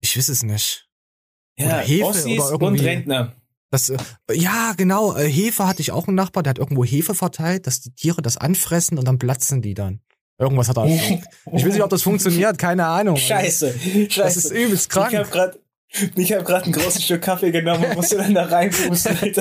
Ich 0.01 0.17
weiß 0.17 0.29
es 0.29 0.43
nicht. 0.43 0.89
ja, 1.57 1.67
Oder 1.67 1.79
Hefe 1.79 2.05
Ossis 2.05 2.41
oder 2.41 2.51
irgendwie- 2.51 2.67
und 2.67 2.81
Rentner. 2.81 3.33
Das, 3.71 3.91
äh, 3.91 3.99
ja, 4.33 4.73
genau, 4.77 5.15
äh, 5.15 5.29
Hefe 5.29 5.67
hatte 5.67 5.83
ich 5.83 5.93
auch 5.93 6.09
einen 6.09 6.17
Nachbar, 6.17 6.43
der 6.43 6.51
hat 6.51 6.59
irgendwo 6.59 6.85
Hefe 6.85 7.15
verteilt, 7.15 7.67
dass 7.67 7.81
die 7.81 7.91
Tiere 7.91 8.23
das 8.23 8.39
anfressen 8.39 8.99
und 8.99 9.07
dann 9.07 9.19
platzen 9.19 9.61
die 9.61 9.75
dann. 9.75 10.01
Irgendwas 10.39 10.69
hat 10.69 10.79
er. 10.79 10.87
ich 10.87 11.21
weiß 11.47 11.65
nicht, 11.65 11.83
ob 11.83 11.91
das 11.91 12.03
funktioniert, 12.03 12.59
keine 12.59 12.87
Ahnung. 12.87 13.17
Scheiße, 13.17 13.75
scheiße. 14.09 14.21
Das 14.21 14.37
ist 14.37 14.51
übelst 14.53 14.89
krank. 14.89 15.13
Ich 15.13 15.19
habe 15.19 15.29
gerade 15.29 15.59
ich 16.17 16.33
hab 16.33 16.45
grad 16.45 16.67
ein 16.67 16.73
großes 16.73 17.03
Stück 17.03 17.23
Kaffee 17.23 17.51
genommen 17.51 17.83
und 17.85 17.95
musste 17.97 18.19
dann 18.19 18.35
da 18.35 18.45
reinpusten. 18.45 19.17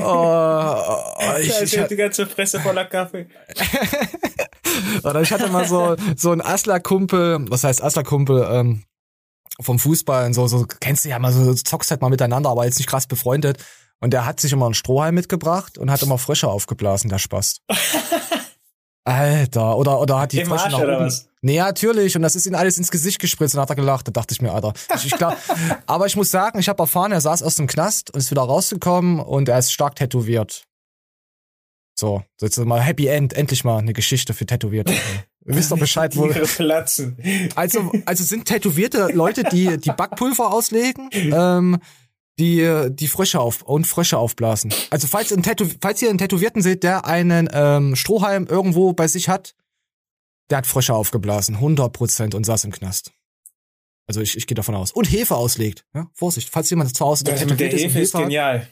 oh, 0.00 0.02
oh, 0.02 1.38
ich, 1.40 1.62
ich, 1.62 1.78
hab 1.78 1.88
die 1.88 1.96
ganze 1.96 2.26
Fresse 2.26 2.58
voller 2.58 2.84
Kaffee. 2.86 3.28
Oder 5.04 5.22
ich 5.22 5.32
hatte 5.32 5.48
mal 5.48 5.66
so, 5.66 5.94
so 6.16 6.32
einen 6.32 6.40
Asler-Kumpel, 6.40 7.46
was 7.48 7.62
heißt 7.62 7.80
Asler-Kumpel, 7.82 8.44
ähm, 8.50 8.82
vom 9.60 9.78
Fußball 9.78 10.26
und 10.26 10.34
so, 10.34 10.46
so, 10.46 10.66
kennst 10.80 11.04
du 11.04 11.08
ja 11.08 11.18
mal, 11.18 11.32
so 11.32 11.52
zockst 11.54 11.90
halt 11.90 12.00
mal 12.00 12.10
miteinander, 12.10 12.50
aber 12.50 12.64
jetzt 12.64 12.78
nicht 12.78 12.88
krass 12.88 13.06
befreundet. 13.06 13.58
Und 14.00 14.12
der 14.12 14.26
hat 14.26 14.38
sich 14.40 14.52
immer 14.52 14.66
einen 14.66 14.74
Strohhalm 14.74 15.14
mitgebracht 15.14 15.76
und 15.76 15.90
hat 15.90 16.02
immer 16.02 16.18
Frösche 16.18 16.48
aufgeblasen, 16.48 17.10
der 17.10 17.18
Spaß. 17.18 17.62
Alter, 19.04 19.76
oder, 19.76 20.00
oder 20.00 20.20
hat 20.20 20.32
die 20.32 20.40
Im 20.40 20.48
Frösche 20.48 20.64
Arsch 20.64 20.72
nach 20.72 20.80
oder 20.80 20.96
oben. 20.98 21.06
was? 21.06 21.28
Nee, 21.40 21.58
natürlich. 21.58 22.14
Und 22.14 22.22
das 22.22 22.36
ist 22.36 22.46
ihm 22.46 22.54
alles 22.54 22.78
ins 22.78 22.90
Gesicht 22.90 23.18
gespritzt 23.18 23.54
und 23.54 23.60
hat 23.60 23.70
er 23.70 23.76
gelacht. 23.76 24.06
Da 24.06 24.12
dachte 24.12 24.34
ich 24.34 24.42
mir, 24.42 24.52
Alter. 24.52 24.74
Ich, 24.94 25.06
ich 25.06 25.12
glaub, 25.12 25.36
aber 25.86 26.06
ich 26.06 26.14
muss 26.14 26.30
sagen, 26.30 26.58
ich 26.58 26.68
habe 26.68 26.82
erfahren, 26.82 27.10
er 27.10 27.20
saß 27.20 27.42
aus 27.42 27.56
dem 27.56 27.66
Knast 27.66 28.10
und 28.10 28.18
ist 28.18 28.30
wieder 28.30 28.42
rausgekommen 28.42 29.18
und 29.18 29.48
er 29.48 29.58
ist 29.58 29.72
stark 29.72 29.96
tätowiert. 29.96 30.64
So, 31.98 32.22
jetzt 32.40 32.58
mal 32.58 32.80
Happy 32.80 33.08
End, 33.08 33.32
endlich 33.32 33.64
mal 33.64 33.78
eine 33.78 33.92
Geschichte 33.92 34.34
für 34.34 34.46
Tätowierte. 34.46 34.92
Ihr 35.46 35.54
wisst 35.54 35.70
doch 35.70 35.78
Bescheid, 35.78 36.14
wo. 36.16 36.26
Platzen. 36.28 37.16
Also, 37.54 37.92
also 38.04 38.24
sind 38.24 38.44
tätowierte 38.44 39.08
Leute, 39.12 39.44
die 39.44 39.76
die 39.78 39.90
Backpulver 39.90 40.52
auslegen, 40.52 41.08
ähm, 41.12 41.78
die 42.38 42.88
die 42.90 43.08
Frösche 43.08 43.40
auf 43.40 43.62
und 43.62 43.86
Frösche 43.86 44.18
aufblasen. 44.18 44.72
Also 44.90 45.06
falls, 45.08 45.32
ein 45.32 45.42
Tätow 45.42 45.68
falls 45.80 46.02
ihr 46.02 46.10
einen 46.10 46.18
Tätowierten 46.18 46.62
seht, 46.62 46.82
der 46.82 47.06
einen 47.06 47.48
ähm, 47.52 47.96
Strohhalm 47.96 48.46
irgendwo 48.46 48.92
bei 48.92 49.08
sich 49.08 49.28
hat, 49.28 49.54
der 50.50 50.58
hat 50.58 50.66
Frösche 50.66 50.94
aufgeblasen, 50.94 51.56
100 51.56 51.92
Prozent 51.92 52.34
und 52.34 52.44
saß 52.44 52.64
im 52.64 52.72
Knast. 52.72 53.12
Also 54.06 54.22
ich, 54.22 54.36
ich 54.36 54.46
gehe 54.46 54.54
davon 54.54 54.74
aus. 54.74 54.90
Und 54.90 55.04
Hefe 55.04 55.36
auslegt. 55.36 55.84
Ja? 55.94 56.10
Vorsicht, 56.14 56.48
falls 56.50 56.70
jemand 56.70 56.94
zu 56.96 57.04
Hause 57.04 57.24
Das 57.24 57.40
mit 57.40 57.50
der 57.60 57.68
tätowiert 57.70 57.90
Hefe 57.90 58.00
ist 58.00 58.14
hat. 58.14 58.22
genial. 58.22 58.66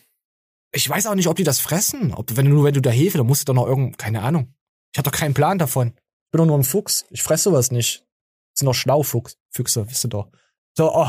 Ich 0.73 0.89
weiß 0.89 1.07
auch 1.07 1.14
nicht, 1.14 1.29
ob 1.29 1.37
die 1.37 1.45
das 1.45 1.61
fressen. 1.61 2.14
Ob, 2.14 2.35
wenn 2.37 2.47
du 2.47 2.53
nur, 2.53 2.64
wenn 2.64 2.75
du 2.75 2.81
da 2.81 2.91
Hefe, 2.91 3.19
dann 3.19 3.27
musst 3.27 3.43
du 3.43 3.53
doch 3.53 3.62
noch 3.62 3.69
irgend, 3.69 3.99
keine 3.99 4.23
Ahnung. 4.23 4.55
Ich 4.93 4.99
habe 4.99 5.11
doch 5.11 5.17
keinen 5.17 5.35
Plan 5.35 5.59
davon. 5.59 5.93
Ich 6.27 6.31
bin 6.33 6.39
doch 6.39 6.47
nur 6.47 6.59
ein 6.59 6.64
Fuchs. 6.64 7.07
Ich 7.11 7.22
fresse 7.22 7.45
sowas 7.45 7.70
nicht. 7.70 8.05
Sind 8.53 8.66
doch 8.66 8.74
Schlaufuchs, 8.74 9.39
Füchse, 9.51 9.89
wisst 9.89 10.05
ihr 10.05 10.09
doch. 10.09 10.29
So, 10.74 10.93
oh, 10.93 11.09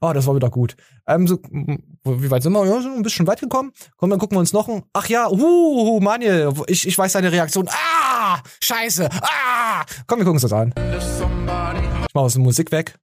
oh, 0.00 0.12
das 0.12 0.26
war 0.26 0.36
wieder 0.36 0.50
gut. 0.50 0.76
Ähm, 1.06 1.26
so, 1.26 1.38
wie 1.42 2.30
weit 2.30 2.42
sind 2.42 2.52
wir? 2.52 2.64
Ja, 2.66 2.80
sind 2.80 2.94
ein 2.94 3.02
bisschen 3.02 3.26
weit 3.26 3.40
gekommen. 3.40 3.72
Komm, 3.96 4.10
dann 4.10 4.18
gucken 4.18 4.36
wir 4.36 4.40
uns 4.40 4.52
noch 4.52 4.68
ein. 4.68 4.84
Ach 4.92 5.08
ja, 5.08 5.28
uh, 5.28 6.00
Manuel, 6.00 6.52
ich, 6.66 6.86
ich 6.86 6.96
weiß 6.96 7.12
deine 7.12 7.32
Reaktion. 7.32 7.68
Ah, 7.70 8.40
scheiße, 8.60 9.08
ah. 9.10 9.84
Komm, 10.06 10.18
wir 10.18 10.24
gucken 10.24 10.36
uns 10.36 10.42
das 10.42 10.52
an. 10.52 10.74
Ich 10.76 12.14
mach 12.14 12.22
aus 12.22 12.34
der 12.34 12.42
Musik 12.42 12.70
weg. 12.72 12.98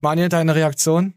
Manuel, 0.00 0.28
deine 0.28 0.54
Reaktion? 0.54 1.14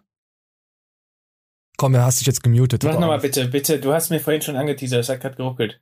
Komm, 1.77 1.93
du 1.93 2.03
hast 2.03 2.19
dich 2.19 2.27
jetzt 2.27 2.43
gemutet. 2.43 2.83
Mach 2.83 2.99
nochmal 2.99 3.19
bitte, 3.19 3.47
bitte. 3.47 3.79
Du 3.79 3.93
hast 3.93 4.09
mir 4.09 4.19
vorhin 4.19 4.41
schon 4.41 4.55
angeteasert, 4.55 5.01
es 5.01 5.09
hat 5.09 5.21
gerade 5.21 5.35
geruckelt. 5.35 5.81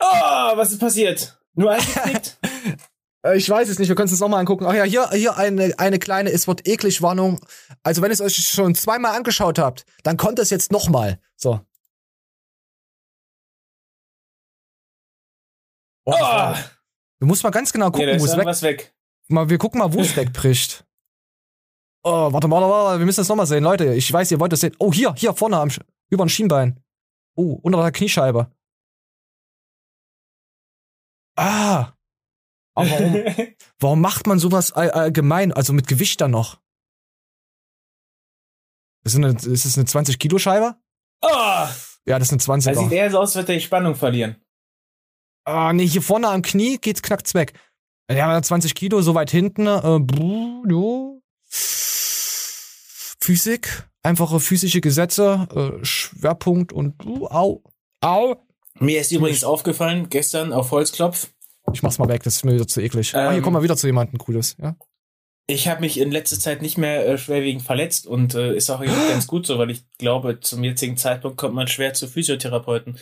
Oh, 0.00 0.56
was 0.56 0.72
ist 0.72 0.78
passiert? 0.78 1.40
Nur 1.54 1.72
eingeknickt? 1.72 2.38
Äh, 3.24 3.36
Ich 3.36 3.50
weiß 3.50 3.68
es 3.68 3.80
nicht, 3.80 3.88
wir 3.88 3.96
können 3.96 4.06
es 4.06 4.12
uns 4.12 4.20
nochmal 4.20 4.38
angucken. 4.38 4.64
Ach 4.64 4.74
ja, 4.74 4.84
hier, 4.84 5.10
hier 5.10 5.36
eine, 5.36 5.74
eine 5.78 5.98
kleine 5.98 6.30
Es 6.30 6.46
wird 6.46 6.68
eklig 6.68 7.02
Warnung. 7.02 7.40
Also 7.82 8.00
wenn 8.00 8.10
ihr 8.10 8.14
es 8.14 8.20
euch 8.20 8.36
schon 8.36 8.76
zweimal 8.76 9.16
angeschaut 9.16 9.58
habt, 9.58 9.84
dann 10.04 10.16
kommt 10.16 10.38
es 10.38 10.50
jetzt 10.50 10.70
nochmal. 10.70 11.18
So. 11.34 11.60
Oh, 16.04 16.14
oh, 16.16 16.54
Du 17.20 17.26
musst 17.26 17.42
mal 17.42 17.50
ganz 17.50 17.72
genau 17.72 17.86
ja, 17.86 17.90
gucken, 17.90 18.08
ist 18.10 18.22
wo 18.22 18.26
es 18.52 18.62
weg. 18.62 18.62
weg. 18.62 18.94
Mal, 19.26 19.50
wir 19.50 19.58
gucken 19.58 19.80
mal, 19.80 19.92
wo 19.92 20.00
es 20.00 20.16
wegbricht. 20.16 20.84
Oh, 22.04 22.32
warte 22.32 22.46
mal, 22.46 22.60
warte 22.62 22.68
mal, 22.68 22.98
wir 23.00 23.04
müssen 23.06 23.20
das 23.20 23.28
nochmal 23.28 23.46
sehen. 23.46 23.64
Leute, 23.64 23.94
ich 23.94 24.10
weiß, 24.12 24.30
ihr 24.30 24.38
wollt 24.40 24.52
das 24.52 24.60
sehen. 24.60 24.76
Oh, 24.78 24.92
hier, 24.92 25.12
hier 25.16 25.34
vorne 25.34 25.58
am, 25.58 25.70
über 26.08 26.24
ein 26.24 26.28
Schienbein. 26.28 26.80
Oh, 27.34 27.58
unter 27.62 27.82
der 27.82 27.90
Kniescheibe. 27.92 28.50
Ah. 31.38 31.92
Aber 32.74 32.90
warum, 32.90 33.14
warum 33.78 34.00
macht 34.00 34.26
man 34.26 34.38
sowas 34.38 34.72
all, 34.72 34.90
allgemein, 34.90 35.52
also 35.52 35.72
mit 35.72 35.86
Gewicht 35.86 36.20
dann 36.20 36.32
noch? 36.32 36.60
Ist, 39.04 39.16
eine, 39.16 39.28
ist 39.28 39.64
es 39.64 39.78
eine 39.78 39.86
20-Kilo-Scheibe? 39.86 40.74
oh, 41.22 41.28
Ja, 42.06 42.18
das 42.18 42.32
ist 42.32 42.48
eine 42.48 42.58
das 42.58 42.64
sieht 42.64 42.74
20er. 42.88 42.92
eher 42.92 43.10
so 43.10 43.18
aus, 43.18 43.30
als 43.30 43.36
würde 43.36 43.52
er 43.52 43.58
die 43.58 43.64
Spannung 43.64 43.94
verlieren. 43.94 44.36
Ah, 45.44 45.72
nee, 45.72 45.86
hier 45.86 46.02
vorne 46.02 46.28
am 46.28 46.42
Knie 46.42 46.78
geht's 46.78 47.02
knackt's 47.02 47.34
weg. 47.34 47.54
Ja, 48.10 48.40
20 48.40 48.74
Kilo, 48.74 49.00
so 49.00 49.14
weit 49.14 49.30
hinten. 49.30 49.66
Äh, 49.66 49.98
brr, 50.00 50.62
jo. 50.68 51.22
Physik, 53.20 53.88
einfache 54.02 54.40
physische 54.40 54.80
Gesetze, 54.80 55.46
äh, 55.80 55.84
Schwerpunkt 55.84 56.72
und 56.72 57.04
uh, 57.04 57.26
au, 57.28 57.62
au. 58.00 58.36
Mir 58.80 59.00
ist 59.00 59.12
übrigens 59.12 59.44
aufgefallen, 59.44 60.08
gestern 60.08 60.52
auf 60.52 60.70
Holzklopf, 60.70 61.28
Ich 61.72 61.82
mach's 61.82 61.98
mal 61.98 62.08
weg, 62.08 62.22
das 62.22 62.36
ist 62.36 62.44
mir 62.44 62.54
wieder 62.54 62.66
zu 62.66 62.80
eklig. 62.80 63.14
ah, 63.14 63.28
hier 63.30 63.38
Ähm, 63.38 63.42
kommen 63.42 63.56
wir 63.56 63.62
wieder 63.62 63.76
zu 63.76 63.86
jemandem 63.86 64.18
Cooles, 64.18 64.56
ja? 64.60 64.76
ich 65.50 65.66
habe 65.66 65.80
mich 65.80 65.98
in 65.98 66.10
letzter 66.10 66.38
Zeit 66.38 66.60
nicht 66.62 66.76
mehr 66.78 67.06
äh, 67.06 67.18
schwerwiegend 67.18 67.62
verletzt 67.62 68.06
und 68.06 68.34
äh, 68.34 68.54
ist 68.54 68.68
auch 68.70 68.80
eigentlich 68.80 69.08
ganz 69.10 69.26
gut 69.26 69.46
so, 69.46 69.58
weil 69.58 69.70
ich 69.70 69.82
glaube, 69.98 70.40
zum 70.40 70.62
jetzigen 70.62 70.96
Zeitpunkt 70.96 71.38
kommt 71.38 71.54
man 71.54 71.68
schwer 71.68 71.94
zu 71.94 72.06
Physiotherapeuten. 72.06 72.98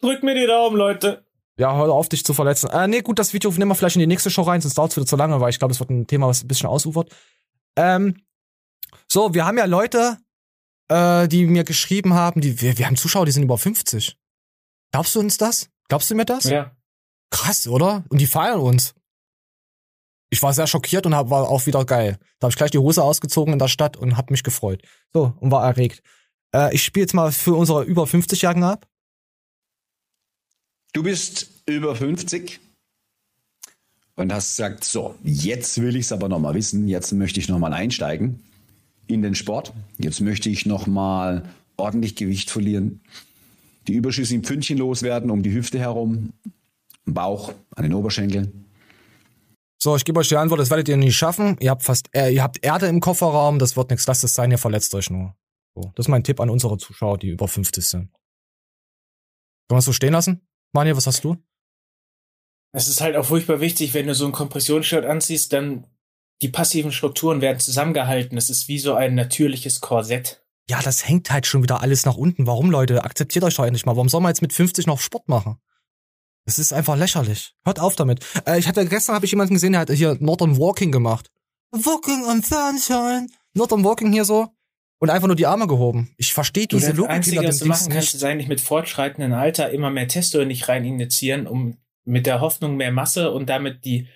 Drückt 0.00 0.22
mir 0.22 0.34
die 0.34 0.46
Daumen, 0.46 0.76
Leute. 0.76 1.24
Ja, 1.56 1.76
hör 1.76 1.92
auf, 1.92 2.08
dich 2.08 2.24
zu 2.24 2.34
verletzen. 2.34 2.70
Äh, 2.70 2.86
nee, 2.86 3.00
gut, 3.00 3.18
das 3.18 3.32
Video 3.32 3.50
nehmen 3.50 3.70
wir 3.70 3.74
vielleicht 3.74 3.96
in 3.96 4.00
die 4.00 4.06
nächste 4.06 4.30
Show 4.30 4.42
rein, 4.42 4.60
sonst 4.60 4.78
dauert 4.78 4.90
es 4.92 4.96
wieder 4.96 5.06
zu 5.06 5.16
lange, 5.16 5.40
weil 5.40 5.50
ich 5.50 5.58
glaube, 5.58 5.72
es 5.72 5.80
wird 5.80 5.90
ein 5.90 6.06
Thema, 6.06 6.28
was 6.28 6.44
ein 6.44 6.48
bisschen 6.48 6.68
ausufert. 6.68 7.10
Ähm, 7.76 8.22
so, 9.08 9.34
wir 9.34 9.44
haben 9.46 9.58
ja 9.58 9.64
Leute, 9.64 10.18
äh, 10.88 11.26
die 11.28 11.46
mir 11.46 11.64
geschrieben 11.64 12.14
haben, 12.14 12.40
die, 12.40 12.60
wir, 12.60 12.78
wir 12.78 12.86
haben 12.86 12.96
Zuschauer, 12.96 13.26
die 13.26 13.32
sind 13.32 13.42
über 13.42 13.58
50. 13.58 14.17
Glaubst 14.98 15.14
du 15.14 15.20
uns 15.20 15.38
das? 15.38 15.70
Glaubst 15.86 16.10
du 16.10 16.16
mir 16.16 16.24
das? 16.24 16.42
Ja. 16.42 16.76
Krass, 17.30 17.68
oder? 17.68 18.04
Und 18.08 18.20
die 18.20 18.26
feiern 18.26 18.58
uns. 18.58 18.96
Ich 20.28 20.42
war 20.42 20.52
sehr 20.52 20.66
schockiert 20.66 21.06
und 21.06 21.14
hab, 21.14 21.30
war 21.30 21.48
auch 21.48 21.66
wieder 21.66 21.84
geil. 21.84 22.18
Da 22.40 22.46
habe 22.46 22.50
ich 22.50 22.56
gleich 22.56 22.72
die 22.72 22.78
Hose 22.78 23.04
ausgezogen 23.04 23.52
in 23.52 23.60
der 23.60 23.68
Stadt 23.68 23.96
und 23.96 24.16
hab 24.16 24.32
mich 24.32 24.42
gefreut. 24.42 24.82
So, 25.12 25.34
und 25.38 25.52
war 25.52 25.64
erregt. 25.64 26.02
Äh, 26.52 26.74
ich 26.74 26.82
spiele 26.82 27.04
jetzt 27.04 27.14
mal 27.14 27.30
für 27.30 27.54
unsere 27.54 27.84
über 27.84 28.06
50-Jährigen 28.06 28.64
ab. 28.64 28.88
Du 30.92 31.04
bist 31.04 31.48
über 31.66 31.94
50 31.94 32.58
und 34.16 34.32
hast 34.32 34.56
gesagt, 34.56 34.82
so, 34.82 35.14
jetzt 35.22 35.80
will 35.80 35.94
ich 35.94 36.06
es 36.06 36.12
aber 36.12 36.28
nochmal 36.28 36.54
wissen, 36.54 36.88
jetzt 36.88 37.12
möchte 37.12 37.38
ich 37.38 37.48
nochmal 37.48 37.72
einsteigen 37.72 38.42
in 39.06 39.22
den 39.22 39.36
Sport. 39.36 39.72
Jetzt 39.98 40.20
möchte 40.20 40.50
ich 40.50 40.66
nochmal 40.66 41.48
ordentlich 41.76 42.16
Gewicht 42.16 42.50
verlieren, 42.50 43.00
die 43.86 43.94
überschüssigen 43.94 44.44
Pfündchen 44.44 44.78
loswerden 44.78 45.30
um 45.30 45.42
die 45.42 45.52
Hüfte 45.52 45.78
herum, 45.78 46.32
am 47.06 47.14
Bauch, 47.14 47.52
an 47.74 47.84
den 47.84 47.94
Oberschenkeln. 47.94 48.64
So, 49.80 49.94
ich 49.94 50.04
gebe 50.04 50.18
euch 50.18 50.28
die 50.28 50.36
Antwort, 50.36 50.60
das 50.60 50.70
werdet 50.70 50.88
ihr 50.88 50.96
nicht 50.96 51.16
schaffen. 51.16 51.56
Ihr 51.60 51.70
habt 51.70 51.84
fast, 51.84 52.08
äh, 52.12 52.30
ihr 52.30 52.42
habt 52.42 52.64
Erde 52.64 52.86
im 52.88 53.00
Kofferraum, 53.00 53.58
das 53.60 53.76
wird 53.76 53.90
nichts, 53.90 54.06
lasst 54.06 54.24
es 54.24 54.34
sein, 54.34 54.50
ihr 54.50 54.58
verletzt 54.58 54.92
euch 54.94 55.08
nur. 55.08 55.36
So, 55.74 55.92
das 55.94 56.06
ist 56.06 56.10
mein 56.10 56.24
Tipp 56.24 56.40
an 56.40 56.50
unsere 56.50 56.76
Zuschauer, 56.78 57.18
die 57.18 57.28
über 57.28 57.46
50 57.46 57.86
sind. 57.86 58.10
Können 59.68 59.76
wir 59.76 59.78
es 59.78 59.84
so 59.84 59.92
stehen 59.92 60.12
lassen? 60.12 60.40
Manja, 60.72 60.96
was 60.96 61.06
hast 61.06 61.22
du? 61.22 61.36
Es 62.72 62.88
ist 62.88 63.00
halt 63.00 63.16
auch 63.16 63.24
furchtbar 63.24 63.60
wichtig, 63.60 63.94
wenn 63.94 64.06
du 64.06 64.14
so 64.14 64.26
ein 64.26 64.32
Kompressionsshirt 64.32 65.04
anziehst, 65.04 65.52
dann 65.52 65.86
die 66.42 66.48
passiven 66.48 66.92
Strukturen 66.92 67.40
werden 67.40 67.60
zusammengehalten. 67.60 68.36
Es 68.36 68.50
ist 68.50 68.68
wie 68.68 68.78
so 68.78 68.94
ein 68.94 69.14
natürliches 69.14 69.80
Korsett. 69.80 70.44
Ja, 70.68 70.82
das 70.82 71.08
hängt 71.08 71.30
halt 71.30 71.46
schon 71.46 71.62
wieder 71.62 71.80
alles 71.80 72.04
nach 72.04 72.16
unten. 72.16 72.46
Warum, 72.46 72.70
Leute? 72.70 73.04
Akzeptiert 73.04 73.44
euch 73.44 73.54
doch 73.54 73.64
endlich 73.64 73.86
mal. 73.86 73.96
Warum 73.96 74.08
soll 74.08 74.20
man 74.20 74.30
jetzt 74.30 74.42
mit 74.42 74.52
50 74.52 74.86
noch 74.86 75.00
Sport 75.00 75.28
machen? 75.28 75.58
Das 76.44 76.58
ist 76.58 76.72
einfach 76.72 76.96
lächerlich. 76.96 77.54
Hört 77.64 77.80
auf 77.80 77.96
damit. 77.96 78.24
Äh, 78.46 78.58
ich 78.58 78.68
hatte 78.68 78.84
gestern 78.86 79.14
habe 79.14 79.24
ich 79.24 79.32
jemanden 79.32 79.54
gesehen, 79.54 79.72
der 79.72 79.82
hat 79.82 79.90
hier 79.90 80.16
Northern 80.20 80.58
Walking 80.58 80.92
gemacht. 80.92 81.30
Walking 81.72 82.24
on 82.24 82.42
Sunshine. 82.42 83.28
Northern 83.54 83.84
Walking 83.84 84.12
hier 84.12 84.24
so 84.24 84.48
und 84.98 85.10
einfach 85.10 85.26
nur 85.26 85.36
die 85.36 85.46
Arme 85.46 85.66
gehoben. 85.66 86.14
Ich 86.16 86.32
verstehe 86.32 86.66
Du, 86.66 86.76
diese 86.76 86.90
das 86.90 86.96
Logik 86.96 87.10
Einzige, 87.10 87.36
hinter 87.36 87.48
was 87.48 87.58
dem 87.58 87.64
du 87.64 87.68
machen 87.68 87.88
kannst, 87.90 87.96
nicht. 87.96 88.14
ist 88.14 88.24
eigentlich 88.24 88.48
mit 88.48 88.60
fortschreitendem 88.60 89.32
Alter 89.32 89.70
immer 89.70 89.90
mehr 89.90 90.08
Testo 90.08 90.40
in 90.40 90.48
dich 90.48 90.68
rein 90.68 90.84
injizieren, 90.84 91.46
um 91.46 91.76
mit 92.04 92.26
der 92.26 92.40
Hoffnung 92.40 92.76
mehr 92.76 92.92
Masse 92.92 93.30
und 93.30 93.48
damit 93.48 93.84
die, 93.84 94.08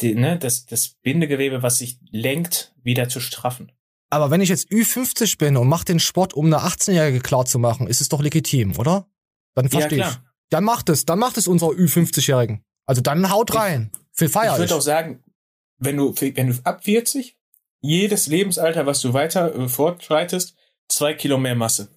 die 0.00 0.14
ne, 0.14 0.38
das, 0.38 0.66
das 0.66 0.96
Bindegewebe, 1.02 1.62
was 1.62 1.78
sich 1.78 1.98
lenkt, 2.10 2.74
wieder 2.82 3.08
zu 3.08 3.20
straffen. 3.20 3.72
Aber 4.10 4.30
wenn 4.30 4.40
ich 4.40 4.48
jetzt 4.48 4.70
Ü50 4.70 5.38
bin 5.38 5.56
und 5.56 5.68
mach 5.68 5.84
den 5.84 6.00
Sport, 6.00 6.34
um 6.34 6.46
eine 6.46 6.58
18-Jährige 6.58 7.20
klar 7.20 7.44
zu 7.46 7.58
machen, 7.58 7.86
ist 7.86 8.00
es 8.00 8.08
doch 8.08 8.20
legitim, 8.20 8.76
oder? 8.76 9.08
Dann 9.54 9.66
Ja, 9.66 9.70
verstehe 9.70 9.98
ich. 9.98 10.04
klar. 10.04 10.24
Dann 10.50 10.64
macht 10.64 10.88
es, 10.88 11.04
dann 11.04 11.18
macht 11.20 11.36
es 11.38 11.46
unserer 11.46 11.70
Ü50-Jährigen. 11.70 12.64
Also 12.86 13.00
dann 13.02 13.30
haut 13.30 13.54
rein. 13.54 13.92
Viel 14.12 14.28
feier 14.28 14.48
ich 14.48 14.54
ich. 14.54 14.58
würde 14.60 14.74
auch 14.74 14.80
sagen, 14.80 15.22
wenn 15.78 15.96
du, 15.96 16.12
wenn 16.14 16.48
du 16.48 16.58
ab 16.64 16.82
40, 16.84 17.36
jedes 17.80 18.26
Lebensalter, 18.26 18.84
was 18.84 19.00
du 19.00 19.12
weiter 19.14 19.54
äh, 19.54 19.68
fortschreitest, 19.68 20.56
zwei 20.88 21.14
Kilo 21.14 21.38
mehr 21.38 21.54
Masse. 21.54 21.88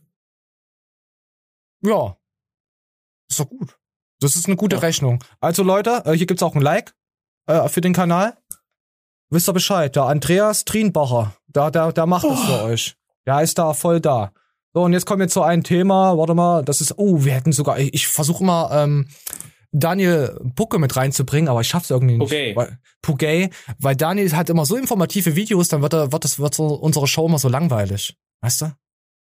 Ja. 1.81 2.17
Ist 3.29 3.39
doch 3.39 3.49
gut. 3.49 3.77
Das 4.19 4.35
ist 4.35 4.45
eine 4.45 4.55
gute 4.55 4.81
Rechnung. 4.81 5.23
Also 5.41 5.63
Leute, 5.63 6.03
äh, 6.05 6.13
hier 6.13 6.27
gibt's 6.27 6.43
auch 6.43 6.55
ein 6.55 6.61
Like 6.61 6.95
äh, 7.47 7.67
für 7.67 7.81
den 7.81 7.93
Kanal. 7.93 8.37
Wisst 9.29 9.49
ihr 9.49 9.53
Bescheid? 9.53 9.95
Der 9.95 10.03
Andreas 10.03 10.63
Trienbacher, 10.63 11.35
der, 11.55 11.71
der, 11.71 11.91
der 11.91 12.05
macht 12.05 12.25
das 12.25 12.39
für 12.39 12.63
euch. 12.63 12.95
Der 13.25 13.41
ist 13.41 13.57
da 13.57 13.73
voll 13.73 14.01
da. 14.01 14.31
So, 14.73 14.81
und 14.81 14.93
jetzt 14.93 15.05
kommen 15.05 15.21
wir 15.21 15.27
zu 15.27 15.43
einem 15.43 15.63
Thema. 15.63 16.17
Warte 16.17 16.33
mal, 16.33 16.63
das 16.63 16.81
ist, 16.81 16.97
oh, 16.97 17.23
wir 17.23 17.33
hätten 17.33 17.51
sogar, 17.51 17.79
ich, 17.79 17.93
ich 17.93 18.07
versuche 18.07 18.43
mal, 18.43 18.83
ähm, 18.83 19.07
Daniel 19.71 20.39
Bucke 20.43 20.77
mit 20.77 20.95
reinzubringen, 20.95 21.49
aber 21.49 21.61
ich 21.61 21.67
schaff's 21.67 21.89
irgendwie 21.89 22.17
nicht. 22.17 22.29
Pugay. 22.29 22.55
Weil, 22.55 22.79
Pugay, 23.01 23.49
weil 23.79 23.95
Daniel 23.95 24.31
hat 24.33 24.49
immer 24.49 24.65
so 24.65 24.75
informative 24.75 25.35
Videos, 25.35 25.67
dann 25.67 25.81
wird, 25.81 25.93
er, 25.93 26.11
wird, 26.11 26.23
das, 26.23 26.39
wird 26.39 26.53
so, 26.53 26.67
unsere 26.67 27.07
Show 27.07 27.25
immer 27.25 27.39
so 27.39 27.49
langweilig. 27.49 28.15
Weißt 28.41 28.61
du? 28.61 28.73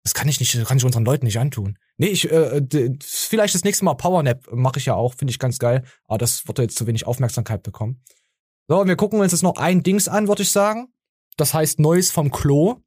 Das 0.04 0.14
kann 0.14 0.30
ich 0.30 0.40
nicht, 0.40 0.56
das 0.56 0.66
kann 0.66 0.78
ich 0.78 0.86
unseren 0.86 1.04
Leuten 1.04 1.26
nicht 1.26 1.38
antun. 1.38 1.78
Nee, 1.98 2.08
ich, 2.08 2.32
äh, 2.32 2.62
vielleicht 3.02 3.56
das 3.56 3.66
nächste 3.66 3.84
Mal 3.84 3.96
Powernap 3.96 4.48
mache 4.52 4.80
ich 4.80 4.86
ja 4.86 4.96
auch, 4.96 5.14
finde 5.16 5.32
ich 5.32 5.40
ganz 5.40 5.60
geil. 5.60 5.84
Aber 6.08 6.18
das 6.18 6.48
wird 6.48 6.60
jetzt 6.60 6.78
zu 6.78 6.88
wenig 6.88 7.06
Aufmerksamkeit 7.06 7.62
bekommen. 7.62 8.02
So, 8.70 8.80
und 8.80 8.88
wir 8.88 8.96
gucken 8.96 9.20
uns 9.20 9.34
jetzt 9.34 9.44
noch 9.44 9.58
ein 9.58 9.84
Dings 9.84 10.08
an, 10.08 10.30
würde 10.30 10.44
ich 10.44 10.52
sagen. 10.52 10.88
Das 11.38 11.54
heißt 11.54 11.80
Neues 11.80 12.12
vom 12.12 12.32
Klo. 12.32 12.82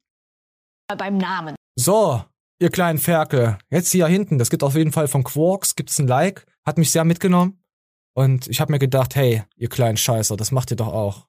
Beim 0.95 1.17
Namen. 1.17 1.55
So, 1.75 2.23
ihr 2.59 2.69
kleinen 2.69 2.99
Ferkel. 2.99 3.57
Jetzt 3.69 3.91
hier 3.91 4.07
hinten, 4.07 4.37
das 4.37 4.49
gibt 4.49 4.61
auf 4.61 4.75
jeden 4.75 4.91
Fall 4.91 5.07
von 5.07 5.23
Quarks, 5.23 5.75
gibt's 5.75 5.97
ein 5.99 6.07
Like. 6.07 6.45
Hat 6.65 6.77
mich 6.77 6.91
sehr 6.91 7.05
mitgenommen. 7.05 7.63
Und 8.13 8.47
ich 8.47 8.59
habe 8.59 8.73
mir 8.73 8.79
gedacht, 8.79 9.15
hey, 9.15 9.43
ihr 9.55 9.69
kleinen 9.69 9.95
Scheißer, 9.95 10.35
das 10.35 10.51
macht 10.51 10.71
ihr 10.71 10.77
doch 10.77 10.89
auch. 10.89 11.27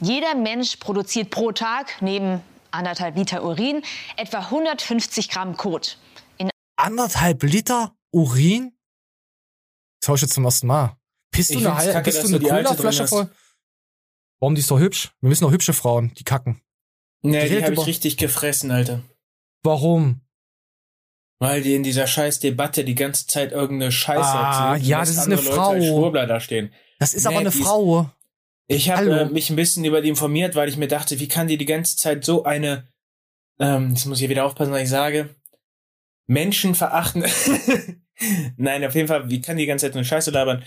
Jeder 0.00 0.34
Mensch 0.34 0.76
produziert 0.76 1.30
pro 1.30 1.52
Tag 1.52 2.00
neben 2.00 2.40
anderthalb 2.70 3.14
Liter 3.16 3.44
Urin 3.44 3.82
etwa 4.16 4.38
150 4.38 5.28
Gramm 5.28 5.58
Kot. 5.58 5.98
In 6.38 6.48
Anderthalb 6.76 7.42
Liter 7.42 7.94
Urin? 8.10 8.72
Das 10.00 10.08
hör 10.08 10.14
ich 10.14 10.22
jetzt 10.22 10.32
zum 10.32 10.46
ersten 10.46 10.66
Mal. 10.66 10.96
Pisst 11.30 11.54
du 11.54 11.58
Ich 11.58 11.68
eine, 11.68 11.92
kacke, 11.92 12.10
bist 12.10 12.24
du 12.24 12.28
eine 12.28 12.40
Cola-Flasche 12.40 13.06
voll? 13.06 13.30
Warum 14.42 14.56
die 14.56 14.60
ist 14.60 14.66
so 14.66 14.80
hübsch? 14.80 15.12
Wir 15.20 15.28
müssen 15.28 15.44
doch 15.44 15.52
hübsche 15.52 15.72
Frauen, 15.72 16.12
die 16.18 16.24
kacken. 16.24 16.60
Nee, 17.22 17.44
Die 17.48 17.54
die 17.54 17.62
habe 17.64 17.74
ich 17.74 17.86
richtig 17.86 18.16
gefressen, 18.16 18.72
Alter. 18.72 19.00
Warum? 19.62 20.20
Weil 21.38 21.62
die 21.62 21.76
in 21.76 21.84
dieser 21.84 22.08
scheiß 22.08 22.40
Debatte 22.40 22.84
die 22.84 22.96
ganze 22.96 23.28
Zeit 23.28 23.52
irgendeine 23.52 23.92
Scheiße 23.92 24.20
Ah, 24.20 24.72
erzählen. 24.72 24.88
ja, 24.90 24.98
das 24.98 25.10
ist 25.10 25.18
eine 25.20 25.36
Leute 25.36 25.46
Frau. 25.52 25.70
als 25.70 25.86
Schwurbler 25.86 26.26
da 26.26 26.40
stehen. 26.40 26.74
Das 26.98 27.14
ist 27.14 27.22
Nee, 27.22 27.28
aber 27.28 27.38
eine 27.38 27.52
Frau. 27.52 28.10
Ich 28.66 28.90
habe 28.90 29.10
äh, 29.20 29.24
mich 29.26 29.48
ein 29.48 29.54
bisschen 29.54 29.84
über 29.84 30.00
die 30.02 30.08
informiert, 30.08 30.56
weil 30.56 30.68
ich 30.68 30.76
mir 30.76 30.88
dachte, 30.88 31.20
wie 31.20 31.28
kann 31.28 31.46
die 31.46 31.56
die 31.56 31.64
ganze 31.64 31.96
Zeit 31.96 32.24
so 32.24 32.42
eine, 32.42 32.88
ähm, 33.60 33.90
jetzt 33.90 34.06
muss 34.06 34.20
ich 34.20 34.28
wieder 34.28 34.44
aufpassen, 34.44 34.72
was 34.72 34.82
ich 34.82 34.88
sage, 34.88 35.36
Menschen 36.26 36.74
verachten. 36.74 37.24
Nein, 38.56 38.84
auf 38.84 38.96
jeden 38.96 39.06
Fall, 39.06 39.30
wie 39.30 39.40
kann 39.40 39.56
die 39.56 39.62
die 39.62 39.66
ganze 39.68 39.86
Zeit 39.86 39.92
so 39.92 40.00
eine 40.00 40.04
Scheiße 40.04 40.32
labern? 40.32 40.64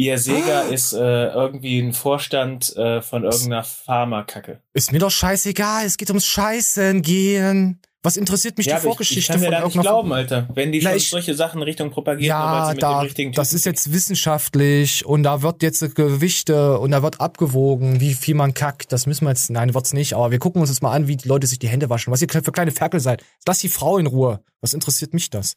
Ihr 0.00 0.16
Seger 0.18 0.60
Ah. 0.62 0.68
ist 0.72 0.92
äh, 0.92 0.98
irgendwie 1.32 1.80
ein 1.80 1.92
Vorstand 1.92 2.74
äh, 2.76 3.02
von 3.02 3.24
irgendeiner 3.24 3.64
Pharmakacke. 3.64 4.60
Ist 4.72 4.92
mir 4.92 5.00
doch 5.00 5.10
scheißegal, 5.10 5.84
es 5.86 5.96
geht 5.96 6.08
ums 6.10 6.24
Scheißen 6.24 7.02
gehen. 7.02 7.80
Was 8.04 8.16
interessiert 8.16 8.56
mich 8.56 8.68
Ja, 8.68 8.74
die 8.74 8.76
aber 8.76 8.84
ich, 8.84 8.88
Vorgeschichte 8.90 9.20
ich 9.20 9.26
kann 9.26 9.40
mir 9.40 9.50
da 9.50 9.64
nicht 9.64 9.80
glauben, 9.80 10.12
Alter. 10.12 10.46
Wenn 10.54 10.70
die 10.70 10.80
Na, 10.80 10.90
schon 10.90 10.96
ich- 10.98 11.10
solche 11.10 11.34
Sachen 11.34 11.62
Richtung 11.62 11.90
propagieren, 11.90 12.28
Ja, 12.28 12.68
mit 12.72 12.80
da, 12.80 13.00
dem 13.00 13.06
richtigen 13.06 13.32
das 13.32 13.52
ist 13.52 13.66
jetzt 13.66 13.92
wissenschaftlich 13.92 15.04
und 15.04 15.24
da 15.24 15.42
wird 15.42 15.64
jetzt 15.64 15.96
Gewichte 15.96 16.78
und 16.78 16.92
da 16.92 17.02
wird 17.02 17.20
abgewogen, 17.20 17.98
wie 18.00 18.14
viel 18.14 18.36
man 18.36 18.54
kackt. 18.54 18.92
Das 18.92 19.06
müssen 19.06 19.24
wir 19.24 19.30
jetzt, 19.30 19.50
nein, 19.50 19.74
wird's 19.74 19.92
nicht, 19.94 20.14
aber 20.14 20.30
wir 20.30 20.38
gucken 20.38 20.60
uns 20.60 20.70
jetzt 20.70 20.80
mal 20.80 20.92
an, 20.92 21.08
wie 21.08 21.16
die 21.16 21.26
Leute 21.26 21.48
sich 21.48 21.58
die 21.58 21.68
Hände 21.68 21.90
waschen. 21.90 22.12
Was 22.12 22.22
ihr 22.22 22.28
für 22.30 22.52
kleine 22.52 22.70
Ferkel 22.70 23.00
seid. 23.00 23.24
Lass 23.48 23.58
die 23.58 23.68
Frau 23.68 23.98
in 23.98 24.06
Ruhe. 24.06 24.40
Was 24.60 24.74
interessiert 24.74 25.12
mich 25.12 25.28
das? 25.30 25.54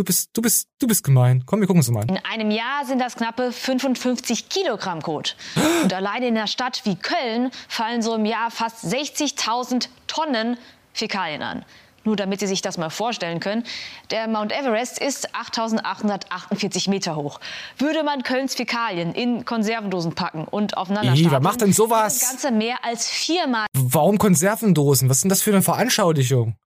Du 0.00 0.04
bist, 0.04 0.30
du 0.32 0.40
bist, 0.40 0.66
du 0.78 0.86
bist 0.86 1.04
gemein. 1.04 1.42
Komm, 1.44 1.60
wir 1.60 1.66
gucken 1.66 1.80
uns 1.80 1.90
mal 1.90 2.00
an. 2.00 2.08
In 2.08 2.18
einem 2.24 2.50
Jahr 2.50 2.86
sind 2.86 3.00
das 3.00 3.16
knappe 3.16 3.52
55 3.52 4.48
Kilogramm 4.48 5.02
Kot. 5.02 5.36
Und 5.82 5.92
allein 5.92 6.22
in 6.22 6.38
einer 6.38 6.46
Stadt 6.46 6.80
wie 6.84 6.96
Köln 6.96 7.50
fallen 7.68 8.00
so 8.00 8.14
im 8.14 8.24
Jahr 8.24 8.50
fast 8.50 8.82
60.000 8.82 9.88
Tonnen 10.06 10.56
Fäkalien 10.94 11.42
an. 11.42 11.66
Nur 12.04 12.16
damit 12.16 12.40
Sie 12.40 12.46
sich 12.46 12.62
das 12.62 12.78
mal 12.78 12.88
vorstellen 12.88 13.40
können, 13.40 13.62
der 14.10 14.26
Mount 14.26 14.52
Everest 14.52 14.98
ist 14.98 15.34
8.848 15.34 16.88
Meter 16.88 17.14
hoch. 17.14 17.38
Würde 17.76 18.02
man 18.02 18.22
Kölns 18.22 18.54
Fäkalien 18.54 19.12
in 19.12 19.44
Konservendosen 19.44 20.14
packen 20.14 20.44
und 20.44 20.78
aufeinander 20.78 21.12
Ih, 21.12 21.30
wer 21.30 21.40
macht 21.40 21.60
denn 21.60 21.74
sowas? 21.74 22.20
Das 22.20 22.30
Ganze 22.30 22.52
mehr 22.52 22.78
als 22.86 23.06
viermal 23.06 23.66
Warum 23.74 24.16
Konservendosen? 24.16 25.10
Was 25.10 25.18
ist 25.18 25.24
denn 25.24 25.28
das 25.28 25.42
für 25.42 25.50
eine 25.50 25.60
Veranschaulichung? 25.60 26.56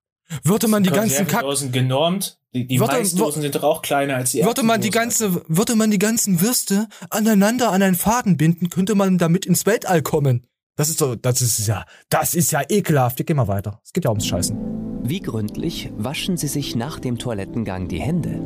Würde 0.44 0.68
man 0.68 0.84
die 0.84 0.90
ganzen 0.90 1.26
Kack, 1.26 1.40
Konservendosen 1.40 1.72
genormt. 1.72 2.38
Die, 2.54 2.66
die 2.66 2.78
Würde- 2.78 2.94
Maisdosen 2.94 3.42
sind 3.42 3.54
doch 3.56 3.64
auch 3.64 3.82
kleiner 3.82 4.16
als 4.16 4.30
die 4.30 4.44
würde 4.44 4.62
man 4.62 4.80
die 4.80 4.90
ganze, 4.90 5.42
würde 5.48 5.74
man 5.74 5.90
die 5.90 5.98
ganzen 5.98 6.40
Würste 6.40 6.88
aneinander 7.10 7.72
an 7.72 7.82
einen 7.82 7.96
Faden 7.96 8.36
binden, 8.36 8.70
könnte 8.70 8.94
man 8.94 9.18
damit 9.18 9.44
ins 9.44 9.66
Weltall 9.66 10.02
kommen. 10.02 10.46
Das 10.76 10.88
ist 10.88 10.98
so, 10.98 11.14
das 11.16 11.42
ist 11.42 11.66
ja, 11.66 11.84
das 12.10 12.34
ist 12.34 12.52
ja 12.52 12.62
ekelhaft. 12.68 13.18
Wir 13.18 13.24
gehen 13.26 13.36
mal 13.36 13.48
weiter. 13.48 13.80
Es 13.84 13.92
geht 13.92 14.04
ja 14.04 14.10
ums 14.10 14.26
Scheißen. 14.26 15.02
Wie 15.06 15.20
gründlich 15.20 15.90
waschen 15.96 16.36
Sie 16.36 16.48
sich 16.48 16.76
nach 16.76 16.98
dem 17.00 17.18
Toilettengang 17.18 17.88
die 17.88 18.00
Hände? 18.00 18.40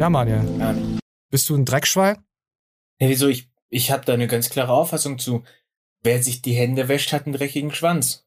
Ja, 0.00 0.08
Manuel. 0.08 0.42
Ja. 0.58 0.74
Bist 1.30 1.48
du 1.48 1.54
ein 1.56 1.64
Dreckschwein? 1.64 2.16
Ja, 3.00 3.08
wieso? 3.08 3.28
Ich, 3.28 3.50
ich 3.68 3.90
habe 3.90 4.04
da 4.04 4.14
eine 4.14 4.28
ganz 4.28 4.48
klare 4.48 4.72
Auffassung 4.72 5.18
zu. 5.18 5.42
Wer 6.02 6.22
sich 6.22 6.42
die 6.42 6.54
Hände 6.54 6.88
wäscht, 6.88 7.12
hat 7.12 7.26
einen 7.26 7.34
dreckigen 7.34 7.72
Schwanz. 7.72 8.26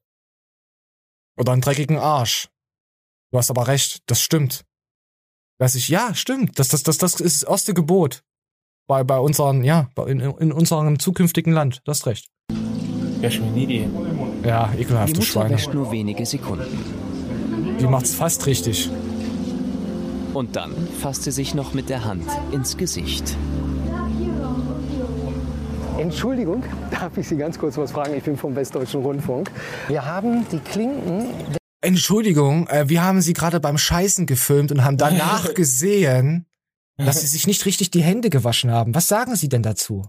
Oder 1.37 1.51
einen 1.53 1.61
dreckigen 1.61 1.97
Arsch? 1.97 2.49
Du 3.35 3.39
hast 3.39 3.49
aber 3.49 3.67
recht, 3.67 3.99
das 4.05 4.21
stimmt. 4.21 4.63
Weiß 5.59 5.75
ich, 5.75 5.89
ja, 5.89 6.15
stimmt. 6.15 6.57
Das, 6.57 6.69
das, 6.69 6.83
das, 6.83 6.97
das 6.99 7.19
ist 7.19 7.41
das 7.43 7.49
erste 7.49 7.73
Gebot. 7.73 8.23
Bei, 8.87 9.03
bei 9.03 9.19
unseren, 9.19 9.65
ja, 9.65 9.89
bei- 9.93 10.07
in, 10.07 10.21
in 10.21 10.53
unserem 10.53 10.99
zukünftigen 10.99 11.51
Land. 11.51 11.81
Du 11.83 11.89
hast 11.91 12.05
recht. 12.05 12.29
Ja, 13.21 13.27
Die 13.27 14.79
ekelhafte 14.79 15.15
Mutter 15.15 15.21
Schweine. 15.21 15.55
wäscht 15.55 15.73
nur 15.73 15.91
wenige 15.91 16.25
Sekunden. 16.25 17.77
Die 17.81 17.87
macht's 17.87 18.15
fast 18.15 18.45
richtig. 18.45 18.89
Und 20.33 20.55
dann 20.55 20.73
fasst 21.01 21.23
sie 21.23 21.31
sich 21.31 21.53
noch 21.53 21.73
mit 21.73 21.89
der 21.89 22.05
Hand 22.05 22.23
ins 22.53 22.77
Gesicht. 22.77 23.35
Entschuldigung, 25.97 26.63
darf 26.89 27.17
ich 27.17 27.27
Sie 27.27 27.35
ganz 27.35 27.59
kurz 27.59 27.75
was 27.75 27.91
fragen? 27.91 28.13
Ich 28.15 28.23
bin 28.23 28.37
vom 28.37 28.55
Westdeutschen 28.55 29.01
Rundfunk. 29.01 29.51
Wir 29.89 30.05
haben 30.05 30.47
die 30.53 30.59
Klinken 30.59 31.27
Entschuldigung, 31.85 32.67
äh, 32.67 32.89
wir 32.89 33.03
haben 33.03 33.21
sie 33.21 33.33
gerade 33.33 33.59
beim 33.59 33.77
Scheißen 33.77 34.25
gefilmt 34.25 34.71
und 34.71 34.83
haben 34.83 34.97
danach 34.97 35.53
gesehen, 35.55 36.45
dass 36.97 37.21
sie 37.21 37.27
sich 37.27 37.45
nicht 37.47 37.65
richtig 37.65 37.91
die 37.91 38.01
Hände 38.01 38.29
gewaschen 38.29 38.71
haben. 38.71 38.95
Was 38.95 39.07
sagen 39.07 39.35
Sie 39.35 39.49
denn 39.49 39.61
dazu? 39.63 40.07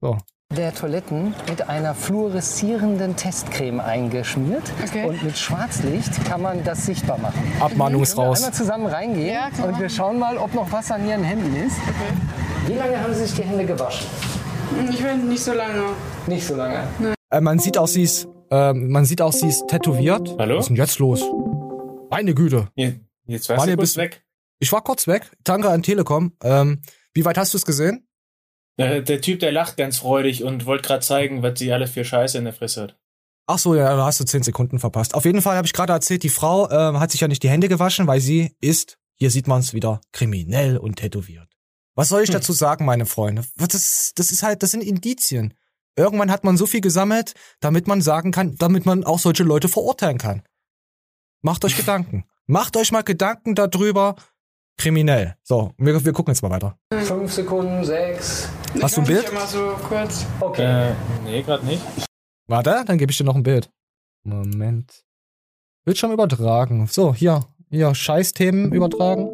So. 0.00 0.18
der 0.56 0.74
Toiletten 0.74 1.34
mit 1.48 1.68
einer 1.68 1.94
fluoreszierenden 1.94 3.16
Testcreme 3.16 3.80
eingeschmiert. 3.80 4.62
Und 5.06 5.22
mit 5.22 5.36
Schwarzlicht 5.36 6.24
kann 6.24 6.42
man 6.42 6.62
das 6.64 6.86
sichtbar 6.86 7.18
machen. 7.18 7.40
Abmahnung 7.60 8.02
ist 8.02 8.14
Können 8.14 8.24
wir 8.24 8.28
raus. 8.30 8.38
einmal 8.38 8.54
zusammen 8.54 8.86
reingehen 8.86 9.34
Ja, 9.34 9.64
und 9.64 9.78
wir 9.80 9.88
schauen 9.88 10.18
mal, 10.18 10.38
ob 10.38 10.54
noch 10.54 10.70
Wasser 10.72 10.94
an 10.96 11.06
Ihren 11.08 11.24
Händen 11.24 11.54
ist. 11.66 11.76
Wie 12.66 12.74
lange 12.74 13.00
haben 13.00 13.14
Sie 13.14 13.24
sich 13.26 13.34
die 13.34 13.42
Hände 13.42 13.64
gewaschen? 13.66 14.06
Ich 14.90 15.02
weiß 15.02 15.16
nicht 15.22 15.42
so 15.42 15.52
lange. 15.52 15.82
Nicht 16.26 16.46
so 16.46 16.54
lange. 16.54 16.84
Äh, 17.30 17.40
man 17.40 17.58
sieht 17.58 17.76
auch, 17.78 17.88
sie 17.88 18.02
ist, 18.02 18.28
äh, 18.50 18.72
man 18.72 19.04
sieht 19.04 19.22
auch, 19.22 19.32
sie 19.32 19.48
ist 19.48 19.66
tätowiert. 19.68 20.34
Hallo? 20.38 20.56
Was 20.56 20.64
ist 20.64 20.68
denn 20.68 20.76
jetzt 20.76 20.98
los? 20.98 21.22
Meine 22.10 22.34
Güte. 22.34 22.68
Je- 22.74 22.94
Jetzt 23.26 23.48
warst 23.48 23.66
du 23.66 23.70
kurz 23.76 23.80
bist- 23.80 23.96
weg. 23.96 24.24
Ich 24.58 24.72
war 24.72 24.82
kurz 24.82 25.06
weg. 25.06 25.30
Danke 25.44 25.70
an 25.70 25.82
Telekom. 25.82 26.32
Ähm, 26.42 26.82
wie 27.14 27.24
weit 27.24 27.38
hast 27.38 27.54
du 27.54 27.58
es 27.58 27.64
gesehen? 27.64 28.06
Der, 28.78 29.02
der 29.02 29.20
Typ, 29.20 29.40
der 29.40 29.52
lacht 29.52 29.76
ganz 29.76 29.98
freudig 29.98 30.42
und 30.44 30.66
wollte 30.66 30.82
gerade 30.88 31.04
zeigen, 31.04 31.42
was 31.42 31.58
sie 31.58 31.72
alles 31.72 31.90
für 31.92 32.04
Scheiße 32.04 32.38
in 32.38 32.44
der 32.44 32.52
Fresse 32.52 32.82
hat. 32.82 32.96
Ach 33.46 33.58
so, 33.58 33.74
ja, 33.74 33.94
da 33.96 34.04
hast 34.04 34.20
du 34.20 34.24
zehn 34.24 34.42
Sekunden 34.42 34.78
verpasst. 34.78 35.14
Auf 35.14 35.24
jeden 35.24 35.42
Fall 35.42 35.56
habe 35.56 35.66
ich 35.66 35.72
gerade 35.72 35.92
erzählt, 35.92 36.22
die 36.22 36.28
Frau 36.28 36.68
äh, 36.68 36.98
hat 36.98 37.10
sich 37.10 37.20
ja 37.20 37.28
nicht 37.28 37.42
die 37.42 37.48
Hände 37.50 37.68
gewaschen, 37.68 38.06
weil 38.06 38.20
sie 38.20 38.54
ist, 38.60 38.98
hier 39.14 39.30
sieht 39.30 39.46
man 39.48 39.60
es 39.60 39.74
wieder, 39.74 40.00
kriminell 40.12 40.76
und 40.76 40.96
tätowiert. 40.96 41.48
Was 41.94 42.08
soll 42.08 42.22
ich 42.22 42.30
dazu 42.30 42.52
sagen, 42.52 42.84
meine 42.84 43.06
Freunde? 43.06 43.44
Das, 43.56 44.12
das 44.14 44.30
ist 44.30 44.42
halt, 44.42 44.62
das 44.62 44.70
sind 44.70 44.82
Indizien. 44.82 45.54
Irgendwann 45.96 46.30
hat 46.30 46.44
man 46.44 46.56
so 46.56 46.66
viel 46.66 46.80
gesammelt, 46.80 47.34
damit 47.60 47.86
man 47.86 48.00
sagen 48.00 48.30
kann, 48.30 48.54
damit 48.56 48.86
man 48.86 49.04
auch 49.04 49.18
solche 49.18 49.42
Leute 49.42 49.68
verurteilen 49.68 50.18
kann. 50.18 50.42
Macht 51.42 51.64
euch 51.64 51.76
Gedanken. 51.76 52.24
Macht 52.46 52.76
euch 52.76 52.90
mal 52.92 53.02
Gedanken 53.02 53.54
darüber. 53.54 54.16
Kriminell. 54.76 55.36
So, 55.42 55.72
wir, 55.76 56.04
wir 56.04 56.12
gucken 56.12 56.32
jetzt 56.32 56.42
mal 56.42 56.50
weiter. 56.50 56.78
Fünf 56.92 57.32
Sekunden, 57.32 57.84
sechs. 57.84 58.48
Hast 58.80 58.96
du 58.96 59.02
ein 59.02 59.06
Bild? 59.06 59.28
Immer 59.28 59.46
so 59.46 59.76
kurz. 59.88 60.26
Okay. 60.40 60.90
Äh, 60.90 60.94
nee, 61.24 61.42
gerade 61.42 61.66
nicht. 61.66 61.82
Warte, 62.46 62.82
dann 62.86 62.98
gebe 62.98 63.12
ich 63.12 63.18
dir 63.18 63.24
noch 63.24 63.36
ein 63.36 63.42
Bild. 63.42 63.70
Moment. 64.24 65.04
Bildschirm 65.84 66.12
übertragen. 66.12 66.86
So, 66.86 67.14
hier. 67.14 67.44
Hier, 67.70 67.94
Scheißthemen 67.94 68.72
übertragen. 68.72 69.28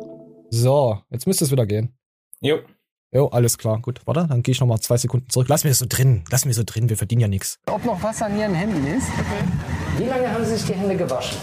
So, 0.51 1.01
jetzt 1.11 1.27
müsste 1.27 1.45
es 1.45 1.51
wieder 1.51 1.65
gehen. 1.65 1.97
Jo. 2.41 2.59
Jo, 3.13 3.29
alles 3.29 3.57
klar. 3.57 3.81
Gut, 3.81 4.01
warte, 4.05 4.27
dann 4.29 4.43
gehe 4.43 4.53
ich 4.53 4.61
nochmal 4.61 4.81
zwei 4.81 4.97
Sekunden 4.97 5.31
zurück. 5.31 5.49
Lass 5.49 5.65
mir 5.65 5.71
das 5.71 5.79
so 5.79 5.87
drin. 5.89 6.25
Lass 6.31 6.45
mir 6.45 6.53
so 6.53 6.63
drin, 6.67 6.89
wir 6.89 6.97
verdienen 6.97 7.21
ja 7.23 7.29
nichts. 7.29 7.59
Ob 7.71 7.85
noch 7.85 8.03
Wasser 8.03 8.27
an 8.27 8.39
Ihren 8.39 8.55
Händen 8.55 8.87
ist? 8.87 9.07
Wie 9.97 10.05
lange 10.05 10.31
haben 10.31 10.45
Sie 10.45 10.57
sich 10.57 10.67
die 10.67 10.75
Hände 10.75 10.97
gewaschen? 10.97 11.39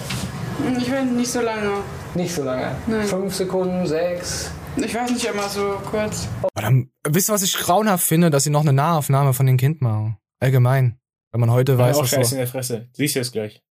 Ich 0.77 0.91
weiß 0.91 1.05
nicht 1.05 1.31
so 1.31 1.41
lange. 1.41 1.79
Nicht 2.15 2.33
so 2.33 2.43
lange. 2.43 2.75
Nein. 2.85 3.07
Fünf 3.07 3.33
Sekunden, 3.33 3.87
sechs. 3.87 4.51
Ich 4.75 4.93
weiß 4.93 5.11
nicht 5.11 5.25
immer 5.25 5.49
so 5.49 5.77
kurz. 5.89 6.27
Aber 6.41 6.61
dann, 6.61 6.89
wisst 7.07 7.29
ihr, 7.29 7.33
was 7.33 7.43
ich 7.43 7.53
grauenhaft 7.53 8.05
finde, 8.05 8.29
dass 8.29 8.43
sie 8.43 8.49
noch 8.49 8.61
eine 8.61 8.73
Nahaufnahme 8.73 9.33
von 9.33 9.45
dem 9.45 9.57
Kind 9.57 9.81
machen? 9.81 10.17
Allgemein. 10.39 10.99
Wenn 11.31 11.39
man 11.39 11.51
heute 11.51 11.77
weiß, 11.77 11.97
auch 11.97 12.03
was 12.03 12.09
Scheiße 12.09 12.29
so, 12.29 12.35
in 12.35 12.39
der 12.39 12.47
Fresse. 12.47 12.87
Siehst 12.93 13.15
du 13.15 13.19
es 13.19 13.31
gleich. 13.31 13.63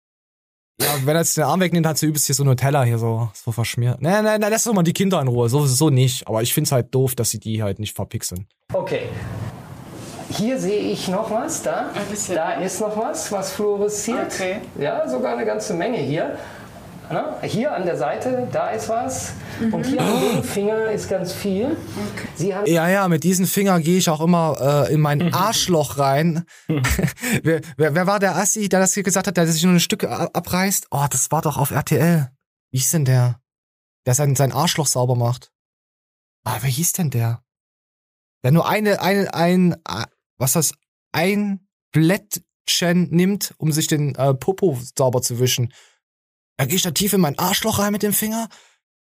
Ja, 0.81 0.87
wenn 1.05 1.17
er 1.17 1.21
jetzt 1.21 1.37
den 1.37 1.45
Arm 1.45 1.61
wegnimmt, 1.61 1.87
hat 1.87 1.99
sie 1.99 2.07
übelst 2.07 2.27
hier 2.27 2.35
so 2.35 2.45
Nutella 2.45 2.83
hier 2.85 2.99
so, 2.99 3.29
so 3.35 3.53
verschmiert. 3.53 4.01
Nein, 4.01 4.25
nein, 4.25 4.41
nein, 4.41 4.51
lass 4.51 4.65
doch 4.65 4.73
mal 4.73 4.83
die 4.83 4.93
Kinder 4.93 5.21
in 5.21 5.29
Ruhe. 5.29 5.49
So, 5.49 5.67
so 5.67 5.91
nicht. 5.91 6.27
Aber 6.27 6.43
ich 6.43 6.55
find's 6.55 6.73
halt 6.73 6.95
doof, 6.95 7.15
dass 7.15 7.31
sie 7.31 7.39
die 7.39 7.63
halt 7.63 7.79
nicht 7.79 7.95
verpixeln. 7.95 8.47
Okay. 8.73 9.03
Hier 10.31 10.59
sehe 10.59 10.81
ich 10.81 11.09
noch 11.09 11.31
was, 11.31 11.63
da. 11.63 11.91
Da 12.35 12.53
ist 12.53 12.81
noch 12.81 12.97
was, 12.97 13.31
was 13.33 13.53
fluoresziert. 13.53 14.33
Okay. 14.33 14.57
Ja, 14.79 15.09
sogar 15.09 15.35
eine 15.37 15.45
ganze 15.45 15.75
Menge 15.75 15.99
hier. 15.99 16.39
Na, 17.13 17.41
hier 17.43 17.75
an 17.75 17.85
der 17.85 17.97
Seite, 17.97 18.47
da 18.53 18.71
ist 18.71 18.89
was. 18.89 19.33
Und 19.73 19.85
hier 19.85 20.01
am 20.01 20.13
Oh. 20.15 20.33
dem 20.37 20.45
Finger 20.45 20.91
ist 20.93 21.09
ganz 21.09 21.33
viel. 21.33 21.77
Sie 22.37 22.55
haben 22.55 22.67
Ja, 22.67 22.89
ja, 22.89 23.09
mit 23.09 23.25
diesem 23.25 23.47
Finger 23.47 23.81
gehe 23.81 23.99
ich 23.99 24.09
auch 24.09 24.21
immer 24.21 24.87
äh, 24.89 24.95
in 24.95 25.01
mein 25.01 25.35
Arschloch 25.35 25.99
rein. 25.99 26.45
wer, 27.43 27.61
wer, 27.77 27.95
wer 27.97 28.07
war 28.07 28.21
der 28.21 28.37
Assi, 28.37 28.69
der 28.69 28.79
das 28.79 28.95
hier 28.95 29.03
gesagt 29.03 29.27
hat, 29.27 29.37
der 29.37 29.47
sich 29.49 29.65
nur 29.65 29.73
ein 29.73 29.81
Stück 29.81 30.05
a- 30.05 30.31
abreißt? 30.33 30.87
Oh, 30.93 31.05
das 31.11 31.31
war 31.33 31.43
doch 31.43 31.57
auf 31.57 31.73
RTL. 31.73 32.31
Wie 32.71 32.79
hieß 32.79 32.93
denn 32.93 33.05
der? 33.05 33.41
Der 34.07 34.15
sein, 34.15 34.37
sein 34.37 34.53
Arschloch 34.53 34.87
sauber 34.87 35.17
macht. 35.17 35.51
Ah, 36.45 36.59
wer 36.61 36.71
hieß 36.71 36.93
denn 36.93 37.11
der? 37.11 37.43
Der 38.45 38.53
nur 38.53 38.69
eine, 38.69 39.03
eine, 39.03 39.35
ein, 39.35 39.73
äh, 39.73 40.05
was 40.39 40.53
das, 40.53 40.73
ein 41.13 41.67
Blättchen 41.93 43.09
nimmt, 43.11 43.53
um 43.59 43.73
sich 43.73 43.89
den 43.89 44.15
äh, 44.15 44.33
Popo 44.33 44.79
sauber 44.97 45.23
zu 45.23 45.41
wischen. 45.41 45.73
Da 46.61 46.67
gehe 46.67 46.77
ich 46.77 46.83
da 46.83 46.91
tief 46.91 47.15
in 47.15 47.23
mein 47.23 47.39
Arschloch 47.39 47.79
rein 47.79 47.91
mit 47.91 48.03
dem 48.03 48.13
Finger, 48.13 48.51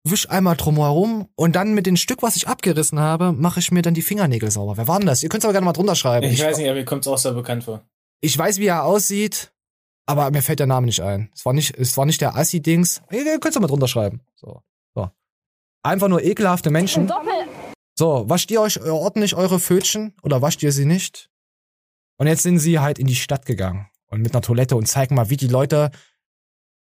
wisch 0.04 0.30
einmal 0.30 0.56
drumherum 0.56 1.30
und 1.34 1.56
dann 1.56 1.74
mit 1.74 1.88
dem 1.88 1.96
Stück, 1.96 2.22
was 2.22 2.36
ich 2.36 2.48
abgerissen 2.48 3.00
habe, 3.00 3.32
mache 3.32 3.60
ich 3.60 3.72
mir 3.72 3.82
dann 3.82 3.96
die 3.96 4.04
Fingernägel 4.04 4.52
sauber. 4.52 4.78
Wer 4.78 4.88
war 4.88 5.00
denn 5.00 5.08
das? 5.08 5.24
Ihr 5.24 5.30
könnt 5.30 5.42
es 5.42 5.46
aber 5.46 5.54
gerne 5.54 5.66
mal 5.66 5.74
drunter 5.74 5.96
schreiben. 5.96 6.28
Ich, 6.28 6.44
weiß 6.44 6.60
nicht, 6.60 6.68
aber 6.68 6.78
mir 6.78 6.86
kommt 6.86 7.08
es 7.08 7.08
auch 7.08 7.18
so 7.18 7.34
bekannt 7.34 7.64
vor. 7.64 7.82
ich 8.22 8.38
weiß, 8.38 8.60
wie 8.60 8.68
er 8.68 8.84
aussieht, 8.84 9.52
aber 10.06 10.30
mir 10.30 10.44
fällt 10.44 10.60
der 10.60 10.68
Name 10.68 10.86
nicht 10.86 11.02
ein. 11.02 11.32
Es 11.34 11.44
war 11.44 11.54
nicht, 11.54 11.76
es 11.76 11.98
war 11.98 12.06
nicht 12.06 12.22
der 12.22 12.36
Assi-Dings. 12.36 13.02
Ihr 13.10 13.26
ihr 13.26 13.40
könnt 13.40 13.56
es 13.56 13.60
mal 13.60 13.66
drunter 13.66 13.88
schreiben. 13.88 14.22
So. 14.36 14.62
so. 14.94 15.10
Einfach 15.82 16.08
nur 16.08 16.24
ekelhafte 16.24 16.70
Menschen. 16.70 17.12
So, 17.98 18.30
wascht 18.30 18.52
ihr 18.52 18.62
euch 18.62 18.80
ordentlich 18.80 19.34
eure 19.34 19.58
Fötchen 19.58 20.14
oder 20.22 20.44
wascht 20.44 20.62
ihr 20.62 20.72
sie 20.72 20.86
nicht? 20.86 21.32
Und 22.20 22.28
jetzt 22.28 22.44
sind 22.44 22.60
sie 22.60 22.78
halt 22.78 23.00
in 23.00 23.08
die 23.08 23.16
Stadt 23.16 23.48
gegangen 23.48 23.88
und 24.06 24.22
mit 24.22 24.36
einer 24.36 24.44
Toilette 24.44 24.76
und 24.76 24.86
zeigen 24.86 25.16
mal, 25.16 25.32
wie 25.32 25.38
die 25.38 25.48
Leute 25.48 25.90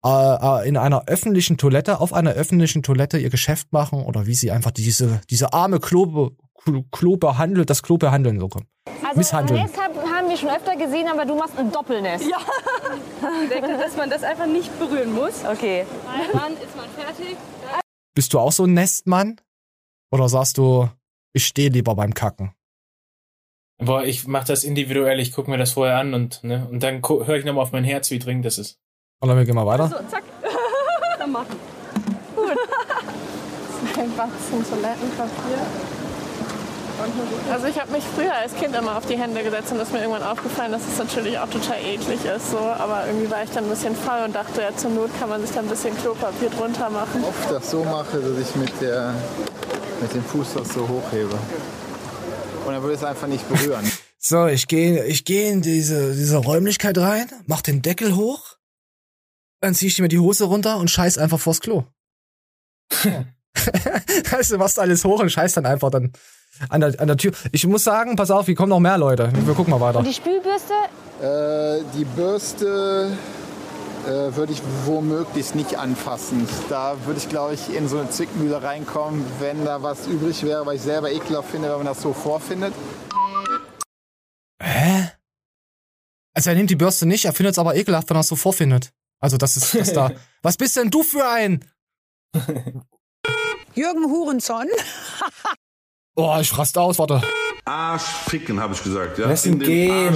äh, 0.06 0.62
äh, 0.62 0.68
in 0.68 0.76
einer 0.76 1.08
öffentlichen 1.08 1.58
Toilette, 1.58 2.00
auf 2.00 2.12
einer 2.12 2.30
öffentlichen 2.30 2.84
Toilette 2.84 3.18
ihr 3.18 3.30
Geschäft 3.30 3.72
machen 3.72 4.04
oder 4.04 4.26
wie 4.26 4.34
sie 4.34 4.52
einfach 4.52 4.70
diese, 4.70 5.20
diese 5.30 5.52
arme 5.52 5.80
Klo, 5.80 6.30
Klo, 6.92 7.16
behandelt, 7.16 7.70
das 7.70 7.82
Klo 7.82 7.96
behandeln 7.96 8.38
so 8.38 8.48
kommen. 8.48 8.66
Also 9.04 9.18
Misshandeln. 9.18 9.62
Nest 9.62 9.76
hab, 9.76 9.94
haben 9.96 10.28
wir 10.28 10.36
schon 10.36 10.48
öfter 10.50 10.76
gesehen, 10.76 11.08
aber 11.08 11.24
du 11.24 11.36
machst 11.36 11.58
ein 11.58 11.72
Doppelnest. 11.72 12.24
Ja. 12.28 12.38
Ich 13.42 13.48
denke, 13.48 13.78
dass 13.78 13.96
man 13.96 14.08
das 14.08 14.22
einfach 14.22 14.46
nicht 14.46 14.78
berühren 14.78 15.12
muss. 15.12 15.44
Okay. 15.44 15.84
Dann 16.32 16.52
ist 16.52 16.76
man 16.76 16.88
fertig. 16.90 17.36
Bist 18.14 18.32
du 18.32 18.38
auch 18.38 18.52
so 18.52 18.64
ein 18.64 18.74
Nestmann? 18.74 19.40
Oder 20.12 20.28
sagst 20.28 20.58
du, 20.58 20.88
ich 21.32 21.46
stehe 21.46 21.70
lieber 21.70 21.96
beim 21.96 22.14
Kacken? 22.14 22.52
Boah, 23.78 24.04
ich 24.04 24.26
mach 24.26 24.44
das 24.44 24.64
individuell, 24.64 25.18
ich 25.18 25.32
gucke 25.32 25.50
mir 25.50 25.58
das 25.58 25.72
vorher 25.72 25.98
an 25.98 26.14
und, 26.14 26.44
ne, 26.44 26.66
und 26.70 26.82
dann 26.82 27.02
höre 27.02 27.36
ich 27.36 27.44
nochmal 27.44 27.64
auf 27.64 27.72
mein 27.72 27.84
Herz, 27.84 28.10
wie 28.10 28.18
dringend 28.18 28.44
das 28.44 28.58
ist. 28.58 28.78
Und 29.20 29.28
dann 29.28 29.38
wir 29.38 29.44
gehen 29.44 29.54
mal 29.54 29.66
weiter. 29.66 29.88
So, 29.88 29.96
zack. 30.10 30.22
Dann 31.18 31.32
machen. 31.32 31.56
Gut. 32.34 32.50
Einfach 33.98 34.28
zum 34.50 34.68
Toilettenpapier. 34.68 35.58
Also 37.52 37.66
ich 37.66 37.78
habe 37.78 37.92
mich 37.92 38.04
früher 38.14 38.34
als 38.34 38.54
Kind 38.54 38.74
immer 38.74 38.96
auf 38.96 39.06
die 39.06 39.18
Hände 39.18 39.42
gesetzt 39.42 39.70
und 39.72 39.80
ist 39.80 39.92
mir 39.92 40.00
irgendwann 40.00 40.22
aufgefallen, 40.22 40.72
dass 40.72 40.82
es 40.86 40.98
natürlich 40.98 41.38
auch 41.38 41.48
total 41.48 41.78
eklig 41.78 42.24
ist. 42.24 42.50
So. 42.50 42.58
Aber 42.58 43.06
irgendwie 43.06 43.30
war 43.30 43.42
ich 43.42 43.50
dann 43.50 43.64
ein 43.64 43.70
bisschen 43.70 43.94
faul 43.94 44.24
und 44.24 44.34
dachte, 44.34 44.62
ja, 44.62 44.74
zur 44.74 44.90
Not 44.90 45.10
kann 45.18 45.28
man 45.28 45.40
sich 45.42 45.50
dann 45.54 45.66
ein 45.66 45.70
bisschen 45.70 45.96
Klopapier 45.96 46.50
drunter 46.50 46.90
machen. 46.90 47.24
oft 47.24 47.50
das 47.50 47.70
so 47.70 47.84
mache, 47.84 48.18
dass 48.18 48.38
ich 48.38 48.54
mit, 48.56 48.72
der, 48.80 49.14
mit 50.00 50.14
dem 50.14 50.24
Fuß 50.24 50.54
das 50.54 50.72
so 50.72 50.88
hochhebe. 50.88 51.34
Und 52.66 52.72
dann 52.72 52.82
würde 52.82 52.94
es 52.94 53.04
einfach 53.04 53.26
nicht 53.28 53.48
berühren. 53.48 53.90
So, 54.18 54.46
ich 54.46 54.66
gehe 54.66 55.04
ich 55.04 55.24
geh 55.24 55.48
in 55.50 55.62
diese, 55.62 56.12
diese 56.12 56.38
Räumlichkeit 56.38 56.98
rein, 56.98 57.28
mach 57.46 57.62
den 57.62 57.80
Deckel 57.80 58.16
hoch, 58.16 58.55
dann 59.60 59.74
zieh 59.74 59.86
ich 59.86 59.98
mir 60.00 60.08
die 60.08 60.18
Hose 60.18 60.44
runter 60.44 60.78
und 60.78 60.90
scheiß 60.90 61.18
einfach 61.18 61.40
vors 61.40 61.60
Klo. 61.60 61.84
weißt 64.30 64.52
du, 64.52 64.58
machst 64.58 64.78
alles 64.78 65.04
hoch 65.04 65.20
und 65.20 65.30
scheiß 65.30 65.54
dann 65.54 65.66
einfach 65.66 65.90
dann 65.90 66.12
an 66.68 66.80
der, 66.80 67.00
an 67.00 67.08
der 67.08 67.16
Tür. 67.16 67.32
Ich 67.52 67.66
muss 67.66 67.84
sagen, 67.84 68.16
pass 68.16 68.30
auf, 68.30 68.46
hier 68.46 68.54
kommen 68.54 68.70
noch 68.70 68.80
mehr 68.80 68.98
Leute. 68.98 69.32
Wir 69.34 69.54
gucken 69.54 69.72
mal 69.72 69.80
weiter. 69.80 69.98
Und 69.98 70.06
die 70.06 70.14
Spülbürste? 70.14 70.74
Äh, 71.20 71.82
die 71.96 72.04
Bürste 72.04 73.16
äh, 74.06 74.36
würde 74.36 74.52
ich 74.52 74.62
womöglich 74.84 75.54
nicht 75.54 75.78
anfassen. 75.78 76.48
Da 76.68 76.96
würde 77.04 77.18
ich, 77.18 77.28
glaube 77.28 77.54
ich, 77.54 77.74
in 77.74 77.88
so 77.88 77.98
eine 77.98 78.10
Zwickmühle 78.10 78.62
reinkommen, 78.62 79.24
wenn 79.40 79.64
da 79.64 79.82
was 79.82 80.06
übrig 80.06 80.42
wäre, 80.44 80.64
weil 80.66 80.76
ich 80.76 80.82
selber 80.82 81.10
ekelhaft 81.10 81.50
finde, 81.50 81.70
wenn 81.70 81.78
man 81.78 81.86
das 81.86 82.02
so 82.02 82.12
vorfindet. 82.12 82.72
Hä? 84.62 85.10
Also 86.34 86.50
er 86.50 86.56
nimmt 86.56 86.70
die 86.70 86.76
Bürste 86.76 87.06
nicht, 87.06 87.24
er 87.24 87.32
findet 87.32 87.54
es 87.54 87.58
aber 87.58 87.74
ekelhaft, 87.76 88.08
wenn 88.10 88.16
er 88.16 88.20
es 88.20 88.28
so 88.28 88.36
vorfindet. 88.36 88.92
Also 89.20 89.36
das 89.36 89.56
ist 89.56 89.74
das 89.74 89.92
da. 89.92 90.10
Was 90.42 90.56
bist 90.56 90.76
denn 90.76 90.90
du 90.90 91.02
für 91.02 91.26
ein? 91.26 91.64
Jürgen 93.74 94.04
Hurenson. 94.04 94.66
Oh, 96.18 96.38
ich 96.40 96.56
rast 96.56 96.78
aus, 96.78 96.98
warte. 96.98 97.20
Arsch 97.66 98.02
ficken, 98.02 98.58
habe 98.58 98.72
ich 98.72 98.82
gesagt. 98.82 99.18
Ja? 99.18 99.28
Lass 99.28 99.44
ihn 99.44 99.58
gehen. 99.58 100.14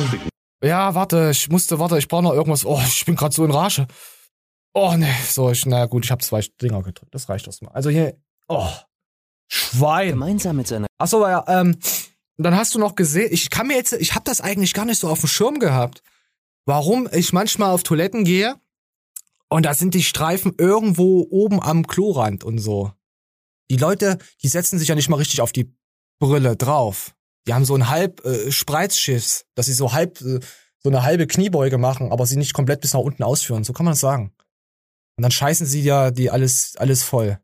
Ja, 0.65 0.95
warte, 0.95 1.29
ich 1.31 1.51
musste, 1.51 1.79
warte, 1.79 1.99
ich 1.99 2.09
brauche 2.09 2.23
noch 2.23 2.33
irgendwas. 2.33 2.65
Oh, 2.65 2.81
ich 2.83 3.05
bin 3.05 3.17
gerade 3.17 3.35
so 3.35 3.45
in 3.45 3.51
Rage. 3.51 3.87
Oh, 4.73 4.95
ne, 4.97 5.15
so, 5.29 5.51
ich, 5.51 5.67
na 5.67 5.85
gut, 5.85 6.07
ich 6.07 6.11
habe 6.11 6.23
zwei 6.23 6.41
Dinger 6.63 6.83
gedrückt. 6.83 7.13
Das 7.15 7.29
reicht 7.29 7.47
erstmal. 7.47 7.75
Also 7.75 7.91
hier, 7.91 8.17
oh, 8.49 8.71
Schwein. 9.47 10.11
Gemeinsam 10.13 10.57
mit 10.57 10.69
seiner 10.69 10.87
Ach 10.97 11.07
so, 11.07 11.27
ja, 11.27 11.45
ähm, 11.49 11.79
dann 12.39 12.57
hast 12.57 12.75
du 12.75 12.79
noch 12.79 12.95
gesehen, 12.95 13.29
ich 13.31 13.51
kann 13.51 13.67
mir 13.67 13.77
jetzt, 13.77 13.93
ich 13.93 14.15
habe 14.15 14.25
das 14.25 14.41
eigentlich 14.41 14.73
gar 14.73 14.87
nicht 14.87 15.01
so 15.01 15.09
auf 15.09 15.21
dem 15.21 15.29
Schirm 15.29 15.59
gehabt, 15.59 16.03
warum 16.65 17.09
ich 17.13 17.35
manchmal 17.35 17.73
auf 17.73 17.83
Toiletten 17.83 18.25
gehe 18.25 18.55
und 19.51 19.67
da 19.67 19.75
sind 19.75 19.95
die 19.95 20.03
Streifen 20.03 20.55
irgendwo 20.57 21.27
oben 21.31 21.61
am 21.61 21.87
Klorand 21.87 22.45
und 22.45 22.59
so. 22.59 22.93
Die 23.71 23.77
Leute, 23.77 24.19
die 24.43 24.49
setzen 24.49 24.79
sich 24.79 24.89
ja 24.89 24.95
nicht 24.95 25.09
mal 25.09 25.17
richtig 25.17 25.41
auf 25.41 25.53
die 25.53 25.75
Brille 26.19 26.57
drauf. 26.57 27.15
Die 27.47 27.55
haben 27.55 27.65
so 27.65 27.75
ein 27.75 27.89
halb 27.89 28.25
äh, 28.25 28.51
Spreizschiss, 28.53 29.47
dass 29.55 29.67
sie 29.67 29.73
so 29.73 29.93
halb 29.93 30.21
äh, 30.21 30.41
so 30.83 30.89
eine 30.89 31.03
halbe 31.03 31.27
Kniebeuge 31.27 31.79
machen, 31.79 32.11
aber 32.11 32.27
sie 32.27 32.37
nicht 32.37 32.55
komplett 32.55 32.81
bis 32.81 32.95
nach 32.95 33.01
unten 33.01 33.23
ausführen. 33.23 33.65
So 33.65 33.73
kann 33.73 33.85
man 33.85 33.93
das 33.93 34.01
sagen. 34.01 34.33
Und 35.17 35.23
dann 35.23 35.31
scheißen 35.31 35.67
sie 35.67 35.83
ja 35.83 36.11
die 36.11 36.31
alles 36.31 36.77
alles 36.77 37.03
voll. 37.03 37.39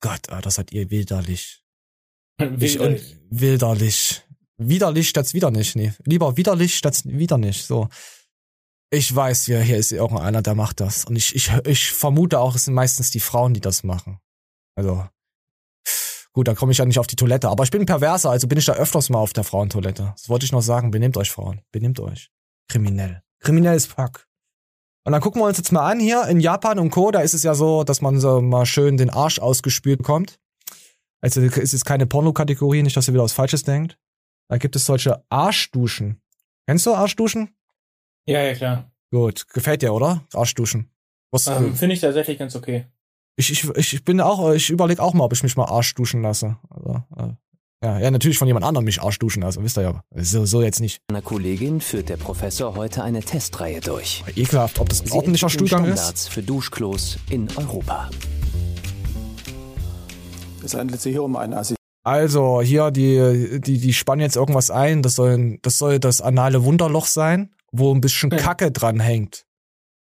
Gott, 0.00 0.28
ah, 0.30 0.40
das 0.40 0.56
seid 0.56 0.72
ihr 0.72 0.90
widerlich. 0.90 1.62
Ich, 2.58 2.80
und 2.80 3.00
Widerlich. 3.30 4.22
Widerlich 4.56 5.08
statt 5.08 5.32
wieder 5.34 5.50
nicht, 5.50 5.76
nee. 5.76 5.92
Lieber 6.04 6.36
widerlich 6.36 6.76
statt 6.76 7.02
wieder 7.04 7.38
nicht, 7.38 7.64
so. 7.64 7.88
Ich 8.94 9.12
weiß, 9.12 9.46
hier, 9.46 9.60
hier 9.60 9.76
ist 9.76 9.90
irgendeiner, 9.90 10.40
der 10.40 10.54
macht 10.54 10.78
das. 10.78 11.04
Und 11.04 11.16
ich, 11.16 11.34
ich, 11.34 11.50
ich 11.66 11.90
vermute 11.90 12.38
auch, 12.38 12.54
es 12.54 12.66
sind 12.66 12.74
meistens 12.74 13.10
die 13.10 13.18
Frauen, 13.18 13.52
die 13.52 13.60
das 13.60 13.82
machen. 13.82 14.20
Also, 14.76 15.04
gut, 16.32 16.46
da 16.46 16.54
komme 16.54 16.70
ich 16.70 16.78
ja 16.78 16.84
nicht 16.84 17.00
auf 17.00 17.08
die 17.08 17.16
Toilette. 17.16 17.48
Aber 17.48 17.64
ich 17.64 17.72
bin 17.72 17.86
perverser, 17.86 18.30
also 18.30 18.46
bin 18.46 18.56
ich 18.56 18.66
da 18.66 18.74
öfters 18.74 19.10
mal 19.10 19.18
auf 19.18 19.32
der 19.32 19.42
Frauentoilette. 19.42 20.12
Das 20.16 20.28
wollte 20.28 20.46
ich 20.46 20.52
noch 20.52 20.62
sagen. 20.62 20.92
Benehmt 20.92 21.16
euch, 21.16 21.32
Frauen. 21.32 21.60
Benehmt 21.72 21.98
euch. 21.98 22.30
Kriminell. 22.68 23.22
Kriminelles 23.40 23.86
Fuck. 23.86 24.28
Und 25.04 25.12
dann 25.12 25.20
gucken 25.20 25.42
wir 25.42 25.46
uns 25.46 25.58
jetzt 25.58 25.72
mal 25.72 25.90
an 25.90 25.98
hier 25.98 26.28
in 26.28 26.38
Japan 26.38 26.78
und 26.78 26.90
Co. 26.90 27.10
Da 27.10 27.20
ist 27.20 27.34
es 27.34 27.42
ja 27.42 27.56
so, 27.56 27.82
dass 27.82 28.00
man 28.00 28.20
so 28.20 28.40
mal 28.40 28.64
schön 28.64 28.96
den 28.96 29.10
Arsch 29.10 29.40
ausgespült 29.40 29.98
bekommt. 29.98 30.38
Also 31.20 31.40
ist 31.40 31.72
jetzt 31.72 31.84
keine 31.84 32.06
Pornokategorie, 32.06 32.84
nicht, 32.84 32.96
dass 32.96 33.08
ihr 33.08 33.14
wieder 33.14 33.24
was 33.24 33.32
Falsches 33.32 33.64
denkt. 33.64 33.98
Da 34.48 34.56
gibt 34.58 34.76
es 34.76 34.86
solche 34.86 35.24
Arschduschen. 35.30 36.22
Kennst 36.68 36.86
du 36.86 36.94
Arschduschen? 36.94 37.56
Ja, 38.26 38.42
ja, 38.42 38.54
klar. 38.54 38.90
Gut, 39.10 39.48
gefällt 39.48 39.82
dir, 39.82 39.92
oder? 39.92 40.24
Arschduschen. 40.32 40.90
Was, 41.30 41.46
Ähm, 41.46 41.74
Finde 41.74 41.94
ich 41.94 42.00
tatsächlich 42.00 42.38
ganz 42.38 42.56
okay. 42.56 42.86
ich, 43.36 43.50
ich, 43.50 43.92
ich 43.92 44.04
bin 44.04 44.20
auch, 44.20 44.52
ich 44.52 44.70
überlege 44.70 45.02
auch 45.02 45.14
mal, 45.14 45.24
ob 45.24 45.32
ich 45.32 45.42
mich 45.42 45.56
mal 45.56 45.66
Arschduschen 45.66 46.22
lasse. 46.22 46.56
Also, 46.70 47.02
äh, 47.16 47.32
ja, 47.84 47.98
ja, 47.98 48.10
natürlich 48.10 48.38
von 48.38 48.46
jemand 48.46 48.64
anderem 48.64 48.86
mich 48.86 49.02
Arschduschen 49.02 49.42
lasse, 49.42 49.62
wisst 49.62 49.76
ihr 49.76 49.82
ja. 49.82 50.02
So, 50.16 50.46
so 50.46 50.62
jetzt 50.62 50.80
nicht. 50.80 51.02
einer 51.08 51.20
Kollegin 51.20 51.82
führt 51.82 52.08
der 52.08 52.16
Professor 52.16 52.76
heute 52.76 53.02
eine 53.02 53.20
Testreihe 53.20 53.80
durch. 53.80 54.24
Ekelhaft, 54.36 54.78
ob 54.78 54.88
das 54.88 55.02
ein 55.02 55.08
Sie 55.08 55.12
ordentlicher 55.12 55.50
Stuhlgang 55.50 55.84
ist. 55.84 55.98
Standards 55.98 56.28
für 56.28 56.42
Duschklos 56.42 57.18
in 57.28 57.48
Europa. 57.56 58.08
Es 60.64 60.72
handelt 60.72 61.00
sich 61.02 61.12
hier 61.12 61.22
um 61.22 61.36
einen 61.36 61.52
Assi 61.52 61.74
Also, 62.04 62.62
hier, 62.62 62.90
die, 62.90 63.60
die, 63.60 63.78
die 63.78 63.92
spannen 63.92 64.22
jetzt 64.22 64.36
irgendwas 64.36 64.70
ein. 64.70 65.02
Das 65.02 65.14
soll, 65.14 65.58
das 65.60 65.76
soll 65.76 65.98
das 65.98 66.22
anale 66.22 66.64
Wunderloch 66.64 67.06
sein, 67.06 67.53
wo 67.76 67.94
ein 67.94 68.00
bisschen 68.00 68.30
Kacke 68.30 68.70
dran 68.70 69.00
hängt. 69.00 69.46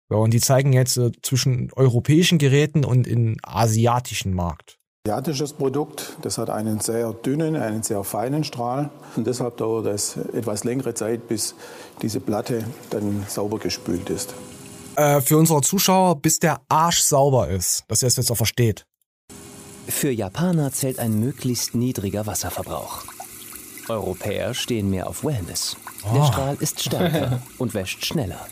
So, 0.10 0.18
und 0.18 0.34
die 0.34 0.42
zeigen 0.42 0.74
jetzt 0.74 0.98
äh, 0.98 1.12
zwischen 1.22 1.72
europäischen 1.74 2.38
Geräten 2.38 2.84
und 2.84 3.08
in 3.08 3.38
asiatischen 3.44 4.34
Markt. 4.34 4.78
asiatisches 5.08 5.54
Produkt. 5.54 6.18
Das 6.22 6.38
hat 6.38 6.50
einen 6.50 6.80
sehr 6.80 7.14
dünnen, 7.14 7.56
einen 7.56 7.84
sehr 7.84 8.04
feinen 8.04 8.44
Strahl. 8.44 8.90
Und 9.16 9.26
deshalb 9.26 9.58
dauert 9.58 9.86
es 9.86 10.18
etwas 10.34 10.64
längere 10.64 10.94
Zeit, 10.94 11.28
bis 11.28 11.56
diese 12.02 12.20
Platte 12.20 12.66
dann 12.90 13.26
sauber 13.28 13.58
gespült 13.58 14.10
ist. 14.10 14.34
Äh, 14.98 15.22
für 15.22 15.38
unsere 15.38 15.62
Zuschauer, 15.62 16.18
bis 16.18 16.40
der 16.40 16.60
Arsch 16.68 17.00
sauber 17.00 17.48
ist. 17.48 17.86
Dass 17.88 18.02
ihr 18.02 18.08
es 18.08 18.18
jetzt 18.18 18.32
auch 18.32 18.38
versteht. 18.38 18.86
Für 19.88 20.12
Japaner 20.12 20.74
zählt 20.74 21.00
ein 21.00 21.20
möglichst 21.20 21.74
niedriger 21.74 22.26
Wasserverbrauch. 22.26 23.04
Europäer 23.88 24.54
stehen 24.54 24.90
mehr 24.90 25.08
auf 25.08 25.24
Wellness. 25.24 25.78
Der 26.04 26.22
Oh. 26.22 26.26
Strahl 26.26 26.58
ist 26.60 26.82
stärker 26.84 27.42
und 27.58 27.74
wäscht 27.74 28.06
schneller. 28.06 28.48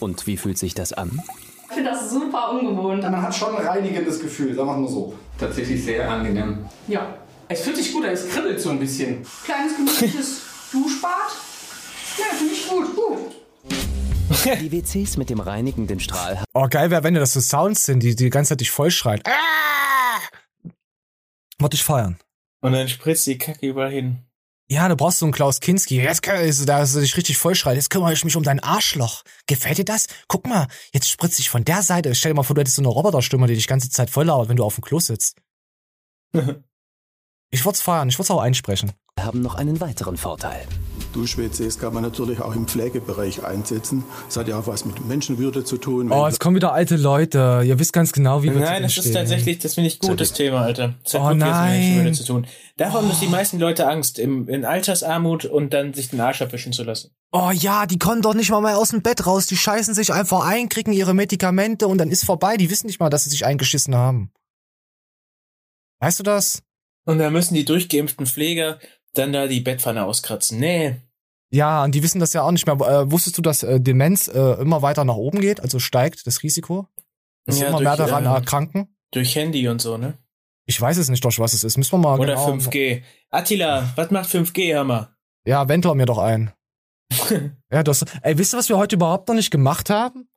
Und 0.00 0.26
wie 0.26 0.36
fühlt 0.36 0.58
sich 0.58 0.74
das 0.74 0.92
an? 0.92 1.20
Ich 1.68 1.74
finde 1.74 1.90
das 1.90 2.10
super 2.10 2.50
ungewohnt. 2.52 3.02
Man 3.02 3.20
hat 3.20 3.34
schon 3.34 3.54
ein 3.56 3.66
reinigendes 3.66 4.20
Gefühl, 4.20 4.54
sagen 4.54 4.68
wir 4.68 4.76
mal 4.76 4.88
so. 4.88 5.14
Tatsächlich 5.38 5.84
sehr 5.84 6.08
angenehm. 6.10 6.64
Ja. 6.88 7.14
Es 7.48 7.60
fühlt 7.62 7.76
sich 7.76 7.92
gut 7.92 8.04
an, 8.04 8.10
es 8.12 8.28
kribbelt 8.28 8.60
so 8.60 8.70
ein 8.70 8.78
bisschen. 8.78 9.24
Kleines 9.44 9.76
gemütliches 9.76 10.40
Duschbad. 10.72 11.10
Ja, 12.18 12.24
finde 12.36 12.54
ich 12.54 12.68
gut. 12.68 12.86
Gut. 12.96 13.18
Die 14.60 14.72
WCs 14.72 15.16
mit 15.16 15.30
dem 15.30 15.40
reinigenden 15.40 16.00
Strahl 16.00 16.42
Oh, 16.54 16.66
geil 16.68 16.90
wäre, 16.90 17.02
wenn 17.04 17.14
das 17.14 17.32
so 17.32 17.40
Sounds 17.40 17.84
sind, 17.84 18.02
die 18.02 18.14
die 18.16 18.30
ganze 18.30 18.50
Zeit 18.50 18.60
dich 18.60 18.70
vollschreien. 18.70 19.20
Ah! 19.24 20.20
Wollte 21.58 21.74
ich 21.76 21.84
feiern. 21.84 22.18
Und 22.60 22.72
dann 22.72 22.88
spritzt 22.88 23.26
die 23.26 23.38
Kacke 23.38 23.66
überall 23.66 23.90
hin. 23.92 24.25
Ja, 24.68 24.88
du 24.88 24.96
brauchst 24.96 25.20
so 25.20 25.26
einen 25.26 25.32
Klaus 25.32 25.60
Kinski. 25.60 26.02
Jetzt 26.02 26.22
kann 26.22 26.40
ist, 26.40 26.68
da 26.68 26.82
ist 26.82 26.96
dich 26.96 27.16
richtig 27.16 27.38
vollschreit. 27.38 27.76
Jetzt 27.76 27.88
kümmere 27.88 28.12
ich 28.12 28.24
mich 28.24 28.34
um 28.34 28.42
dein 28.42 28.58
Arschloch. 28.58 29.22
Gefällt 29.46 29.78
dir 29.78 29.84
das? 29.84 30.06
Guck 30.26 30.46
mal, 30.46 30.66
jetzt 30.92 31.08
spritze 31.08 31.40
ich 31.40 31.50
von 31.50 31.64
der 31.64 31.82
Seite. 31.82 32.14
Stell 32.16 32.32
dir 32.32 32.36
mal 32.36 32.42
vor, 32.42 32.54
du 32.54 32.60
hättest 32.60 32.76
so 32.76 32.82
eine 32.82 32.88
Roboterstimme, 32.88 33.46
die 33.46 33.54
dich 33.54 33.64
die 33.64 33.68
ganze 33.68 33.90
Zeit 33.90 34.10
voll 34.10 34.24
labert, 34.24 34.48
wenn 34.48 34.56
du 34.56 34.64
auf 34.64 34.74
dem 34.74 34.82
Klo 34.82 34.98
sitzt. 34.98 35.36
ich 37.50 37.64
würd's 37.64 37.80
feiern, 37.80 38.08
ich 38.08 38.18
würd's 38.18 38.30
auch 38.30 38.40
einsprechen. 38.40 38.92
haben 39.20 39.40
noch 39.40 39.54
einen 39.54 39.80
weiteren 39.80 40.16
Vorteil. 40.16 40.66
Dusch-WCs 41.12 41.78
kann 41.78 41.94
man 41.94 42.02
natürlich 42.02 42.40
auch 42.40 42.54
im 42.54 42.66
Pflegebereich 42.66 43.44
einsetzen. 43.44 44.04
Das 44.26 44.36
hat 44.36 44.48
ja 44.48 44.58
auch 44.58 44.66
was 44.66 44.84
mit 44.84 45.06
Menschenwürde 45.06 45.64
zu 45.64 45.78
tun. 45.78 46.10
Oh, 46.10 46.26
jetzt 46.26 46.40
kommen 46.40 46.56
wieder 46.56 46.72
alte 46.72 46.96
Leute. 46.96 47.62
Ihr 47.64 47.78
wisst 47.78 47.92
ganz 47.92 48.12
genau, 48.12 48.42
wie 48.42 48.52
wir 48.52 48.60
Nein, 48.60 48.82
das 48.82 48.96
ist 48.96 49.12
tatsächlich, 49.12 49.58
das 49.58 49.74
finde 49.74 49.88
ich 49.88 49.98
gut, 49.98 50.20
das 50.20 50.32
Thema, 50.32 50.62
Alter. 50.62 50.94
Das 51.02 51.14
hat 51.14 51.20
Oh 51.20 51.24
wirklich 51.28 51.42
was 51.42 51.48
mit 51.48 51.56
nein. 51.56 51.80
Menschenwürde 51.80 52.12
zu 52.12 52.24
tun. 52.24 52.46
Davon 52.76 53.08
haben 53.08 53.20
die 53.20 53.26
meisten 53.26 53.58
Leute 53.58 53.88
Angst, 53.88 54.18
im, 54.18 54.48
in 54.48 54.64
Altersarmut 54.64 55.44
und 55.46 55.72
dann 55.72 55.94
sich 55.94 56.10
den 56.10 56.20
Arsch 56.20 56.42
abwischen 56.42 56.72
zu 56.72 56.84
lassen. 56.84 57.10
Oh 57.32 57.50
ja, 57.52 57.86
die 57.86 57.98
kommen 57.98 58.22
doch 58.22 58.34
nicht 58.34 58.50
mal 58.50 58.60
mehr 58.60 58.78
aus 58.78 58.90
dem 58.90 59.02
Bett 59.02 59.26
raus. 59.26 59.46
Die 59.46 59.56
scheißen 59.56 59.94
sich 59.94 60.12
einfach 60.12 60.46
ein, 60.46 60.68
kriegen 60.68 60.92
ihre 60.92 61.14
Medikamente 61.14 61.88
und 61.88 61.98
dann 61.98 62.10
ist 62.10 62.24
vorbei. 62.24 62.56
Die 62.56 62.70
wissen 62.70 62.86
nicht 62.86 63.00
mal, 63.00 63.10
dass 63.10 63.24
sie 63.24 63.30
sich 63.30 63.44
eingeschissen 63.44 63.94
haben. 63.94 64.30
Weißt 66.00 66.18
du 66.18 66.22
das? 66.22 66.62
Und 67.04 67.18
da 67.18 67.30
müssen 67.30 67.54
die 67.54 67.64
durchgeimpften 67.64 68.26
Pfleger 68.26 68.78
dann 69.18 69.32
da 69.32 69.46
die 69.46 69.60
Bettpfanne 69.60 70.04
auskratzen. 70.04 70.58
Nee. 70.58 70.96
Ja, 71.50 71.84
und 71.84 71.94
die 71.94 72.02
wissen 72.02 72.20
das 72.20 72.32
ja 72.32 72.42
auch 72.42 72.50
nicht 72.50 72.66
mehr. 72.66 72.74
Äh, 72.74 73.10
wusstest 73.10 73.38
du, 73.38 73.42
dass 73.42 73.62
äh, 73.62 73.80
Demenz 73.80 74.28
äh, 74.28 74.60
immer 74.60 74.82
weiter 74.82 75.04
nach 75.04 75.14
oben 75.14 75.40
geht, 75.40 75.60
also 75.60 75.78
steigt 75.78 76.26
das 76.26 76.42
Risiko? 76.42 76.88
Dass 77.44 77.60
Ja, 77.60 77.68
immer 77.68 77.78
durch, 77.78 77.88
mehr 77.88 77.96
daran 77.96 78.26
erkranken? 78.26 78.96
Durch 79.12 79.34
Handy 79.36 79.68
und 79.68 79.80
so, 79.80 79.96
ne? 79.96 80.18
Ich 80.66 80.80
weiß 80.80 80.96
es 80.96 81.08
nicht, 81.08 81.24
doch, 81.24 81.38
was 81.38 81.52
es 81.52 81.62
ist. 81.62 81.76
Müssen 81.76 81.92
wir 81.92 81.98
mal 81.98 82.18
Oder 82.18 82.34
genau, 82.34 82.54
5G. 82.54 83.02
Attila, 83.30 83.92
was 83.94 84.10
macht 84.10 84.28
5G, 84.28 84.76
Hammer? 84.76 85.16
Ja, 85.46 85.68
Wendler 85.68 85.94
mir 85.94 86.06
doch 86.06 86.18
ein. 86.18 86.52
ja, 87.70 87.84
das. 87.84 88.04
Ey, 88.22 88.36
wisst 88.36 88.52
ihr, 88.52 88.58
was 88.58 88.68
wir 88.68 88.76
heute 88.76 88.96
überhaupt 88.96 89.28
noch 89.28 89.36
nicht 89.36 89.52
gemacht 89.52 89.90
haben? 89.90 90.28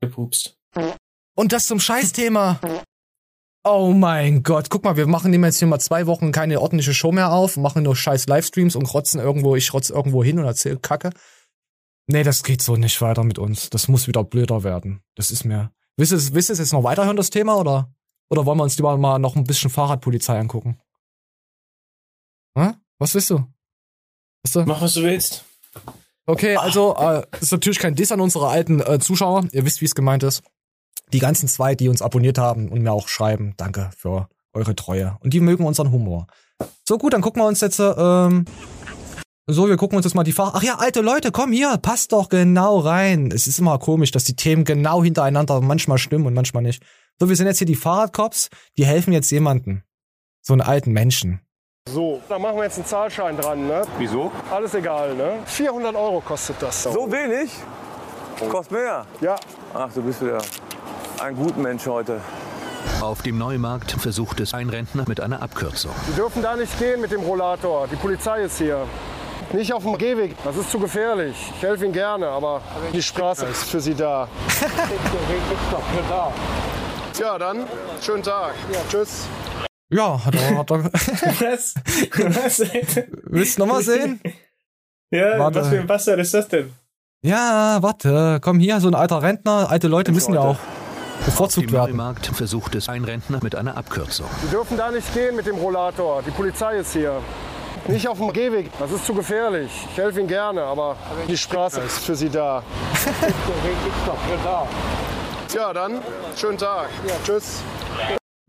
Gepupst. 0.00 0.58
Und 1.36 1.52
das 1.52 1.66
zum 1.66 1.80
Scheißthema. 1.80 2.60
Oh 3.68 3.92
mein 3.92 4.44
Gott, 4.44 4.70
guck 4.70 4.84
mal, 4.84 4.96
wir 4.96 5.08
machen 5.08 5.32
dem 5.32 5.42
jetzt 5.44 5.58
hier 5.58 5.66
mal 5.66 5.80
zwei 5.80 6.06
Wochen 6.06 6.30
keine 6.30 6.60
ordentliche 6.60 6.94
Show 6.94 7.10
mehr 7.10 7.32
auf, 7.32 7.56
machen 7.56 7.82
nur 7.82 7.96
scheiß 7.96 8.28
Livestreams 8.28 8.76
und 8.76 8.86
rotzen 8.94 9.18
irgendwo, 9.18 9.56
ich 9.56 9.72
rotz 9.74 9.90
irgendwo 9.90 10.22
hin 10.22 10.38
und 10.38 10.44
erzähl 10.44 10.76
Kacke. 10.76 11.10
Nee, 12.06 12.22
das 12.22 12.44
geht 12.44 12.62
so 12.62 12.76
nicht 12.76 13.02
weiter 13.02 13.24
mit 13.24 13.40
uns. 13.40 13.68
Das 13.68 13.88
muss 13.88 14.06
wieder 14.06 14.22
blöder 14.22 14.62
werden. 14.62 15.02
Das 15.16 15.32
ist 15.32 15.42
mir. 15.44 15.72
Wisst 15.96 16.12
ihr, 16.12 16.34
wisst 16.34 16.48
ihr 16.48 16.52
es 16.52 16.60
jetzt 16.60 16.72
noch 16.72 16.84
weiterhören, 16.84 17.16
das 17.16 17.30
Thema, 17.30 17.56
oder? 17.56 17.92
Oder 18.30 18.46
wollen 18.46 18.56
wir 18.56 18.62
uns 18.62 18.76
lieber 18.76 18.96
mal 18.98 19.18
noch 19.18 19.34
ein 19.34 19.42
bisschen 19.42 19.68
Fahrradpolizei 19.68 20.38
angucken? 20.38 20.78
Hä? 22.56 22.74
Was 23.00 23.14
willst 23.14 23.30
du? 23.30 23.44
Weißt 24.44 24.54
du? 24.54 24.62
Mach, 24.64 24.80
was 24.80 24.94
du 24.94 25.02
willst. 25.02 25.44
Okay, 26.26 26.54
also, 26.54 26.94
äh, 26.98 27.26
das 27.32 27.42
ist 27.42 27.52
natürlich 27.52 27.80
kein 27.80 27.96
Diss 27.96 28.12
an 28.12 28.20
unsere 28.20 28.46
alten 28.46 28.78
äh, 28.78 29.00
Zuschauer. 29.00 29.48
Ihr 29.50 29.64
wisst, 29.64 29.80
wie 29.80 29.86
es 29.86 29.96
gemeint 29.96 30.22
ist. 30.22 30.44
Die 31.12 31.18
ganzen 31.18 31.48
zwei, 31.48 31.74
die 31.74 31.88
uns 31.88 32.02
abonniert 32.02 32.38
haben 32.38 32.68
und 32.68 32.82
mir 32.82 32.92
auch 32.92 33.08
schreiben, 33.08 33.54
danke 33.56 33.90
für 33.96 34.28
eure 34.52 34.74
Treue. 34.74 35.16
Und 35.20 35.34
die 35.34 35.40
mögen 35.40 35.64
unseren 35.64 35.92
Humor. 35.92 36.26
So 36.84 36.98
gut, 36.98 37.12
dann 37.12 37.22
gucken 37.22 37.42
wir 37.42 37.46
uns 37.46 37.60
jetzt, 37.60 37.78
äh, 37.78 37.92
ähm, 37.96 38.44
so, 39.48 39.68
wir 39.68 39.76
gucken 39.76 39.96
uns 39.96 40.04
jetzt 40.04 40.14
mal 40.14 40.24
die 40.24 40.32
Fach... 40.32 40.54
Ach 40.54 40.62
ja, 40.62 40.78
alte 40.78 41.02
Leute, 41.02 41.30
komm 41.30 41.52
hier, 41.52 41.76
passt 41.76 42.10
doch 42.12 42.28
genau 42.28 42.80
rein. 42.80 43.30
Es 43.32 43.46
ist 43.46 43.60
immer 43.60 43.78
komisch, 43.78 44.10
dass 44.10 44.24
die 44.24 44.34
Themen 44.34 44.64
genau 44.64 45.04
hintereinander 45.04 45.60
manchmal 45.60 45.98
stimmen 45.98 46.26
und 46.26 46.34
manchmal 46.34 46.64
nicht. 46.64 46.82
So, 47.20 47.28
wir 47.28 47.36
sind 47.36 47.46
jetzt 47.46 47.58
hier 47.58 47.66
die 47.66 47.76
Fahrradcops, 47.76 48.48
die 48.76 48.84
helfen 48.84 49.12
jetzt 49.12 49.30
jemanden. 49.30 49.84
So 50.42 50.52
einen 50.52 50.62
alten 50.62 50.90
Menschen. 50.90 51.40
So, 51.88 52.20
da 52.28 52.40
machen 52.40 52.56
wir 52.56 52.64
jetzt 52.64 52.78
einen 52.78 52.86
Zahlschein 52.86 53.36
dran, 53.36 53.68
ne? 53.68 53.82
Wieso? 53.98 54.32
Alles 54.50 54.74
egal, 54.74 55.14
ne? 55.14 55.38
400 55.46 55.94
Euro 55.94 56.20
kostet 56.20 56.60
das. 56.60 56.82
So 56.82 57.10
wenig? 57.10 57.50
Kostet 58.50 58.72
mehr? 58.72 59.06
Ja. 59.20 59.36
Ach, 59.72 59.92
du 59.92 60.02
bist 60.02 60.20
wieder 60.20 60.38
ein 61.20 61.36
guter 61.36 61.58
Mensch 61.58 61.86
heute. 61.86 62.20
Auf 63.00 63.22
dem 63.22 63.38
Neumarkt 63.38 63.92
versucht 63.92 64.40
es 64.40 64.54
ein 64.54 64.68
Rentner 64.68 65.04
mit 65.08 65.20
einer 65.20 65.42
Abkürzung. 65.42 65.92
Sie 66.08 66.14
dürfen 66.14 66.42
da 66.42 66.56
nicht 66.56 66.78
gehen 66.78 67.00
mit 67.00 67.10
dem 67.10 67.20
Rollator. 67.20 67.88
Die 67.88 67.96
Polizei 67.96 68.42
ist 68.42 68.58
hier. 68.58 68.86
Nicht 69.52 69.72
auf 69.72 69.84
dem 69.84 69.96
Gehweg, 69.96 70.34
das 70.44 70.56
ist 70.56 70.70
zu 70.70 70.78
gefährlich. 70.78 71.36
Ich 71.56 71.62
helfe 71.62 71.84
Ihnen 71.84 71.92
gerne, 71.92 72.26
aber 72.28 72.60
die 72.92 73.02
Straße 73.02 73.46
ist 73.46 73.64
für 73.64 73.80
Sie 73.80 73.94
da. 73.94 74.28
Ja, 77.18 77.38
dann 77.38 77.64
schönen 78.02 78.22
Tag. 78.22 78.52
Tschüss. 78.90 79.26
Ja, 79.88 80.22
hat 80.22 80.34
er, 80.34 80.58
hat 80.58 80.70
er. 80.70 80.84
Was? 80.84 81.74
Was? 82.12 82.62
Willst 83.22 83.56
du 83.56 83.62
nochmal 83.64 83.82
sehen? 83.82 84.20
Ja, 85.10 85.38
Warte. 85.38 85.60
was 85.60 85.68
für 85.68 85.80
ein 85.80 85.86
Bastard 85.86 86.18
ist 86.18 86.34
das 86.34 86.46
denn? 86.48 86.74
Ja, 87.22 87.78
warte, 87.80 88.38
komm 88.42 88.58
hier, 88.58 88.80
so 88.80 88.88
ein 88.88 88.94
alter 88.94 89.22
Rentner. 89.22 89.70
Alte 89.70 89.88
Leute 89.88 90.12
müssen 90.12 90.34
ja 90.34 90.40
auch 90.40 90.58
bevorzugt 91.24 91.72
werden. 91.72 91.96
Neumarkt 91.96 92.26
versucht 92.26 92.74
es 92.74 92.88
ein 92.88 93.04
Rentner 93.04 93.40
mit 93.42 93.54
einer 93.54 93.76
Abkürzung. 93.76 94.26
Sie 94.42 94.48
dürfen 94.50 94.76
da 94.76 94.90
nicht 94.90 95.12
gehen 95.14 95.36
mit 95.36 95.46
dem 95.46 95.56
Rollator. 95.56 96.22
Die 96.22 96.30
Polizei 96.30 96.76
ist 96.76 96.92
hier. 96.92 97.20
Nicht 97.88 98.08
auf 98.08 98.18
dem 98.18 98.32
Gehweg, 98.32 98.70
das 98.80 98.90
ist 98.90 99.06
zu 99.06 99.14
gefährlich. 99.14 99.70
Ich 99.92 99.96
helfe 99.96 100.18
Ihnen 100.18 100.28
gerne, 100.28 100.64
aber 100.64 100.96
die 101.28 101.36
Straße 101.36 101.80
ist 101.80 101.98
für 102.00 102.16
Sie 102.16 102.28
da. 102.28 102.62
Ja, 105.54 105.72
dann 105.72 106.02
schönen 106.36 106.58
Tag. 106.58 106.88
Tschüss. 107.24 107.62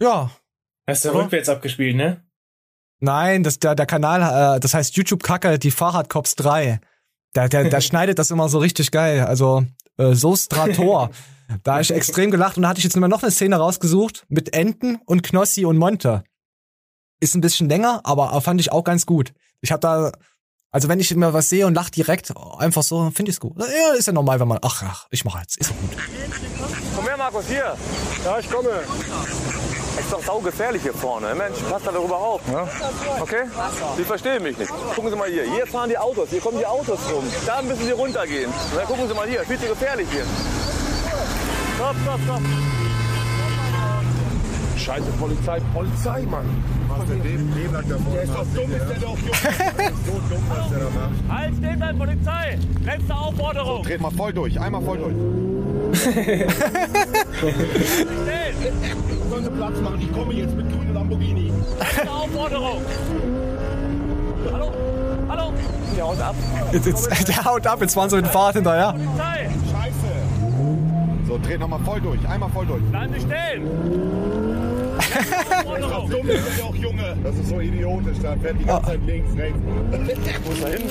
Ja. 0.02 0.32
Hast 0.88 1.06
du 1.06 1.14
rückwärts 1.14 1.48
abgespielt, 1.48 1.96
ne? 1.96 2.22
Nein, 3.00 3.44
das, 3.44 3.60
der, 3.60 3.76
der 3.76 3.86
Kanal, 3.86 4.56
äh, 4.56 4.60
das 4.60 4.74
heißt 4.74 4.96
YouTube 4.98 5.22
Kacke, 5.22 5.60
die 5.60 5.72
Fahrradcops 5.72 6.36
3. 6.36 6.80
Der, 7.36 7.50
der, 7.50 7.66
der 7.66 7.82
schneidet 7.82 8.18
das 8.20 8.32
immer 8.32 8.50
so 8.50 8.58
richtig 8.58 8.92
geil. 8.92 9.22
Also, 9.26 9.64
äh, 9.98 10.14
so 10.14 10.36
Strator. 10.36 11.10
da 11.64 11.76
hab 11.76 11.82
ich 11.82 11.92
extrem 11.92 12.32
gelacht 12.32 12.58
und 12.58 12.64
da 12.64 12.70
hatte 12.70 12.80
ich 12.80 12.84
jetzt 12.84 12.96
immer 12.96 13.08
noch 13.08 13.24
eine 13.24 13.32
Szene 13.32 13.58
rausgesucht 13.58 14.26
mit 14.30 14.54
Enten 14.54 15.00
und 15.06 15.24
Knossi 15.24 15.66
und 15.66 15.78
Monte. 15.78 16.24
Ist 17.20 17.36
ein 17.36 17.42
bisschen 17.42 17.70
länger, 17.70 18.02
aber 18.04 18.40
fand 18.42 18.62
ich 18.62 18.72
auch 18.72 18.84
ganz 18.84 19.06
gut. 19.06 19.34
Ich 19.62 19.72
habe 19.72 19.80
da, 19.80 20.12
also 20.72 20.88
wenn 20.88 21.00
ich 21.00 21.14
mir 21.16 21.34
was 21.34 21.50
sehe 21.50 21.66
und 21.66 21.74
lach 21.74 21.90
direkt, 21.90 22.34
einfach 22.60 22.84
so, 22.84 23.10
finde 23.12 23.32
ich's 23.32 23.40
gut. 23.40 23.58
Ja, 23.58 23.94
ist 23.98 24.08
ja 24.08 24.14
normal, 24.14 24.40
wenn 24.40 24.48
man, 24.48 24.60
ach, 24.62 24.84
ach 24.86 25.08
ich 25.10 25.26
mache 25.26 25.40
jetzt, 25.40 25.58
ist 25.58 25.72
doch 25.72 25.78
gut. 25.78 25.98
Komm 26.96 27.06
her, 27.06 27.18
Markus, 27.18 27.48
hier. 27.48 27.76
Ja, 28.24 28.40
ich 28.40 28.50
komme. 28.50 28.70
Ist 30.00 30.14
doch 30.14 30.22
saugefährlich 30.22 30.84
hier 30.84 30.94
vorne. 30.94 31.34
Mensch, 31.34 31.58
passt 31.70 31.88
da 31.88 31.92
darüber 31.92 32.18
auf. 32.18 32.42
Ja? 32.52 32.68
Okay? 33.20 33.44
Sie 33.98 34.04
verstehen 34.04 34.44
mich 34.44 34.58
nicht. 34.58 34.72
Gucken 34.96 35.10
Sie 35.10 35.16
mal 35.16 35.30
hier. 35.30 35.44
Hier 35.44 35.66
fahren 35.66 35.90
die 35.90 35.98
Autos. 35.98 36.30
Hier 36.30 36.40
kommen 36.40 36.60
die 36.60 36.66
Autos 36.66 37.00
rum. 37.12 37.24
Da 37.46 37.62
müssen 37.62 37.86
Sie 37.86 37.92
runtergehen. 37.92 38.52
Na, 38.76 38.84
gucken 38.84 39.08
Sie 39.08 39.14
mal 39.14 39.28
hier. 39.28 39.42
Viel 39.42 39.60
zu 39.60 39.68
gefährlich 39.68 40.08
hier. 40.12 40.24
Stopp, 41.76 41.96
stopp, 42.04 42.20
stopp. 42.26 42.42
Scheiße, 44.78 45.12
Polizei, 45.20 45.60
Polizei, 45.74 46.22
Mann. 46.22 46.64
Was 46.88 47.08
mit 47.08 47.26
dem 47.26 47.56
Leben 47.56 47.74
vorne? 47.74 48.14
Der 48.14 48.24
ist 48.24 48.34
doch 48.34 48.46
dumm, 48.56 48.72
ist 48.72 48.90
der 48.90 49.00
doch, 49.00 49.18
Junge. 49.18 49.32
so 50.06 50.12
dumm, 50.30 50.44
was 50.48 50.70
der 50.70 50.80
da 50.80 50.86
macht. 50.86 51.40
Halt, 51.40 51.56
stehen 51.58 51.78
bleiben, 51.78 52.00
Polizei. 52.00 52.60
Letzte 52.86 53.16
Aufforderung. 53.16 53.84
Dreht 53.84 54.02
mal 54.02 54.12
voll 54.12 54.34
durch, 54.34 54.60
einmal 54.60 54.82
voll 54.82 54.98
durch. 54.98 55.57
Sollen 59.30 59.44
Sie 59.44 59.50
Platz 59.52 59.80
machen? 59.82 60.00
Ich 60.02 60.12
komme 60.12 60.34
jetzt 60.34 60.56
mit 60.56 60.70
grünem 60.72 60.94
Lamborghini. 60.94 61.52
Letzte 61.80 62.12
Aufforderung. 62.12 62.82
Hallo? 64.52 64.72
Hallo? 65.30 65.54
Der 65.96 66.04
haut 66.06 66.22
ab. 66.22 66.36
Jetzt, 66.72 66.86
jetzt, 66.88 67.28
der 67.28 67.46
haut 67.46 67.66
ab, 67.68 67.82
jetzt 67.82 67.96
waren 67.96 68.10
sie 68.10 68.18
mit 68.18 68.26
dem 68.26 68.32
Fahrrad 68.32 68.56
hinterher. 68.56 68.94
Polizei. 68.94 69.50
Scheiße. 69.72 69.94
So, 71.28 71.38
dreht 71.38 71.60
noch 71.60 71.68
mal 71.70 71.80
voll 71.80 72.02
durch, 72.02 72.20
einmal 72.28 72.50
voll 72.50 72.66
durch. 72.66 72.82
Bleiben 72.84 73.14
Sie 73.14 73.22
stehen. 73.22 73.68
Das 75.08 75.80
ist 75.80 75.92
doch 75.92 76.10
dumm, 76.10 76.30
ist 76.30 76.58
der 76.58 76.66
auch 76.66 76.76
Junge. 76.76 77.16
Das 77.24 77.36
ist 77.36 77.50
so 77.50 77.60
idiotisch, 77.60 78.18
da 78.22 78.36
fährt 78.36 78.60
die 78.60 78.66
ganze 78.66 78.88
Zeit 78.88 79.00
links, 79.06 79.36
rechts. 79.38 79.60
Wo 80.46 80.52
ist 80.52 80.64
er 80.64 80.70
hin? 80.72 80.82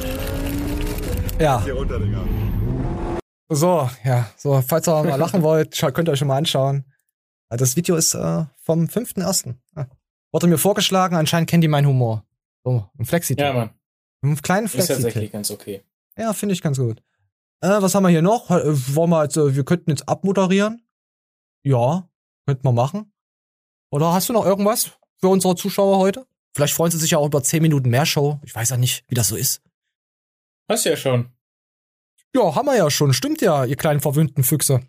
Ja. 1.39 1.60
Hier 1.64 1.74
runter, 1.74 1.98
Digga. 1.98 2.18
So, 3.48 3.89
ja, 4.05 4.28
so, 4.36 4.60
falls 4.62 4.89
ihr 4.89 5.02
mal 5.05 5.16
lachen 5.20 5.43
wollt, 5.43 5.78
könnt 5.94 6.09
ihr 6.09 6.12
euch 6.12 6.18
schon 6.18 6.28
mal 6.28 6.36
anschauen. 6.39 6.85
Äh, 7.51 7.56
Das 7.56 7.77
Video 7.77 7.97
ist 7.97 8.14
äh, 8.14 8.44
vom 8.59 8.86
5.1. 8.86 9.55
Ja. 9.77 9.89
Wurde 10.32 10.47
mir 10.48 10.59
vorgeschlagen, 10.59 11.16
anscheinend 11.16 11.48
kennt 11.48 11.62
die 11.64 11.68
meinen 11.68 11.86
Humor. 11.86 12.24
So, 12.64 12.89
ein 12.98 13.05
flexi 13.05 13.35
Ja, 13.39 13.52
Mann. 13.52 13.70
Einen 14.23 14.40
kleinen 14.43 14.66
Ist 14.66 14.73
flexi 14.73 14.93
tatsächlich 14.94 15.31
ganz 15.32 15.51
okay. 15.51 15.85
Ja, 16.18 16.32
finde 16.32 16.55
ich 16.55 16.62
ganz 16.62 16.78
gut. 16.78 17.02
Äh, 17.60 17.81
was 17.81 17.94
haben 17.94 18.02
wir 18.02 18.10
hier 18.10 18.23
noch? 18.23 18.51
Äh, 18.51 18.62
Wollen 18.94 19.10
wir 19.10 19.23
jetzt, 19.23 19.36
äh, 19.36 19.55
wir 19.55 19.64
könnten 19.64 19.90
jetzt 19.90 20.09
abmoderieren. 20.09 20.82
Ja, 21.62 22.09
könnten 22.47 22.64
wir 22.64 22.73
machen. 22.73 23.12
Oder 23.90 24.12
hast 24.12 24.28
du 24.28 24.32
noch 24.32 24.44
irgendwas 24.44 24.90
für 25.20 25.28
unsere 25.28 25.55
Zuschauer 25.55 25.98
heute? 25.98 26.27
Vielleicht 26.55 26.74
freuen 26.74 26.90
sie 26.90 26.98
sich 26.98 27.12
ja 27.12 27.18
auch 27.18 27.27
über 27.27 27.43
10 27.43 27.62
Minuten 27.62 27.90
mehr 27.90 28.06
Show. 28.06 28.40
Ich 28.43 28.55
weiß 28.55 28.70
ja 28.70 28.77
nicht, 28.77 29.05
wie 29.09 29.14
das 29.14 29.28
so 29.28 29.36
ist. 29.36 29.62
Hast 30.68 30.85
ja 30.85 30.97
schon. 30.97 31.31
Ja, 32.36 32.54
haben 32.54 32.66
wir 32.66 32.76
ja 32.76 32.90
schon. 32.90 33.14
Stimmt 33.14 33.40
ja, 33.40 33.64
ihr 33.64 33.76
kleinen 33.76 34.00
verwöhnten 34.00 34.44
Füchse. 34.44 34.82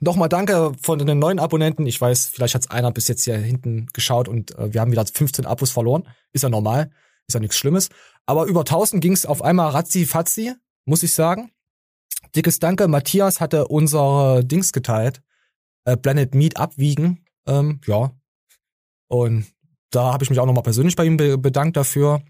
Nochmal 0.00 0.28
danke 0.28 0.72
von 0.82 0.98
den 0.98 1.18
neuen 1.18 1.38
Abonnenten. 1.38 1.86
Ich 1.86 1.98
weiß, 1.98 2.26
vielleicht 2.26 2.54
hat's 2.54 2.68
einer 2.68 2.92
bis 2.92 3.08
jetzt 3.08 3.24
hier 3.24 3.38
hinten 3.38 3.86
geschaut 3.94 4.28
und 4.28 4.54
äh, 4.58 4.74
wir 4.74 4.82
haben 4.82 4.92
wieder 4.92 5.06
15 5.06 5.46
Abos 5.46 5.70
verloren. 5.70 6.06
Ist 6.34 6.42
ja 6.42 6.50
normal. 6.50 6.90
Ist 7.26 7.32
ja 7.32 7.40
nichts 7.40 7.56
Schlimmes. 7.56 7.88
Aber 8.26 8.44
über 8.44 8.60
1000 8.60 9.02
ging's 9.02 9.24
auf 9.24 9.40
einmal 9.40 9.70
ratzi 9.70 10.04
fatzi, 10.04 10.52
muss 10.84 11.02
ich 11.02 11.14
sagen. 11.14 11.50
Dickes 12.34 12.58
Danke. 12.58 12.88
Matthias 12.88 13.40
hatte 13.40 13.68
unsere 13.68 14.44
Dings 14.44 14.74
geteilt. 14.74 15.22
Äh, 15.86 15.96
Planet 15.96 16.34
Meat 16.34 16.58
abwiegen. 16.58 17.24
Ähm, 17.46 17.80
ja. 17.86 18.12
Und 19.08 19.46
da 19.92 20.12
habe 20.12 20.24
ich 20.24 20.28
mich 20.28 20.40
auch 20.40 20.46
nochmal 20.46 20.62
persönlich 20.62 20.94
bei 20.94 21.06
ihm 21.06 21.16
be 21.16 21.38
bedankt 21.38 21.78
dafür. 21.78 22.20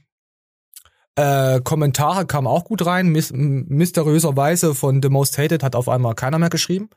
Äh, 1.16 1.60
Kommentare 1.62 2.26
kamen 2.26 2.46
auch 2.46 2.64
gut 2.64 2.84
rein. 2.84 3.08
Mys 3.08 3.32
mysteriöserweise 3.32 4.74
von 4.74 5.02
The 5.02 5.08
Most 5.08 5.38
Hated 5.38 5.62
hat 5.62 5.74
auf 5.74 5.88
einmal 5.88 6.14
keiner 6.14 6.38
mehr 6.38 6.50
geschrieben. 6.50 6.90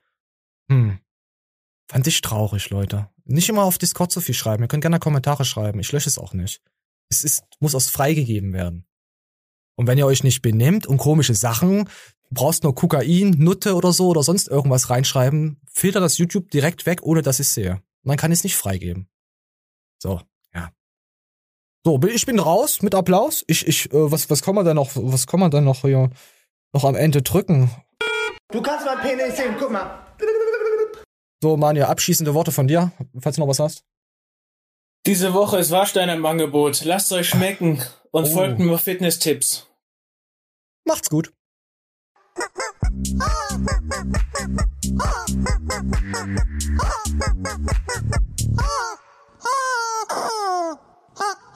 Hm. 0.69 0.99
Fand 1.89 2.05
ich 2.05 2.21
traurig, 2.21 2.69
Leute. 2.69 3.09
Nicht 3.25 3.49
immer 3.49 3.63
auf 3.63 3.77
Discord 3.77 4.11
so 4.11 4.21
viel 4.21 4.35
schreiben. 4.35 4.63
Ihr 4.63 4.67
könnt 4.67 4.81
gerne 4.81 4.99
Kommentare 4.99 5.45
schreiben. 5.45 5.79
Ich 5.79 5.91
lösche 5.91 6.09
es 6.09 6.19
auch 6.19 6.33
nicht. 6.33 6.61
Es 7.09 7.23
ist, 7.23 7.43
muss 7.59 7.75
aus 7.75 7.89
freigegeben 7.89 8.53
werden. 8.53 8.85
Und 9.75 9.87
wenn 9.87 9.97
ihr 9.97 10.05
euch 10.05 10.23
nicht 10.23 10.41
benehmt 10.41 10.85
und 10.85 10.97
komische 10.97 11.33
Sachen, 11.33 11.89
brauchst 12.29 12.63
nur 12.63 12.75
Kokain, 12.75 13.31
Nutte 13.37 13.75
oder 13.75 13.93
so 13.93 14.09
oder 14.09 14.23
sonst 14.23 14.47
irgendwas 14.47 14.89
reinschreiben, 14.89 15.61
filtert 15.71 16.03
das 16.03 16.17
YouTube 16.17 16.51
direkt 16.51 16.85
weg, 16.85 17.01
ohne 17.03 17.21
dass 17.21 17.39
ich 17.39 17.47
sehe. 17.47 17.81
Dann 18.03 18.17
kann 18.17 18.31
es 18.31 18.43
nicht 18.43 18.57
freigeben. 18.57 19.07
So. 19.97 20.21
So, 21.90 21.99
ich 22.07 22.28
bin 22.28 22.38
raus 22.38 22.84
mit 22.84 22.94
Applaus. 22.94 23.44
Ich, 23.48 23.68
ich, 23.68 23.91
äh, 23.91 24.11
was, 24.11 24.30
was 24.30 24.44
kann 24.44 24.53
man 24.53 24.64
da 24.64 24.76
noch, 24.76 24.91
was 24.94 25.26
kann 25.26 25.40
man 25.40 25.49
da 25.49 25.60
noch 25.60 25.82
hier, 25.82 26.11
noch 26.72 26.84
am 26.84 26.94
Ende 26.94 27.24
drücken? 27.24 27.72
Du 28.52 28.61
kannst 28.61 28.86
mein 28.86 28.99
Penis 28.99 29.38
sehen, 29.38 29.56
guck 29.57 29.72
mal. 29.72 30.06
So, 31.41 31.57
Manja, 31.57 31.88
abschließende 31.88 32.36
Worte 32.36 32.52
von 32.52 32.68
dir, 32.68 32.91
falls 33.20 33.38
du 33.38 33.41
noch 33.41 33.48
was 33.48 33.57
hast. 33.57 33.86
Diese 35.07 35.34
Woche 35.34 35.57
ist 35.57 35.72
Warstein 35.72 36.10
im 36.10 36.24
Angebot. 36.28 36.86
Lasst 36.86 37.11
euch 37.11 37.30
schmecken 37.30 37.82
und 38.11 38.26
Oh. 38.26 38.34
folgt 38.36 38.60
mir 38.60 38.78
Fitness-Tipps. 38.78 39.66
Macht's 40.86 41.10
gut. 41.10 41.34